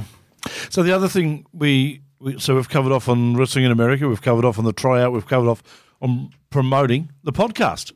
So 0.70 0.84
the 0.84 0.92
other 0.94 1.08
thing 1.10 1.46
we 1.54 2.02
We, 2.20 2.40
so 2.40 2.56
we've 2.56 2.70
covered 2.70 2.92
off 2.94 3.10
on 3.10 3.36
wrestling 3.36 3.66
in 3.66 3.72
America. 3.72 4.08
We've 4.08 4.22
covered 4.22 4.46
off 4.46 4.58
on 4.58 4.66
the 4.66 4.74
tryout. 4.74 5.12
We've 5.12 5.28
covered 5.28 5.50
off 5.50 5.62
on 6.02 6.30
promoting 6.50 7.10
the 7.24 7.34
podcast. 7.34 7.92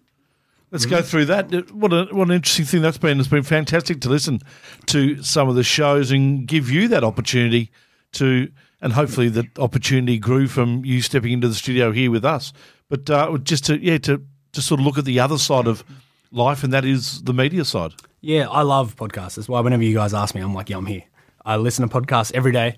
Let's 0.72 0.86
go 0.86 1.02
through 1.02 1.26
that. 1.26 1.54
Uh, 1.54 1.62
What, 1.72 1.94
a, 1.94 2.06
what 2.12 2.28
an 2.28 2.36
interesting 2.36 2.66
thing 2.66 2.82
that's 2.82 2.98
been. 2.98 3.20
It's 3.20 3.30
been 3.30 3.44
fantastic 3.44 4.02
to 4.02 4.10
listen 4.10 4.40
to 4.88 5.24
some 5.24 5.50
of 5.50 5.56
the 5.56 5.64
shows 5.64 6.12
and 6.12 6.46
give 6.48 6.70
you 6.70 6.88
that 6.90 7.04
opportunity 7.04 7.72
to, 8.14 8.50
and 8.82 8.94
hopefully 8.94 9.30
that 9.30 9.58
opportunity 9.58 10.20
grew 10.20 10.48
from 10.48 10.84
you 10.86 11.02
stepping 11.02 11.32
into 11.32 11.48
the 11.48 11.56
studio 11.56 11.92
here 11.92 12.12
with 12.12 12.26
us. 12.26 12.54
But 12.90 13.10
uh, 13.10 13.38
just 13.38 13.66
to 13.66 13.82
yeah 13.82 13.98
to 14.00 14.22
to 14.52 14.62
sort 14.62 14.80
of 14.80 14.86
look 14.86 14.98
at 14.98 15.06
the 15.06 15.20
other 15.20 15.38
side 15.38 15.66
of 15.68 15.84
life, 16.32 16.64
and 16.64 16.74
that 16.74 16.86
is 16.86 17.22
the 17.24 17.34
media 17.34 17.64
side. 17.66 17.94
Yeah, 18.22 18.50
I 18.50 18.64
love 18.64 18.96
podcasts. 18.96 19.36
That's 19.36 19.48
why 19.48 19.60
whenever 19.62 19.84
you 19.84 19.94
guys 19.94 20.14
ask 20.14 20.36
me, 20.36 20.42
I'm 20.42 20.54
like, 20.54 20.70
yeah, 20.70 20.78
I'm 20.78 20.86
here. 20.86 21.04
I 21.46 21.58
listen 21.58 21.88
to 21.88 22.00
podcasts 22.02 22.34
every 22.34 22.52
day, 22.52 22.78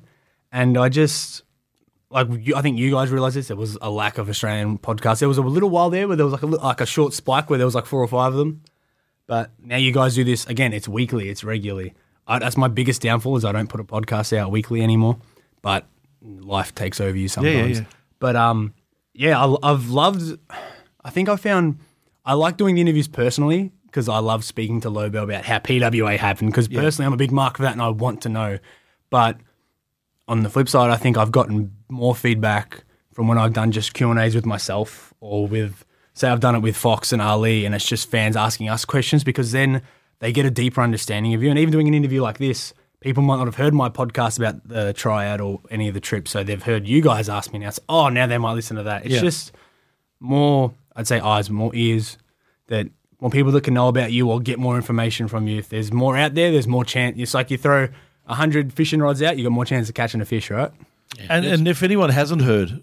and 0.51 0.77
I 0.77 0.89
just 0.89 1.43
like 2.09 2.27
you, 2.31 2.55
I 2.55 2.61
think 2.61 2.77
you 2.77 2.91
guys 2.91 3.09
realize 3.09 3.33
this. 3.33 3.47
There 3.47 3.57
was 3.57 3.77
a 3.81 3.89
lack 3.89 4.17
of 4.17 4.29
Australian 4.29 4.77
podcasts. 4.77 5.19
There 5.19 5.27
was 5.27 5.37
a 5.37 5.41
little 5.41 5.69
while 5.69 5.89
there 5.89 6.07
where 6.07 6.15
there 6.15 6.25
was 6.25 6.33
like 6.33 6.43
a 6.43 6.47
like 6.47 6.81
a 6.81 6.85
short 6.85 7.13
spike 7.13 7.49
where 7.49 7.57
there 7.57 7.65
was 7.65 7.75
like 7.75 7.85
four 7.85 8.01
or 8.01 8.07
five 8.07 8.33
of 8.33 8.37
them, 8.37 8.61
but 9.27 9.51
now 9.59 9.77
you 9.77 9.91
guys 9.91 10.15
do 10.15 10.23
this 10.23 10.45
again. 10.45 10.73
It's 10.73 10.87
weekly. 10.87 11.29
It's 11.29 11.43
regularly. 11.43 11.93
I, 12.27 12.39
that's 12.39 12.57
my 12.57 12.67
biggest 12.67 13.01
downfall 13.01 13.37
is 13.37 13.45
I 13.45 13.51
don't 13.51 13.67
put 13.67 13.79
a 13.79 13.83
podcast 13.83 14.35
out 14.37 14.51
weekly 14.51 14.81
anymore. 14.81 15.17
But 15.61 15.87
life 16.21 16.73
takes 16.75 17.01
over 17.01 17.17
you 17.17 17.27
sometimes. 17.27 17.79
yeah. 17.79 17.85
But 18.19 18.35
um, 18.35 18.73
yeah, 19.13 19.43
I, 19.43 19.55
I've 19.63 19.89
loved. 19.89 20.39
I 21.03 21.09
think 21.09 21.29
I 21.29 21.35
found 21.35 21.79
I 22.23 22.33
like 22.33 22.57
doing 22.57 22.75
the 22.75 22.81
interviews 22.81 23.07
personally 23.07 23.71
because 23.91 24.07
I 24.09 24.19
love 24.19 24.43
speaking 24.43 24.81
to 24.81 24.89
Lobo 24.89 25.23
about 25.23 25.43
how 25.45 25.59
PWA 25.59 26.17
happened. 26.17 26.51
Because 26.51 26.67
personally, 26.67 27.05
I'm 27.07 27.13
a 27.13 27.17
big 27.17 27.31
mark 27.31 27.57
for 27.57 27.63
that, 27.63 27.73
and 27.73 27.81
I 27.81 27.89
want 27.89 28.21
to 28.21 28.29
know. 28.29 28.57
But 29.09 29.37
on 30.27 30.43
the 30.43 30.49
flip 30.49 30.69
side, 30.69 30.89
I 30.89 30.95
think 30.97 31.17
I've 31.17 31.31
gotten 31.31 31.75
more 31.89 32.15
feedback 32.15 32.83
from 33.13 33.27
when 33.27 33.37
I've 33.37 33.53
done 33.53 33.71
just 33.71 33.93
Q 33.93 34.09
and 34.11 34.19
A's 34.19 34.33
with 34.33 34.45
myself 34.45 35.13
or 35.19 35.45
with 35.47 35.85
say 36.13 36.29
I've 36.29 36.39
done 36.39 36.55
it 36.55 36.59
with 36.59 36.75
Fox 36.77 37.11
and 37.11 37.21
Ali, 37.21 37.65
and 37.65 37.75
it's 37.75 37.85
just 37.85 38.09
fans 38.09 38.35
asking 38.37 38.69
us 38.69 38.85
questions 38.85 39.23
because 39.23 39.51
then 39.51 39.81
they 40.19 40.31
get 40.31 40.45
a 40.45 40.51
deeper 40.51 40.81
understanding 40.81 41.33
of 41.33 41.43
you. 41.43 41.49
And 41.49 41.59
even 41.59 41.71
doing 41.71 41.87
an 41.87 41.93
interview 41.93 42.21
like 42.21 42.37
this, 42.37 42.73
people 43.01 43.23
might 43.23 43.37
not 43.37 43.45
have 43.47 43.55
heard 43.55 43.73
my 43.73 43.89
podcast 43.89 44.37
about 44.37 44.67
the 44.67 44.93
tryout 44.93 45.41
or 45.41 45.61
any 45.69 45.87
of 45.87 45.93
the 45.93 45.99
trips, 45.99 46.31
so 46.31 46.43
they've 46.43 46.61
heard 46.63 46.87
you 46.87 47.01
guys 47.01 47.27
ask 47.27 47.51
me 47.51 47.59
now. 47.59 47.69
So, 47.71 47.81
oh, 47.89 48.09
now 48.09 48.27
they 48.27 48.37
might 48.37 48.53
listen 48.53 48.77
to 48.77 48.83
that. 48.83 49.05
It's 49.05 49.15
Yeah. 49.15 49.21
just 49.21 49.51
more, 50.19 50.73
I'd 50.95 51.07
say, 51.07 51.19
eyes, 51.19 51.49
more 51.49 51.71
ears 51.73 52.17
that 52.67 52.87
more 53.21 53.29
people 53.29 53.51
that 53.53 53.63
can 53.63 53.75
know 53.75 53.87
about 53.87 54.11
you 54.11 54.29
or 54.29 54.39
get 54.39 54.59
more 54.59 54.75
information 54.75 55.27
from 55.27 55.47
you. 55.47 55.59
If 55.59 55.69
there's 55.69 55.93
more 55.93 56.17
out 56.17 56.33
there, 56.33 56.51
there's 56.51 56.67
more 56.67 56.83
chance. 56.83 57.17
It's 57.17 57.33
like 57.33 57.51
you 57.51 57.57
throw 57.57 57.87
a 58.27 58.33
hundred 58.33 58.73
fishing 58.73 58.99
rods 58.99 59.21
out, 59.21 59.37
you 59.37 59.43
got 59.43 59.51
more 59.51 59.65
chance 59.65 59.87
of 59.87 59.95
catching 59.95 60.21
a 60.21 60.25
fish, 60.25 60.49
right? 60.49 60.71
And, 61.29 61.45
and 61.45 61.67
if 61.67 61.83
anyone 61.83 62.09
hasn't 62.09 62.41
heard 62.41 62.81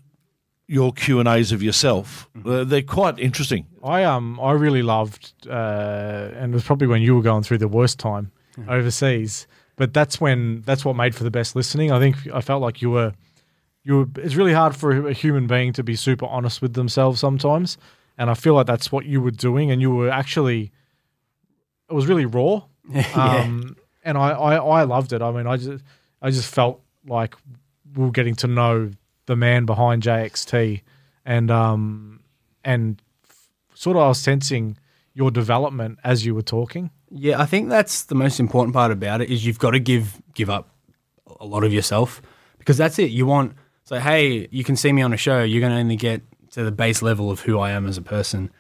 your 0.67 0.93
Q 0.93 1.19
and 1.19 1.29
A's 1.29 1.51
of 1.51 1.63
yourself, 1.63 2.29
uh, 2.45 2.63
they're 2.65 2.83
quite 2.83 3.19
interesting. 3.19 3.67
I 3.83 4.05
um 4.05 4.39
I 4.41 4.53
really 4.53 4.83
loved 4.83 5.33
uh, 5.49 6.31
and 6.37 6.53
it 6.53 6.55
was 6.55 6.65
probably 6.65 6.87
when 6.87 7.03
you 7.03 7.17
were 7.17 7.23
going 7.23 7.43
through 7.43 7.59
the 7.59 7.69
worst 7.69 7.99
time 7.99 8.31
overseas. 8.69 9.47
But 9.77 9.95
that's 9.95 10.21
when 10.21 10.63
that's 10.63 10.85
what 10.85 10.95
made 10.95 11.15
for 11.15 11.25
the 11.25 11.31
best 11.31 11.57
listening. 11.57 11.91
I 11.91 11.99
think 11.99 12.17
I 12.33 12.41
felt 12.43 12.61
like 12.61 12.83
you 12.83 12.91
were 12.91 13.13
you 13.85 13.99
were 13.99 14.09
it's 14.17 14.35
really 14.35 14.53
hard 14.53 14.77
for 14.77 15.09
a 15.09 15.13
human 15.13 15.47
being 15.47 15.73
to 15.75 15.83
be 15.83 15.97
super 15.97 16.27
honest 16.27 16.61
with 16.61 16.75
themselves 16.75 17.21
sometimes. 17.21 17.79
And 18.19 18.29
I 18.29 18.35
feel 18.35 18.55
like 18.55 18.67
that's 18.67 18.91
what 18.93 19.07
you 19.07 19.21
were 19.21 19.31
doing 19.31 19.71
and 19.71 19.81
you 19.81 19.91
were 19.91 20.11
actually 20.11 20.73
it 21.89 21.95
was 21.95 22.07
really 22.07 22.27
raw. 22.27 22.63
Um 23.15 23.77
and 24.05 24.17
I, 24.17 24.31
I, 24.31 24.55
I 24.57 24.83
loved 24.85 25.13
it. 25.13 25.23
I 25.23 25.31
mean 25.31 25.47
I 25.47 25.57
just 25.57 25.85
I 26.21 26.31
just 26.31 26.53
felt 26.53 26.83
like 27.07 27.35
we 27.95 28.05
were 28.05 28.11
getting 28.11 28.35
to 28.37 28.47
know 28.47 28.91
the 29.27 29.37
man 29.37 29.65
behind 29.67 30.03
JXT 30.03 30.83
and 31.25 31.51
um 31.51 32.21
and 32.65 33.01
sort 33.75 33.97
of 33.97 34.03
I 34.03 34.09
was 34.09 34.19
sensing 34.19 34.77
your 35.15 35.31
development 35.31 35.99
as 36.05 36.25
you 36.25 36.35
were 36.35 36.43
talking. 36.43 36.91
Yeah, 37.11 37.41
I 37.41 37.47
think 37.47 37.69
that's 37.69 38.05
the 38.05 38.15
most 38.15 38.39
important 38.41 38.75
part 38.75 38.93
about 38.93 39.21
it 39.21 39.31
is 39.31 39.47
you've 39.47 39.59
got 39.59 39.71
to 39.71 39.81
give 39.81 40.21
give 40.35 40.51
up 40.51 40.69
a 41.41 41.47
lot 41.47 41.65
of 41.65 41.73
yourself 41.73 42.21
because 42.59 42.77
that's 42.77 42.99
it. 42.99 43.11
You 43.11 43.27
want 43.27 43.55
so 43.85 43.99
hey, 43.99 44.49
you 44.51 44.65
can 44.65 44.77
see 44.77 44.93
me 44.93 45.03
on 45.03 45.13
a 45.13 45.17
show. 45.17 45.43
You're 45.43 45.61
going 45.61 45.73
to 45.73 45.79
only 45.79 45.97
get 45.97 46.23
to 46.53 46.65
the 46.65 46.73
base 46.73 47.03
level 47.03 47.31
of 47.31 47.41
who 47.41 47.59
I 47.59 47.71
am 47.71 47.87
as 47.87 47.97
a 47.97 48.03
person, 48.03 48.51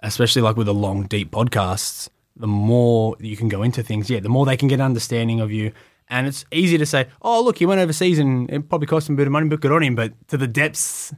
especially 0.00 0.42
like 0.42 0.56
with 0.56 0.66
the 0.66 0.74
long, 0.74 1.04
deep 1.04 1.30
podcasts. 1.30 2.08
The 2.36 2.46
more 2.46 3.16
you 3.18 3.36
can 3.36 3.48
go 3.48 3.62
into 3.62 3.82
things, 3.82 4.08
yeah, 4.08 4.20
the 4.20 4.28
more 4.28 4.46
they 4.46 4.56
can 4.56 4.68
get 4.68 4.80
understanding 4.80 5.40
of 5.40 5.50
you. 5.50 5.72
And 6.08 6.26
it's 6.26 6.44
easy 6.52 6.78
to 6.78 6.86
say, 6.86 7.08
oh, 7.20 7.42
look, 7.42 7.58
he 7.58 7.66
went 7.66 7.80
overseas 7.80 8.18
and 8.18 8.48
it 8.50 8.68
probably 8.68 8.86
cost 8.86 9.08
him 9.08 9.14
a 9.14 9.18
bit 9.18 9.26
of 9.26 9.32
money, 9.32 9.48
but 9.48 9.60
good 9.60 9.72
on 9.72 9.82
him. 9.82 9.94
But 9.94 10.12
to 10.28 10.36
the 10.36 10.46
depths 10.46 11.12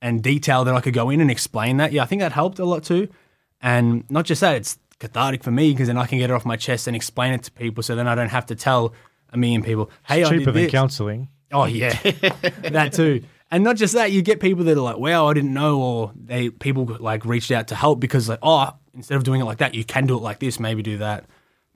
and 0.00 0.22
detail 0.22 0.64
that 0.64 0.74
I 0.74 0.80
could 0.80 0.94
go 0.94 1.10
in 1.10 1.20
and 1.20 1.30
explain 1.30 1.76
that, 1.78 1.92
yeah, 1.92 2.02
I 2.02 2.06
think 2.06 2.20
that 2.20 2.32
helped 2.32 2.58
a 2.58 2.64
lot 2.64 2.84
too. 2.84 3.08
And 3.60 4.08
not 4.10 4.24
just 4.24 4.40
that, 4.40 4.56
it's 4.56 4.78
cathartic 4.98 5.42
for 5.42 5.50
me 5.50 5.72
because 5.72 5.88
then 5.88 5.98
I 5.98 6.06
can 6.06 6.18
get 6.18 6.30
it 6.30 6.32
off 6.32 6.46
my 6.46 6.56
chest 6.56 6.86
and 6.86 6.94
explain 6.94 7.32
it 7.32 7.42
to 7.44 7.52
people 7.52 7.82
so 7.82 7.96
then 7.96 8.06
I 8.06 8.14
don't 8.14 8.28
have 8.28 8.46
to 8.46 8.54
tell 8.54 8.94
a 9.32 9.36
million 9.36 9.62
people, 9.62 9.90
hey, 10.06 10.24
I 10.24 10.28
Cheaper 10.28 10.52
than 10.52 10.68
counseling. 10.68 11.28
Oh 11.52 11.64
yeah, 11.64 11.98
that 12.62 12.92
too. 12.92 13.24
And 13.50 13.64
not 13.64 13.76
just 13.76 13.94
that, 13.94 14.12
you 14.12 14.22
get 14.22 14.40
people 14.40 14.64
that 14.64 14.76
are 14.76 14.80
like, 14.80 14.98
"Wow, 14.98 15.28
I 15.28 15.34
didn't 15.34 15.52
know," 15.52 15.80
or 15.80 16.12
they 16.14 16.50
people 16.50 16.84
like 17.00 17.24
reached 17.24 17.50
out 17.50 17.68
to 17.68 17.74
help 17.74 17.98
because 17.98 18.28
like, 18.28 18.38
"Oh, 18.42 18.74
instead 18.94 19.16
of 19.16 19.24
doing 19.24 19.40
it 19.40 19.44
like 19.44 19.58
that, 19.58 19.74
you 19.74 19.84
can 19.84 20.06
do 20.06 20.16
it 20.16 20.22
like 20.22 20.38
this. 20.38 20.60
Maybe 20.60 20.82
do 20.82 20.98
that." 20.98 21.24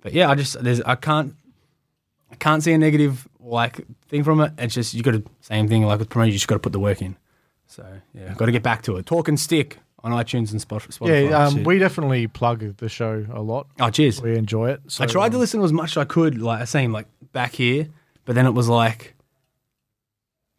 But 0.01 0.13
yeah, 0.13 0.31
I 0.31 0.35
just 0.35 0.63
there's 0.63 0.81
I 0.83 0.95
can't 0.95 1.35
I 2.31 2.37
can't 2.37 2.63
see 2.63 2.73
a 2.73 2.79
negative 2.79 3.27
like 3.41 3.81
thing 4.09 4.23
from 4.23 4.41
it. 4.41 4.53
It's 4.59 4.75
just 4.75 4.95
you 4.95 5.03
got 5.03 5.13
to 5.13 5.25
same 5.41 5.69
thing 5.69 5.85
like 5.85 5.99
with 5.99 6.11
promotion. 6.11 6.33
You 6.33 6.39
just 6.39 6.49
got 6.49 6.57
to 6.57 6.61
put 6.61 6.73
the 6.73 6.81
work 6.81 7.03
in. 7.03 7.17
So 7.67 7.85
yeah, 8.13 8.35
got 8.35 8.47
to 8.47 8.53
get 8.53 8.63
back 8.63 8.83
to 8.83 8.97
it. 8.97 9.07
Talk 9.07 9.29
and 9.29 9.39
stick 9.39 9.79
on 10.05 10.13
iTunes 10.13 10.53
and 10.53 10.61
Spotify. 10.61 11.29
Yeah, 11.29 11.47
um, 11.47 11.65
we 11.65 11.79
definitely 11.79 12.27
plug 12.27 12.77
the 12.77 12.89
show 12.89 13.27
a 13.33 13.41
lot. 13.41 13.67
oh, 13.81 13.91
cheers. 13.91 14.21
We 14.21 14.37
enjoy 14.37 14.71
it. 14.71 14.83
So, 14.87 15.03
I 15.03 15.07
tried 15.07 15.31
to 15.31 15.37
um, 15.37 15.41
listen 15.41 15.63
as 15.63 15.73
much 15.73 15.93
as 15.93 15.97
I 15.97 16.05
could, 16.05 16.41
like 16.41 16.61
I 16.61 16.65
saying, 16.67 16.93
like 16.93 17.07
back 17.33 17.55
here, 17.55 17.89
but 18.27 18.35
then 18.35 18.47
it 18.47 18.51
was 18.51 18.69
like, 18.69 19.15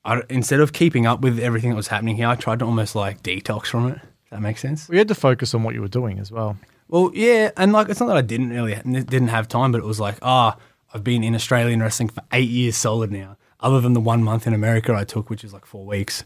I, 0.05 0.21
instead 0.29 0.59
of 0.59 0.71
keeping 0.71 1.05
up 1.07 1.21
with 1.21 1.39
everything 1.39 1.71
that 1.71 1.75
was 1.75 1.87
happening 1.87 2.15
here, 2.15 2.27
I 2.27 2.35
tried 2.35 2.59
to 2.59 2.65
almost 2.65 2.95
like 2.95 3.23
detox 3.23 3.65
from 3.65 3.91
it. 3.91 3.99
That 4.29 4.41
makes 4.41 4.61
sense. 4.61 4.87
We 4.87 4.97
had 4.97 5.07
to 5.09 5.15
focus 5.15 5.53
on 5.53 5.63
what 5.63 5.73
you 5.73 5.81
were 5.81 5.87
doing 5.87 6.19
as 6.19 6.31
well. 6.31 6.57
Well, 6.87 7.09
yeah, 7.13 7.49
and 7.57 7.73
like 7.73 7.89
it's 7.89 7.99
not 7.99 8.05
that 8.07 8.17
I 8.17 8.21
didn't 8.21 8.49
really 8.51 8.75
didn't 8.75 9.29
have 9.29 9.47
time, 9.47 9.71
but 9.71 9.79
it 9.79 9.85
was 9.85 9.99
like, 9.99 10.17
ah, 10.21 10.55
I've 10.93 11.03
been 11.03 11.23
in 11.23 11.33
Australian 11.35 11.81
wrestling 11.81 12.09
for 12.09 12.21
eight 12.31 12.49
years 12.49 12.75
solid 12.77 13.11
now. 13.11 13.37
Other 13.59 13.81
than 13.81 13.93
the 13.93 13.99
one 14.01 14.23
month 14.23 14.45
in 14.45 14.53
America 14.53 14.93
I 14.93 15.03
took, 15.05 15.29
which 15.31 15.43
is 15.43 15.51
like 15.53 15.65
four 15.65 15.85
weeks, 15.85 16.23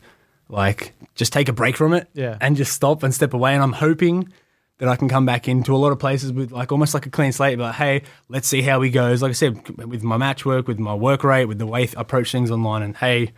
like 0.50 0.94
just 1.16 1.32
take 1.32 1.48
a 1.48 1.54
break 1.54 1.78
from 1.78 1.94
it, 1.94 2.10
Yeah. 2.14 2.38
and 2.42 2.58
just 2.58 2.74
stop 2.74 3.04
and 3.04 3.14
step 3.14 3.34
away. 3.34 3.54
And 3.54 3.64
I'm 3.64 3.72
hoping 3.74 4.32
that 4.80 4.90
I 4.90 4.96
can 4.96 5.08
come 5.10 5.26
back 5.26 5.48
into 5.48 5.74
a 5.76 5.78
lot 5.78 5.92
of 5.92 6.00
places 6.00 6.34
with 6.34 6.52
like 6.52 6.72
almost 6.72 6.94
like 6.94 7.06
a 7.06 7.10
clean 7.10 7.32
slate. 7.32 7.58
But 7.58 7.76
hey, 7.76 8.02
let's 8.28 8.48
see 8.48 8.62
how 8.62 8.82
he 8.82 8.90
goes. 8.90 9.22
Like 9.22 9.30
I 9.30 9.34
said, 9.34 9.78
with 9.88 10.04
my 10.04 10.18
match 10.18 10.46
work, 10.46 10.68
with 10.68 10.80
my 10.80 10.94
work 10.94 11.24
rate, 11.24 11.46
with 11.46 11.60
the 11.60 11.68
way 11.68 11.84
I 11.84 11.90
approach 12.02 12.32
things 12.32 12.52
online, 12.52 12.82
and 12.82 12.96
hey, 12.98 13.32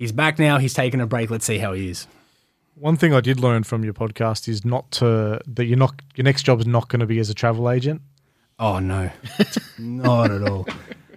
he's 0.00 0.10
back 0.10 0.40
now. 0.40 0.58
He's 0.58 0.74
taken 0.74 1.00
a 1.00 1.06
break. 1.06 1.30
Let's 1.30 1.44
see 1.44 1.58
how 1.58 1.72
he 1.74 1.88
is. 1.88 2.08
One 2.74 2.96
thing 2.96 3.14
I 3.14 3.20
did 3.20 3.38
learn 3.38 3.62
from 3.62 3.84
your 3.84 3.92
podcast 3.92 4.48
is 4.48 4.64
not 4.64 4.90
to 4.92 5.40
that 5.46 5.64
you're 5.66 5.78
not 5.78 6.02
your 6.16 6.24
next 6.24 6.42
job 6.42 6.58
is 6.58 6.66
not 6.66 6.88
going 6.88 7.00
to 7.00 7.06
be 7.06 7.18
as 7.20 7.30
a 7.30 7.34
travel 7.34 7.70
agent. 7.70 8.02
Oh 8.58 8.78
no, 8.80 9.10
not 9.78 10.30
at 10.30 10.42
all. 10.42 10.66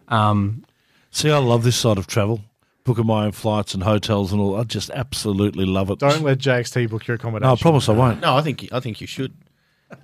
Um, 0.08 0.66
See, 1.10 1.30
I 1.30 1.38
love 1.38 1.64
this 1.64 1.76
side 1.76 1.98
of 2.00 2.08
travel, 2.08 2.42
booking 2.84 3.06
my 3.06 3.26
own 3.26 3.32
flights 3.32 3.74
and 3.76 3.84
hotels 3.84 4.32
and 4.32 4.42
all. 4.42 4.56
I 4.60 4.64
just 4.64 4.90
absolutely 4.90 5.66
love 5.66 5.90
it. 5.92 6.00
Don't 6.00 6.24
let 6.24 6.40
JXT 6.40 6.90
book 6.90 7.06
your 7.08 7.16
accommodation. 7.16 7.48
No, 7.48 7.54
I 7.54 7.56
promise 7.56 7.88
I 7.88 7.94
won't. 7.94 8.20
No, 8.22 8.36
I 8.36 8.42
think 8.42 8.68
I 8.72 8.80
think 8.80 9.00
you 9.00 9.08
should. 9.08 9.34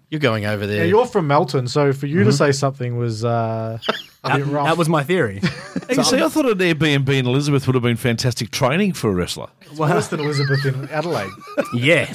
You're 0.10 0.20
going 0.20 0.46
over 0.46 0.66
there. 0.66 0.78
Yeah, 0.78 0.90
you're 0.90 1.06
from 1.06 1.28
Melton, 1.28 1.68
so 1.68 1.94
for 1.94 2.08
you 2.08 2.24
to 2.24 2.34
say 2.34 2.52
something 2.52 2.98
was 2.98 3.24
uh, 3.24 3.80
a 4.24 4.38
bit 4.38 4.46
that, 4.46 4.52
rough. 4.52 4.66
that 4.68 4.78
was 4.78 4.90
my 4.90 5.04
theory. 5.04 5.40
Hey, 5.88 5.96
you 5.96 6.04
see, 6.04 6.22
I 6.22 6.30
thought 6.30 6.46
an 6.46 6.58
Airbnb 6.58 7.10
in 7.10 7.26
Elizabeth 7.26 7.68
would 7.68 7.76
have 7.76 7.84
been 7.84 7.98
fantastic 7.98 8.52
training 8.52 8.94
for 8.94 9.10
a 9.10 9.14
wrestler. 9.14 9.48
worse 9.78 10.08
than 10.08 10.20
Elizabeth 10.20 10.66
in 10.66 10.90
Adelaide. 10.90 11.32
yeah, 11.74 12.12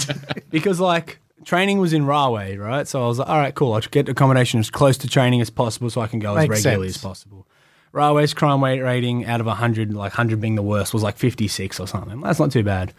because 0.50 0.80
like 0.80 1.18
training 1.44 1.78
was 1.78 1.92
in 1.92 2.06
Rahway, 2.06 2.56
right? 2.56 2.86
So 2.88 3.02
I 3.02 3.06
was 3.06 3.18
like, 3.18 3.28
all 3.28 3.38
right, 3.38 3.54
cool. 3.54 3.72
I'll 3.72 3.80
get 3.80 4.08
accommodation 4.08 4.60
as 4.60 4.70
close 4.70 4.98
to 4.98 5.08
training 5.08 5.40
as 5.40 5.50
possible, 5.50 5.90
so 5.90 6.00
I 6.00 6.06
can 6.06 6.18
go 6.18 6.36
as 6.36 6.48
regularly 6.48 6.88
sense. 6.88 6.96
as 6.96 7.02
possible. 7.02 7.46
Rahway's 7.92 8.34
crime 8.34 8.60
weight 8.60 8.80
rating 8.80 9.24
out 9.26 9.40
of 9.40 9.46
100, 9.46 9.94
like 9.94 10.12
100 10.12 10.40
being 10.40 10.56
the 10.56 10.62
worst, 10.62 10.92
was 10.92 11.04
like 11.04 11.16
56 11.16 11.78
or 11.78 11.86
something. 11.86 12.20
That's 12.20 12.40
not 12.40 12.50
too 12.50 12.64
bad. 12.64 12.92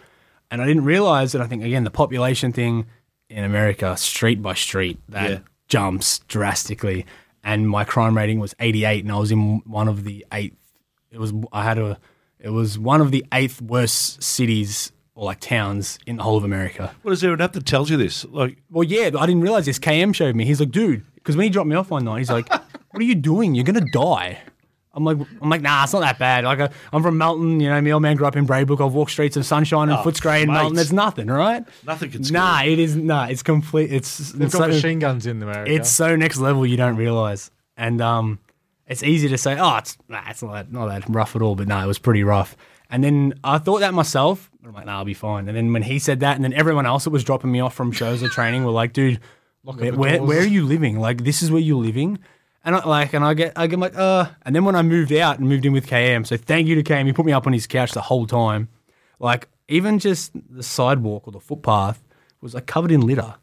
And 0.49 0.61
I 0.61 0.65
didn't 0.65 0.85
realize 0.85 1.33
that 1.33 1.41
I 1.41 1.47
think, 1.47 1.63
again, 1.63 1.83
the 1.83 1.91
population 1.91 2.53
thing 2.53 2.85
in 3.29 3.43
America, 3.43 3.95
street 3.97 4.41
by 4.41 4.53
street, 4.53 4.99
that 5.09 5.29
Yeah. 5.29 5.37
jumps 5.67 6.19
drastically. 6.27 7.05
And 7.43 7.69
my 7.69 7.83
crime 7.83 8.17
rating 8.17 8.39
was 8.39 8.55
88, 8.59 9.03
and 9.03 9.11
I 9.11 9.17
was 9.19 9.31
in 9.31 9.59
one 9.65 9.87
of 9.87 10.03
the 10.03 10.25
eighth. 10.31 10.55
It 11.11 11.19
was, 11.19 11.31
I 11.53 11.63
had 11.63 11.77
a, 11.77 11.99
it 12.39 12.49
was 12.49 12.77
one 12.79 13.01
of 13.01 13.11
the 13.11 13.25
eighth 13.33 13.61
worst 13.61 14.21
cities 14.23 14.91
or 15.13 15.25
like 15.25 15.39
towns 15.39 15.97
in 16.05 16.17
the 16.17 16.23
whole 16.23 16.37
of 16.37 16.43
America. 16.43 16.93
What 17.03 17.11
is 17.11 17.21
there 17.21 17.33
an 17.33 17.39
app 17.41 17.53
that 17.53 17.65
tells 17.65 17.89
you 17.89 17.97
this? 17.97 18.25
Like, 18.25 18.57
Well, 18.69 18.83
yeah, 18.83 19.11
I 19.17 19.25
didn't 19.25 19.41
realize 19.41 19.65
this. 19.65 19.79
KM 19.79 20.13
showed 20.13 20.35
me. 20.35 20.43
He's 20.45 20.59
like, 20.59 20.71
dude, 20.71 21.05
because 21.15 21.37
when 21.37 21.43
he 21.45 21.49
dropped 21.49 21.69
me 21.69 21.75
off 21.75 21.89
one 21.89 22.03
night, 22.03 22.17
he's 22.19 22.29
like, 22.31 22.49
what 22.49 22.99
are 23.01 23.03
you 23.03 23.15
doing? 23.15 23.55
You're 23.55 23.63
going 23.63 23.81
to 23.83 23.89
die. 23.91 24.39
I'm 24.95 25.03
like, 25.03 25.17
I'm 25.41 25.49
like, 25.49 25.61
nah, 25.61 25.83
it's 25.83 25.91
not 25.93 25.99
that 25.99 26.17
bad. 26.17 26.45
Like, 26.45 26.59
I, 26.59 26.69
I'm 26.93 27.03
from 27.03 27.17
Melton, 27.17 27.59
you 27.59 27.69
know, 27.69 27.81
my 27.81 27.91
old 27.91 28.01
man 28.01 28.15
grew 28.15 28.25
up 28.27 28.35
in 28.37 28.47
Braybrook. 28.47 28.79
I've 28.85 28.93
walked 28.93 29.11
streets 29.11 29.35
of 29.35 29.45
Sunshine 29.45 29.89
and 29.89 29.97
Oh, 29.99 30.03
Footscray 30.03 30.41
in 30.43 30.47
mate. 30.47 30.53
Melton. 30.53 30.75
There's 30.75 30.93
nothing, 30.93 31.27
right? 31.27 31.65
Nothing 31.85 32.11
can 32.11 32.23
scare 32.23 32.41
Nah, 32.41 32.63
it 32.63 32.79
is, 32.79 32.95
nah, 32.95 33.25
it's 33.25 33.43
complete. 33.43 33.91
It's, 33.91 34.31
They've 34.31 34.43
it's 34.43 34.53
got 34.55 34.61
so, 34.61 34.67
machine 34.69 34.99
guns 34.99 35.25
in 35.25 35.41
America. 35.43 35.71
it's 35.71 35.89
so 35.89 36.15
next 36.15 36.37
level 36.37 36.65
you 36.65 36.77
don't 36.77 36.95
realize. 36.95 37.51
And 37.77 37.99
um, 38.01 38.39
it's 38.87 39.03
easy 39.03 39.27
to 39.27 39.37
say, 39.37 39.57
oh, 39.59 39.77
it's 39.77 39.97
nah, 40.07 40.21
it's 40.29 40.41
not 40.41 40.53
that, 40.53 40.71
not 40.71 40.87
that 40.87 41.03
rough 41.09 41.35
at 41.35 41.41
all. 41.41 41.55
But 41.55 41.67
no, 41.67 41.77
it 41.83 41.87
was 41.87 41.99
pretty 41.99 42.23
rough. 42.23 42.55
And 42.89 43.03
then 43.03 43.33
I 43.43 43.57
thought 43.57 43.79
that 43.81 43.93
myself. 43.93 44.49
I'm 44.65 44.73
like, 44.73 44.85
nah, 44.85 44.99
I'll 44.99 45.05
be 45.05 45.13
fine. 45.13 45.47
And 45.49 45.57
then 45.57 45.73
when 45.73 45.83
he 45.83 45.99
said 45.99 46.21
that, 46.21 46.35
and 46.35 46.43
then 46.43 46.53
everyone 46.53 46.85
else 46.85 47.03
that 47.03 47.09
was 47.09 47.23
dropping 47.23 47.51
me 47.51 47.59
off 47.59 47.73
from 47.75 47.91
shows 47.91 48.23
or 48.23 48.29
training 48.29 48.63
were 48.63 48.71
like, 48.71 48.93
dude, 48.93 49.19
where, 49.63 49.93
where, 49.93 50.23
where 50.23 50.39
are 50.39 50.45
you 50.45 50.65
living? 50.65 50.99
Like, 50.99 51.23
this 51.23 51.41
is 51.43 51.51
where 51.51 51.59
you're 51.61 51.81
living. 51.83 52.19
And 52.65 52.75
I 52.75 52.83
like, 52.83 53.13
and 53.13 53.23
I 53.23 53.35
get, 53.35 53.53
I 53.55 53.67
get 53.67 53.79
like, 53.79 53.95
uh. 53.95 54.25
And 54.41 54.55
then 54.55 54.65
when 54.65 54.75
I 54.75 54.81
moved 54.81 55.13
out 55.13 55.39
and 55.39 55.47
moved 55.47 55.65
in 55.65 55.71
with 55.71 55.87
KM, 55.87 56.25
so 56.25 56.35
thank 56.35 56.67
you 56.67 56.75
to 56.75 56.83
KM. 56.83 57.05
He 57.05 57.13
put 57.13 57.25
me 57.25 57.31
up 57.31 57.45
on 57.45 57.53
his 57.53 57.67
couch 57.67 57.91
the 57.91 58.01
whole 58.01 58.25
time. 58.25 58.69
Like, 59.19 59.47
even 59.67 59.99
just 59.99 60.31
the 60.49 60.63
sidewalk 60.63 61.27
or 61.27 61.31
the 61.31 61.39
footpath 61.39 62.03
was 62.41 62.53
like 62.53 62.65
covered 62.65 62.91
in 62.91 63.01
litter. 63.01 63.35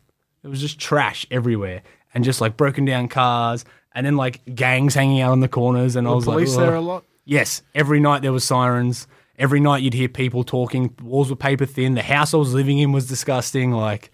It 0.43 0.49
was 0.49 0.61
just 0.61 0.79
trash 0.79 1.25
everywhere 1.31 1.83
and 2.13 2.25
just 2.25 2.41
like 2.41 2.57
broken 2.57 2.85
down 2.85 3.09
cars 3.09 3.65
and 3.95 4.05
then 4.05 4.17
like 4.17 4.41
gangs 4.55 4.95
hanging 4.95 5.21
out 5.21 5.31
on 5.31 5.41
the 5.41 5.49
corners. 5.49 5.97
And 5.97 6.07
I 6.09 6.13
was 6.13 6.25
police 6.25 6.57
like, 6.57 6.67
there 6.67 6.75
a 6.75 6.81
lot. 6.81 7.05
Yes, 7.25 7.63
every 7.75 8.01
night 8.01 8.23
there 8.23 8.33
was 8.33 8.45
sirens. 8.45 9.07
Every 9.39 9.61
night 9.61 9.83
you'd 9.83 9.95
hear 9.95 10.09
people 10.09 10.45
talking. 10.45 10.95
Walls 11.01 11.31
were 11.31 11.37
paper 11.37 11.67
thin. 11.67 11.95
The 11.95 12.03
house 12.03 12.35
I 12.35 12.37
was 12.37 12.55
living 12.55 12.79
in 12.79 12.93
was 12.93 13.07
disgusting. 13.07 13.71
Like 13.73 14.11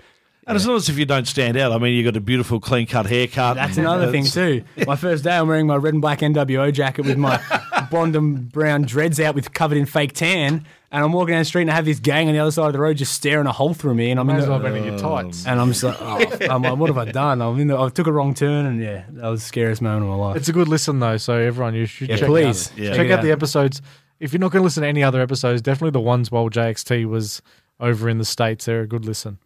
And 0.49 0.57
it's 0.57 0.65
not 0.65 0.77
as 0.77 0.89
if 0.89 0.97
you 0.99 1.05
don't 1.05 1.29
stand 1.29 1.57
out. 1.59 1.73
I 1.73 1.79
mean, 1.79 1.95
you've 1.95 2.07
got 2.07 2.17
a 2.17 2.21
beautiful, 2.21 2.59
clean 2.59 2.87
cut 2.87 3.05
haircut. 3.07 3.57
that's 3.57 3.77
and- 3.77 3.87
another 3.87 4.11
thing 4.11 4.25
it's- 4.25 4.33
too. 4.35 4.65
My 4.87 4.97
first 4.97 5.23
day, 5.23 5.37
I'm 5.37 5.47
wearing 5.47 5.67
my 5.67 5.77
red 5.77 5.93
and 5.93 6.01
black 6.01 6.21
NWO 6.21 6.73
jacket 6.73 7.05
with 7.05 7.19
my 7.19 7.39
blonde 7.91 8.17
and 8.17 8.51
brown 8.51 8.83
dreads 8.83 9.21
out, 9.21 9.35
with 9.35 9.53
covered 9.53 9.77
in 9.79 9.85
fake 9.87 10.15
tan. 10.15 10.65
And 10.91 11.05
I'm 11.05 11.13
walking 11.13 11.33
down 11.35 11.41
the 11.43 11.45
street 11.45 11.63
and 11.63 11.71
I 11.71 11.75
have 11.75 11.85
this 11.85 12.01
gang 12.01 12.29
on 12.29 12.33
the 12.33 12.41
other 12.41 12.51
side 12.51 12.69
of 12.69 12.73
the 12.73 12.79
road 12.79 12.97
just 12.97 13.13
staring 13.13 13.47
a 13.47 13.53
hole 13.53 13.75
through 13.75 13.95
me. 13.95 14.11
And 14.11 14.19
I'm 14.19 14.27
Might 14.27 14.35
in 14.35 14.39
as 14.39 14.45
the, 14.47 14.51
well 14.53 14.61
have 14.61 14.73
been 14.73 14.83
in 14.85 14.89
your 14.91 14.99
tights. 14.99 15.45
Um, 15.45 15.53
and 15.53 15.61
I'm 15.61 15.69
just 15.69 15.83
like, 15.83 15.97
oh, 16.01 16.47
I'm 16.51 16.63
like, 16.63 16.79
what 16.79 16.89
have 16.89 16.97
I 16.97 17.05
done? 17.13 17.43
I'm 17.43 17.61
in 17.61 17.69
the, 17.69 17.79
I 17.79 17.91
took 17.91 18.07
a 18.07 18.13
wrong 18.13 18.33
turn, 18.33 18.65
and 18.65 18.81
yeah, 18.83 19.05
that 19.11 19.29
was 19.29 19.43
the 19.43 19.47
scariest 19.49 19.83
moment 19.83 20.05
of 20.05 20.09
my 20.09 20.15
life. 20.15 20.37
It's 20.39 20.49
a 20.49 20.53
good 20.55 20.67
listen 20.67 20.99
though, 20.99 21.19
so 21.19 21.35
everyone 21.35 21.75
you 21.75 21.85
should 21.85 22.09
Yeah, 22.09 22.17
check 22.17 22.27
please. 22.27 22.71
out, 22.73 22.79
Yeah. 22.79 22.89
check 22.89 22.97
Check 22.97 23.07
it 23.09 23.13
out 23.13 23.23
the 23.23 23.33
episodes. 23.33 23.83
If 24.19 24.33
you're 24.33 24.41
not 24.41 24.51
going 24.51 24.63
to 24.63 24.65
listen 24.65 24.83
to 24.83 24.89
any 24.89 25.05
other 25.05 25.21
episodes, 25.21 25.61
definitely 25.61 25.91
the 25.91 26.01
ones 26.01 26.33
while 26.33 26.49
JXT 26.49 27.05
was 27.05 27.43
over 27.79 28.09
in 28.09 28.17
the 28.17 28.25
states. 28.25 28.65
They're 28.65 28.81
a 28.81 28.87
good 28.87 29.05
listen. 29.05 29.37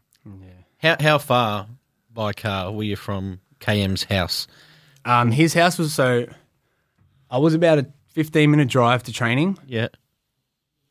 How 0.82 0.96
how 1.00 1.18
far 1.18 1.66
by 2.12 2.32
car 2.32 2.72
were 2.72 2.82
you 2.82 2.96
from 2.96 3.40
KM's 3.60 4.04
house? 4.04 4.46
Um, 5.04 5.30
his 5.30 5.54
house 5.54 5.78
was 5.78 5.94
so. 5.94 6.26
I 7.30 7.38
was 7.38 7.54
about 7.54 7.78
a 7.78 7.86
15 8.10 8.50
minute 8.50 8.68
drive 8.68 9.02
to 9.04 9.12
training, 9.12 9.58
Yeah. 9.66 9.88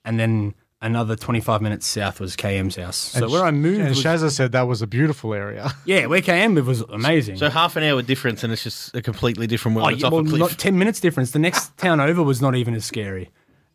and 0.03 0.19
then 0.19 0.55
another 0.81 1.15
25 1.15 1.61
minutes 1.61 1.85
south 1.85 2.19
was 2.19 2.35
KM's 2.35 2.75
house. 2.77 2.95
So 2.97 3.25
And 3.25 3.31
where 3.31 3.43
I 3.43 3.51
moved, 3.51 3.79
and 3.81 3.89
was, 3.89 4.03
Shazza 4.03 4.31
said 4.31 4.53
that 4.53 4.63
was 4.63 4.81
a 4.81 4.87
beautiful 4.87 5.35
area. 5.35 5.71
yeah, 5.85 6.07
where 6.07 6.21
KM 6.21 6.55
lived 6.55 6.67
was 6.67 6.81
amazing. 6.81 7.37
So 7.37 7.49
half 7.51 7.75
an 7.75 7.83
hour 7.83 8.01
difference, 8.01 8.43
and 8.43 8.51
it's 8.51 8.63
just 8.63 8.95
a 8.95 9.01
completely 9.03 9.45
different 9.45 9.75
world. 9.77 9.89
Oh, 9.89 9.93
it's 9.93 10.01
yeah, 10.01 10.07
off 10.07 10.13
well, 10.13 10.21
a 10.25 10.27
cliff. 10.27 10.39
not 10.39 10.51
10 10.57 10.79
minutes 10.79 10.99
difference. 10.99 11.31
The 11.31 11.39
next 11.39 11.77
town 11.77 11.99
over 11.99 12.23
was 12.23 12.41
not 12.41 12.55
even 12.55 12.73
as 12.73 12.85
scary. 12.85 13.29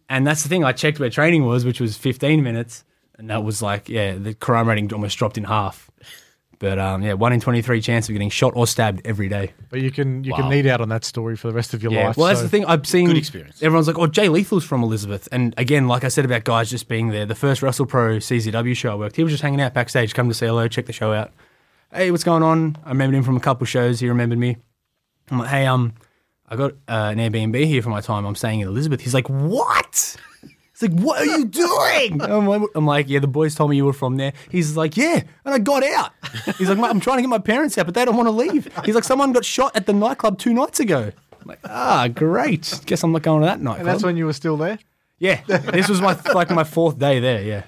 And 0.09 0.27
that's 0.27 0.43
the 0.43 0.49
thing. 0.49 0.65
I 0.65 0.73
checked 0.73 0.99
where 0.99 1.11
training 1.11 1.45
was, 1.45 1.65
which 1.65 1.81
was 1.81 1.97
15 1.97 2.43
minutes. 2.43 2.85
And 3.19 3.31
that 3.31 3.45
was 3.45 3.63
like, 3.63 3.89
yeah, 3.89 4.15
the 4.17 4.35
crime 4.35 4.69
rating 4.69 4.93
almost 4.93 5.17
dropped 5.19 5.39
in 5.39 5.45
half. 5.45 5.86
But 6.59 6.79
um, 6.79 7.03
yeah, 7.03 7.13
one 7.13 7.35
in 7.35 7.41
23 7.41 7.83
chance 7.83 8.09
of 8.09 8.15
getting 8.15 8.31
shot 8.31 8.55
or 8.57 8.67
stabbed 8.67 9.03
every 9.05 9.29
day. 9.29 9.53
But 9.69 9.83
you 9.83 9.91
can 9.91 10.25
you 10.25 10.31
Wow. 10.33 10.39
can 10.39 10.49
need 10.49 10.67
out 10.67 10.81
on 10.81 10.89
that 10.89 11.05
story 11.05 11.37
for 11.37 11.49
the 11.49 11.53
rest 11.55 11.75
of 11.75 11.83
your 11.83 11.93
Yeah. 11.93 12.07
life. 12.09 12.17
Well, 12.17 12.29
that's 12.29 12.41
the 12.41 12.49
thing. 12.49 12.65
I've 12.65 12.87
seen 12.87 13.07
Good 13.09 13.19
experience. 13.19 13.63
Everyone's 13.63 13.87
like, 13.87 13.99
"Oh, 13.99 14.07
Jay 14.07 14.29
Lethal's 14.29 14.65
from 14.65 14.83
Elizabeth," 14.83 15.29
and 15.33 15.55
again, 15.59 15.87
like 15.87 16.03
I 16.03 16.09
said 16.09 16.25
about 16.25 16.45
guys 16.45 16.71
just 16.71 16.89
being 16.89 17.09
there. 17.11 17.27
The 17.27 17.35
first 17.35 17.61
WrestlePro 17.61 18.23
CZW 18.23 18.75
show 18.75 18.93
I 18.93 18.95
worked, 18.95 19.17
he 19.17 19.23
was 19.23 19.33
just 19.33 19.43
hanging 19.43 19.61
out 19.61 19.75
backstage, 19.75 20.15
come 20.15 20.29
to 20.29 20.35
say 20.35 20.47
hello, 20.47 20.67
check 20.67 20.87
the 20.87 20.93
show 20.95 21.13
out. 21.13 21.31
Hey, 21.93 22.11
what's 22.11 22.25
going 22.25 22.43
on? 22.43 22.77
I 22.85 22.89
remembered 22.91 23.19
him 23.19 23.23
from 23.23 23.37
a 23.37 23.41
couple 23.41 23.67
shows. 23.67 24.01
He 24.01 24.09
remembered 24.09 24.39
me. 24.39 24.57
I'm 25.31 25.39
like, 25.39 25.49
hey, 25.51 25.67
um, 25.67 25.93
I 26.49 26.57
got 26.57 26.73
uh, 26.89 27.13
an 27.15 27.19
Airbnb 27.19 27.65
here 27.67 27.83
for 27.83 27.91
my 27.91 28.01
time. 28.01 28.25
I'm 28.25 28.35
staying 28.35 28.61
in 28.61 28.69
Elizabeth. 28.69 29.01
He's 29.03 29.15
like, 29.15 29.29
what? 29.29 30.17
He's 30.79 30.91
like, 30.91 31.01
what 31.01 31.21
are 31.21 31.25
you 31.25 31.45
doing? 31.47 32.21
I'm 32.23 32.47
like, 32.47 32.63
I'm 32.75 32.87
like, 32.87 33.09
yeah, 33.09 33.19
the 33.21 33.27
boys 33.27 33.55
told 33.55 33.71
me 33.71 33.77
you 33.77 33.85
were 33.87 33.93
from 33.95 34.17
there. 34.17 34.33
He's 34.51 34.77
like, 34.77 34.97
yeah, 34.97 35.23
and 35.45 35.55
I 35.55 35.59
got 35.59 35.83
out. 35.83 36.13
He's 36.59 36.69
like, 36.69 36.79
I'm 36.79 37.01
trying 37.01 37.17
to 37.19 37.23
get 37.23 37.29
my 37.29 37.39
parents 37.39 37.79
out, 37.79 37.87
but 37.87 37.95
they 37.95 38.05
don't 38.05 38.17
want 38.17 38.27
to 38.27 38.31
leave. 38.33 38.69
He's 38.85 38.95
like, 38.95 39.05
someone 39.05 39.33
got 39.33 39.45
shot 39.45 39.75
at 39.75 39.87
the 39.87 39.93
nightclub 39.95 40.39
two 40.39 40.53
nights 40.53 40.79
ago. 40.81 41.13
I'm 41.41 41.47
like, 41.49 41.61
ah, 41.65 42.09
great. 42.15 42.81
Guess 42.87 43.03
I'm 43.03 43.13
not 43.13 43.23
going 43.23 43.41
to 43.41 43.47
that 43.47 43.61
nightclub. 43.61 43.79
and 43.79 43.89
that's 43.89 44.03
when 44.05 44.17
you 44.17 44.27
were 44.27 44.33
still 44.35 44.57
there. 44.57 44.79
yeah, 45.19 45.41
this 45.47 45.89
was 45.89 46.01
my 46.03 46.19
like 46.35 46.51
my 46.51 46.65
fourth 46.65 46.99
day 46.99 47.21
there. 47.21 47.43
Yeah, 47.43 47.63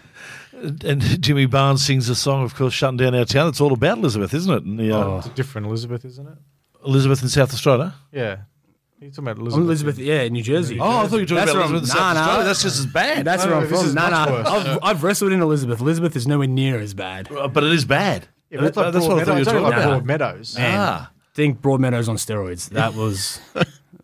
And 0.84 1.00
Jimmy 1.22 1.46
Barnes 1.46 1.84
sings 1.86 2.09
a 2.11 2.14
song, 2.14 2.44
of 2.44 2.54
course, 2.54 2.74
shutting 2.74 2.98
down 2.98 3.14
our 3.14 3.24
town. 3.24 3.48
It's 3.48 3.61
all 3.61 3.72
about 3.72 3.98
Elizabeth, 3.98 4.34
isn't 4.34 4.52
it? 4.52 4.64
And 4.64 4.78
the, 4.78 4.92
uh, 4.92 5.02
Oh. 5.04 5.18
It's 5.18 5.28
a 5.28 5.30
different 5.30 5.66
Elizabeth, 5.68 6.04
isn't 6.04 6.26
it? 6.28 6.34
Elizabeth 6.84 7.22
in 7.22 7.28
South 7.30 7.54
Australia. 7.54 7.94
Yeah. 8.12 8.38
You're 9.01 9.11
talking 9.11 9.24
about 9.28 9.38
Elizabeth. 9.38 9.64
Elizabeth. 9.64 9.99
Yeah, 9.99 10.22
in 10.22 10.32
New 10.32 10.42
Jersey. 10.42 10.80
Oh, 10.80 10.84
I 10.84 11.07
thought 11.07 11.16
you 11.16 11.20
were 11.20 11.26
talking 11.26 11.36
That's 11.36 11.51
about 11.53 11.62
I'm- 11.62 11.70
Elizabeth 11.74 11.90
in 11.90 11.96
nah, 11.96 12.12
South 12.12 12.14
nah. 12.14 12.20
Australia. 12.20 12.44
That's 12.44 12.62
just 12.62 12.78
as 12.80 12.86
bad. 12.86 13.24
That's 13.24 13.44
where 13.46 13.55
I'm 13.55 13.62
this 13.62 13.70
from. 13.78 13.88
is 13.88 13.94
much 13.94 14.28
no, 14.28 14.32
worse. 14.32 14.46
I've, 14.49 14.78
I've 14.82 15.03
wrestled 15.05 15.32
in 15.32 15.40
Elizabeth. 15.40 15.80
Elizabeth 15.80 16.16
is 16.16 16.26
nowhere 16.26 16.49
near 16.49 16.78
as 16.80 16.94
bad. 16.94 17.30
Uh, 17.30 17.46
but 17.49 17.62
it 17.64 17.72
is 17.72 17.84
bad. 17.84 18.26
Yeah, 18.51 18.59
but 18.61 18.66
it's 18.68 18.76
like 18.76 18.92
That's 18.92 19.07
what 19.07 19.18
I 19.20 19.24
thought 19.24 19.32
you 19.34 19.38
were 19.38 19.44
Broadmeadows. 19.44 19.46
It's 19.46 19.49
only 19.49 19.61
talking 19.62 19.62
like 19.62 20.01
about. 20.03 20.05
Broadmeadows. 20.38 20.57
Ah. 20.59 21.12
think 21.34 21.61
Broadmeadows 21.61 22.09
on 22.09 22.16
steroids. 22.16 22.70
That 22.70 22.94
was 22.96 23.40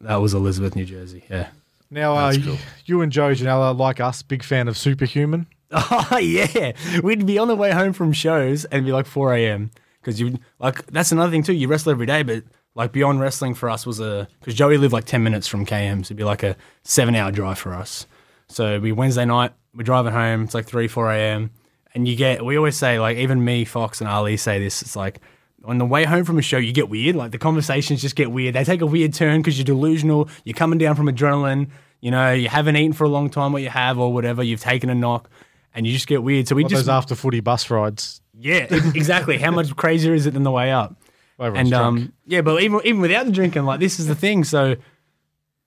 that 0.01 0.16
was 0.16 0.34
Elizabeth, 0.34 0.76
New 0.76 0.84
Jersey. 0.84 1.24
Yeah. 1.28 1.49
Now, 1.90 2.14
uh, 2.16 2.32
That's 2.32 2.45
cool. 2.45 2.59
you 2.86 3.01
and 3.03 3.11
Joe 3.11 3.30
Janela, 3.30 3.76
like 3.76 4.01
us, 4.01 4.22
big 4.22 4.42
fan 4.42 4.68
of 4.68 4.76
Superhuman. 4.76 5.47
Oh 5.76 6.18
yeah, 6.18 6.72
we'd 7.03 7.26
be 7.26 7.36
on 7.36 7.49
the 7.49 7.57
way 7.57 7.72
home 7.72 7.92
from 7.95 8.12
shows 8.12 8.64
and 8.66 8.74
it'd 8.74 8.84
be 8.86 8.92
like 8.92 9.07
4 9.07 9.34
a.m. 9.34 9.72
because 10.01 10.20
you 10.20 10.38
like 10.61 10.86
that's 10.86 11.11
another 11.11 11.32
thing 11.32 11.42
too. 11.42 11.53
You 11.53 11.66
wrestle 11.66 11.90
every 11.90 12.07
day, 12.07 12.22
but 12.22 12.45
like 12.75 12.93
beyond 12.93 13.20
wrestling 13.20 13.55
for 13.55 13.70
us 13.70 13.87
was 13.87 14.01
a 14.01 14.29
because 14.41 14.55
Joey 14.55 14.77
lived 14.79 14.93
like 14.93 15.05
10 15.05 15.22
minutes 15.22 15.47
from 15.47 15.64
KM, 15.64 15.99
so 15.99 16.07
it'd 16.07 16.16
be 16.16 16.25
like 16.25 16.43
a 16.43 16.57
seven 16.83 17.14
hour 17.14 17.31
drive 17.31 17.59
for 17.59 17.72
us. 17.75 18.07
So 18.49 18.68
it'd 18.70 18.83
be 18.83 18.93
Wednesday 18.93 19.25
night, 19.25 19.53
we're 19.75 19.83
driving 19.85 20.12
home. 20.12 20.45
It's 20.45 20.55
like 20.55 20.66
3 20.66 20.89
4 20.89 21.12
a.m. 21.12 21.51
and 21.95 22.07
you 22.09 22.16
get 22.16 22.45
we 22.45 22.57
always 22.57 22.77
say 22.77 22.99
like 22.99 23.16
even 23.18 23.45
me, 23.45 23.64
Fox, 23.64 24.01
and 24.01 24.09
Ali 24.09 24.37
say 24.37 24.59
this. 24.59 24.83
It's 24.83 24.97
like 24.97 25.20
on 25.64 25.79
the 25.79 25.87
way 25.87 26.05
home 26.05 26.25
from 26.25 26.39
a 26.39 26.43
show, 26.43 26.59
you 26.59 26.72
get 26.72 26.89
weird. 26.91 27.16
Like 27.16 27.31
the 27.31 27.39
conversations 27.39 28.03
just 28.03 28.16
get 28.16 28.31
weird. 28.31 28.55
They 28.55 28.64
take 28.64 28.83
a 28.83 28.87
weird 28.87 29.14
turn 29.14 29.41
because 29.41 29.57
you're 29.57 29.64
delusional. 29.64 30.29
You're 30.45 30.55
coming 30.55 30.79
down 30.79 30.95
from 30.95 31.07
adrenaline. 31.07 31.70
You 32.01 32.11
know, 32.11 32.33
you 32.33 32.49
haven't 32.51 32.77
eaten 32.77 32.93
for 32.93 33.05
a 33.05 33.09
long 33.09 33.31
time, 33.31 33.53
what 33.53 33.62
you 33.62 33.70
have, 33.70 33.99
or 33.99 34.12
whatever. 34.12 34.43
You've 34.43 34.61
taken 34.61 34.91
a 34.91 34.95
knock, 34.95 35.31
and 35.75 35.87
you 35.87 35.93
just 35.95 36.07
get 36.07 36.22
weird. 36.22 36.47
So 36.49 36.55
we 36.55 36.64
Like 36.64 36.70
just 36.70 36.83
those 36.85 36.89
after 36.91 37.14
footy 37.14 37.41
bus 37.41 37.70
rides. 37.70 38.20
yeah, 38.39 38.66
exactly. 38.95 39.39
How 39.39 39.51
much 39.53 39.75
crazier 39.75 40.12
is 40.12 40.27
it 40.27 40.35
than 40.35 40.43
the 40.43 40.51
way 40.51 40.70
up? 40.70 40.95
And 41.39 41.72
um, 41.74 42.12
yeah, 42.26 42.41
but 42.43 42.62
even 42.62 42.80
even 42.85 43.01
without 43.01 43.26
the 43.26 43.32
drinking, 43.32 43.64
like 43.64 43.80
this 43.80 43.99
is 43.99 44.07
the 44.07 44.14
thing. 44.14 44.45
So 44.45 44.76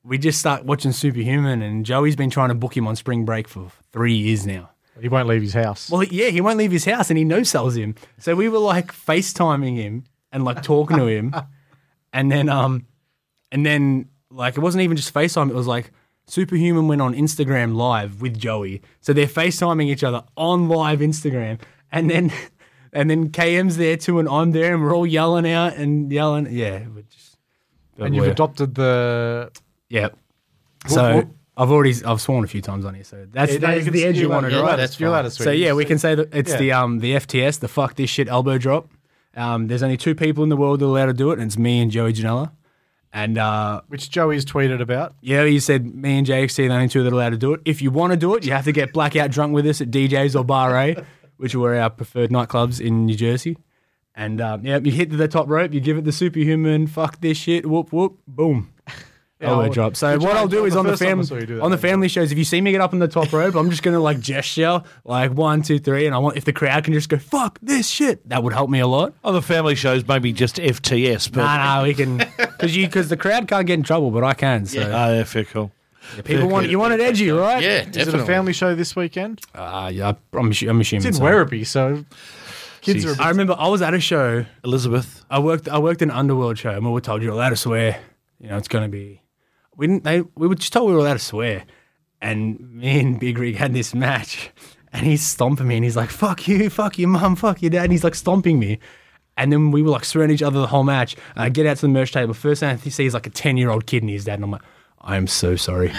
we 0.03 0.17
just 0.17 0.39
start 0.39 0.63
watching 0.63 0.91
Superhuman, 0.93 1.61
and 1.61 1.85
Joey's 1.85 2.15
been 2.15 2.29
trying 2.29 2.49
to 2.49 2.55
book 2.55 2.75
him 2.75 2.87
on 2.87 2.95
spring 2.95 3.25
break 3.25 3.47
for 3.47 3.69
three 3.91 4.13
years 4.13 4.45
now. 4.45 4.69
He 5.01 5.09
won't 5.09 5.27
leave 5.27 5.41
his 5.41 5.53
house. 5.53 5.89
Well, 5.89 6.03
yeah, 6.03 6.29
he 6.29 6.41
won't 6.41 6.57
leave 6.57 6.71
his 6.71 6.85
house, 6.85 7.09
and 7.09 7.17
he 7.17 7.23
no 7.23 7.43
sells 7.43 7.75
him. 7.75 7.95
So 8.17 8.35
we 8.35 8.49
were 8.49 8.59
like 8.59 8.93
FaceTiming 8.93 9.75
him 9.75 10.05
and 10.31 10.43
like 10.43 10.63
talking 10.63 10.97
to 10.97 11.05
him, 11.07 11.35
and 12.13 12.31
then 12.31 12.49
um, 12.49 12.87
and 13.51 13.65
then 13.65 14.09
like 14.31 14.57
it 14.57 14.61
wasn't 14.61 14.83
even 14.83 14.97
just 14.97 15.13
FaceTime; 15.13 15.49
it 15.49 15.55
was 15.55 15.67
like 15.67 15.91
Superhuman 16.27 16.87
went 16.87 17.01
on 17.01 17.13
Instagram 17.13 17.75
live 17.75 18.21
with 18.21 18.37
Joey, 18.37 18.81
so 19.01 19.13
they're 19.13 19.27
FaceTiming 19.27 19.87
each 19.87 20.03
other 20.03 20.23
on 20.35 20.69
live 20.69 20.99
Instagram, 20.99 21.59
and 21.91 22.09
then 22.09 22.31
and 22.99 23.09
then 23.09 23.29
KM's 23.29 23.77
there 23.77 23.97
too, 23.97 24.19
and 24.19 24.27
I'm 24.27 24.51
there, 24.51 24.73
and 24.73 24.81
we're 24.83 24.95
all 24.95 25.05
yelling 25.07 25.49
out 25.49 25.75
and 25.75 26.11
yelling. 26.11 26.47
Yeah, 26.51 26.83
we're 26.93 27.03
just 27.03 27.37
and 27.97 28.15
you've 28.15 28.27
adopted 28.27 28.75
the. 28.75 29.51
yeah. 29.89 30.09
So 30.87 31.15
whoop. 31.15 31.29
I've 31.57 31.71
already 31.71 31.93
I've 32.05 32.21
sworn 32.21 32.43
a 32.43 32.47
few 32.47 32.61
times 32.61 32.85
on 32.85 32.93
here, 32.93 33.03
so 33.03 33.25
that's 33.31 33.53
Yeah, 33.53 33.57
that's 33.59 33.85
the 33.85 33.91
can- 33.91 33.99
edge 34.09 34.15
you 34.15 34.21
you're 34.23 34.29
wanted, 34.29 34.53
allowed- 34.53 34.61
right? 34.61 34.69
you're 34.69 34.77
That's 34.77 34.99
allowed 35.01 35.21
fine. 35.23 35.31
to 35.31 35.43
So 35.43 35.51
yeah, 35.51 35.73
we 35.73 35.85
can 35.85 35.97
say 35.97 36.13
that 36.15 36.33
it's 36.33 36.51
Yeah. 36.51 36.57
the 36.57 36.71
um 36.73 36.99
the 36.99 37.13
FTS, 37.15 37.59
the 37.59 37.67
fuck 37.67 37.95
this 37.95 38.09
shit 38.09 38.27
elbow 38.27 38.57
drop. 38.57 38.89
Um, 39.35 39.67
there's 39.67 39.83
only 39.83 39.97
two 39.97 40.15
people 40.15 40.43
in 40.43 40.49
the 40.49 40.57
world 40.57 40.79
that 40.79 40.85
are 40.85 40.89
allowed 40.89 41.05
to 41.07 41.13
do 41.13 41.31
it, 41.31 41.39
and 41.39 41.43
it's 41.47 41.57
me 41.57 41.79
and 41.81 41.89
Joey 41.91 42.13
Janela. 42.13 42.51
And 43.13 43.37
uh, 43.37 43.81
Which 43.87 44.09
Joey's 44.09 44.45
tweeted 44.45 44.81
about. 44.81 45.15
yeah, 45.21 45.45
he 45.45 45.59
said 45.59 45.85
me 45.95 46.17
and 46.19 46.27
JXT 46.27 46.65
are 46.65 46.67
the 46.67 46.73
only 46.73 46.87
two 46.89 47.03
that 47.03 47.11
are 47.11 47.15
allowed 47.15 47.29
to 47.31 47.37
do 47.37 47.53
it. 47.53 47.61
If 47.65 47.81
you 47.81 47.89
want 47.89 48.11
to 48.13 48.17
do 48.17 48.35
it, 48.35 48.45
you 48.45 48.51
have 48.51 48.65
to 48.65 48.71
get 48.71 48.93
blackout 48.93 49.31
drunk 49.31 49.53
with 49.53 49.65
us 49.65 49.79
at 49.81 49.89
DJs 49.89 50.35
or 50.39 50.43
Bar 50.43 50.75
A, 50.77 51.05
which 51.37 51.55
were 51.55 51.75
our 51.75 51.89
preferred 51.89 52.29
nightclubs 52.29 52.79
in 52.79 53.05
New 53.05 53.15
Jersey. 53.15 53.57
And 54.15 54.41
um, 54.41 54.65
yeah, 54.65 54.79
you 54.79 54.91
hit 54.91 55.11
the 55.11 55.27
top 55.27 55.47
rope, 55.47 55.73
you 55.73 55.79
give 55.79 55.97
it 55.97 56.03
the 56.03 56.11
superhuman, 56.11 56.87
fuck 56.87 57.21
this 57.21 57.37
shit, 57.37 57.65
whoop 57.65 57.93
whoop, 57.93 58.17
boom. 58.27 58.73
Yeah, 59.39 59.49
elbow 59.49 59.61
well, 59.61 59.69
drop. 59.69 59.95
So 59.95 60.17
what. 60.17 60.35
I'll 60.35 60.47
do 60.47 60.65
is 60.65 60.73
the 60.73 60.79
on 60.79 60.85
the 60.87 60.93
first 60.93 61.03
time 61.03 61.07
I 61.07 61.11
family 61.11 61.25
saw 61.27 61.35
you 61.35 61.45
do 61.45 61.55
that, 61.57 61.61
on 61.61 61.69
the 61.69 61.77
family 61.77 62.07
shows, 62.07 62.31
if 62.31 62.39
you 62.39 62.43
see 62.43 62.59
me 62.59 62.71
get 62.71 62.81
up 62.81 62.91
on 62.93 62.97
the 62.97 63.07
top 63.07 63.31
rope, 63.31 63.53
I'm 63.53 63.69
just 63.69 63.83
gonna 63.83 63.99
like 63.99 64.19
gesture 64.19 64.81
like 65.03 65.31
one, 65.31 65.61
two, 65.61 65.77
three, 65.77 66.07
and 66.07 66.15
I 66.15 66.17
want 66.17 66.37
if 66.37 66.45
the 66.45 66.53
crowd 66.53 66.83
can 66.83 66.93
just 66.95 67.07
go 67.07 67.19
fuck 67.19 67.59
this 67.61 67.87
shit, 67.87 68.27
that 68.29 68.41
would 68.41 68.53
help 68.53 68.71
me 68.71 68.79
a 68.79 68.87
lot. 68.87 69.13
On 69.23 69.35
the 69.35 69.43
family 69.43 69.75
shows, 69.75 70.07
maybe 70.07 70.33
just 70.33 70.55
FTS, 70.55 71.31
but 71.31 71.41
Nah, 71.41 71.57
nah, 71.57 71.83
we 71.83 71.93
can 71.93 72.17
because 72.17 72.75
you 72.75 72.87
because 72.87 73.09
the 73.09 73.17
crowd 73.17 73.47
can't 73.47 73.67
get 73.67 73.75
in 73.75 73.83
trouble, 73.83 74.09
but 74.09 74.23
I 74.23 74.33
can. 74.33 74.65
So 74.65 74.81
Ah, 74.81 75.11
yeah, 75.11 75.23
fair 75.23 75.43
call. 75.43 75.71
People 76.23 76.47
want 76.49 76.65
it. 76.65 76.71
you 76.71 76.79
want 76.79 76.93
it 76.93 76.99
edgy, 77.01 77.29
right? 77.31 77.61
Yeah, 77.63 77.81
Is 77.81 77.87
it 77.87 77.91
definitely. 77.93 78.21
a 78.21 78.25
family 78.25 78.53
show 78.53 78.75
this 78.75 78.95
weekend? 78.95 79.41
Uh, 79.53 79.89
yeah, 79.93 80.13
I'm, 80.33 80.51
assu- 80.51 80.69
I'm 80.69 80.79
assuming. 80.81 80.99
It's 81.05 81.05
in 81.05 81.13
so. 81.13 81.21
Werribee, 81.23 81.65
so 81.65 82.05
kids 82.81 83.05
are. 83.05 83.11
a 83.11 83.15
bit- 83.15 83.21
I 83.25 83.29
remember 83.29 83.55
I 83.57 83.67
was 83.67 83.81
at 83.81 83.93
a 83.93 83.99
show. 83.99 84.45
Elizabeth. 84.63 85.23
I 85.29 85.39
worked. 85.39 85.67
I 85.69 85.77
worked 85.79 86.01
in 86.01 86.09
an 86.09 86.15
underworld 86.17 86.57
show, 86.57 86.71
and 86.71 86.85
we 86.85 86.91
were 86.91 87.01
told 87.01 87.21
you're 87.21 87.33
allowed 87.33 87.49
to 87.49 87.55
swear. 87.57 87.99
You 88.39 88.49
know, 88.49 88.57
it's 88.57 88.67
going 88.67 88.83
to 88.83 88.89
be. 88.89 89.21
We 89.75 89.87
didn't. 89.87 90.03
They. 90.03 90.21
We 90.35 90.47
were 90.47 90.55
just 90.55 90.73
told 90.73 90.87
we 90.89 90.93
were 90.95 90.99
allowed 91.01 91.13
to 91.13 91.19
swear, 91.19 91.65
and 92.21 92.59
me 92.73 92.99
and 92.99 93.19
Big 93.19 93.37
Rig 93.37 93.55
had 93.55 93.73
this 93.73 93.93
match, 93.93 94.51
and 94.93 95.05
he's 95.05 95.25
stomping 95.25 95.67
me, 95.67 95.75
and 95.75 95.83
he's 95.83 95.95
like, 95.97 96.09
"Fuck 96.09 96.47
you, 96.47 96.69
fuck 96.69 96.97
your 96.97 97.09
mum, 97.09 97.35
fuck 97.35 97.61
your 97.61 97.69
dad," 97.71 97.83
and 97.83 97.91
he's 97.91 98.03
like 98.03 98.15
stomping 98.15 98.59
me. 98.59 98.79
And 99.39 99.51
then 99.53 99.69
we 99.69 99.83
were 99.83 99.91
like 99.91 100.03
swearing 100.03 100.31
at 100.31 100.33
each 100.33 100.41
other 100.41 100.59
the 100.59 100.65
whole 100.65 100.83
match. 100.83 101.15
And 101.35 101.43
I 101.43 101.49
get 101.49 101.67
out 101.67 101.75
to 101.77 101.81
the 101.83 101.89
merch 101.89 102.11
table. 102.11 102.33
First 102.33 102.61
thing 102.61 102.69
I 102.69 102.75
see 102.89 103.05
is 103.05 103.13
like 103.13 103.27
a 103.27 103.29
10 103.29 103.55
year 103.55 103.69
old 103.69 103.85
kid 103.85 104.01
and 104.01 104.09
his 104.09 104.25
dad. 104.25 104.33
And 104.35 104.45
I'm 104.45 104.49
like, 104.49 104.63
I'm 105.01 105.27
so 105.27 105.55
sorry. 105.55 105.93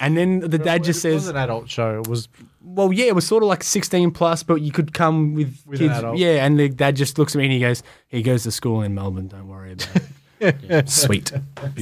And 0.00 0.16
then 0.16 0.40
the 0.40 0.58
dad 0.58 0.82
just 0.84 1.04
was 1.04 1.22
says, 1.24 1.28
an 1.28 1.36
adult 1.36 1.68
show. 1.68 1.98
It 2.00 2.06
was 2.08 2.28
well, 2.62 2.92
yeah, 2.92 3.06
it 3.06 3.14
was 3.14 3.26
sort 3.26 3.42
of 3.42 3.48
like 3.48 3.62
16 3.62 4.12
plus, 4.12 4.42
but 4.42 4.56
you 4.62 4.70
could 4.72 4.94
come 4.94 5.34
with, 5.34 5.62
With 5.66 5.80
an 5.80 5.88
kids. 5.88 5.98
adult. 5.98 6.18
Yeah, 6.18 6.44
and 6.46 6.58
the 6.58 6.68
dad 6.68 6.96
just 6.96 7.18
looks 7.18 7.34
at 7.34 7.38
me 7.38 7.44
and 7.44 7.52
he 7.52 7.60
goes, 7.60 7.82
he 8.08 8.22
goes 8.22 8.44
to 8.44 8.50
school 8.50 8.82
in 8.82 8.94
Melbourne. 8.94 9.28
Don't 9.28 9.48
worry 9.48 9.72
about 9.72 9.88
it. 9.96 10.02
Sweet. 10.88 11.32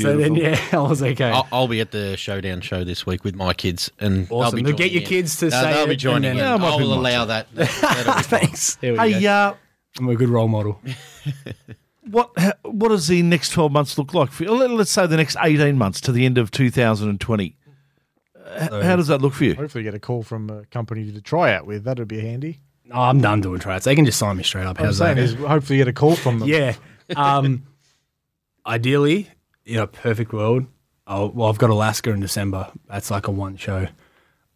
So 0.00 0.16
then, 0.16 0.34
yeah, 0.34 0.58
I 0.72 0.78
was 0.78 1.00
okay. 1.02 1.30
I'll, 1.30 1.46
I'll 1.52 1.68
be 1.68 1.80
at 1.80 1.92
the 1.92 2.16
Showdown 2.16 2.60
show 2.60 2.82
this 2.82 3.06
week 3.06 3.22
with 3.22 3.36
my 3.36 3.52
kids, 3.54 3.90
and 4.00 4.26
they'll 4.28 4.50
be 4.50 4.62
They'll 4.62 4.72
get 4.72 4.78
joining 4.90 4.92
your 4.94 5.02
in. 5.02 5.08
kids 5.08 5.36
to 5.38 5.50
They'll- 5.50 5.62
say 5.62 5.72
They'll 5.74 5.84
it 5.84 5.88
be 5.90 5.96
joining 5.96 6.30
and 6.30 6.38
in. 6.40 6.44
Yeah, 6.44 6.54
I 6.54 6.56
might 6.56 6.76
be 6.78 6.82
will 6.84 6.90
much. 6.96 6.98
allow 6.98 7.24
that. 7.26 7.46
That'll 7.54 8.14
be 8.14 8.22
fine. 8.22 8.40
Thanks. 8.40 8.74
There 8.76 8.94
we 8.94 8.98
Hey, 8.98 9.20
go. 9.20 9.28
uh, 9.30 9.54
I'm 9.98 10.08
a 10.08 10.16
good 10.16 10.28
role 10.28 10.48
model. 10.48 10.80
What 12.10 12.30
what 12.64 12.88
does 12.88 13.08
the 13.08 13.22
next 13.22 13.50
12 13.50 13.70
months 13.72 13.98
look 13.98 14.14
like 14.14 14.30
for 14.30 14.44
you? 14.44 14.52
Let- 14.52 14.70
Let's 14.70 14.90
say 14.90 15.06
the 15.06 15.16
next 15.16 15.36
18 15.40 15.76
months 15.76 16.00
to 16.02 16.12
the 16.12 16.24
end 16.26 16.38
of 16.38 16.50
2020. 16.50 17.56
H- 18.50 18.70
How 18.70 18.96
does 18.96 19.08
that 19.08 19.20
look 19.20 19.34
for 19.34 19.44
you? 19.44 19.54
hopefully 19.54 19.84
get 19.84 19.94
a 19.94 19.98
call 19.98 20.22
from 20.22 20.48
a 20.50 20.64
company 20.66 21.12
to 21.12 21.20
try 21.20 21.52
out 21.52 21.66
with. 21.66 21.84
That'd 21.84 22.08
be 22.08 22.20
handy. 22.20 22.60
Oh, 22.90 23.00
I'm 23.02 23.20
done 23.20 23.42
doing 23.42 23.60
tryouts. 23.60 23.84
They 23.84 23.94
can 23.94 24.06
just 24.06 24.18
sign 24.18 24.38
me 24.38 24.42
straight 24.42 24.64
up. 24.64 24.76
What 24.78 24.80
I'm 24.80 24.86
How's 24.86 24.98
saying 24.98 25.16
that? 25.16 25.22
is 25.24 25.34
hopefully 25.34 25.76
get 25.76 25.88
a 25.88 25.92
call 25.92 26.16
from 26.16 26.38
them. 26.38 26.48
Yeah. 26.48 26.74
Um, 27.16 27.64
ideally, 28.66 29.28
in 29.64 29.78
a 29.78 29.86
perfect 29.86 30.32
world, 30.32 30.66
I'll, 31.06 31.30
well, 31.30 31.48
I've 31.48 31.58
got 31.58 31.70
Alaska 31.70 32.10
in 32.10 32.20
December. 32.20 32.70
That's 32.88 33.10
like 33.10 33.26
a 33.28 33.30
one 33.30 33.56
show. 33.56 33.88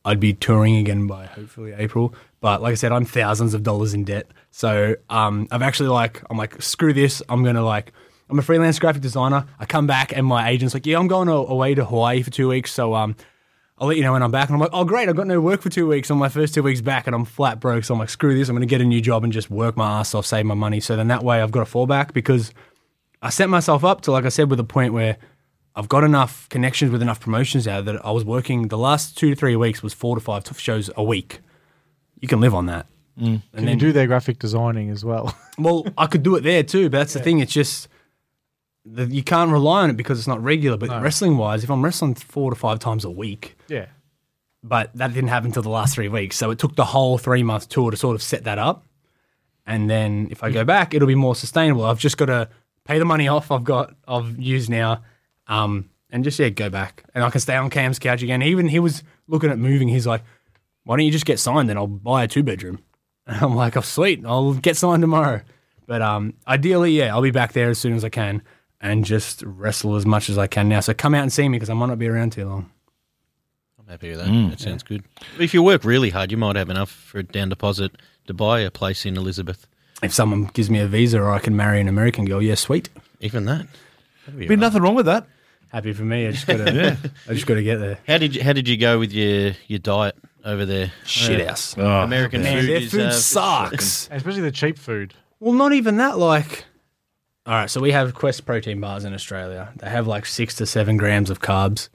I'd 0.05 0.21
be 0.21 0.33
touring 0.33 0.77
again 0.77 1.07
by 1.07 1.27
hopefully 1.27 1.75
April. 1.77 2.15
But 2.41 2.61
like 2.61 2.73
I 2.73 2.75
said, 2.75 2.93
I'm 2.93 3.05
thousands 3.05 3.55
of 3.55 3.63
dollars 3.63 3.95
in 3.95 4.05
debt. 4.05 4.27
So 4.51 4.97
um, 5.09 5.47
I've 5.51 5.63
actually 5.63 5.91
like, 5.91 6.23
I'm 6.29 6.37
like, 6.37 6.61
screw 6.61 6.93
this. 6.93 7.23
I'm 7.29 7.43
going 7.43 7.55
to 7.55 7.63
like, 7.63 7.93
I'm 8.29 8.39
a 8.39 8.43
freelance 8.43 8.79
graphic 8.79 9.03
designer. 9.03 9.47
I 9.61 9.65
come 9.65 9.87
back 9.87 10.17
and 10.17 10.27
my 10.27 10.49
agent's 10.49 10.75
like, 10.75 10.87
yeah, 10.87 10.99
I'm 10.99 11.07
going 11.07 11.29
away 11.29 11.75
to 11.75 11.85
Hawaii 11.85 12.23
for 12.23 12.31
two 12.31 12.49
weeks. 12.49 12.73
So 12.73 12.95
um, 12.95 13.15
I'll 13.79 13.87
let 13.87 13.97
you 13.97 14.03
know 14.03 14.13
when 14.13 14.23
I'm 14.23 14.31
back. 14.31 14.49
And 14.49 14.55
I'm 14.55 14.61
like, 14.61 14.71
oh, 14.73 14.85
great. 14.85 15.09
I've 15.09 15.17
got 15.17 15.27
no 15.29 15.41
work 15.41 15.63
for 15.63 15.69
two 15.69 15.87
weeks 15.87 16.11
on 16.11 16.19
my 16.19 16.29
first 16.29 16.55
two 16.55 16.63
weeks 16.63 16.81
back 16.81 17.07
and 17.07 17.15
I'm 17.15 17.25
flat 17.25 17.61
broke. 17.61 17.85
So 17.85 17.95
I'm 17.95 18.01
like, 18.01 18.11
screw 18.11 18.37
this. 18.37 18.49
I'm 18.49 18.57
going 18.57 18.67
to 18.67 18.71
get 18.71 18.81
a 18.81 18.85
new 18.85 19.01
job 19.01 19.23
and 19.23 19.33
just 19.33 19.51
work 19.51 19.77
my 19.77 20.01
ass 20.01 20.15
off, 20.15 20.27
save 20.27 20.47
my 20.47 20.55
money. 20.55 20.81
So 20.81 20.97
then 20.97 21.09
that 21.09 21.23
way 21.23 21.41
I've 21.41 21.53
got 21.53 21.61
a 21.61 21.71
fallback 21.71 22.13
because 22.13 22.53
I 23.21 23.31
set 23.31 23.49
myself 23.49 23.85
up 23.85 24.01
to, 24.03 24.13
like 24.13 24.25
I 24.25 24.31
said, 24.31 24.51
with 24.51 24.59
a 24.59 24.65
point 24.65 24.93
where 24.93 25.17
I've 25.75 25.89
got 25.89 26.05
enough 26.05 26.49
connections 26.49 26.91
with 26.91 27.03
enough 27.03 27.21
promotions 27.21 27.67
out 27.67 27.87
that 27.87 28.05
I 28.05 28.11
was 28.11 28.25
working 28.25 28.69
the 28.69 28.79
last 28.79 29.17
two 29.17 29.31
to 29.31 29.37
three 29.37 29.57
weeks 29.57 29.83
was 29.83 29.95
four 29.95 30.17
to 30.17 30.21
five 30.21 30.45
shows 30.59 30.91
a 30.97 31.03
week. 31.03 31.41
You 32.21 32.29
can 32.29 32.41
live 32.41 32.55
on 32.55 32.67
that. 32.67 32.87
Mm. 33.19 33.43
And 33.53 33.67
Can 33.67 33.69
you 33.69 33.77
do 33.77 33.93
their 33.93 34.07
graphic 34.07 34.39
designing 34.39 34.91
as 34.91 35.05
well? 35.05 35.37
well, 35.59 35.87
I 35.97 36.07
could 36.07 36.23
do 36.23 36.37
it 36.37 36.43
there 36.43 36.63
too, 36.63 36.89
but 36.89 36.99
that's 36.99 37.15
the 37.15 37.21
thing. 37.21 37.41
It's 37.41 37.53
just 37.53 37.89
the, 38.85 39.07
you 39.07 39.23
can't 39.23 39.51
rely 39.51 39.83
on 39.83 39.91
it 39.91 39.97
because 39.97 40.19
it's 40.19 40.29
not 40.29 40.43
regular. 40.43 40.77
But 40.77 41.03
wrestling 41.03 41.37
wise, 41.37 41.65
if 41.65 41.71
I'm 41.71 41.83
wrestling 41.85 42.15
four 42.15 42.51
to 42.51 42.57
five 42.57 42.79
times 42.79 43.05
a 43.05 43.11
week, 43.11 43.57
yeah. 43.69 43.87
but 44.63 44.91
that 44.95 45.15
didn't 45.15 45.29
happen 45.29 45.49
until 45.49 45.63
the 45.63 45.71
last 45.71 45.95
three 45.95 46.09
weeks. 46.09 46.37
So 46.37 46.51
it 46.51 46.59
took 46.59 46.77
the 46.77 46.87
whole 46.87 47.19
three 47.19 47.43
month 47.43 47.69
tour 47.69 47.91
to 47.91 47.97
sort 47.97 48.15
of 48.15 48.23
set 48.23 48.45
that 48.45 48.59
up. 48.59 48.85
And 49.67 49.89
then 49.89 50.29
if 50.31 50.43
I 50.43 50.51
go 50.51 50.65
back, 50.65 50.93
it'll 50.93 51.09
be 51.09 51.15
more 51.15 51.37
sustainable. 51.37 51.85
I've 51.85 51.99
just 51.99 52.17
got 52.17 52.27
to 52.27 52.49
pay 52.85 52.99
the 52.99 53.05
money 53.05 53.29
off 53.29 53.51
I've 53.51 53.63
got, 53.63 53.95
I've 54.09 54.39
used 54.39 54.69
now, 54.69 55.03
um, 55.53 55.89
and 56.11 56.25
just, 56.25 56.39
yeah, 56.39 56.49
go 56.51 56.69
back. 56.71 57.05
And 57.15 57.25
I 57.25 57.31
can 57.31 57.41
stay 57.41 57.57
on 57.57 57.71
KM's 57.71 57.99
couch 57.99 58.23
again. 58.23 58.43
Even 58.43 58.69
he 58.69 58.79
was 58.79 59.03
looking 59.29 59.51
at 59.51 59.59
moving. 59.59 59.89
He's 59.89 60.07
like, 60.07 60.23
why 60.85 60.97
don't 60.97 61.07
you 61.07 61.13
just 61.13 61.25
get 61.27 61.39
signed? 61.39 61.69
Then 61.69 61.77
I'll 61.79 61.87
buy 61.87 62.25
a 62.25 62.29
two 62.29 62.43
bedroom. 62.43 62.81
And 63.25 63.41
I'm 63.41 63.55
like, 63.55 63.77
oh, 63.77 63.83
sweet. 63.83 64.25
I'll 64.27 64.55
get 64.55 64.77
signed 64.77 65.01
tomorrow. 65.01 65.43
But 65.87 66.03
um, 66.03 66.35
ideally, 66.49 66.91
yeah, 66.91 67.15
I'll 67.15 67.23
be 67.23 67.31
back 67.31 67.53
there 67.53 67.71
as 67.71 67.79
soon 67.79 67.95
as 67.95 68.05
I 68.05 68.09
can 68.09 68.43
and 68.81 69.05
just 69.05 69.43
wrestle 69.47 69.95
as 69.95 70.05
much 70.05 70.29
as 70.29 70.37
I 70.39 70.49
can 70.49 70.69
now. 70.69 70.81
So 70.81 70.93
come 70.93 71.15
out 71.15 71.23
and 71.23 71.33
see 71.33 71.49
me 71.49 71.57
because 71.57 71.71
I 71.71 71.75
might 71.75 71.87
not 71.87 72.01
be 72.01 72.09
around 72.09 72.33
too 72.33 72.47
long. 72.49 72.69
I'm 73.79 73.87
happy 73.87 74.11
with 74.11 74.19
that. 74.19 74.51
that 74.51 74.59
sounds 74.61 74.83
good. 74.83 75.05
If 75.39 75.55
you 75.55 75.63
work 75.63 75.85
really 75.85 76.11
hard, 76.11 76.33
you 76.33 76.37
might 76.37 76.57
have 76.57 76.69
enough 76.69 76.91
for 76.91 77.19
a 77.21 77.23
down 77.23 77.49
deposit 77.49 77.93
to 78.27 78.35
buy 78.35 78.59
a 78.61 78.71
place 78.73 79.07
in 79.07 79.17
Elizabeth. 79.17 79.69
if 80.03 80.13
someone 80.13 80.51
gives 80.53 80.69
me 80.69 80.81
a 80.81 80.89
visa 80.89 81.21
or 81.21 81.31
I 81.31 81.39
can 81.39 81.55
marry 81.55 81.81
an 81.81 81.87
American 81.87 82.25
girl, 82.25 82.43
yeah, 82.43 82.57
sweet. 82.57 82.89
Even 83.21 83.45
that. 83.45 83.67
That'd 84.27 84.41
be 84.41 84.47
Be 84.47 84.55
right. 84.57 84.59
nothing 84.59 84.83
wrong 84.83 84.97
with 84.97 85.07
that. 85.07 85.29
Happy 85.73 85.95
for 85.95 86.05
me. 86.05 86.27
I 86.27 86.33
just 86.33 86.47
gotta, 86.47 86.73
yeah. 86.75 86.97
I 87.27 87.33
just 87.33 87.47
gotta 87.47 87.63
get 87.63 87.77
there. 87.77 87.99
How 88.07 88.19
did 88.19 88.37
you 88.37 88.45
How 88.45 88.53
did 88.53 88.69
you 88.69 88.77
go 88.77 88.99
with 88.99 89.11
your 89.13 89.53
your 89.69 89.79
diet 89.79 90.17
over 90.45 90.67
there? 90.67 90.93
Shit 91.07 91.47
house. 91.47 91.75
American 91.77 92.43
Man, 92.43 92.61
food. 92.61 92.69
their 92.69 92.77
is, 92.77 92.91
food 92.91 93.01
uh, 93.01 93.11
sucks. 93.13 94.09
Especially 94.13 94.43
the 94.43 94.53
cheap 94.53 94.79
food. 94.79 95.15
Well, 95.41 95.55
not 95.55 95.73
even 95.73 95.97
that. 95.97 96.19
Like, 96.19 96.67
all 97.47 97.55
right, 97.55 97.71
so 97.71 97.81
we 97.81 97.91
have 97.93 98.15
Quest 98.15 98.45
protein 98.45 98.81
bars 98.81 99.05
in 99.05 99.15
Australia. 99.15 99.73
They 99.77 99.89
have 99.89 100.07
like 100.07 100.27
six 100.27 100.55
to 100.57 100.67
seven 100.67 100.99
grams 100.99 101.31
of 101.31 101.41
carbs 101.41 101.89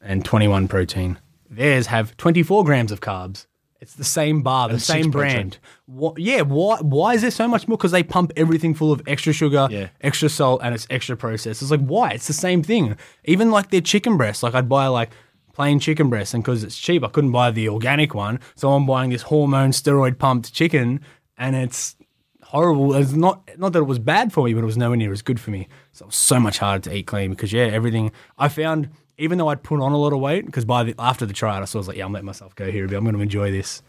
and 0.00 0.24
21 0.24 0.68
protein. 0.68 1.18
Theirs 1.48 1.86
have 1.86 2.16
24 2.18 2.64
grams 2.64 2.92
of 2.92 3.00
carbs. 3.00 3.46
It's 3.80 3.94
the 3.94 4.04
same 4.04 4.42
bar, 4.42 4.68
the 4.68 4.80
same 4.80 5.10
brand. 5.10 5.58
What, 5.84 6.18
yeah, 6.18 6.40
why, 6.42 6.78
why 6.80 7.14
is 7.14 7.22
there 7.22 7.30
so 7.30 7.46
much 7.46 7.68
more? 7.68 7.76
Because 7.76 7.92
they 7.92 8.02
pump 8.02 8.32
everything 8.36 8.74
full 8.74 8.90
of 8.90 9.02
extra 9.06 9.32
sugar, 9.32 9.68
Yeah. 9.70 9.88
extra 10.00 10.28
salt, 10.28 10.60
and 10.64 10.74
it's 10.74 10.86
extra 10.90 11.16
processed. 11.16 11.60
It's 11.62 11.70
like, 11.70 11.84
why? 11.84 12.10
It's 12.10 12.26
the 12.26 12.32
same 12.32 12.62
thing. 12.62 12.96
Even 13.24 13.50
like 13.50 13.70
their 13.70 13.82
chicken 13.82 14.16
breasts. 14.16 14.42
Like, 14.42 14.54
I'd 14.54 14.68
buy 14.68 14.86
like 14.86 15.10
plain 15.52 15.78
chicken 15.78 16.08
breast, 16.08 16.32
and 16.34 16.42
because 16.42 16.64
it's 16.64 16.76
cheap, 16.78 17.04
I 17.04 17.08
couldn't 17.08 17.32
buy 17.32 17.50
the 17.50 17.68
organic 17.68 18.14
one. 18.14 18.40
So 18.54 18.72
I'm 18.72 18.86
buying 18.86 19.10
this 19.10 19.22
hormone 19.22 19.70
steroid 19.70 20.18
pumped 20.18 20.52
chicken, 20.54 21.00
and 21.36 21.54
it's 21.54 21.96
horrible. 22.42 22.94
It's 22.94 23.12
not 23.12 23.48
not 23.58 23.72
that 23.74 23.80
it 23.80 23.86
was 23.86 23.98
bad 23.98 24.32
for 24.32 24.44
me, 24.44 24.54
but 24.54 24.62
it 24.62 24.66
was 24.66 24.76
nowhere 24.78 24.96
near 24.96 25.12
as 25.12 25.22
good 25.22 25.38
for 25.40 25.50
me. 25.50 25.68
So 25.92 26.04
it 26.04 26.08
was 26.08 26.14
so 26.16 26.40
much 26.40 26.58
harder 26.58 26.88
to 26.90 26.96
eat 26.96 27.06
clean 27.06 27.30
because 27.30 27.52
yeah, 27.52 27.64
everything 27.64 28.10
I 28.38 28.48
found. 28.48 28.88
Even 29.18 29.38
though 29.38 29.48
I'd 29.48 29.62
put 29.62 29.80
on 29.80 29.92
a 29.92 29.96
lot 29.96 30.12
of 30.12 30.20
weight, 30.20 30.44
because 30.46 30.64
by 30.64 30.84
the 30.84 30.94
after 30.98 31.24
the 31.24 31.32
tryout, 31.32 31.62
I 31.62 31.64
saw 31.64 31.78
I 31.78 31.80
was 31.80 31.88
like, 31.88 31.96
yeah, 31.96 32.04
I'm 32.04 32.12
letting 32.12 32.26
myself 32.26 32.54
go 32.54 32.70
here 32.70 32.84
a 32.84 32.88
bit. 32.88 32.96
I'm 32.96 33.04
going 33.04 33.16
to 33.16 33.22
enjoy 33.22 33.50
this. 33.50 33.82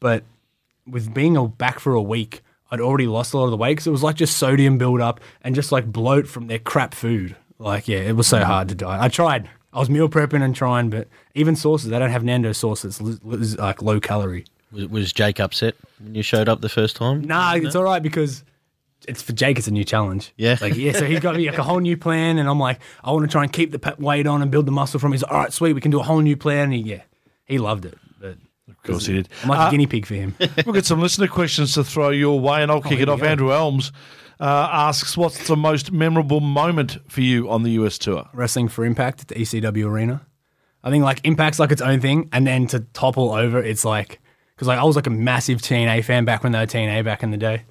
But 0.00 0.24
with 0.86 1.14
being 1.14 1.36
a, 1.36 1.46
back 1.46 1.78
for 1.78 1.94
a 1.94 2.02
week, 2.02 2.42
I'd 2.70 2.80
already 2.80 3.06
lost 3.06 3.34
a 3.34 3.38
lot 3.38 3.44
of 3.44 3.50
the 3.50 3.56
weight 3.56 3.72
because 3.72 3.86
it 3.86 3.90
was 3.90 4.02
like 4.02 4.16
just 4.16 4.36
sodium 4.36 4.78
buildup 4.78 5.20
and 5.42 5.54
just 5.54 5.70
like 5.70 5.86
bloat 5.86 6.26
from 6.26 6.48
their 6.48 6.58
crap 6.58 6.94
food. 6.94 7.36
Like 7.58 7.86
yeah, 7.86 7.98
it 7.98 8.16
was 8.16 8.26
so 8.26 8.42
hard 8.44 8.68
to 8.70 8.74
diet. 8.74 9.00
I 9.00 9.08
tried. 9.08 9.48
I 9.72 9.78
was 9.78 9.88
meal 9.88 10.08
prepping 10.08 10.42
and 10.42 10.54
trying, 10.54 10.90
but 10.90 11.08
even 11.34 11.56
sauces, 11.56 11.90
they 11.90 11.98
don't 11.98 12.10
have 12.10 12.24
Nando 12.24 12.52
sauce. 12.52 12.84
It's 12.84 13.00
li- 13.00 13.18
li- 13.22 13.56
like 13.56 13.80
low 13.80 14.00
calorie. 14.00 14.44
Was, 14.70 14.86
was 14.88 15.12
Jake 15.12 15.40
upset 15.40 15.76
when 15.98 16.14
you 16.14 16.22
showed 16.22 16.48
up 16.48 16.60
the 16.60 16.68
first 16.68 16.96
time? 16.96 17.22
Nah, 17.22 17.54
it's 17.54 17.74
all 17.74 17.84
right 17.84 18.02
because 18.02 18.42
it's 19.08 19.22
for 19.22 19.32
Jake. 19.32 19.58
It's 19.58 19.68
a 19.68 19.70
new 19.72 19.84
challenge. 19.84 20.32
Yeah. 20.36 20.56
like 20.60 20.74
yeah. 20.76 20.92
So 20.92 21.04
he's 21.04 21.20
got 21.20 21.36
like 21.36 21.58
a 21.58 21.62
whole 21.62 21.80
new 21.80 21.96
plan, 21.96 22.38
and 22.38 22.48
I'm 22.48 22.58
like, 22.60 22.80
I 23.04 23.12
want 23.12 23.24
to 23.24 23.30
try 23.32 23.42
and 23.42 23.52
keep 23.52 23.70
the 23.72 23.96
weight 23.98 24.26
on 24.26 24.42
and 24.42 24.50
build 24.50 24.66
the 24.66 24.72
muscle 24.72 24.98
from. 25.00 25.12
He's 25.12 25.22
like, 25.22 25.32
all 25.32 25.38
right, 25.40 25.52
sweet, 25.52 25.72
we 25.72 25.80
can 25.80 25.90
do 25.90 26.00
a 26.00 26.02
whole 26.02 26.20
new 26.20 26.36
plan. 26.36 26.64
And 26.64 26.72
he, 26.74 26.80
yeah, 26.80 27.02
he 27.44 27.58
loved 27.58 27.84
it. 27.84 27.98
But 28.20 28.36
Of 28.68 28.82
course 28.84 29.06
he 29.06 29.14
did. 29.14 29.28
I'm 29.42 29.48
like 29.48 29.58
Uh, 29.60 29.68
a 29.68 29.70
guinea 29.70 29.86
pig 29.86 30.06
for 30.06 30.14
him. 30.14 30.34
We've 30.40 30.66
got 30.74 30.84
some 30.84 31.00
listener 31.00 31.28
questions 31.28 31.74
to 31.74 31.84
throw 31.84 32.10
your 32.10 32.38
way, 32.40 32.62
and 32.62 32.70
I'll 32.70 32.80
kick 32.82 33.00
it 33.00 33.08
off. 33.08 33.20
go. 33.20 33.26
Andrew 33.26 33.52
Elms 33.52 33.92
uh, 34.40 34.68
asks, 34.70 35.16
"What's 35.16 35.46
the 35.48 35.56
most 35.56 35.92
memorable 35.92 36.40
moment 36.40 36.98
for 37.08 37.20
you 37.20 37.50
on 37.50 37.62
the 37.62 37.70
US 37.72 37.98
tour?" 37.98 38.28
Wrestling 38.32 38.68
for 38.68 38.84
Impact 38.84 39.20
at 39.22 39.28
the 39.28 39.34
ECW 39.36 39.86
arena. 39.86 40.26
I 40.84 40.90
think 40.90 41.04
like 41.04 41.20
Impact's 41.22 41.58
like 41.60 41.70
its 41.70 41.82
own 41.82 42.00
thing, 42.00 42.28
and 42.32 42.46
then 42.46 42.66
to 42.68 42.80
topple 42.92 43.32
over, 43.32 43.62
it's 43.62 43.84
like 43.84 44.20
because 44.54 44.66
like 44.68 44.78
I 44.78 44.84
was 44.84 44.96
like 44.96 45.06
a 45.06 45.10
massive 45.10 45.60
TNA 45.62 46.04
fan 46.04 46.24
back 46.24 46.42
when 46.42 46.52
they 46.52 46.58
were 46.58 46.66
TNA 46.66 47.04
back 47.04 47.22
in 47.22 47.30
the 47.30 47.36
day, 47.36 47.62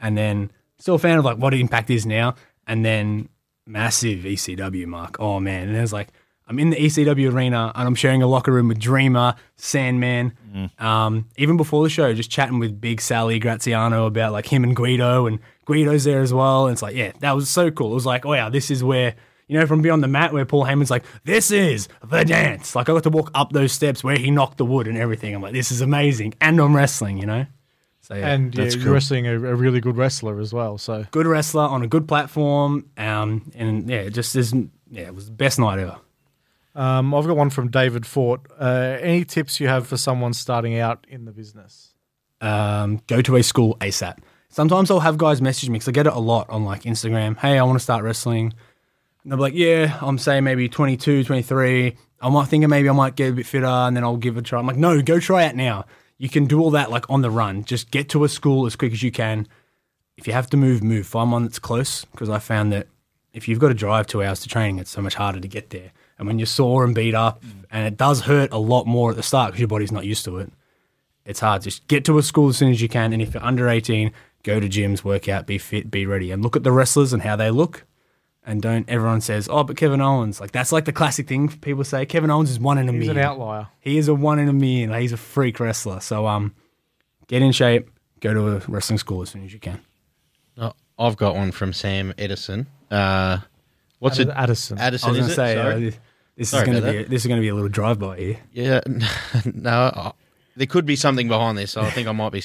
and 0.00 0.16
then 0.16 0.50
still 0.80 0.96
a 0.96 0.98
fan 0.98 1.18
of 1.18 1.24
like 1.24 1.36
what 1.36 1.54
Impact 1.54 1.90
is 1.90 2.04
now, 2.04 2.34
and 2.66 2.84
then 2.84 3.28
massive 3.66 4.20
ECW 4.20 4.86
mark. 4.86 5.20
Oh 5.20 5.38
man, 5.38 5.68
and 5.68 5.76
there's 5.76 5.92
like 5.92 6.08
I'm 6.50 6.58
in 6.58 6.70
the 6.70 6.76
ECW 6.76 7.32
arena 7.32 7.70
and 7.76 7.86
I'm 7.86 7.94
sharing 7.94 8.22
a 8.22 8.26
locker 8.26 8.50
room 8.50 8.66
with 8.66 8.80
Dreamer, 8.80 9.36
Sandman. 9.56 10.32
Um, 10.80 11.28
even 11.36 11.56
before 11.56 11.84
the 11.84 11.88
show, 11.88 12.12
just 12.12 12.28
chatting 12.28 12.58
with 12.58 12.80
Big 12.80 13.00
Sally 13.00 13.38
Graziano 13.38 14.06
about 14.06 14.32
like 14.32 14.46
him 14.46 14.64
and 14.64 14.74
Guido, 14.74 15.26
and 15.26 15.38
Guido's 15.64 16.02
there 16.02 16.22
as 16.22 16.34
well. 16.34 16.66
And 16.66 16.72
it's 16.72 16.82
like, 16.82 16.96
yeah, 16.96 17.12
that 17.20 17.36
was 17.36 17.48
so 17.48 17.70
cool. 17.70 17.92
It 17.92 17.94
was 17.94 18.06
like, 18.06 18.26
oh 18.26 18.34
yeah, 18.34 18.48
this 18.48 18.68
is 18.68 18.82
where 18.82 19.14
you 19.46 19.60
know 19.60 19.66
from 19.66 19.80
Beyond 19.80 20.02
the 20.02 20.08
Mat 20.08 20.32
where 20.32 20.44
Paul 20.44 20.64
Heyman's 20.64 20.90
like, 20.90 21.04
this 21.24 21.52
is 21.52 21.86
the 22.04 22.24
dance. 22.24 22.74
Like 22.74 22.88
I 22.88 22.92
got 22.94 23.04
to 23.04 23.10
walk 23.10 23.30
up 23.32 23.52
those 23.52 23.70
steps 23.70 24.02
where 24.02 24.16
he 24.16 24.32
knocked 24.32 24.58
the 24.58 24.64
wood 24.64 24.88
and 24.88 24.98
everything. 24.98 25.32
I'm 25.34 25.42
like, 25.42 25.52
this 25.52 25.70
is 25.70 25.80
amazing, 25.80 26.34
and 26.40 26.58
I'm 26.60 26.74
wrestling, 26.74 27.18
you 27.18 27.26
know. 27.26 27.46
So 28.10 28.16
yeah. 28.16 28.28
And 28.28 28.54
yeah, 28.54 28.64
That's 28.64 28.76
you're 28.76 28.92
wrestling 28.92 29.26
a, 29.26 29.34
a 29.34 29.54
really 29.54 29.80
good 29.80 29.96
wrestler 29.96 30.40
as 30.40 30.52
well. 30.52 30.78
So 30.78 31.06
good 31.12 31.26
wrestler 31.26 31.62
on 31.62 31.82
a 31.82 31.86
good 31.86 32.08
platform, 32.08 32.90
um, 32.98 33.50
and 33.54 33.88
yeah, 33.88 34.00
it 34.00 34.10
just 34.10 34.34
isn't. 34.36 34.72
Yeah, 34.90 35.04
it 35.04 35.14
was 35.14 35.26
the 35.26 35.32
best 35.32 35.58
night 35.58 35.78
ever. 35.78 35.96
Um, 36.74 37.14
I've 37.14 37.26
got 37.26 37.36
one 37.36 37.50
from 37.50 37.70
David 37.70 38.04
Fort. 38.04 38.40
Uh, 38.58 38.98
any 39.00 39.24
tips 39.24 39.60
you 39.60 39.68
have 39.68 39.86
for 39.86 39.96
someone 39.96 40.32
starting 40.32 40.78
out 40.78 41.06
in 41.08 41.24
the 41.24 41.32
business? 41.32 41.90
um, 42.40 43.00
go 43.06 43.20
to 43.22 43.36
a 43.36 43.42
school 43.42 43.76
ASAP. 43.80 44.18
Sometimes 44.48 44.90
I'll 44.90 45.00
have 45.00 45.18
guys 45.18 45.40
message 45.40 45.68
me 45.68 45.74
because 45.74 45.88
I 45.88 45.92
get 45.92 46.06
it 46.06 46.12
a 46.12 46.18
lot 46.18 46.48
on 46.50 46.64
like 46.64 46.82
Instagram. 46.82 47.36
Hey, 47.38 47.58
I 47.58 47.62
want 47.62 47.78
to 47.78 47.82
start 47.82 48.02
wrestling. 48.02 48.52
And 49.22 49.30
they'll 49.30 49.36
be 49.36 49.42
like, 49.42 49.54
yeah, 49.54 49.98
I'm 50.00 50.18
saying 50.18 50.44
maybe 50.44 50.68
22, 50.68 51.24
23. 51.24 51.96
I 52.22 52.28
might 52.28 52.48
think 52.48 52.66
maybe 52.66 52.88
I 52.88 52.92
might 52.92 53.16
get 53.16 53.30
a 53.30 53.32
bit 53.32 53.46
fitter 53.46 53.66
and 53.66 53.96
then 53.96 54.02
I'll 54.02 54.16
give 54.16 54.36
it 54.36 54.40
a 54.40 54.42
try. 54.42 54.58
I'm 54.58 54.66
like, 54.66 54.76
no, 54.76 55.00
go 55.02 55.20
try 55.20 55.44
it 55.44 55.54
now. 55.54 55.84
You 56.20 56.28
can 56.28 56.46
do 56.46 56.60
all 56.60 56.70
that 56.70 56.90
like 56.90 57.08
on 57.10 57.22
the 57.22 57.30
run. 57.30 57.64
Just 57.64 57.90
get 57.90 58.08
to 58.10 58.24
a 58.24 58.28
school 58.28 58.66
as 58.66 58.76
quick 58.76 58.92
as 58.92 59.02
you 59.02 59.10
can. 59.10 59.48
If 60.16 60.26
you 60.26 60.32
have 60.32 60.50
to 60.50 60.56
move, 60.56 60.82
move. 60.82 61.06
Find 61.06 61.32
one 61.32 61.44
that's 61.44 61.58
close 61.58 62.04
because 62.04 62.28
I 62.28 62.38
found 62.38 62.72
that 62.72 62.86
if 63.32 63.48
you've 63.48 63.58
got 63.58 63.68
to 63.68 63.74
drive 63.74 64.06
two 64.06 64.22
hours 64.22 64.40
to 64.40 64.48
training, 64.48 64.78
it's 64.78 64.90
so 64.90 65.00
much 65.00 65.14
harder 65.14 65.40
to 65.40 65.48
get 65.48 65.70
there. 65.70 65.92
And 66.18 66.28
when 66.28 66.38
you're 66.38 66.46
sore 66.46 66.84
and 66.84 66.94
beat 66.94 67.14
up, 67.14 67.42
mm. 67.42 67.64
and 67.70 67.86
it 67.86 67.96
does 67.96 68.20
hurt 68.22 68.52
a 68.52 68.58
lot 68.58 68.86
more 68.86 69.10
at 69.10 69.16
the 69.16 69.22
start 69.22 69.50
because 69.50 69.60
your 69.60 69.68
body's 69.68 69.92
not 69.92 70.04
used 70.04 70.24
to 70.26 70.38
it 70.38 70.52
it's 71.24 71.40
hard. 71.40 71.62
Just 71.62 71.86
get 71.86 72.04
to 72.06 72.18
a 72.18 72.22
school 72.22 72.48
as 72.48 72.56
soon 72.56 72.70
as 72.70 72.80
you 72.80 72.88
can. 72.88 73.12
And 73.12 73.22
if 73.22 73.34
you're 73.34 73.44
under 73.44 73.68
18, 73.68 74.12
go 74.42 74.60
to 74.60 74.68
gyms, 74.68 75.04
work 75.04 75.28
out, 75.28 75.46
be 75.46 75.58
fit, 75.58 75.90
be 75.90 76.06
ready, 76.06 76.30
and 76.30 76.42
look 76.42 76.56
at 76.56 76.64
the 76.64 76.72
wrestlers 76.72 77.12
and 77.12 77.22
how 77.22 77.36
they 77.36 77.50
look. 77.50 77.84
And 78.44 78.62
don't 78.62 78.88
everyone 78.88 79.20
says, 79.20 79.48
oh, 79.50 79.64
but 79.64 79.76
Kevin 79.76 80.00
Owens. 80.00 80.40
Like, 80.40 80.50
that's 80.50 80.72
like 80.72 80.86
the 80.86 80.92
classic 80.92 81.28
thing 81.28 81.48
people 81.48 81.84
say. 81.84 82.06
Kevin 82.06 82.30
Owens 82.30 82.50
is 82.50 82.58
one 82.58 82.78
in 82.78 82.88
a 82.88 82.92
million. 82.92 83.02
He's 83.02 83.08
million. 83.08 83.24
an 83.26 83.30
outlier. 83.30 83.68
He 83.80 83.98
is 83.98 84.08
a 84.08 84.14
one 84.14 84.38
in 84.38 84.48
a 84.48 84.52
million. 84.52 84.90
Like, 84.90 85.02
he's 85.02 85.12
a 85.12 85.18
freak 85.18 85.60
wrestler. 85.60 86.00
So, 86.00 86.26
um, 86.26 86.54
get 87.26 87.42
in 87.42 87.52
shape, 87.52 87.90
go 88.20 88.32
to 88.32 88.56
a 88.56 88.58
wrestling 88.66 88.98
school 88.98 89.22
as 89.22 89.30
soon 89.30 89.44
as 89.44 89.52
you 89.52 89.58
can. 89.58 89.80
Oh, 90.56 90.72
I've 90.98 91.16
got 91.16 91.34
one 91.34 91.52
from 91.52 91.72
Sam 91.72 92.14
Edison. 92.18 92.66
Uh, 92.90 93.38
what's 93.98 94.18
it? 94.18 94.28
Addison. 94.28 94.78
I 94.78 94.90
was 94.90 95.02
is 95.02 95.04
going 95.04 95.16
it? 95.16 95.28
to 95.28 95.34
say, 95.34 95.56
uh, 95.56 95.62
Sorry. 95.62 95.94
this 96.36 96.52
is 96.52 96.62
going 96.62 96.76
to 96.76 96.82
be 96.82 96.98
that. 96.98 97.10
this 97.10 97.22
is 97.22 97.26
going 97.26 97.38
to 97.38 97.42
be 97.42 97.48
a 97.48 97.54
little 97.54 97.68
drive 97.68 97.98
by 97.98 98.16
here. 98.18 98.38
Yeah, 98.52 98.80
no, 99.44 99.70
uh, 99.70 100.12
there 100.56 100.66
could 100.66 100.86
be 100.86 100.96
something 100.96 101.28
behind 101.28 101.56
this. 101.56 101.72
So 101.72 101.82
I 101.82 101.90
think 101.90 102.08
I 102.08 102.12
might 102.12 102.32
be. 102.32 102.42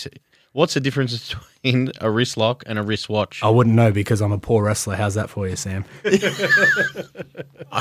Se- 0.56 0.60
What's 0.60 0.74
the 0.74 0.80
difference 0.80 1.34
between 1.62 1.92
a 2.02 2.10
wrist 2.10 2.38
lock 2.38 2.64
and 2.66 2.80
a 2.80 2.84
wristwatch? 2.84 3.42
I 3.44 3.50
wouldn't 3.50 3.76
know 3.76 3.92
because 3.92 4.22
I'm 4.22 4.32
a 4.32 4.38
poor 4.38 4.64
wrestler. 4.64 4.96
How's 4.96 5.16
that 5.16 5.30
for 5.30 5.48
you, 5.48 5.56
Sam? 5.56 5.86
I 6.06 6.10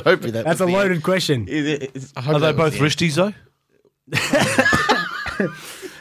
hope 0.05 0.21
that. 0.23 0.45
That's 0.45 0.47
a 0.47 0.49
was 0.51 0.59
the 0.59 0.67
loaded 0.67 1.03
question. 1.03 1.47
It- 1.49 1.83
it- 1.97 2.13
I 2.17 2.21
hope 2.23 2.37
Are 2.37 2.41
they 2.41 2.53
both 2.53 2.73
the 2.75 2.81
wristies 2.81 3.15
though? 3.15 3.33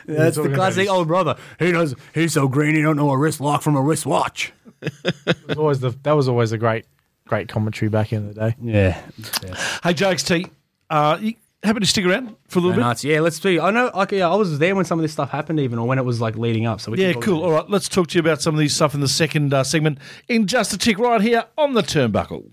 That's 0.05 0.35
the 0.35 0.51
classic 0.53 0.89
old 0.89 1.07
brother. 1.07 1.35
He 1.59 1.71
knows 1.71 1.95
He's 2.13 2.33
so 2.33 2.47
green. 2.47 2.75
He 2.75 2.81
don't 2.81 2.97
know 2.97 3.09
a 3.11 3.17
wrist 3.17 3.39
lock 3.39 3.61
from 3.61 3.75
a 3.75 3.81
wristwatch. 3.81 4.51
It 4.81 4.93
was 5.47 5.57
always 5.57 5.79
the, 5.79 5.91
that 6.03 6.11
was 6.13 6.27
always 6.27 6.51
a 6.51 6.57
great, 6.57 6.85
great 7.25 7.47
commentary 7.47 7.89
back 7.89 8.11
in 8.11 8.27
the 8.27 8.33
day. 8.33 8.55
Yeah. 8.61 9.01
Hey, 9.83 9.93
JXT, 9.93 10.49
uh, 10.89 11.17
you 11.21 11.35
happy 11.63 11.79
to 11.79 11.85
stick 11.85 12.05
around 12.05 12.35
for 12.47 12.59
a 12.59 12.61
little 12.61 12.75
bit? 12.75 12.81
Nuts. 12.81 13.03
Yeah. 13.03 13.19
Let's 13.21 13.41
see. 13.41 13.59
I 13.59 13.71
know. 13.71 13.91
Like, 13.93 14.11
yeah, 14.11 14.29
I 14.29 14.35
was 14.35 14.59
there 14.59 14.75
when 14.75 14.85
some 14.85 14.99
of 14.99 15.03
this 15.03 15.13
stuff 15.13 15.29
happened, 15.31 15.59
even 15.59 15.79
or 15.79 15.87
when 15.87 15.97
it 15.97 16.05
was 16.05 16.21
like 16.21 16.35
leading 16.35 16.65
up. 16.65 16.81
So 16.81 16.91
we 16.91 16.97
Yeah, 17.03 17.13
cool. 17.13 17.43
All 17.43 17.51
right, 17.51 17.69
let's 17.69 17.89
talk 17.89 18.07
to 18.07 18.15
you 18.15 18.19
about 18.19 18.41
some 18.41 18.53
of 18.53 18.59
these 18.59 18.75
stuff 18.75 18.93
in 18.93 18.99
the 18.99 19.07
second 19.07 19.53
uh, 19.53 19.63
segment 19.63 19.99
in 20.27 20.47
just 20.47 20.73
a 20.73 20.77
tick 20.77 20.97
right 20.99 21.21
here 21.21 21.45
on 21.57 21.73
the 21.73 21.81
turnbuckle. 21.81 22.51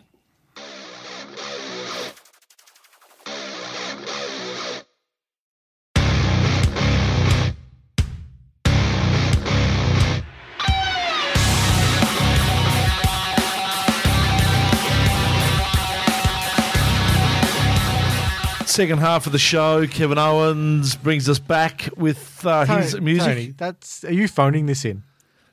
Second 18.81 19.01
half 19.01 19.27
of 19.27 19.33
the 19.33 19.39
show, 19.39 19.87
Kevin 19.87 20.17
Owens 20.17 20.97
brings 20.97 21.29
us 21.29 21.39
back 21.39 21.91
with 21.99 22.47
uh, 22.47 22.65
his 22.65 22.99
music. 22.99 23.27
Tony, 23.27 23.55
that's 23.55 24.05
are 24.05 24.13
you 24.15 24.27
phoning 24.27 24.65
this 24.65 24.87
in? 24.87 25.03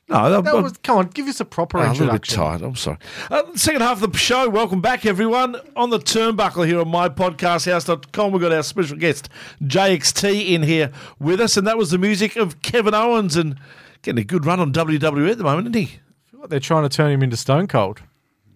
No, 0.08 0.32
that, 0.32 0.46
That 0.46 0.64
was 0.64 0.78
come 0.78 1.00
on, 1.00 1.08
give 1.08 1.28
us 1.28 1.42
a 1.42 1.44
proper 1.44 1.78
Oh, 1.80 1.82
a 1.82 1.92
little 1.92 2.10
bit 2.10 2.24
tired. 2.24 2.62
I'm 2.62 2.78
sorry. 2.78 3.00
Uh, 3.30 3.44
second 3.56 3.82
half 3.82 4.02
of 4.02 4.14
the 4.14 4.18
show. 4.18 4.48
Welcome 4.48 4.80
back, 4.80 5.06
everyone, 5.06 5.58
on 5.76 5.90
the 5.90 6.00
turnbuckle 6.00 6.66
here 6.66 6.80
on 6.80 6.86
mypodcasthouse.com. 6.86 8.32
We've 8.32 8.42
got 8.42 8.54
our 8.54 8.64
special 8.64 8.96
guest, 8.96 9.28
JXT, 9.62 10.48
in 10.48 10.64
here 10.64 10.94
with 11.20 11.42
us, 11.42 11.58
and 11.58 11.68
that 11.68 11.78
was 11.78 11.92
the 11.92 11.98
music 11.98 12.38
of 12.38 12.62
Kevin 12.62 12.94
Owens 12.94 13.36
and 13.36 13.60
getting 14.04 14.22
a 14.22 14.24
good 14.24 14.46
run 14.46 14.62
on 14.62 14.72
WWE 14.72 15.32
at 15.32 15.38
the 15.38 15.44
moment, 15.44 15.76
isn't 15.76 15.86
he? 15.86 16.00
feel 16.32 16.40
like 16.40 16.50
they're 16.50 16.62
trying 16.62 16.84
to 16.84 16.90
turn 16.96 17.12
him 17.12 17.22
into 17.22 17.36
Stone 17.36 17.68
Cold. 17.68 18.02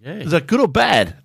Yeah. 0.02 0.14
Is 0.14 0.32
that 0.32 0.48
good 0.48 0.62
or 0.62 0.70
bad? 0.70 1.18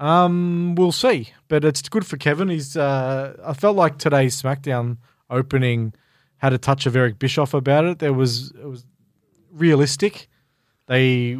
Um, 0.00 0.74
we'll 0.76 0.92
see, 0.92 1.28
but 1.48 1.64
it's 1.64 1.86
good 1.88 2.06
for 2.06 2.16
Kevin. 2.16 2.48
He's. 2.48 2.76
Uh, 2.76 3.36
I 3.44 3.52
felt 3.52 3.76
like 3.76 3.98
today's 3.98 4.40
SmackDown 4.40 4.96
opening 5.28 5.92
had 6.38 6.52
a 6.54 6.58
touch 6.58 6.86
of 6.86 6.96
Eric 6.96 7.18
Bischoff 7.18 7.52
about 7.52 7.84
it. 7.84 7.98
There 7.98 8.14
was 8.14 8.50
it 8.52 8.66
was 8.66 8.86
realistic. 9.52 10.28
They 10.86 11.36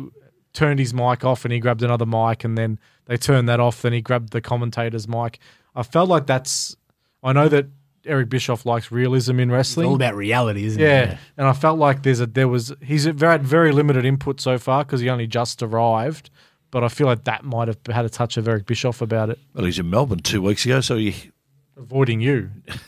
turned 0.52 0.78
his 0.78 0.92
mic 0.92 1.24
off 1.24 1.44
and 1.44 1.52
he 1.52 1.58
grabbed 1.58 1.82
another 1.82 2.04
mic, 2.06 2.44
and 2.44 2.56
then 2.58 2.78
they 3.06 3.16
turned 3.16 3.48
that 3.48 3.61
off. 3.61 3.80
Then 3.80 3.94
he 3.94 4.02
grabbed 4.02 4.30
the 4.32 4.42
commentator's 4.42 5.08
mic. 5.08 5.38
I 5.74 5.82
felt 5.82 6.11
like 6.11 6.26
that's. 6.26 6.76
I 7.22 7.32
know 7.32 7.48
that 7.48 7.66
Eric 8.04 8.28
Bischoff 8.28 8.66
likes 8.66 8.92
realism 8.92 9.40
in 9.40 9.50
wrestling. 9.50 9.86
It's 9.86 9.88
all 9.90 9.96
about 9.96 10.16
reality, 10.16 10.64
isn't 10.66 10.80
Yeah, 10.80 11.02
it? 11.02 11.08
Yeah, 11.11 11.18
and 11.38 11.46
I 11.46 11.54
felt 11.54 11.78
like 11.78 12.02
there's 12.02 12.20
a 12.20 12.26
there 12.26 12.48
was 12.48 12.74
he's 12.82 13.06
very 13.06 13.38
very 13.38 13.72
limited 13.72 14.04
input 14.04 14.38
so 14.38 14.58
far 14.58 14.84
because 14.84 15.00
he 15.00 15.08
only 15.08 15.26
just 15.26 15.62
arrived. 15.62 16.28
But 16.71 16.85
I 16.85 16.89
feel 16.89 17.07
like 17.07 17.25
that 17.25 17.45
might 17.45 17.68
have 17.68 17.79
had 17.91 18.05
a 18.05 18.09
touch 18.09 18.37
of 18.37 18.47
Eric 18.47 18.66
Bischoff 18.66 19.01
about 19.03 19.29
it, 19.31 19.39
Well, 19.55 19.64
he's 19.64 19.79
in 19.79 19.91
Melbourne 19.91 20.21
two 20.21 20.41
weeks 20.43 20.64
ago, 20.64 20.81
so 20.81 20.97
he. 20.97 21.14
avoiding 21.77 22.21
you. 22.21 22.51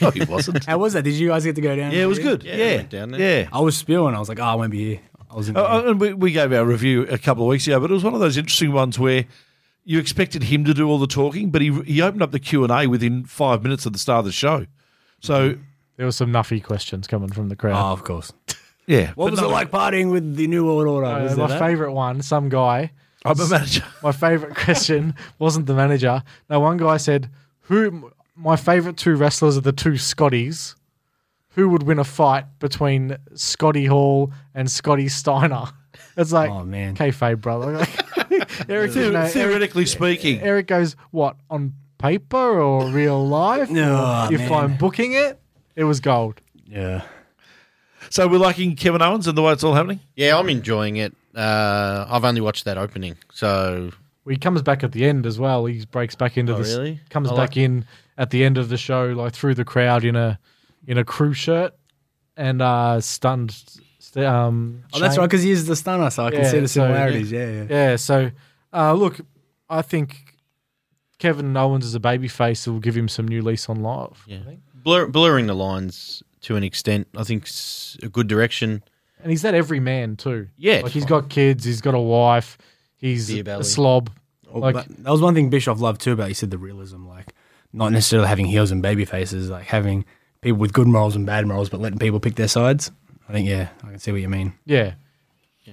No, 0.00 0.10
he 0.10 0.24
wasn't. 0.24 0.64
How 0.64 0.78
was 0.78 0.94
that? 0.94 1.02
Did 1.02 1.12
you 1.12 1.28
guys 1.28 1.44
get 1.44 1.56
to 1.56 1.60
go 1.60 1.76
down? 1.76 1.92
yeah, 1.92 2.04
it 2.04 2.06
was 2.06 2.18
good. 2.18 2.42
Yeah, 2.42 2.56
Yeah, 2.56 2.80
I 2.80 2.82
down 2.84 3.10
there. 3.10 3.20
yeah. 3.42 3.48
I 3.52 3.60
was 3.60 3.76
spewing. 3.76 4.14
I 4.14 4.18
was 4.18 4.30
like, 4.30 4.38
oh, 4.40 4.44
I 4.44 4.54
won't 4.54 4.70
be 4.70 4.82
here. 4.92 5.00
I 5.30 5.34
was 5.36 5.50
in. 5.50 5.58
Uh, 5.58 5.82
and 5.88 6.00
we, 6.00 6.14
we 6.14 6.32
gave 6.32 6.54
our 6.54 6.64
review 6.64 7.02
a 7.02 7.18
couple 7.18 7.42
of 7.44 7.50
weeks 7.50 7.66
ago, 7.66 7.78
but 7.80 7.90
it 7.90 7.92
was 7.92 8.02
one 8.02 8.14
of 8.14 8.20
those 8.20 8.38
interesting 8.38 8.72
ones 8.72 8.98
where 8.98 9.26
you 9.84 9.98
expected 9.98 10.44
him 10.44 10.64
to 10.64 10.72
do 10.72 10.88
all 10.88 10.98
the 10.98 11.06
talking, 11.06 11.50
but 11.50 11.60
he 11.60 11.70
he 11.82 12.00
opened 12.00 12.22
up 12.22 12.30
the 12.30 12.38
Q 12.40 12.64
and 12.64 12.72
A 12.72 12.86
within 12.86 13.24
five 13.26 13.62
minutes 13.62 13.84
of 13.84 13.92
the 13.92 13.98
start 13.98 14.20
of 14.20 14.24
the 14.24 14.32
show. 14.32 14.64
So 15.20 15.56
There 15.98 16.06
were 16.06 16.12
some 16.12 16.32
nuffy 16.32 16.64
questions 16.64 17.06
coming 17.06 17.30
from 17.30 17.50
the 17.50 17.54
oh, 17.54 17.58
crowd. 17.58 17.92
of 17.92 18.04
course. 18.04 18.32
yeah, 18.86 19.08
What 19.16 19.26
but 19.26 19.30
was 19.32 19.40
no, 19.42 19.48
it 19.48 19.52
like 19.52 19.70
partying 19.70 20.10
with 20.10 20.34
the 20.34 20.46
new 20.46 20.64
world 20.64 20.86
order? 20.88 21.06
Uh, 21.08 21.24
Was 21.24 21.36
my 21.36 21.46
there 21.48 21.58
favorite 21.58 21.92
one, 21.92 22.22
some 22.22 22.48
guy. 22.48 22.90
I'm 23.24 23.38
a 23.40 23.46
manager. 23.48 23.84
My 24.02 24.12
favorite 24.12 24.54
question 24.64 25.14
wasn't 25.38 25.66
the 25.66 25.74
manager. 25.74 26.22
Now, 26.50 26.60
one 26.60 26.76
guy 26.76 26.96
said, 26.98 27.30
"Who? 27.62 28.10
My 28.36 28.56
favorite 28.56 28.96
two 28.96 29.14
wrestlers 29.16 29.56
are 29.56 29.60
the 29.62 29.72
two 29.72 29.96
Scotties. 29.96 30.76
Who 31.50 31.68
would 31.68 31.84
win 31.84 31.98
a 32.00 32.04
fight 32.04 32.46
between 32.58 33.16
Scotty 33.34 33.86
Hall 33.86 34.32
and 34.54 34.70
Scotty 34.70 35.08
Steiner?" 35.08 35.64
It's 36.16 36.32
like, 36.32 36.50
Oh, 36.50 36.64
man. 36.64 36.94
kayfabe, 36.96 37.40
brother. 37.40 37.72
Like, 37.78 37.88
Eric, 38.70 38.92
Theo- 38.92 39.10
no, 39.10 39.20
Eric, 39.20 39.32
theoretically 39.32 39.86
speaking, 39.86 40.40
Eric 40.40 40.66
goes, 40.68 40.94
"What 41.10 41.36
on 41.50 41.72
paper 41.98 42.36
or 42.60 42.86
real 42.88 43.26
life? 43.26 43.68
Oh, 43.72 44.28
if 44.30 44.38
man. 44.40 44.52
I'm 44.52 44.76
booking 44.76 45.12
it, 45.14 45.40
it 45.76 45.84
was 45.84 45.98
gold." 46.00 46.40
Yeah. 46.66 47.02
So 48.10 48.26
we're 48.28 48.38
liking 48.38 48.76
Kevin 48.76 49.02
Owens 49.02 49.26
and 49.26 49.36
the 49.36 49.42
way 49.42 49.52
it's 49.52 49.64
all 49.64 49.74
happening. 49.74 50.00
Yeah, 50.16 50.38
I'm 50.38 50.48
enjoying 50.48 50.96
it. 50.96 51.14
Uh, 51.34 52.06
I've 52.08 52.24
only 52.24 52.40
watched 52.40 52.64
that 52.64 52.78
opening, 52.78 53.16
so 53.32 53.90
Well, 54.24 54.32
he 54.32 54.38
comes 54.38 54.62
back 54.62 54.84
at 54.84 54.92
the 54.92 55.04
end 55.04 55.26
as 55.26 55.38
well. 55.38 55.66
He 55.66 55.84
breaks 55.86 56.14
back 56.14 56.36
into 56.38 56.54
Oh, 56.54 56.58
this. 56.58 56.74
really? 56.76 57.00
Comes 57.10 57.28
I 57.30 57.36
back 57.36 57.50
like- 57.50 57.56
in 57.56 57.84
at 58.16 58.30
the 58.30 58.44
end 58.44 58.56
of 58.58 58.68
the 58.68 58.76
show, 58.76 59.06
like 59.08 59.32
through 59.34 59.54
the 59.54 59.64
crowd 59.64 60.04
in 60.04 60.14
a 60.16 60.38
in 60.86 60.98
a 60.98 61.04
crew 61.04 61.32
shirt 61.34 61.74
and 62.36 62.60
uh 62.62 63.00
stunned. 63.00 63.50
st- 63.98 64.24
Um, 64.26 64.84
Oh, 64.92 65.00
that's 65.00 65.14
Shane. 65.14 65.20
right, 65.22 65.26
because 65.26 65.42
he 65.42 65.50
is 65.50 65.66
the 65.66 65.74
stunner, 65.74 66.08
so 66.10 66.24
I 66.26 66.30
can 66.30 66.42
Yeah, 66.42 66.50
see 66.50 66.60
the 66.60 66.68
so, 66.68 66.82
yeah. 66.82 66.86
similarities. 66.88 67.32
Yeah, 67.32 67.50
yeah. 67.50 67.64
Yeah. 67.68 67.96
So, 67.96 68.30
uh, 68.72 68.92
look, 68.92 69.20
I 69.68 69.82
think 69.82 70.36
Kevin 71.18 71.56
Owens 71.56 71.84
is 71.84 71.94
a 71.96 72.00
baby 72.00 72.28
face. 72.28 72.64
babyface 72.64 72.68
will 72.72 72.78
give 72.80 72.96
him 72.96 73.08
some 73.08 73.26
new 73.26 73.42
lease 73.42 73.68
on 73.68 73.82
life. 73.82 74.22
yeah, 74.26 74.38
I 74.38 74.42
think. 74.44 74.60
Blur, 74.84 75.06
blurring 75.08 75.46
the 75.48 75.54
lines 75.54 76.22
to 76.44 76.56
an 76.56 76.62
extent, 76.62 77.08
I 77.16 77.24
think, 77.24 77.46
is 77.46 77.96
a 78.02 78.08
good 78.08 78.26
direction. 78.28 78.82
And 79.22 79.30
he's 79.30 79.42
that 79.42 79.54
every 79.54 79.80
man 79.80 80.16
too. 80.16 80.48
Yeah, 80.56 80.76
like 80.76 80.84
it's 80.86 80.94
he's 80.94 81.02
fine. 81.04 81.08
got 81.08 81.30
kids. 81.30 81.64
He's 81.64 81.80
got 81.80 81.94
a 81.94 81.98
wife. 82.00 82.58
He's 82.96 83.28
Beer 83.32 83.56
a 83.60 83.64
slob. 83.64 84.10
Oh, 84.52 84.58
Like- 84.60 84.74
but 84.74 84.86
that 85.04 85.10
was 85.10 85.20
one 85.20 85.34
thing 85.34 85.50
Bischoff 85.50 85.80
loved 85.80 86.00
too 86.00 86.12
about. 86.12 86.28
He 86.28 86.34
said 86.34 86.50
the 86.50 86.58
realism, 86.58 87.06
like 87.06 87.34
not 87.72 87.90
necessarily 87.92 88.28
having 88.28 88.46
heels 88.46 88.70
and 88.70 88.82
baby 88.82 89.04
faces, 89.04 89.50
like 89.50 89.64
having 89.66 90.04
people 90.42 90.58
with 90.58 90.72
good 90.72 90.86
morals 90.86 91.16
and 91.16 91.26
bad 91.26 91.46
morals, 91.46 91.68
but 91.70 91.80
letting 91.80 91.98
people 91.98 92.20
pick 92.20 92.36
their 92.36 92.48
sides. 92.48 92.90
I 93.28 93.32
think, 93.32 93.48
yeah, 93.48 93.68
I 93.82 93.88
can 93.88 93.98
see 93.98 94.12
what 94.12 94.20
you 94.20 94.28
mean. 94.28 94.52
Yeah. 94.66 94.94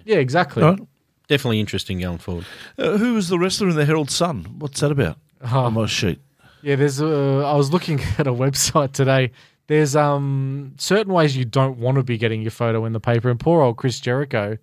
Yeah. 0.06 0.18
exactly. 0.18 0.64
All 0.64 0.72
right. 0.72 0.88
Definitely 1.28 1.60
interesting 1.60 2.00
going 2.00 2.18
forward. 2.18 2.46
Uh, 2.78 2.98
who 2.98 3.14
was 3.14 3.28
the 3.30 3.38
wrestler 3.38 3.70
in 3.70 3.76
the 3.76 3.86
Herald 3.86 4.10
Sun? 4.10 4.46
What's 4.60 4.80
that 4.80 4.92
about? 4.92 5.18
Oh. 5.42 5.60
On 5.66 5.74
my 5.74 5.86
sheet. 5.86 6.20
Yeah, 6.62 6.76
there's. 6.76 7.02
Uh, 7.02 7.46
I 7.46 7.56
was 7.56 7.72
looking 7.72 8.00
at 8.18 8.28
a 8.28 8.34
website 8.34 8.94
today. 8.94 9.32
There's 9.72 9.96
um 9.96 10.74
certain 10.78 11.14
ways 11.14 11.38
you 11.38 11.46
don't 11.46 11.78
want 11.78 11.96
to 11.96 12.04
be 12.04 12.18
getting 12.18 12.42
your 12.42 12.52
photo 12.52 12.84
in 12.84 12.92
the 12.92 13.00
paper, 13.00 13.30
and 13.30 13.40
poor 13.40 13.62
old 13.62 13.78
Chris 13.78 14.02
Jericho, 14.02 14.58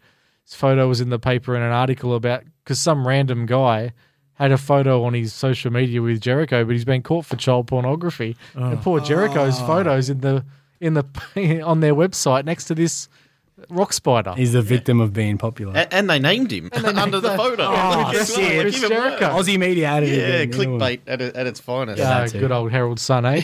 his 0.45 0.55
photo 0.55 0.87
was 0.87 1.01
in 1.01 1.09
the 1.09 1.19
paper 1.19 1.57
in 1.57 1.63
an 1.63 1.73
article 1.73 2.15
about 2.15 2.45
because 2.63 2.79
some 2.79 3.09
random 3.09 3.47
guy 3.47 3.95
had 4.35 4.53
a 4.53 4.59
photo 4.59 5.05
on 5.05 5.15
his 5.15 5.33
social 5.33 5.73
media 5.73 6.03
with 6.03 6.21
Jericho, 6.21 6.63
but 6.63 6.73
he's 6.73 6.85
been 6.85 7.01
caught 7.03 7.25
for 7.25 7.37
child 7.37 7.69
pornography. 7.69 8.37
And 8.55 8.83
poor 8.83 9.01
Jericho's 9.01 9.59
photos 9.61 10.11
in 10.11 10.21
the 10.21 10.45
in 10.79 10.93
the 10.93 11.63
on 11.65 11.81
their 11.81 11.95
website 11.95 12.45
next 12.45 12.67
to 12.67 12.75
this 12.75 13.09
rock 13.69 13.93
spider. 13.93 14.35
He's 14.37 14.53
the 14.53 14.63
victim 14.63 15.01
of 15.01 15.13
being 15.13 15.39
popular. 15.39 15.77
And, 15.77 15.93
and 15.93 16.11
they 16.11 16.19
named 16.19 16.51
him 16.53 16.71
under 16.73 17.21
the 17.21 17.37
photo. 17.37 17.65
Oh, 17.69 18.09
Guess 18.13 18.35
shit. 18.35 18.57
what? 18.57 18.63
Chris 18.63 18.81
Jericho. 18.89 19.27
Aussie 19.29 19.59
media 19.59 19.87
added 19.89 20.09
it. 20.11 20.19
Yeah, 20.19 20.41
in. 20.43 20.51
clickbait 20.51 21.01
at, 21.07 21.21
it- 21.21 21.37
at 21.37 21.47
its 21.47 21.61
finest. 21.61 22.01
Ah, 22.03 22.21
that 22.21 22.31
too. 22.31 22.41
good 22.41 22.53
old 22.53 22.71
Harold's 22.71 23.03
son, 23.03 23.25
eh? 23.27 23.43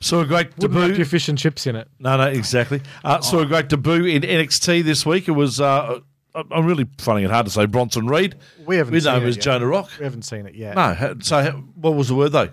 Saw 0.00 0.20
a 0.20 0.24
great 0.26 0.56
Wouldn't 0.58 0.74
wrap 0.74 0.82
debut. 0.88 0.96
your 0.96 1.06
fish 1.06 1.28
and 1.28 1.38
chips 1.38 1.66
in 1.66 1.76
it. 1.76 1.88
No, 1.98 2.16
no, 2.16 2.24
exactly. 2.24 2.80
Uh, 3.04 3.20
saw 3.20 3.40
a 3.40 3.46
great 3.46 3.68
debut 3.68 4.04
in 4.06 4.22
NXT 4.22 4.84
this 4.84 5.04
week. 5.06 5.28
It 5.28 5.32
was. 5.32 5.60
Uh, 5.60 6.00
I- 6.34 6.42
I'm 6.50 6.66
really 6.66 6.86
finding 6.98 7.24
it 7.24 7.30
hard 7.30 7.46
to 7.46 7.52
say 7.52 7.64
Bronson 7.66 8.06
Reed. 8.08 8.34
We 8.66 8.76
haven't 8.76 8.92
We 8.92 9.00
seen 9.00 9.12
know 9.12 9.18
him 9.18 9.24
it 9.24 9.28
as 9.28 9.36
yet. 9.36 9.42
Jonah 9.44 9.66
Rock. 9.66 9.90
We 9.98 10.04
haven't 10.04 10.22
seen 10.22 10.46
it 10.46 10.54
yet. 10.54 10.74
No, 10.76 10.92
ha- 10.94 11.14
so 11.20 11.42
ha- 11.42 11.58
what 11.76 11.94
was 11.94 12.08
the 12.08 12.14
word 12.14 12.32
though? 12.32 12.50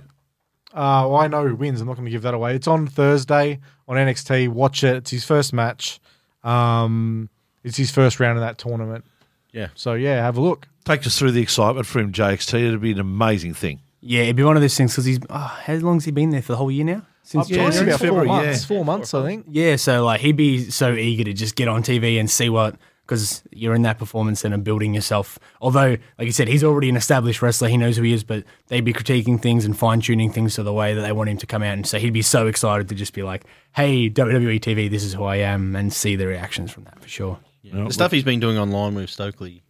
Uh, 0.74 1.05
well, 1.07 1.18
I 1.18 1.28
know 1.28 1.45
who 1.47 1.53
wins. 1.55 1.82
I'm 1.82 1.88
not 1.88 1.95
going 1.97 2.05
to 2.05 2.11
give 2.11 2.24
that 2.24 2.34
away. 2.34 2.55
It's 2.55 2.68
on 2.68 2.88
Thursday 2.88 3.59
on 3.88 3.97
NXT. 3.97 4.47
Watch 4.49 4.84
it. 4.84 4.95
It's 4.95 5.11
his 5.11 5.24
first 5.26 5.53
match. 5.53 5.99
Um, 6.43 7.29
it's 7.63 7.77
his 7.77 7.91
first 7.91 8.19
round 8.19 8.37
of 8.37 8.41
that 8.43 8.57
tournament. 8.57 9.05
Yeah. 9.51 9.67
So 9.75 9.93
yeah, 9.93 10.15
have 10.21 10.37
a 10.37 10.41
look. 10.41 10.67
Take 10.85 11.05
us 11.07 11.17
through 11.17 11.31
the 11.31 11.41
excitement 11.41 11.85
for 11.85 11.99
him, 11.99 12.11
JXT. 12.11 12.53
It'd 12.67 12.81
be 12.81 12.91
an 12.91 12.99
amazing 12.99 13.53
thing. 13.53 13.79
Yeah, 14.01 14.23
it'd 14.23 14.35
be 14.35 14.43
one 14.43 14.57
of 14.57 14.61
those 14.61 14.75
things 14.75 14.91
because 14.91 15.05
he's. 15.05 15.19
Oh, 15.29 15.37
how 15.63 15.75
long 15.75 15.95
has 15.97 16.05
he 16.05 16.11
been 16.11 16.31
there 16.31 16.41
for 16.41 16.51
the 16.53 16.57
whole 16.57 16.69
year 16.71 16.83
now? 16.83 17.03
Since 17.25 17.49
Yeah, 17.49 17.67
It's 17.67 17.77
about 17.77 17.91
four 17.91 17.97
February, 17.99 18.27
months. 18.27 18.61
yeah. 18.61 18.67
Four 18.67 18.83
months, 18.83 19.13
I 19.13 19.23
think. 19.25 19.45
Yeah, 19.49 19.77
so 19.77 20.03
like 20.03 20.19
he'd 20.19 20.35
be 20.35 20.69
so 20.69 20.91
eager 20.93 21.23
to 21.23 21.31
just 21.33 21.55
get 21.55 21.69
on 21.69 21.81
TV 21.83 22.19
and 22.19 22.29
see 22.29 22.49
what 22.49 22.75
because 23.06 23.43
you're 23.51 23.76
in 23.76 23.82
that 23.84 23.97
performance 23.99 24.39
center 24.41 24.58
building 24.58 24.93
yourself. 24.93 25.38
Although, 25.62 25.97
like 26.18 26.26
you 26.26 26.32
said, 26.32 26.47
he's 26.47 26.64
already 26.64 26.89
an 26.89 26.95
established 26.95 27.41
wrestler. 27.41 27.68
He 27.68 27.78
knows 27.78 27.97
who 27.97 28.04
he 28.04 28.14
is, 28.14 28.24
but 28.24 28.43
they'd 28.68 28.82
be 28.86 28.93
critiquing 28.93 29.41
things 29.41 29.66
and 29.66 29.78
fine 29.78 29.99
tuning 30.01 30.32
things 30.32 30.56
to 30.56 30.64
the 30.64 30.74
way 30.74 30.93
that 30.93 31.01
they 31.01 31.12
want 31.12 31.30
him 31.30 31.38
to 31.38 31.45
come 31.45 31.64
out. 31.64 31.74
And 31.74 31.86
so 31.86 31.99
he'd 31.99 32.14
be 32.14 32.22
so 32.22 32.47
excited 32.47 32.89
to 32.89 32.95
just 32.95 33.14
be 33.14 33.22
like, 33.24 33.43
"Hey, 33.76 34.10
WWE 34.10 34.60
TV, 34.60 34.89
this 34.89 35.04
is 35.04 35.14
who 35.14 35.24
I 35.24 35.38
am," 35.38 35.76
and 35.76 35.91
see 35.93 36.16
the 36.16 36.28
reactions 36.28 36.72
from 36.72 36.86
that 36.86 36.99
for 37.01 37.10
sure. 37.10 37.39
The 37.64 37.91
stuff 37.91 38.12
he's 38.12 38.24
been 38.24 38.39
doing 38.39 38.58
online 38.58 38.95
with 38.95 39.10
Stokely. 39.10 39.64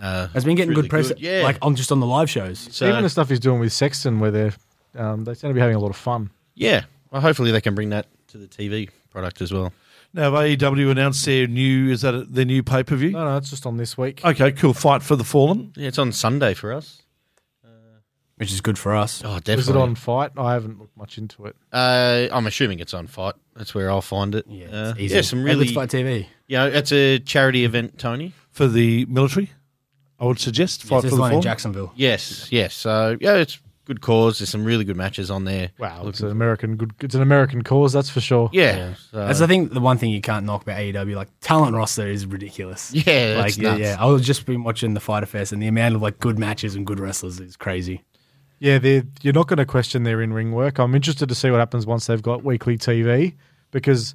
Uh, 0.00 0.26
Has 0.28 0.44
been 0.44 0.56
getting 0.56 0.70
really 0.70 0.82
good 0.82 0.90
press, 0.90 1.12
Yeah. 1.18 1.42
like 1.44 1.56
on 1.62 1.76
just 1.76 1.92
on 1.92 2.00
the 2.00 2.06
live 2.06 2.28
shows. 2.28 2.58
so, 2.72 2.88
Even 2.88 3.02
the 3.04 3.08
stuff 3.08 3.28
he's 3.28 3.38
doing 3.40 3.60
with 3.60 3.72
Sexton, 3.72 4.18
where 4.18 4.30
they're 4.32 4.52
um, 4.96 5.24
they 5.24 5.34
seem 5.34 5.50
to 5.50 5.54
be 5.54 5.60
having 5.60 5.76
a 5.76 5.78
lot 5.80 5.90
of 5.90 5.96
fun. 5.96 6.30
yeah. 6.54 6.84
Well, 7.10 7.20
hopefully 7.22 7.52
they 7.52 7.60
can 7.60 7.76
bring 7.76 7.90
that 7.90 8.06
to 8.28 8.38
the 8.38 8.48
TV 8.48 8.88
product 9.10 9.40
as 9.40 9.52
well. 9.52 9.72
Now, 10.14 10.30
have 10.30 10.32
AEW 10.34 10.92
announced 10.92 11.24
their 11.26 11.48
new 11.48 11.90
is 11.90 12.02
that 12.02 12.32
their 12.32 12.44
new 12.44 12.62
pay 12.62 12.84
per 12.84 12.94
view? 12.94 13.10
No, 13.10 13.24
no, 13.24 13.36
it's 13.36 13.50
just 13.50 13.66
on 13.66 13.76
this 13.76 13.98
week. 13.98 14.24
Okay, 14.24 14.52
cool. 14.52 14.72
FITE 14.72 15.02
for 15.02 15.16
the 15.16 15.24
Fallen. 15.24 15.72
Yeah, 15.76 15.88
it's 15.88 15.98
on 15.98 16.12
Sunday 16.12 16.54
for 16.54 16.72
us. 16.72 17.02
which 18.36 18.52
is 18.52 18.60
good 18.60 18.78
for 18.78 18.94
us. 18.94 19.22
Oh, 19.24 19.38
definitely. 19.38 19.60
Is 19.62 19.68
it 19.70 19.76
on 19.76 19.94
FITE? 19.96 20.32
I 20.36 20.52
haven't 20.54 20.78
looked 20.78 20.96
much 20.96 21.18
into 21.18 21.46
it. 21.46 21.56
Uh, 21.72 22.28
I'm 22.32 22.46
assuming 22.46 22.78
it's 22.80 22.94
on 22.94 23.06
Fight. 23.08 23.34
That's 23.56 23.74
where 23.74 23.90
I'll 23.90 24.00
find 24.02 24.34
it. 24.36 24.46
Yeah, 24.48 24.66
uh, 24.68 24.94
easy. 24.96 25.16
yeah, 25.16 25.20
some 25.22 25.42
really. 25.42 25.66
FITE 25.68 25.90
TV. 25.90 26.26
You 26.46 26.58
know, 26.58 26.66
it's 26.68 26.92
a 26.92 27.18
charity 27.18 27.64
event, 27.64 27.98
Tony. 27.98 28.32
for 28.50 28.68
the 28.68 29.06
military. 29.06 29.50
I 30.20 30.26
would 30.26 30.38
suggest 30.38 30.84
fight 30.84 31.02
there's 31.02 31.10
for 31.12 31.16
the 31.16 31.22
one 31.22 31.32
in 31.34 31.42
Jacksonville. 31.42 31.92
Yes, 31.96 32.50
yes. 32.52 32.74
So 32.74 33.16
yeah, 33.20 33.34
it's 33.34 33.58
good 33.84 34.00
cause. 34.00 34.38
There's 34.38 34.48
some 34.50 34.64
really 34.64 34.84
good 34.84 34.96
matches 34.96 35.30
on 35.30 35.44
there. 35.44 35.70
Wow, 35.78 36.06
it's 36.06 36.20
an 36.20 36.30
American 36.30 36.76
good. 36.76 36.92
It's 37.00 37.14
an 37.14 37.22
American 37.22 37.62
cause, 37.62 37.92
that's 37.92 38.10
for 38.10 38.20
sure. 38.20 38.50
Yeah, 38.52 38.94
so- 39.10 39.26
That's 39.26 39.40
I 39.40 39.46
think 39.46 39.72
the 39.72 39.80
one 39.80 39.98
thing 39.98 40.10
you 40.10 40.20
can't 40.20 40.46
knock 40.46 40.62
about 40.62 40.78
AEW. 40.78 41.14
Like 41.16 41.28
talent 41.40 41.74
roster 41.76 42.06
is 42.06 42.26
ridiculous. 42.26 42.92
Yeah, 42.94 43.34
like 43.38 43.44
that's 43.54 43.58
yeah, 43.58 43.70
nuts. 43.70 43.80
yeah. 43.80 43.96
I 43.98 44.06
was 44.06 44.24
just 44.26 44.46
been 44.46 44.64
watching 44.64 44.94
the 44.94 45.00
Fyter 45.00 45.26
Fest, 45.26 45.52
and 45.52 45.62
the 45.62 45.68
amount 45.68 45.94
of 45.94 46.02
like 46.02 46.18
good 46.20 46.38
matches 46.38 46.74
and 46.74 46.86
good 46.86 46.98
wrestlers 47.00 47.40
is 47.40 47.56
crazy. 47.56 48.02
Yeah, 48.60 48.78
they're, 48.78 49.02
you're 49.20 49.34
not 49.34 49.48
going 49.48 49.58
to 49.58 49.66
question 49.66 50.04
their 50.04 50.22
in 50.22 50.32
ring 50.32 50.52
work. 50.52 50.78
I'm 50.78 50.94
interested 50.94 51.28
to 51.28 51.34
see 51.34 51.50
what 51.50 51.58
happens 51.58 51.84
once 51.86 52.06
they've 52.06 52.22
got 52.22 52.44
weekly 52.44 52.78
TV 52.78 53.34
because 53.72 54.14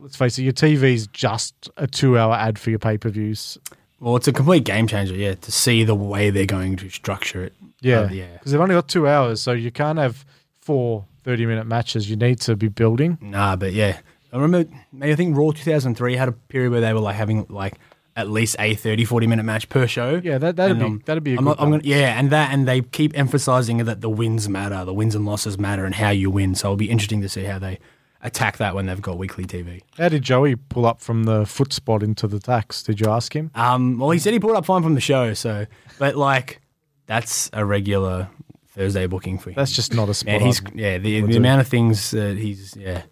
let's 0.00 0.16
face 0.16 0.38
it, 0.38 0.44
your 0.44 0.52
TV's 0.54 1.06
just 1.08 1.68
a 1.76 1.86
two 1.86 2.16
hour 2.16 2.32
ad 2.34 2.58
for 2.58 2.70
your 2.70 2.78
pay 2.78 2.96
per 2.96 3.10
views. 3.10 3.58
Well, 4.00 4.16
it's 4.16 4.26
a 4.28 4.32
complete 4.32 4.64
game 4.64 4.86
changer. 4.86 5.14
Yeah, 5.14 5.34
to 5.34 5.52
see 5.52 5.84
the 5.84 5.94
way 5.94 6.30
they're 6.30 6.46
going 6.46 6.76
to 6.76 6.88
structure 6.88 7.44
it. 7.44 7.52
Yeah, 7.80 8.00
Uh, 8.00 8.08
yeah. 8.10 8.26
Because 8.32 8.52
they've 8.52 8.60
only 8.60 8.74
got 8.74 8.88
two 8.88 9.06
hours, 9.06 9.40
so 9.40 9.52
you 9.52 9.70
can't 9.70 9.98
have 9.98 10.24
four 10.60 11.04
30 11.24 11.46
minute 11.46 11.66
matches. 11.66 12.08
You 12.10 12.16
need 12.16 12.40
to 12.40 12.56
be 12.56 12.68
building. 12.68 13.18
Nah, 13.20 13.56
but 13.56 13.72
yeah, 13.74 13.98
I 14.32 14.38
remember. 14.38 14.70
I 15.02 15.14
think 15.14 15.36
Raw 15.36 15.50
2003 15.50 16.16
had 16.16 16.28
a 16.28 16.32
period 16.32 16.72
where 16.72 16.80
they 16.80 16.92
were 16.94 17.00
like 17.00 17.16
having 17.16 17.46
like 17.48 17.74
at 18.16 18.28
least 18.28 18.56
a 18.58 18.74
30, 18.74 19.04
40 19.04 19.26
minute 19.26 19.44
match 19.44 19.68
per 19.68 19.86
show. 19.86 20.20
Yeah, 20.22 20.38
that- 20.38 20.56
that'd 20.56 20.80
And, 20.80 20.98
be- 20.98 21.04
that'd 21.04 21.22
be 21.22 21.34
a 21.34 21.38
I'm 21.38 21.44
good 21.44 21.56
I'm 21.58 21.70
gonna, 21.70 21.82
yeah, 21.84 22.18
and 22.18 22.30
that 22.30 22.52
and 22.52 22.66
they 22.66 22.80
keep 22.82 23.16
emphasizing 23.16 23.78
that 23.84 24.00
the 24.00 24.10
wins 24.10 24.48
matter, 24.48 24.84
the 24.84 24.92
wins 24.94 25.14
and 25.14 25.24
losses 25.24 25.58
matter, 25.58 25.84
and 25.84 25.94
how 25.94 26.10
you 26.10 26.30
win. 26.30 26.54
So 26.54 26.68
it'll 26.68 26.76
be 26.76 26.90
interesting 26.90 27.20
to 27.22 27.28
see 27.28 27.44
how 27.44 27.58
they 27.58 27.78
attack 28.22 28.58
that 28.58 28.74
when 28.74 28.86
they've 28.86 29.00
got 29.00 29.18
weekly 29.18 29.44
TV. 29.44 29.82
How 29.96 30.08
did 30.08 30.22
Joey 30.22 30.56
pull 30.56 30.86
up 30.86 31.00
from 31.00 31.24
the 31.24 31.46
foot 31.46 31.72
spot 31.72 32.02
into 32.02 32.26
the 32.26 32.38
tacks? 32.38 32.82
Did 32.82 33.00
you 33.00 33.10
ask 33.10 33.34
him? 33.34 33.50
Um, 33.54 33.98
well, 33.98 34.10
he 34.10 34.18
said 34.18 34.32
he 34.32 34.40
pulled 34.40 34.56
up 34.56 34.66
fine 34.66 34.82
from 34.82 34.94
the 34.94 35.00
show, 35.00 35.34
so 35.34 35.66
but 35.98 36.16
like 36.16 36.60
that's 37.06 37.50
a 37.52 37.64
regular 37.64 38.28
Thursday 38.68 39.06
booking 39.06 39.38
for 39.38 39.50
him. 39.50 39.56
That's 39.56 39.72
just 39.72 39.94
not 39.94 40.08
a 40.08 40.14
spot. 40.14 40.32
Man, 40.32 40.40
he's 40.42 40.62
yeah. 40.74 40.98
The, 40.98 41.22
the 41.22 41.36
amount 41.36 41.60
of 41.60 41.68
things 41.68 42.10
that 42.12 42.36
he's 42.36 42.76
yeah. 42.76 43.02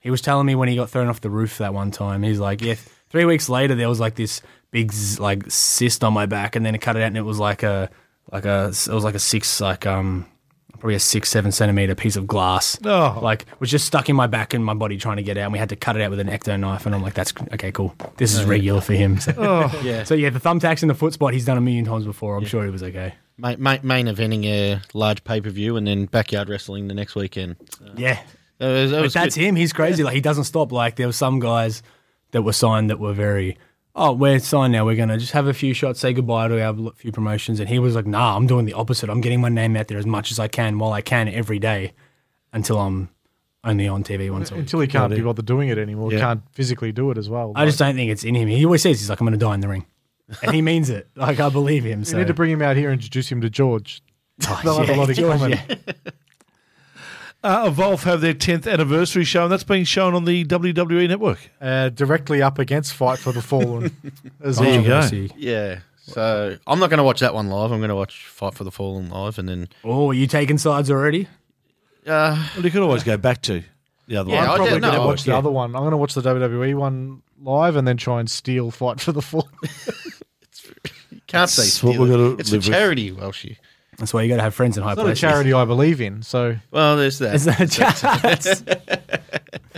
He 0.00 0.10
was 0.10 0.20
telling 0.20 0.46
me 0.46 0.54
when 0.54 0.68
he 0.68 0.74
got 0.74 0.90
thrown 0.90 1.08
off 1.08 1.20
the 1.20 1.30
roof 1.30 1.58
that 1.58 1.72
one 1.72 1.92
time. 1.92 2.22
He's 2.22 2.40
like, 2.40 2.60
yeah. 2.60 2.74
Three 3.08 3.24
weeks 3.24 3.48
later, 3.48 3.74
there 3.74 3.88
was 3.88 4.00
like 4.00 4.16
this 4.16 4.40
big 4.70 4.92
like 5.18 5.44
cyst 5.48 6.02
on 6.02 6.12
my 6.12 6.26
back, 6.26 6.56
and 6.56 6.64
then 6.64 6.74
it 6.74 6.78
cut 6.78 6.96
it 6.96 7.02
out, 7.02 7.08
and 7.08 7.16
it 7.16 7.22
was 7.22 7.38
like 7.38 7.62
a 7.62 7.90
like 8.32 8.44
a 8.44 8.68
it 8.68 8.88
was 8.88 9.04
like 9.04 9.14
a 9.14 9.20
six 9.20 9.60
like 9.60 9.86
um 9.86 10.26
probably 10.82 10.96
a 10.96 11.00
six 11.00 11.28
seven 11.30 11.52
centimeter 11.52 11.94
piece 11.94 12.16
of 12.16 12.26
glass. 12.26 12.76
Oh. 12.84 13.20
Like 13.22 13.46
was 13.60 13.70
just 13.70 13.86
stuck 13.86 14.08
in 14.08 14.16
my 14.16 14.26
back 14.26 14.52
and 14.52 14.64
my 14.64 14.74
body 14.74 14.96
trying 14.98 15.16
to 15.18 15.22
get 15.22 15.38
out. 15.38 15.44
and 15.44 15.52
We 15.52 15.58
had 15.60 15.68
to 15.68 15.76
cut 15.76 15.94
it 15.94 16.02
out 16.02 16.10
with 16.10 16.18
an 16.18 16.26
ecto 16.26 16.58
knife, 16.58 16.86
and 16.86 16.94
I'm 16.94 17.02
like, 17.02 17.14
that's 17.14 17.32
okay, 17.54 17.70
cool. 17.70 17.94
This 18.16 18.34
is 18.34 18.44
regular 18.44 18.80
for 18.80 18.92
him. 18.94 19.20
So, 19.20 19.32
oh. 19.38 19.80
yeah. 19.84 20.02
so 20.02 20.14
yeah, 20.14 20.30
the 20.30 20.40
thumbtacks 20.40 20.82
in 20.82 20.88
the 20.88 20.94
foot 20.94 21.12
spot 21.12 21.32
he's 21.34 21.44
done 21.44 21.56
a 21.56 21.60
million 21.60 21.84
times 21.84 22.04
before. 22.04 22.36
I'm 22.36 22.44
sure 22.44 22.64
he 22.64 22.70
was 22.70 22.82
okay. 22.82 23.14
main, 23.38 23.62
main, 23.62 23.78
main 23.84 24.06
eventing 24.06 24.44
a 24.46 24.80
large 24.92 25.22
pay 25.22 25.40
per 25.40 25.50
view 25.50 25.76
and 25.76 25.86
then 25.86 26.06
backyard 26.06 26.48
wrestling 26.48 26.88
the 26.88 26.94
next 26.94 27.14
weekend. 27.14 27.54
Yeah, 27.96 28.20
That 28.58 28.72
was, 28.72 28.90
that 28.90 28.96
But 28.96 29.02
was 29.04 29.14
that's 29.14 29.36
good. 29.36 29.44
him. 29.44 29.54
He's 29.54 29.72
crazy. 29.72 30.02
Like 30.02 30.14
he 30.14 30.20
doesn't 30.20 30.44
stop. 30.44 30.72
Like 30.72 30.96
there 30.96 31.06
were 31.06 31.12
some 31.12 31.38
guys 31.38 31.84
that 32.32 32.42
were 32.42 32.52
signed 32.52 32.90
that 32.90 32.98
were 32.98 33.12
very. 33.12 33.56
Oh, 33.94 34.12
we're 34.12 34.38
signed 34.38 34.72
now. 34.72 34.86
We're 34.86 34.96
gonna 34.96 35.18
just 35.18 35.32
have 35.32 35.46
a 35.46 35.52
few 35.52 35.74
shots, 35.74 36.00
say 36.00 36.12
goodbye 36.14 36.48
to 36.48 36.62
our 36.62 36.92
few 36.96 37.12
promotions. 37.12 37.60
And 37.60 37.68
he 37.68 37.78
was 37.78 37.94
like, 37.94 38.06
"Nah, 38.06 38.36
I'm 38.36 38.46
doing 38.46 38.64
the 38.64 38.72
opposite. 38.72 39.10
I'm 39.10 39.20
getting 39.20 39.40
my 39.40 39.50
name 39.50 39.76
out 39.76 39.88
there 39.88 39.98
as 39.98 40.06
much 40.06 40.30
as 40.32 40.38
I 40.38 40.48
can 40.48 40.78
while 40.78 40.92
I 40.92 41.02
can 41.02 41.28
every 41.28 41.58
day, 41.58 41.92
until 42.54 42.78
I'm 42.78 43.10
only 43.64 43.86
on 43.86 44.02
TV 44.02 44.30
once 44.30 44.50
a 44.50 44.54
week." 44.54 44.60
Until 44.62 44.80
he 44.80 44.86
can't 44.86 45.14
be 45.14 45.20
bothered 45.20 45.44
doing 45.44 45.68
it 45.68 45.76
anymore, 45.76 46.10
Yeah. 46.12 46.20
can't 46.20 46.42
physically 46.52 46.90
do 46.92 47.10
it 47.10 47.18
as 47.18 47.28
well. 47.28 47.52
I 47.54 47.66
just 47.66 47.78
don't 47.78 47.94
think 47.94 48.10
it's 48.10 48.24
in 48.24 48.34
him. 48.34 48.48
He 48.48 48.64
always 48.64 48.80
says 48.82 48.98
he's 48.98 49.10
like, 49.10 49.20
"I'm 49.20 49.26
gonna 49.26 49.36
die 49.36 49.54
in 49.54 49.60
the 49.60 49.68
ring," 49.68 49.84
and 50.42 50.54
he 50.54 50.62
means 50.62 50.88
it. 50.88 51.08
Like 51.16 51.38
I 51.38 51.50
believe 51.50 51.84
him. 51.84 51.98
you 52.00 52.04
So 52.06 52.16
need 52.16 52.28
to 52.28 52.34
bring 52.34 52.50
him 52.50 52.62
out 52.62 52.76
here 52.76 52.90
and 52.90 52.98
introduce 52.98 53.30
him 53.30 53.42
to 53.42 53.50
George. 53.50 54.02
Oh, 54.48 54.60
They'll 54.64 54.78
have 54.78 54.88
a 54.88 54.92
yeah, 54.92 54.98
lot 54.98 55.08
in 55.10 55.14
George, 55.16 55.40
yeah. 55.50 55.92
Uh, 57.44 57.64
Evolve 57.66 58.04
have 58.04 58.20
their 58.20 58.34
10th 58.34 58.70
anniversary 58.70 59.24
show, 59.24 59.42
and 59.44 59.52
that's 59.52 59.64
being 59.64 59.84
shown 59.84 60.14
on 60.14 60.24
the 60.24 60.44
WWE 60.44 61.08
network. 61.08 61.38
Uh, 61.60 61.88
directly 61.88 62.40
up 62.40 62.58
against 62.60 62.94
Fight 62.94 63.18
for 63.18 63.32
the 63.32 63.42
Fallen 63.42 63.90
as 64.40 64.58
There 64.58 64.80
you 64.80 64.86
go. 64.86 65.34
Yeah. 65.36 65.80
So 66.02 66.56
I'm 66.66 66.78
not 66.78 66.90
going 66.90 66.98
to 66.98 67.04
watch 67.04 67.20
that 67.20 67.34
one 67.34 67.48
live. 67.48 67.72
I'm 67.72 67.78
going 67.80 67.88
to 67.88 67.96
watch 67.96 68.26
Fight 68.26 68.54
for 68.54 68.62
the 68.64 68.70
Fallen 68.70 69.08
live, 69.10 69.38
and 69.38 69.48
then 69.48 69.68
Oh, 69.84 70.10
are 70.10 70.14
you 70.14 70.26
taking 70.28 70.56
sides 70.58 70.90
already? 70.90 71.26
uh, 72.06 72.48
Well, 72.54 72.64
you 72.64 72.70
could 72.70 72.82
always 72.82 73.02
go 73.04 73.16
back 73.16 73.42
to 73.42 73.62
the 74.06 74.16
other 74.18 74.30
Yeah, 74.30 74.36
one. 74.40 74.44
I 74.48 74.50
I'm 74.52 74.56
probably 74.56 74.70
going 74.80 74.82
to 74.82 74.98
know. 74.98 75.06
watch 75.06 75.24
the 75.24 75.36
other 75.36 75.50
one. 75.50 75.74
I'm 75.74 75.82
going 75.82 75.90
to 75.92 75.96
watch 75.96 76.14
the 76.14 76.22
WWE 76.22 76.74
one 76.76 77.22
live 77.40 77.74
and 77.76 77.86
then 77.88 77.96
try 77.96 78.20
and 78.20 78.30
steal 78.30 78.70
Fight 78.70 79.00
for 79.00 79.10
the 79.12 79.22
Fallen. 79.22 79.48
it's, 80.42 80.70
can't 81.26 81.50
say 81.50 81.62
steal 81.64 81.98
we're 82.00 82.06
it. 82.06 82.10
gonna 82.10 82.30
It's 82.36 82.50
a 82.50 82.54
live 82.56 82.64
with. 82.66 82.72
charity, 82.72 83.10
Welshie. 83.12 83.56
That's 83.98 84.14
why 84.14 84.22
you 84.22 84.28
got 84.28 84.36
to 84.36 84.42
have 84.42 84.54
friends 84.54 84.76
in 84.76 84.82
high 84.82 84.92
It's 84.92 84.96
not 84.96 85.02
a 85.02 85.06
places. 85.08 85.20
charity 85.20 85.52
I 85.52 85.64
believe 85.64 86.00
in, 86.00 86.22
so 86.22 86.56
Well, 86.70 86.96
there's 86.96 87.18
that. 87.18 87.34
Is 87.34 87.44
that 87.44 87.60
a 87.60 87.66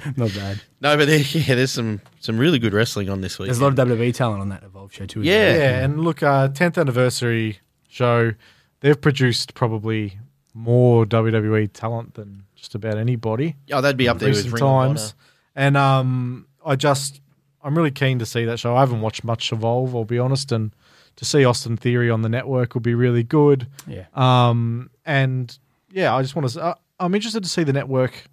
Not 0.16 0.34
bad. 0.34 0.60
no, 0.80 0.96
but 0.96 1.06
there, 1.06 1.18
yeah, 1.18 1.54
there's 1.54 1.70
some 1.72 2.00
some 2.20 2.36
really 2.38 2.58
good 2.58 2.72
wrestling 2.74 3.08
on 3.08 3.20
this 3.22 3.38
week. 3.38 3.46
There's 3.48 3.58
a 3.58 3.64
lot 3.64 3.78
of 3.78 3.88
WWE 3.88 4.14
talent 4.14 4.40
on 4.40 4.48
that 4.50 4.62
Evolve 4.62 4.92
show 4.92 5.06
too. 5.06 5.20
isn't 5.22 5.32
Yeah. 5.32 5.52
there? 5.52 5.58
yeah. 5.78 5.84
And 5.84 6.00
look, 6.00 6.22
uh, 6.22 6.48
10th 6.48 6.78
anniversary 6.78 7.58
show, 7.88 8.32
they've 8.80 9.00
produced 9.00 9.54
probably 9.54 10.18
more 10.52 11.04
WWE 11.06 11.70
talent 11.72 12.14
than 12.14 12.44
just 12.54 12.74
about 12.74 12.98
anybody. 12.98 13.56
Oh, 13.72 13.80
that'd 13.80 13.96
be 13.96 14.08
up 14.08 14.18
there 14.18 14.28
with 14.28 14.38
recent 14.38 14.54
Ring 14.54 14.62
of 14.62 14.68
Honor. 14.68 14.88
times. 14.94 15.14
And 15.56 15.76
um, 15.76 16.46
I 16.64 16.76
just, 16.76 17.20
I'm 17.62 17.76
really 17.76 17.90
keen 17.90 18.18
to 18.18 18.26
see 18.26 18.44
that 18.44 18.58
show. 18.58 18.76
I 18.76 18.80
haven't 18.80 19.00
watched 19.00 19.24
much 19.24 19.52
Evolve, 19.52 19.94
I'll 19.96 20.04
be 20.04 20.18
honest, 20.18 20.52
and 20.52 20.72
to 21.16 21.24
see 21.24 21.44
Austin 21.44 21.76
Theory 21.76 22.10
on 22.10 22.22
the 22.22 22.28
network 22.28 22.74
would 22.74 22.82
be 22.82 22.94
really 22.94 23.22
good. 23.22 23.66
Yeah. 23.86 24.06
Um, 24.14 24.90
and 25.04 25.56
yeah, 25.90 26.14
I 26.14 26.22
just 26.22 26.34
want 26.34 26.48
to. 26.50 26.62
Uh, 26.62 26.74
I'm 27.00 27.14
interested 27.14 27.42
to 27.42 27.48
see 27.48 27.64
the 27.64 27.72
network 27.72 28.28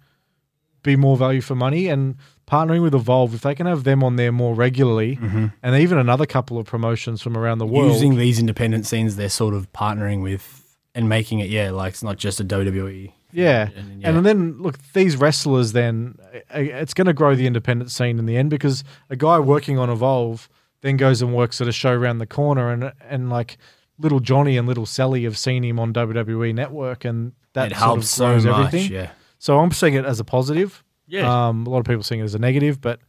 be 0.82 0.96
more 0.96 1.16
value 1.16 1.40
for 1.40 1.54
money, 1.54 1.88
and 1.88 2.16
partnering 2.46 2.82
with 2.82 2.94
Evolve, 2.94 3.34
if 3.34 3.42
they 3.42 3.54
can 3.54 3.66
have 3.66 3.84
them 3.84 4.02
on 4.02 4.16
there 4.16 4.32
more 4.32 4.54
regularly, 4.54 5.18
and 5.62 5.76
even 5.76 5.96
another 5.96 6.26
couple 6.26 6.58
of 6.58 6.66
promotions 6.66 7.22
from 7.22 7.36
around 7.36 7.58
the 7.58 7.66
world, 7.66 7.92
Using 7.92 8.16
these 8.16 8.38
independent 8.38 8.86
scenes, 8.86 9.16
they're 9.16 9.28
sort 9.28 9.54
of 9.54 9.72
partnering 9.72 10.22
with 10.22 10.76
and 10.94 11.08
making 11.08 11.38
it, 11.40 11.48
yeah, 11.48 11.70
like 11.70 11.92
it's 11.94 12.02
not 12.02 12.18
just 12.18 12.40
a 12.40 12.44
WWE. 12.44 13.12
Yeah. 13.32 13.68
And, 13.74 14.04
And, 14.04 14.16
yeah. 14.16 14.20
then 14.20 14.58
look, 14.60 14.76
these 14.92 15.16
wrestlers 15.16 15.72
then 15.72 16.18
it's 16.50 16.92
going 16.92 17.06
to 17.06 17.14
grow 17.14 17.34
the 17.34 17.46
independent 17.46 17.90
scene 17.90 18.18
in 18.18 18.26
the 18.26 18.36
end 18.36 18.50
because 18.50 18.84
a 19.08 19.16
guy 19.16 19.38
working 19.38 19.78
on 19.78 19.88
Evolve 19.88 20.50
then 20.82 20.96
goes 20.96 21.22
and 21.22 21.34
works 21.34 21.60
at 21.60 21.66
a 21.68 21.72
show 21.72 21.92
around 21.92 22.18
the 22.18 22.26
corner 22.26 22.70
and 22.70 22.92
and 23.08 23.30
like 23.30 23.56
little 23.98 24.20
Johnny 24.20 24.56
and 24.56 24.66
little 24.68 24.86
Sally 24.86 25.24
have 25.24 25.38
seen 25.38 25.64
him 25.64 25.78
on 25.78 25.92
WWE 25.94 26.54
Network 26.54 27.04
and 27.04 27.32
that 27.54 27.72
it 27.72 27.74
sort 27.76 27.78
helps 27.82 28.04
of 28.20 28.42
so 28.42 28.50
much. 28.50 28.66
everything. 28.66 28.92
Yeah. 28.92 29.10
So 29.38 29.58
I'm 29.58 29.70
seeing 29.72 29.94
it 29.94 30.04
as 30.04 30.20
a 30.20 30.24
positive. 30.24 30.82
Yeah. 31.06 31.48
Um, 31.48 31.66
a 31.66 31.70
lot 31.70 31.78
of 31.78 31.84
people 31.86 32.02
seeing 32.02 32.20
it 32.20 32.24
as 32.24 32.34
a 32.34 32.38
negative, 32.38 32.80
but 32.80 33.00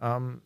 um, 0.00 0.42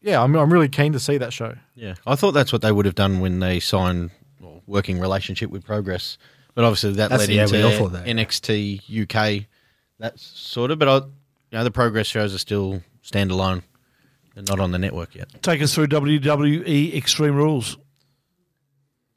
yeah, 0.00 0.22
I'm 0.22 0.34
I'm 0.34 0.52
really 0.52 0.68
keen 0.68 0.92
to 0.92 1.00
see 1.00 1.18
that 1.18 1.32
show. 1.32 1.56
Yeah, 1.74 1.94
I 2.06 2.14
thought 2.16 2.32
that's 2.32 2.52
what 2.52 2.62
they 2.62 2.72
would 2.72 2.86
have 2.86 2.94
done 2.94 3.20
when 3.20 3.40
they 3.40 3.60
signed 3.60 4.10
well, 4.40 4.62
working 4.66 5.00
relationship 5.00 5.50
with 5.50 5.64
Progress, 5.64 6.18
but 6.54 6.64
obviously 6.64 6.92
that 6.94 7.10
That's- 7.10 7.28
led 7.28 7.34
yeah, 7.34 7.42
into 7.44 7.82
we 7.84 7.88
that. 7.90 8.06
NXT 8.06 9.02
UK, 9.04 9.46
that 9.98 10.18
sort 10.18 10.70
of. 10.70 10.78
But 10.78 10.88
I, 10.88 10.96
you 10.96 11.02
know, 11.52 11.64
the 11.64 11.70
Progress 11.70 12.06
shows 12.06 12.34
are 12.34 12.38
still 12.38 12.82
standalone 13.04 13.62
and 14.36 14.48
not 14.48 14.60
on 14.60 14.70
the 14.72 14.78
network 14.78 15.14
yet. 15.14 15.42
Take 15.42 15.62
us 15.62 15.74
through 15.74 15.88
WWE 15.88 16.94
Extreme 16.94 17.34
Rules. 17.34 17.76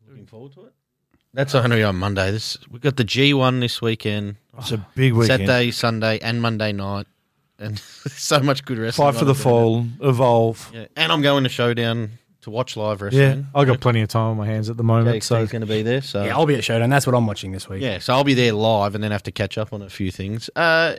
Looking 0.08 0.26
forward 0.26 0.54
to 0.54 0.66
it. 0.66 0.74
That's 1.34 1.52
going 1.52 1.70
to 1.70 1.76
be 1.76 1.84
on 1.84 1.98
Monday. 1.98 2.32
This 2.32 2.58
we've 2.72 2.82
got 2.82 2.96
the 2.96 3.04
G1 3.04 3.60
this 3.60 3.82
weekend, 3.82 4.38
It's 4.58 4.72
a 4.72 4.78
big 4.96 5.14
weekend. 5.14 5.42
Saturday, 5.42 5.72
Sunday, 5.72 6.20
and 6.20 6.42
Monday 6.42 6.72
night, 6.72 7.08
and 7.60 7.78
so 7.80 8.40
much 8.40 8.64
good 8.64 8.78
wrestling. 8.78 9.08
Fight 9.08 9.16
for 9.16 9.22
on 9.22 9.28
the 9.28 9.34
it. 9.34 9.44
Fallen, 9.44 9.98
Evolve. 10.02 10.72
Yeah, 10.74 10.86
and 10.96 11.12
I'm 11.12 11.22
going 11.22 11.44
to 11.44 11.50
Showdown 11.50 12.12
to 12.42 12.52
watch 12.52 12.78
live 12.78 13.02
wrestling. 13.02 13.48
I 13.54 13.66
got 13.66 13.82
plenty 13.82 14.00
of 14.02 14.08
time 14.08 14.28
on 14.32 14.38
my 14.38 14.46
hands 14.46 14.70
at 14.70 14.78
the 14.78 14.84
moment, 14.84 15.18
JXT's 15.18 15.26
so 15.26 15.46
going 15.48 15.62
to 15.62 15.68
be 15.68 15.82
there. 15.82 16.02
So 16.02 16.24
Yeah, 16.24 16.38
I'll 16.38 16.46
be 16.46 16.56
at 16.56 16.64
Showdown. 16.64 16.90
That's 16.90 17.06
what 17.06 17.16
I'm 17.16 17.28
watching 17.28 17.52
this 17.52 17.68
week. 17.68 17.82
Yeah, 17.82 18.00
so 18.00 18.14
I'll 18.14 18.24
be 18.24 18.34
there 18.34 18.54
live 18.54 18.96
and 18.96 19.04
then 19.04 19.12
have 19.12 19.24
to 19.24 19.32
catch 19.32 19.58
up 19.58 19.74
on 19.74 19.82
a 19.82 19.90
few 19.90 20.12
things. 20.12 20.50
Uh, 20.56 20.96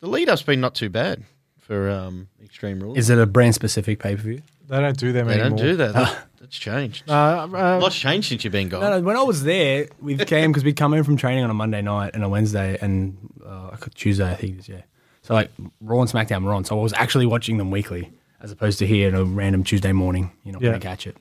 the 0.00 0.08
lead 0.08 0.30
up's 0.30 0.42
been 0.42 0.60
not 0.60 0.74
too 0.74 0.88
bad 0.88 1.22
for 1.66 1.90
um, 1.90 2.28
Extreme 2.44 2.80
Rules. 2.80 2.96
Is 2.96 3.10
it 3.10 3.18
a 3.18 3.26
brand 3.26 3.54
specific 3.54 3.98
pay 3.98 4.14
per 4.16 4.22
view? 4.22 4.42
they 4.68 4.80
don't 4.80 4.96
do 4.96 5.12
them 5.12 5.26
they 5.28 5.34
anymore. 5.40 5.58
don't 5.58 5.66
do 5.66 5.76
that. 5.76 5.92
That- 5.94 6.18
That's 6.40 6.58
changed. 6.58 7.10
Uh, 7.10 7.48
A 7.52 7.76
uh, 7.76 7.80
lot's 7.80 7.98
changed 7.98 8.28
since 8.28 8.44
you've 8.44 8.52
been 8.52 8.68
gone. 8.68 8.80
No, 8.80 8.90
no, 8.90 9.00
when 9.00 9.16
I 9.16 9.22
was 9.22 9.42
there 9.42 9.88
with 10.00 10.24
Cam, 10.28 10.52
because 10.52 10.62
we'd 10.62 10.76
come 10.76 10.94
in 10.94 11.02
from 11.02 11.16
training 11.16 11.42
on 11.42 11.50
a 11.50 11.54
Monday 11.54 11.82
night 11.82 12.12
and 12.14 12.22
a 12.22 12.28
Wednesday 12.28 12.78
and 12.80 13.16
uh, 13.44 13.74
Tuesday, 13.94 14.30
I 14.30 14.34
think 14.34 14.54
it 14.56 14.58
is, 14.60 14.68
yeah. 14.68 14.82
So, 15.22 15.34
like, 15.34 15.50
Raw 15.80 16.00
and 16.02 16.08
SmackDown 16.10 16.44
were 16.44 16.54
on. 16.54 16.64
So 16.64 16.78
I 16.78 16.82
was 16.82 16.92
actually 16.92 17.26
watching 17.26 17.56
them 17.58 17.72
weekly 17.72 18.12
as 18.40 18.52
opposed 18.52 18.78
to 18.78 18.86
here 18.86 19.08
on 19.08 19.20
a 19.20 19.24
random 19.24 19.64
Tuesday 19.64 19.90
morning. 19.90 20.30
You're 20.44 20.52
not 20.52 20.62
Yeah. 20.62 20.68
going 20.70 20.80
to 20.80 20.86
catch 20.86 21.06
it. 21.08 21.16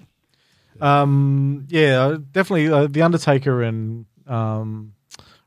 Um, 0.80 1.66
yeah, 1.70 2.18
definitely 2.32 2.68
uh, 2.72 2.86
the 2.88 3.02
Undertaker 3.02 3.64
and 3.64 4.06
um, 4.28 4.94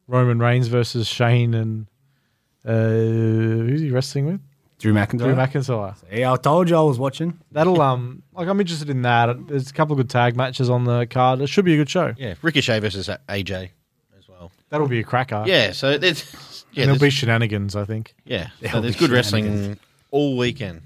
Roman 0.08 0.40
Reigns 0.40 0.66
versus 0.68 1.06
Shane 1.06 1.54
and 1.54 1.86
uh, 2.64 2.72
who's 2.72 3.80
he 3.80 3.90
wrestling 3.90 4.26
with? 4.26 4.40
Drew 4.78 4.92
McIntyre. 4.92 5.18
Drew 5.18 5.34
McIntyre. 5.34 5.94
yeah, 6.12 6.32
I 6.32 6.36
told 6.36 6.70
you 6.70 6.76
I 6.76 6.82
was 6.82 6.98
watching. 6.98 7.38
That'll 7.50 7.80
um, 7.80 8.22
like 8.32 8.46
I'm 8.48 8.60
interested 8.60 8.90
in 8.90 9.02
that. 9.02 9.48
There's 9.48 9.70
a 9.70 9.72
couple 9.72 9.92
of 9.94 9.98
good 9.98 10.10
tag 10.10 10.36
matches 10.36 10.70
on 10.70 10.84
the 10.84 11.06
card. 11.06 11.40
It 11.40 11.48
should 11.48 11.64
be 11.64 11.74
a 11.74 11.76
good 11.76 11.90
show. 11.90 12.14
Yeah, 12.16 12.34
Ricochet 12.42 12.78
versus 12.78 13.08
AJ 13.28 13.70
as 14.16 14.28
well. 14.28 14.52
That'll 14.68 14.86
be 14.88 15.00
a 15.00 15.04
cracker. 15.04 15.42
Yeah, 15.46 15.72
so 15.72 15.98
there's 15.98 16.64
yeah, 16.72 16.84
and 16.84 16.88
there'll 16.90 17.00
be 17.00 17.10
shenanigans. 17.10 17.74
I 17.74 17.84
think. 17.84 18.14
yeah, 18.24 18.48
so 18.48 18.52
There'll 18.60 18.82
there's 18.82 18.96
good 18.96 19.10
wrestling 19.10 19.78
all 20.10 20.36
weekend. 20.36 20.82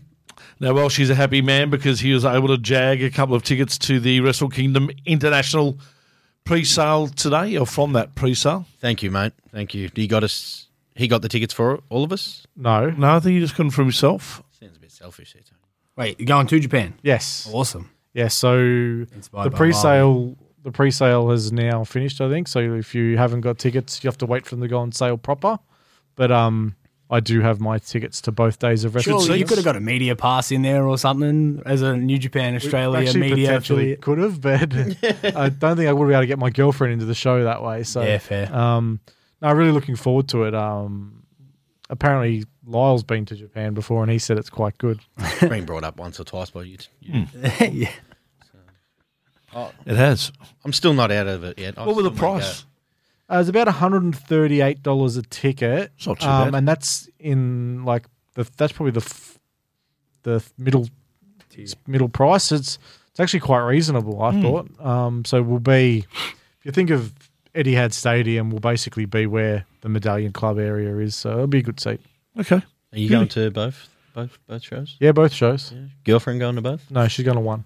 Now, 0.58 0.72
Welshie's 0.74 1.10
a 1.10 1.14
happy 1.16 1.42
man 1.42 1.70
because 1.70 2.00
he 2.00 2.12
was 2.12 2.24
able 2.24 2.48
to 2.48 2.56
jag 2.56 3.02
a 3.02 3.10
couple 3.10 3.34
of 3.34 3.42
tickets 3.42 3.76
to 3.78 3.98
the 3.98 4.20
Wrestle 4.20 4.48
Kingdom 4.48 4.90
International 5.04 5.76
pre-sale 6.44 7.08
today, 7.08 7.56
or 7.56 7.66
from 7.66 7.92
that 7.94 8.14
pre-sale. 8.14 8.66
Thank 8.80 9.02
you, 9.02 9.10
mate. 9.10 9.32
Thank 9.50 9.74
you. 9.74 9.90
You 9.94 10.06
got 10.08 10.22
us. 10.24 10.68
He 10.94 11.08
got 11.08 11.22
the 11.22 11.28
tickets 11.28 11.54
for 11.54 11.80
all 11.88 12.04
of 12.04 12.12
us. 12.12 12.46
No. 12.56 12.90
No, 12.90 13.16
I 13.16 13.20
think 13.20 13.34
he 13.34 13.40
just 13.40 13.54
couldn't 13.54 13.70
for 13.70 13.82
himself. 13.82 14.42
Sounds 14.50 14.76
a 14.76 14.80
bit 14.80 14.90
selfish 14.92 15.32
here, 15.32 15.42
Tony. 15.42 15.58
Wait, 15.96 16.18
you're 16.20 16.26
going 16.26 16.46
to 16.46 16.60
Japan? 16.60 16.94
Yes. 17.02 17.48
Awesome. 17.52 17.90
Yeah. 18.14 18.28
So 18.28 18.56
Inspired 18.58 19.44
the 19.46 19.50
by 19.50 19.56
pre-sale, 19.56 20.36
the 20.62 20.72
pre-sale 20.72 21.30
has 21.30 21.52
now 21.52 21.84
finished. 21.84 22.20
I 22.20 22.28
think. 22.28 22.48
So 22.48 22.60
if 22.60 22.94
you 22.94 23.16
haven't 23.16 23.40
got 23.40 23.58
tickets, 23.58 24.02
you 24.02 24.08
have 24.08 24.18
to 24.18 24.26
wait 24.26 24.44
for 24.46 24.54
them 24.54 24.62
to 24.62 24.68
go 24.68 24.78
on 24.78 24.92
sale 24.92 25.16
proper. 25.16 25.58
But 26.14 26.30
um, 26.30 26.76
I 27.10 27.20
do 27.20 27.40
have 27.40 27.60
my 27.60 27.78
tickets 27.78 28.20
to 28.22 28.32
both 28.32 28.58
days 28.58 28.84
of 28.84 28.94
Wrestle 28.94 29.20
Surely 29.20 29.38
you 29.38 29.44
could 29.44 29.58
have 29.58 29.64
got 29.64 29.76
a 29.76 29.80
media 29.80 30.16
pass 30.16 30.50
in 30.50 30.62
there 30.62 30.86
or 30.86 30.96
something 30.96 31.62
as 31.66 31.82
a 31.82 31.94
New 31.96 32.18
Japan 32.18 32.54
Australia 32.54 33.00
Actually, 33.00 33.20
media 33.20 33.46
potentially 33.48 33.92
affiliate. 33.92 34.00
could 34.00 34.18
have, 34.18 34.40
but 34.40 35.36
I 35.36 35.48
don't 35.50 35.76
think 35.76 35.88
I 35.88 35.92
would 35.92 36.06
be 36.08 36.14
able 36.14 36.22
to 36.22 36.26
get 36.26 36.38
my 36.38 36.50
girlfriend 36.50 36.94
into 36.94 37.04
the 37.04 37.14
show 37.14 37.44
that 37.44 37.62
way. 37.62 37.82
So 37.82 38.02
Yeah, 38.02 38.16
fair. 38.18 38.54
Um, 38.54 39.00
no, 39.42 39.52
really 39.52 39.72
looking 39.72 39.96
forward 39.96 40.28
to 40.28 40.44
it. 40.44 40.54
Um, 40.54 41.24
apparently 41.90 42.44
Lyle's 42.64 43.02
been 43.02 43.26
to 43.26 43.34
Japan 43.36 43.74
before, 43.74 44.02
and 44.02 44.10
he 44.10 44.18
said 44.18 44.38
it's 44.38 44.48
quite 44.50 44.78
good. 44.78 45.00
It's 45.18 45.40
been 45.40 45.64
brought 45.66 45.84
up 45.84 45.98
once 45.98 46.18
or 46.20 46.24
twice 46.24 46.50
by 46.50 46.62
you. 46.62 46.78
you 47.00 47.26
yeah. 47.60 47.90
It 49.84 49.96
has. 49.96 50.32
I'm 50.64 50.72
still 50.72 50.94
not 50.94 51.10
out 51.10 51.26
of 51.26 51.44
it 51.44 51.58
yet. 51.58 51.76
I 51.76 51.84
What 51.86 51.96
was 51.96 52.04
the 52.04 52.10
still 52.14 52.28
may 52.28 52.32
go. 52.34 52.38
price? 52.38 52.66
Uh, 53.30 53.38
it's 53.40 53.48
about 53.50 53.66
one 53.66 53.74
hundred 53.76 54.02
and 54.02 54.16
thirty-eight 54.16 54.82
dollars 54.82 55.16
a 55.16 55.22
ticket. 55.22 55.92
It's 55.96 56.06
not 56.06 56.20
too 56.20 56.26
um, 56.26 56.50
bad. 56.52 56.58
and 56.58 56.68
that's 56.68 57.08
in 57.18 57.84
like 57.84 58.06
the 58.34 58.48
that's 58.56 58.72
probably 58.72 58.92
the 58.92 59.00
f- 59.00 59.38
the 60.22 60.36
f- 60.36 60.52
middle 60.56 60.88
middle 61.86 62.08
price. 62.08 62.50
It's 62.52 62.78
it's 63.10 63.20
actually 63.20 63.40
quite 63.40 63.60
reasonable. 63.64 64.22
I 64.22 64.40
thought. 64.40 64.80
Um, 64.80 65.24
so 65.26 65.42
we'll 65.42 65.58
be 65.60 66.06
if 66.10 66.64
you 66.64 66.72
think 66.72 66.90
of 66.90 67.12
Etihad 67.54 67.92
Stadium, 67.92 68.50
will 68.50 68.60
basically 68.60 69.04
be 69.04 69.26
where 69.26 69.66
the 69.82 69.88
Medallion 69.88 70.32
Club 70.32 70.58
area 70.58 70.96
is. 70.98 71.14
So 71.14 71.32
it'll 71.32 71.46
be 71.46 71.58
a 71.58 71.62
good 71.62 71.80
seat. 71.80 72.00
Okay. 72.38 72.56
Are 72.92 72.98
you 72.98 73.08
going 73.08 73.28
to 73.28 73.50
both 73.50 73.88
both 74.14 74.38
both 74.46 74.62
shows? 74.62 74.96
Yeah, 75.00 75.12
both 75.12 75.32
shows. 75.32 75.72
Girlfriend 76.04 76.40
going 76.40 76.56
to 76.56 76.62
both? 76.62 76.90
No, 76.90 77.08
she's 77.08 77.24
going 77.24 77.36
to 77.36 77.42
one. 77.42 77.64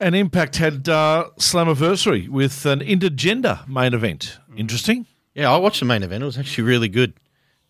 And 0.00 0.14
Impact 0.14 0.56
had 0.56 0.88
uh, 0.88 1.28
Slammiversary 1.38 2.28
with 2.28 2.64
an 2.66 2.80
intergender 2.80 3.66
main 3.68 3.94
event. 3.94 4.38
Interesting. 4.56 5.06
Yeah, 5.34 5.52
I 5.52 5.56
watched 5.56 5.80
the 5.80 5.86
main 5.86 6.02
event. 6.04 6.22
It 6.22 6.26
was 6.26 6.38
actually 6.38 6.64
really 6.64 6.88
good. 6.88 7.14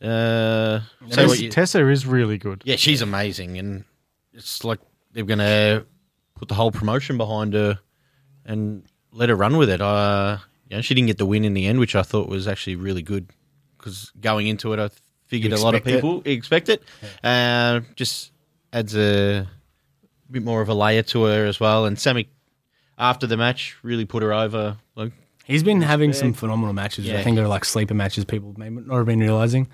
Uh, 0.03 0.81
say 1.09 1.11
Tess- 1.11 1.29
what 1.29 1.41
you, 1.41 1.51
Tessa 1.51 1.87
is 1.89 2.07
really 2.07 2.39
good. 2.39 2.63
yeah, 2.65 2.77
she's 2.77 3.03
amazing, 3.03 3.59
and 3.59 3.85
it's 4.33 4.63
like 4.63 4.79
they're 5.13 5.25
going 5.25 5.39
to 5.41 5.85
put 6.37 6.49
the 6.49 6.55
whole 6.55 6.71
promotion 6.71 7.17
behind 7.17 7.55
her 7.55 7.79
and 8.45 8.85
let 9.13 9.29
her 9.29 9.35
run 9.35 9.57
with 9.57 9.71
it. 9.71 9.81
Uh, 9.81 10.39
you 10.69 10.77
know, 10.77 10.81
she 10.83 10.95
didn't 10.95 11.07
get 11.09 11.19
the 11.19 11.27
win 11.27 11.45
in 11.45 11.55
the 11.55 11.67
end, 11.67 11.79
which 11.81 11.95
I 11.97 12.03
thought 12.03 12.29
was 12.29 12.47
actually 12.49 12.77
really 12.77 13.03
good 13.03 13.29
because 13.79 14.13
going 14.21 14.47
into 14.47 14.73
it, 14.73 14.79
I 14.79 14.91
figured 15.27 15.53
a 15.53 15.57
lot 15.61 15.75
of 15.75 15.81
expect 15.87 15.89
it. 15.89 15.97
people 15.97 16.23
expect 16.25 16.69
it. 16.69 16.83
Uh, 17.23 17.81
just 17.97 18.33
adds 18.73 18.97
a 18.97 19.47
bit 20.31 20.43
more 20.43 20.61
of 20.61 20.69
a 20.69 20.75
layer 20.75 21.03
to 21.03 21.25
her 21.25 21.47
as 21.47 21.59
well. 21.61 21.87
And 21.87 21.99
Sammy, 21.99 22.29
after 22.99 23.27
the 23.27 23.37
match, 23.37 23.77
really 23.83 24.05
put 24.05 24.23
her 24.23 24.33
over. 24.33 24.77
Like, 24.95 25.13
He's 25.45 25.63
been 25.63 25.81
having 25.81 26.13
some 26.13 26.35
phenomenal 26.35 26.75
matches. 26.75 27.07
Yeah. 27.07 27.19
I 27.19 27.23
think 27.23 27.37
they're 27.37 27.49
like 27.49 27.65
sleeper 27.65 27.95
matches 27.95 28.27
people 28.27 28.53
may 28.59 28.69
not 28.69 28.97
have 28.97 29.07
been 29.07 29.21
realizing. 29.21 29.69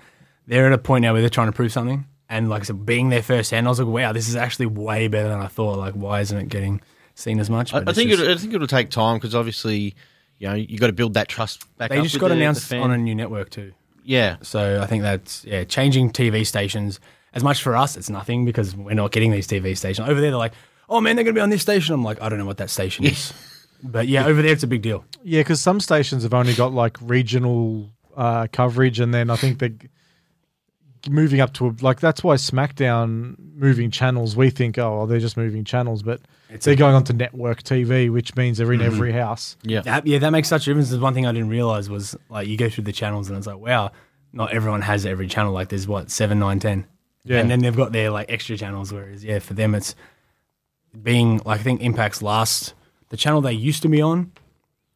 They're 0.47 0.67
at 0.67 0.71
a 0.73 0.77
point 0.77 1.01
now 1.01 1.11
where 1.11 1.21
they're 1.21 1.29
trying 1.29 1.47
to 1.47 1.51
prove 1.51 1.73
something. 1.73 2.05
And 2.29 2.49
like 2.49 2.61
I 2.61 2.65
said, 2.65 2.85
being 2.85 3.09
there 3.09 3.21
firsthand, 3.21 3.67
I 3.67 3.69
was 3.69 3.79
like, 3.79 3.87
wow, 3.89 4.13
this 4.13 4.29
is 4.29 4.35
actually 4.37 4.67
way 4.67 5.07
better 5.09 5.27
than 5.27 5.41
I 5.41 5.47
thought. 5.47 5.77
Like, 5.77 5.93
why 5.93 6.21
isn't 6.21 6.37
it 6.37 6.47
getting 6.49 6.81
seen 7.13 7.39
as 7.39 7.49
much? 7.49 7.73
I, 7.73 7.79
But 7.81 7.89
I 7.89 7.93
think 7.93 8.09
just- 8.11 8.23
it, 8.23 8.29
I 8.29 8.37
think 8.37 8.53
it'll 8.53 8.67
take 8.67 8.89
time 8.89 9.17
because 9.17 9.35
obviously, 9.35 9.95
you 10.39 10.47
know, 10.47 10.53
you 10.53 10.77
got 10.77 10.87
to 10.87 10.93
build 10.93 11.13
that 11.15 11.27
trust 11.27 11.63
back. 11.77 11.89
they 11.89 11.97
up 11.97 12.03
just 12.03 12.15
with 12.15 12.21
got 12.21 12.27
the- 12.29 12.35
the 12.35 12.41
announced 12.41 12.65
fan. 12.67 12.81
on 12.81 12.91
a 12.91 12.97
new 12.97 13.15
network 13.15 13.49
too. 13.49 13.71
yeah. 14.03 14.37
So 14.41 14.81
I 14.81 14.85
think 14.87 15.03
that's 15.03 15.43
yeah, 15.45 15.63
changing 15.63 16.11
TV 16.11 16.45
stations. 16.45 16.99
As 17.33 17.43
much 17.43 17.61
for 17.61 17.75
us, 17.75 17.97
it's 17.97 18.09
nothing 18.09 18.45
because 18.45 18.75
we're 18.75 18.93
not 18.93 19.11
getting 19.11 19.31
these 19.31 19.47
TV 19.47 19.75
stations 19.77 20.07
over 20.07 20.21
there. 20.21 20.31
They're 20.31 20.37
like, 20.37 20.53
oh 20.89 21.01
man, 21.01 21.15
they're 21.15 21.25
gonna 21.25 21.33
be 21.35 21.41
on 21.41 21.49
this 21.49 21.61
station. 21.61 21.93
I'm 21.93 22.03
like, 22.03 22.21
I 22.21 22.29
don't 22.29 22.39
know 22.39 22.45
what 22.45 22.57
that 22.57 22.69
station 22.69 23.03
is, 23.05 23.33
but 23.83 24.07
yeah, 24.07 24.25
over 24.25 24.41
there 24.41 24.51
it's 24.53 24.63
a 24.63 24.67
big 24.67 24.81
deal. 24.81 25.03
Yeah, 25.23 25.41
because 25.41 25.59
some 25.59 25.79
stations 25.81 26.23
have 26.23 26.33
only 26.33 26.53
got 26.53 26.71
like 26.73 26.97
regional 27.01 27.89
uh, 28.15 28.47
coverage, 28.51 28.99
and 29.01 29.13
then 29.13 29.29
I 29.29 29.35
think 29.35 29.59
they're 29.59 29.73
moving 31.09 31.39
up 31.41 31.53
to 31.55 31.67
a, 31.67 31.75
like 31.81 31.99
that's 31.99 32.23
why 32.23 32.35
SmackDown 32.35 33.35
moving 33.55 33.91
channels. 33.91 34.35
We 34.35 34.49
think, 34.49 34.77
oh, 34.77 34.97
well, 34.97 35.07
they're 35.07 35.19
just 35.19 35.37
moving 35.37 35.63
channels, 35.65 36.03
but 36.03 36.21
they're 36.49 36.75
going 36.75 36.95
on 36.95 37.03
to 37.05 37.13
network 37.13 37.63
TV, 37.63 38.11
which 38.11 38.35
means 38.35 38.57
they're 38.57 38.71
in 38.71 38.79
mm-hmm. 38.79 38.93
every 38.93 39.11
house. 39.11 39.57
Yeah. 39.63 39.81
That, 39.81 40.05
yeah, 40.05 40.19
that 40.19 40.29
makes 40.29 40.47
such 40.47 40.63
a 40.63 40.69
difference. 40.69 40.89
The 40.89 40.99
one 40.99 41.13
thing 41.13 41.25
I 41.25 41.31
didn't 41.31 41.49
realize 41.49 41.89
was 41.89 42.15
like 42.29 42.47
you 42.47 42.57
go 42.57 42.69
through 42.69 42.83
the 42.83 42.91
channels 42.91 43.29
and 43.29 43.37
it's 43.37 43.47
like, 43.47 43.57
wow, 43.57 43.91
not 44.33 44.53
everyone 44.53 44.81
has 44.81 45.05
every 45.05 45.27
channel. 45.27 45.53
Like 45.53 45.69
there's 45.69 45.87
what 45.87 46.11
seven, 46.11 46.39
nine, 46.39 46.59
ten, 46.59 46.85
Yeah. 47.23 47.39
and 47.39 47.49
then 47.49 47.59
they've 47.59 47.75
got 47.75 47.91
their 47.91 48.11
like 48.11 48.31
extra 48.31 48.57
channels. 48.57 48.93
Whereas 48.93 49.23
yeah, 49.23 49.39
for 49.39 49.53
them 49.53 49.73
it's 49.73 49.95
being 51.01 51.41
like 51.45 51.59
I 51.59 51.63
think 51.63 51.81
Impact's 51.81 52.21
last 52.21 52.73
the 53.09 53.17
channel 53.17 53.41
they 53.41 53.53
used 53.53 53.81
to 53.83 53.89
be 53.89 54.01
on 54.01 54.31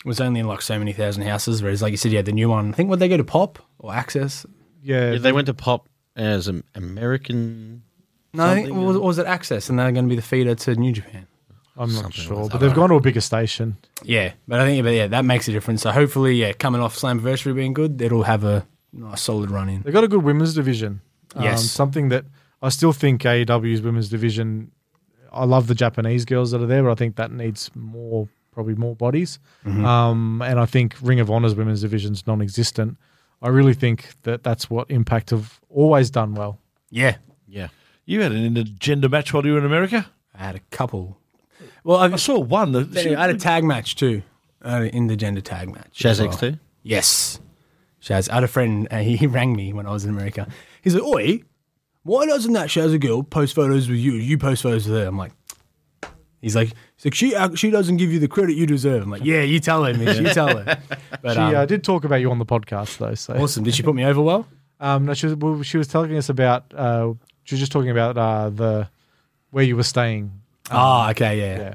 was 0.06 0.22
only 0.22 0.40
in 0.40 0.48
like 0.48 0.62
so 0.62 0.78
many 0.78 0.94
thousand 0.94 1.24
houses. 1.24 1.62
Whereas 1.62 1.82
like 1.82 1.92
you 1.92 1.98
said, 1.98 2.12
yeah, 2.12 2.22
the 2.22 2.32
new 2.32 2.50
one. 2.50 2.70
I 2.70 2.72
think 2.74 2.90
what 2.90 3.00
they 3.00 3.08
go 3.08 3.18
to 3.18 3.24
Pop 3.24 3.60
or 3.80 3.92
AXS. 3.92 4.46
Yeah, 4.82 5.12
Yeah, 5.12 5.18
they 5.18 5.32
went 5.32 5.48
to 5.48 5.54
pop 5.54 5.90
as 6.16 6.48
an 6.48 6.64
American 6.76 7.84
No, 8.34 8.46
I 8.46 8.56
think, 8.56 8.70
or 8.70 8.86
was, 8.86 8.98
or 8.98 9.08
was 9.08 9.18
it 9.20 9.26
AXS, 9.26 9.70
and 9.70 9.80
they're 9.80 9.92
going 9.92 10.06
to 10.06 10.10
be 10.10 10.16
the 10.16 10.22
feeder 10.22 10.56
to 10.56 10.76
New 10.76 10.92
Japan. 10.92 11.28
I'm 11.80 11.94
not 11.94 12.02
Something 12.04 12.12
sure, 12.24 12.36
like 12.44 12.52
but 12.52 12.60
that. 12.60 12.68
they've 12.68 12.76
gone 12.76 12.90
to 12.90 12.96
a 12.96 13.02
bigger 13.02 13.22
station. 13.22 13.78
Yeah, 14.04 14.34
but 14.48 14.60
I 14.60 14.66
think 14.66 14.84
but 14.84 14.94
yeah, 14.94 15.08
that 15.08 15.24
makes 15.26 15.48
a 15.48 15.52
difference. 15.52 15.82
So 15.82 15.92
hopefully, 15.92 16.36
yeah, 16.36 16.52
coming 16.52 16.82
off 16.82 16.96
Slammiversary 16.96 17.56
being 17.56 17.74
good, 17.74 18.02
it'll 18.02 18.24
have 18.24 18.44
a 18.44 18.68
nice 18.94 19.22
solid 19.22 19.50
run 19.50 19.70
in. 19.70 19.82
They've 19.84 19.94
got 19.94 20.04
a 20.04 20.08
good 20.10 20.24
women's 20.24 20.54
division. 20.54 21.02
Um, 21.36 21.44
Yes. 21.44 21.64
something 21.72 22.10
that 22.10 22.26
I 22.62 22.70
still 22.70 22.92
think 22.94 23.22
AEW's 23.24 23.82
women's 23.82 24.10
division. 24.10 24.72
I 25.32 25.46
love 25.46 25.68
the 25.68 25.76
Japanese 25.76 26.26
girls 26.26 26.52
that 26.52 26.62
are 26.62 26.66
there, 26.66 26.84
but 26.84 26.92
I 26.92 26.96
think 26.96 27.16
that 27.16 27.32
needs 27.32 27.70
more, 27.76 28.28
probably 28.52 28.76
more 28.76 28.96
bodies. 28.96 29.40
Mm-hmm. 29.66 29.86
Um, 29.86 30.42
and 30.42 30.60
I 30.60 30.66
think 30.66 30.96
Ring 31.02 31.20
of 31.20 31.30
Honor's 31.32 31.56
women's 31.56 31.82
division's 31.82 32.26
non-existent. 32.28 32.98
I 33.42 33.48
really 33.50 33.74
think 33.76 34.10
that 34.24 34.44
that's 34.44 34.70
what 34.70 34.90
Impact 34.92 35.30
have 35.30 35.62
always 35.70 36.10
done 36.10 36.34
well. 36.34 36.60
Yeah, 36.90 37.16
Yeah. 37.48 37.70
You 38.06 38.22
had 38.24 38.32
an 38.32 38.56
intergender 38.56 39.10
match 39.10 39.32
while 39.34 39.46
you 39.46 39.54
were 39.54 39.60
in 39.60 39.66
America. 39.66 40.10
I 40.34 40.40
had 40.46 40.56
a 40.56 40.60
couple. 40.72 41.20
Well, 41.84 41.98
I, 41.98 42.08
I 42.08 42.16
saw 42.18 42.40
one. 42.40 42.72
That, 42.74 42.96
anyway, 42.96 43.16
I 43.16 43.22
had 43.28 43.36
a 43.36 43.38
tag 43.40 43.64
match 43.64 43.96
too, 43.96 44.22
uh, 44.64 44.88
in 44.92 45.08
the 45.08 45.16
gender 45.16 45.42
tag 45.42 45.74
match. 45.74 46.00
Shaz 46.00 46.12
as 46.12 46.20
well. 46.22 46.30
X2? 46.30 46.60
Yes, 46.84 47.40
Shaz. 48.02 48.30
I 48.30 48.36
had 48.36 48.44
a 48.44 48.48
friend. 48.48 48.88
Uh, 48.92 48.98
he, 49.00 49.16
he 49.18 49.28
rang 49.28 49.56
me 49.56 49.74
when 49.74 49.86
I 49.86 49.92
was 49.92 50.04
in 50.06 50.10
America. 50.10 50.48
He's 50.82 50.96
like, 50.96 51.04
"Oi, 51.04 51.44
why 52.04 52.26
doesn't 52.26 52.54
that 52.54 52.68
Shaz 52.70 53.00
girl 53.00 53.24
post 53.24 53.56
photos 53.56 53.90
with 53.90 54.00
you? 54.00 54.14
You 54.14 54.38
post 54.38 54.64
photos 54.64 54.88
with 54.88 54.98
her." 54.98 55.08
I'm 55.08 55.18
like, 55.18 55.32
he's 56.42 56.56
like, 56.56 56.74
he's 56.96 57.06
like, 57.06 57.14
she 57.14 57.36
act- 57.36 57.58
she 57.58 57.70
doesn't 57.70 57.98
give 57.98 58.12
you 58.12 58.20
the 58.20 58.28
credit 58.28 58.56
you 58.56 58.66
deserve. 58.66 59.04
I'm 59.04 59.10
like, 59.10 59.24
yeah, 59.24 59.42
you 59.42 59.60
tell 59.60 59.84
her, 59.84 59.94
Mitch, 59.94 60.18
you 60.20 60.30
tell 60.30 60.58
her. 60.58 60.78
But 61.22 61.34
She 61.34 61.40
um, 61.40 61.56
uh, 61.56 61.66
did 61.66 61.84
talk 61.84 62.06
about 62.06 62.18
you 62.22 62.32
on 62.32 62.40
the 62.40 62.46
podcast 62.46 62.98
though. 62.98 63.14
So 63.16 63.34
awesome. 63.34 63.64
Did 63.64 63.76
she 63.76 63.84
put 63.84 63.96
me 63.96 64.06
over 64.06 64.22
well? 64.22 64.48
um, 64.80 65.06
no, 65.06 65.14
she 65.14 65.26
was 65.28 65.36
well, 65.36 65.62
she 65.64 65.78
was 65.78 65.88
telling 65.88 66.16
us 66.16 66.30
about. 66.30 66.74
Uh, 66.74 67.14
she 67.44 67.56
was 67.56 67.60
just 67.60 67.72
talking 67.72 67.90
about 67.90 68.18
uh, 68.18 68.50
the 68.50 68.90
where 69.52 69.64
you 69.64 69.76
were 69.76 69.84
staying. 69.84 70.39
Ah, 70.72 71.10
okay, 71.12 71.40
yeah, 71.40 71.58
Yeah, 71.60 71.74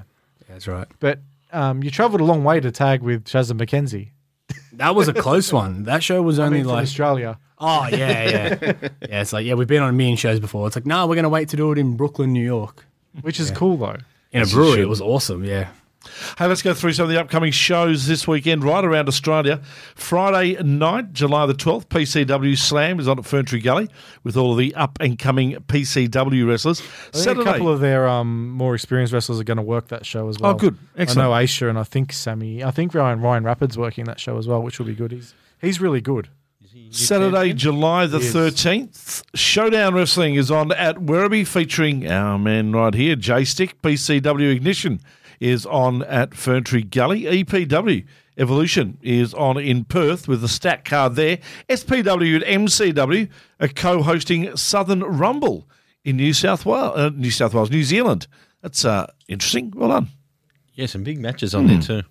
that's 0.49 0.67
right. 0.69 0.87
but 1.01 1.21
um, 1.53 1.83
you 1.83 1.91
travelled 1.91 2.21
a 2.21 2.25
long 2.25 2.45
way 2.45 2.61
to 2.61 2.71
tag 2.71 3.03
with 3.03 3.25
Shazza 3.25 3.53
McKenzie. 3.53 4.09
That 4.75 4.95
was 4.95 5.09
a 5.09 5.15
close 5.15 5.53
one. 5.53 5.85
That 5.85 6.03
show 6.03 6.21
was 6.23 6.39
I 6.41 6.47
only 6.47 6.59
mean, 6.59 6.65
from 6.67 6.75
like 6.75 6.83
Australia. 6.83 7.39
Oh 7.59 7.87
yeah, 7.91 7.97
yeah, 8.29 8.57
yeah. 9.09 9.21
It's 9.21 9.33
like 9.33 9.47
yeah, 9.47 9.55
we've 9.55 9.69
been 9.69 9.83
on 9.83 9.91
a 9.91 9.93
million 9.93 10.17
shows 10.17 10.41
before. 10.41 10.67
It's 10.67 10.77
like 10.77 10.87
no, 10.87 11.07
we're 11.07 11.15
gonna 11.15 11.29
wait 11.29 11.49
to 11.51 11.57
do 11.57 11.71
it 11.73 11.79
in 11.79 11.97
Brooklyn, 11.97 12.33
New 12.33 12.45
York, 12.45 12.85
which 13.23 13.39
is 13.39 13.51
cool 13.53 13.77
though. 13.77 13.97
in 14.33 14.43
a 14.43 14.47
brewery. 14.47 14.81
It 14.83 14.89
was 14.89 15.01
awesome. 15.01 15.45
Yeah. 15.45 15.69
Hey, 16.39 16.47
let's 16.47 16.63
go 16.63 16.75
through 16.75 16.93
some 16.93 17.05
of 17.05 17.11
the 17.11 17.21
upcoming 17.21 17.53
shows 17.53 18.07
this 18.07 18.27
weekend 18.27 18.65
right 18.65 18.85
around 18.85 19.09
Australia. 19.09 19.61
Friday 19.95 20.61
night, 20.63 21.13
July 21.13 21.47
the 21.47 21.55
12th, 21.55 21.87
PCW 21.87 22.57
Slam 22.59 23.01
is 23.01 23.09
on 23.09 23.19
at 23.19 23.25
Ferntree 23.25 23.63
Gully 23.63 23.89
with 24.23 24.37
all 24.37 24.53
of 24.53 24.59
the 24.59 24.75
up 24.75 24.99
and 25.01 25.19
coming 25.19 25.53
PCW 25.53 26.47
wrestlers. 26.47 26.83
I 27.15 27.31
a 27.31 27.45
couple 27.45 27.69
of 27.69 27.81
their 27.81 28.09
um, 28.09 28.51
more 28.51 28.75
experienced 28.75 29.13
wrestlers 29.13 29.41
are 29.41 29.45
going 29.45 29.57
to 29.57 29.63
work 29.63 29.89
that 29.89 30.07
show 30.07 30.29
as 30.29 30.39
well. 30.39 30.53
Oh, 30.53 30.55
good. 30.55 30.79
Excellent. 30.97 31.27
I 31.27 31.31
know 31.31 31.35
Aisha 31.45 31.69
and 31.69 31.79
I 31.79 31.85
think 31.85 32.13
Sammy. 32.13 32.63
I 32.63 32.71
think 32.71 32.95
Ryan 32.95 33.21
Ryan 33.21 33.45
Rapid's 33.45 33.79
working 33.79 34.05
that 34.05 34.21
show 34.21 34.39
as 34.39 34.47
well, 34.47 34.63
which 34.63 34.79
will 34.79 34.87
be 34.87 34.95
good. 34.95 35.13
He's 35.13 35.35
he's 35.61 35.81
really 35.81 36.01
good. 36.01 36.29
Saturday, 36.91 37.53
July 37.53 38.07
the 38.07 38.19
Yes. 38.19 38.33
13th, 38.33 39.23
Showdown 39.35 39.95
Wrestling 39.95 40.35
is 40.35 40.51
on 40.51 40.73
at 40.73 40.97
Werribee 40.97 41.47
featuring 41.47 42.09
our 42.11 42.39
man 42.39 42.73
right 42.73 42.95
here, 42.95 43.17
J 43.17 43.45
Stick. 43.45 43.81
PCW 43.83 44.55
Ignition 44.55 45.01
is 45.41 45.67
on 45.67 46.03
at 46.05 46.31
Ferntree 46.31 46.91
Gully. 46.91 47.23
EPW 47.23 48.05
Evolution 48.37 48.99
is 49.01 49.33
on 49.35 49.59
in 49.59 49.85
Perth 49.85 50.27
with 50.27 50.41
the 50.41 50.49
stat 50.49 50.85
card 50.85 51.15
there. 51.15 51.39
SPW 51.69 52.43
and 52.43 52.67
MCW 52.67 53.29
are 53.61 53.69
co 53.69 54.03
hosting 54.03 54.57
Southern 54.57 55.01
Rumble 55.01 55.69
in 56.05 56.17
New 56.17 56.33
South 56.33 56.67
Wales, 56.67 56.97
uh, 56.97 57.11
New 57.15 57.31
South 57.31 57.55
Wales, 57.55 57.71
New 57.71 57.85
Zealand. 57.85 58.27
That's 58.61 58.85
uh, 58.85 59.07
interesting. 59.29 59.73
Well 59.75 59.91
done. 59.91 60.09
Yeah, 60.75 60.87
some 60.87 61.05
big 61.05 61.21
matches 61.21 61.55
on 61.55 61.69
there 61.69 61.81
too. 61.81 62.03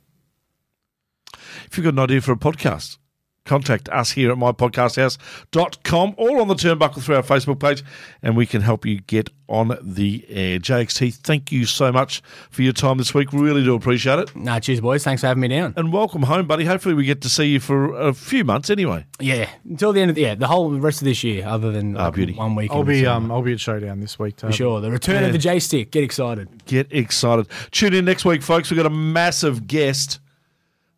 If 1.66 1.78
you've 1.78 1.84
got 1.84 1.94
an 1.94 2.00
idea 2.00 2.22
for 2.22 2.32
a 2.32 2.38
podcast, 2.38 2.98
contact 3.45 3.90
us 3.90 4.11
here 4.11 4.32
at 4.32 4.38
mypodcasthouse.com 4.38 6.15
or 6.18 6.40
on 6.40 6.48
the 6.48 6.53
turnbuckle 6.56 7.02
through 7.03 7.15
our 7.18 7.24
Facebook 7.24 7.60
page 7.60 7.84
and 8.22 8.38
we 8.38 8.45
can 8.45 8.61
help 8.61 8.86
you 8.86 9.02
get 9.02 9.30
on 9.49 9.78
the 9.82 10.26
air. 10.30 10.57
JXT, 10.60 11.15
thank 11.15 11.52
you 11.52 11.65
so 11.65 11.91
much 11.91 12.22
for 12.49 12.61
your 12.61 12.72
time 12.74 12.98
this 12.98 13.14
week. 13.14 13.34
Really 13.34 13.64
do 13.64 13.76
appreciate 13.76 14.18
it. 14.20 14.36
Nah, 14.36 14.60
cheers, 14.60 14.80
boys. 14.82 15.03
Thanks 15.03 15.22
for 15.22 15.28
having 15.28 15.41
me 15.41 15.49
down. 15.49 15.74
And 15.76 15.91
welcome 15.91 16.24
home, 16.24 16.48
buddy. 16.48 16.64
Hopefully 16.65 16.95
we 16.95 17.03
get 17.06 17.22
to 17.22 17.30
see 17.30 17.45
you 17.48 17.60
for 17.60 17.94
a 17.94 18.14
few 18.14 18.44
months 18.45 18.70
anyway. 18.70 19.06
Yeah, 19.20 19.49
until 19.65 19.91
the 19.94 20.02
end 20.02 20.10
of 20.10 20.15
the 20.15 20.22
yeah, 20.22 20.36
the 20.36 20.48
whole 20.48 20.72
rest 20.72 21.02
of 21.02 21.06
this 21.06 21.24
year, 21.24 21.45
other 21.45 21.72
than 21.72 21.98
Ah, 21.98 22.06
like, 22.06 22.14
beauty. 22.15 22.34
one 22.34 22.56
week. 22.56 22.72
I'll 22.72 22.84
be 22.84 23.06
um 23.06 23.32
I'll 23.32 23.41
be 23.41 23.53
at 23.53 23.60
Showdown 23.60 23.99
this 23.99 24.18
week. 24.18 24.38
Too. 24.38 24.48
For 24.48 24.53
sure. 24.53 24.80
The 24.82 24.90
return 24.90 25.24
of 25.24 25.34
the 25.34 25.38
J 25.38 25.60
stick. 25.60 25.91
Get 25.91 26.03
excited. 26.03 26.65
Get 26.65 26.88
excited. 26.91 27.48
Tune 27.72 27.94
in 27.94 28.06
next 28.06 28.24
week, 28.26 28.41
folks. 28.41 28.72
We've 28.72 28.78
got 28.78 28.86
a 28.86 28.90
massive 28.90 29.68
guest. 29.68 30.20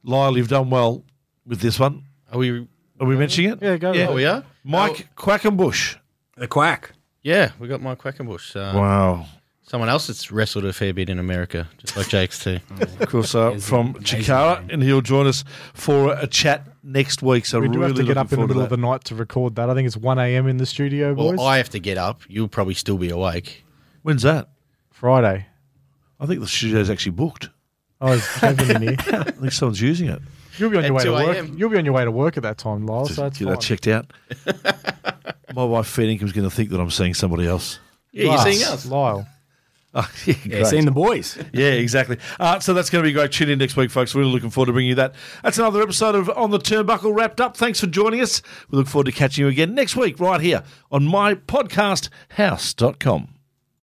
Lyle, 0.04 0.38
you've 0.38 0.48
done 0.48 0.70
well 0.70 1.04
with 1.46 1.60
this 1.62 1.80
one. 1.80 2.04
Are 2.36 2.40
we? 2.40 2.68
Are 3.00 3.08
we 3.08 3.16
mentioning 3.16 3.52
it? 3.52 3.60
Yeah, 3.62 3.78
go. 3.78 3.94
Yeah. 3.94 4.08
Oh, 4.10 4.14
we 4.14 4.26
are. 4.26 4.44
Mike 4.64 5.10
Quackenbush. 5.16 5.98
The 6.38 6.48
quack. 6.48 6.92
Yeah, 7.24 7.52
we 7.60 7.68
got 7.68 7.82
Mike 7.82 8.00
Quackenbush. 8.00 8.56
Uh, 8.56 8.78
Wow. 8.80 9.26
Someone 9.68 9.90
else 9.90 10.06
that's 10.06 10.32
wrestled 10.32 10.64
a 10.66 10.72
fair 10.74 10.94
bit 10.94 11.10
in 11.10 11.18
America, 11.18 11.68
just 11.80 11.98
like 11.98 12.06
JXT. 12.06 12.62
Of 13.02 13.10
course, 13.10 13.34
uh, 13.34 13.56
from 13.58 13.96
Chikara, 13.96 14.72
and 14.72 14.84
he'll 14.84 15.02
join 15.02 15.26
us 15.26 15.44
for 15.74 16.14
a 16.14 16.28
chat 16.28 16.68
next 16.84 17.24
week. 17.24 17.48
So 17.48 17.60
We 17.60 17.68
do 17.70 17.80
really 17.80 17.88
have 17.88 17.96
to 17.96 18.04
get 18.04 18.08
looking 18.10 18.18
up 18.20 18.26
in 18.26 18.30
the 18.30 18.36
forward 18.36 18.48
middle 18.50 18.62
of 18.64 18.70
the 18.70 18.76
that. 18.76 18.82
night 18.82 19.04
to 19.06 19.16
record 19.16 19.56
that. 19.56 19.68
I 19.72 19.74
think 19.74 19.88
it's 19.88 19.98
one 19.98 20.20
a.m. 20.20 20.48
in 20.48 20.58
the 20.58 20.68
studio, 20.68 21.16
boys. 21.16 21.38
well, 21.40 21.48
I 21.48 21.58
have 21.58 21.70
to 21.70 21.80
get 21.80 21.98
up. 21.98 22.22
You'll 22.28 22.48
probably 22.48 22.76
still 22.76 22.98
be 23.00 23.10
awake. 23.10 23.66
When's 24.04 24.22
that? 24.22 24.50
Friday. 24.92 25.48
I 26.20 26.26
think 26.28 26.42
the 26.42 26.48
studio's 26.48 26.92
actually 26.92 27.14
booked. 27.14 27.50
Oh, 28.02 28.12
is 28.12 28.28
Kevin 28.38 28.76
in 28.76 28.82
here? 28.90 28.98
I 29.14 29.32
think 29.32 29.52
someone's 29.52 29.82
using 29.82 30.10
it. 30.10 30.22
You'll 30.58 30.70
be 30.70 30.78
on 30.78 30.84
your 30.86 30.94
way 30.94 31.04
to 31.04 31.12
work. 31.12 31.36
a.m.. 31.38 31.56
You'll 31.58 31.70
be 31.70 31.78
on 31.78 31.86
your 31.86 31.94
way 31.94 32.04
to 32.06 32.12
work 32.12 32.38
at 32.38 32.44
that 32.44 32.58
time, 32.58 32.86
Lyle. 32.86 33.08
So 33.08 33.24
that's 33.24 33.38
Get 33.38 33.46
fine. 33.46 33.54
that 33.54 33.62
checked 33.62 33.88
out. 33.88 34.12
My 35.56 35.64
wife, 35.64 35.88
Fair 35.88 36.06
Income's 36.06 36.34
going 36.34 36.50
to 36.50 36.54
think 36.56 36.70
that 36.72 36.80
I'm 36.80 36.92
seeing 36.92 37.14
somebody 37.14 37.48
else. 37.48 37.80
Yeah, 38.12 38.26
you're 38.26 38.38
seeing 38.40 38.64
us. 38.68 38.86
Lyle. 38.86 39.26
Oh, 39.98 40.12
yeah, 40.26 40.36
Yeah, 40.44 40.64
seeing 40.66 40.84
the 40.84 40.92
boys. 40.92 41.38
Yeah, 41.54 41.70
exactly. 41.70 42.18
Uh, 42.38 42.60
so 42.60 42.74
that's 42.74 42.90
going 42.90 43.02
to 43.02 43.08
be 43.08 43.14
great. 43.14 43.32
Tune 43.32 43.50
in 43.50 43.60
next 43.60 43.78
week, 43.78 43.90
folks. 43.90 44.14
We're 44.14 44.20
really 44.24 44.34
looking 44.34 44.50
forward 44.50 44.66
to 44.66 44.74
bringing 44.74 44.90
you 44.90 44.96
that. 44.96 45.16
That's 45.42 45.58
another 45.58 45.82
episode 45.82 46.16
of 46.16 46.30
On 46.32 46.52
the 46.52 46.60
Turnbuckle 46.60 47.16
wrapped 47.16 47.40
up. 47.40 47.56
Thanks 47.56 47.80
for 47.80 47.88
joining 47.88 48.20
us. 48.20 48.42
We 48.70 48.78
look 48.78 48.88
forward 48.88 49.06
to 49.06 49.14
catching 49.14 49.46
you 49.46 49.50
again 49.50 49.74
next 49.74 49.96
week, 49.96 50.20
right 50.20 50.42
here 50.42 50.64
on 50.92 51.08
mypodcasthouse.com. 51.08 53.30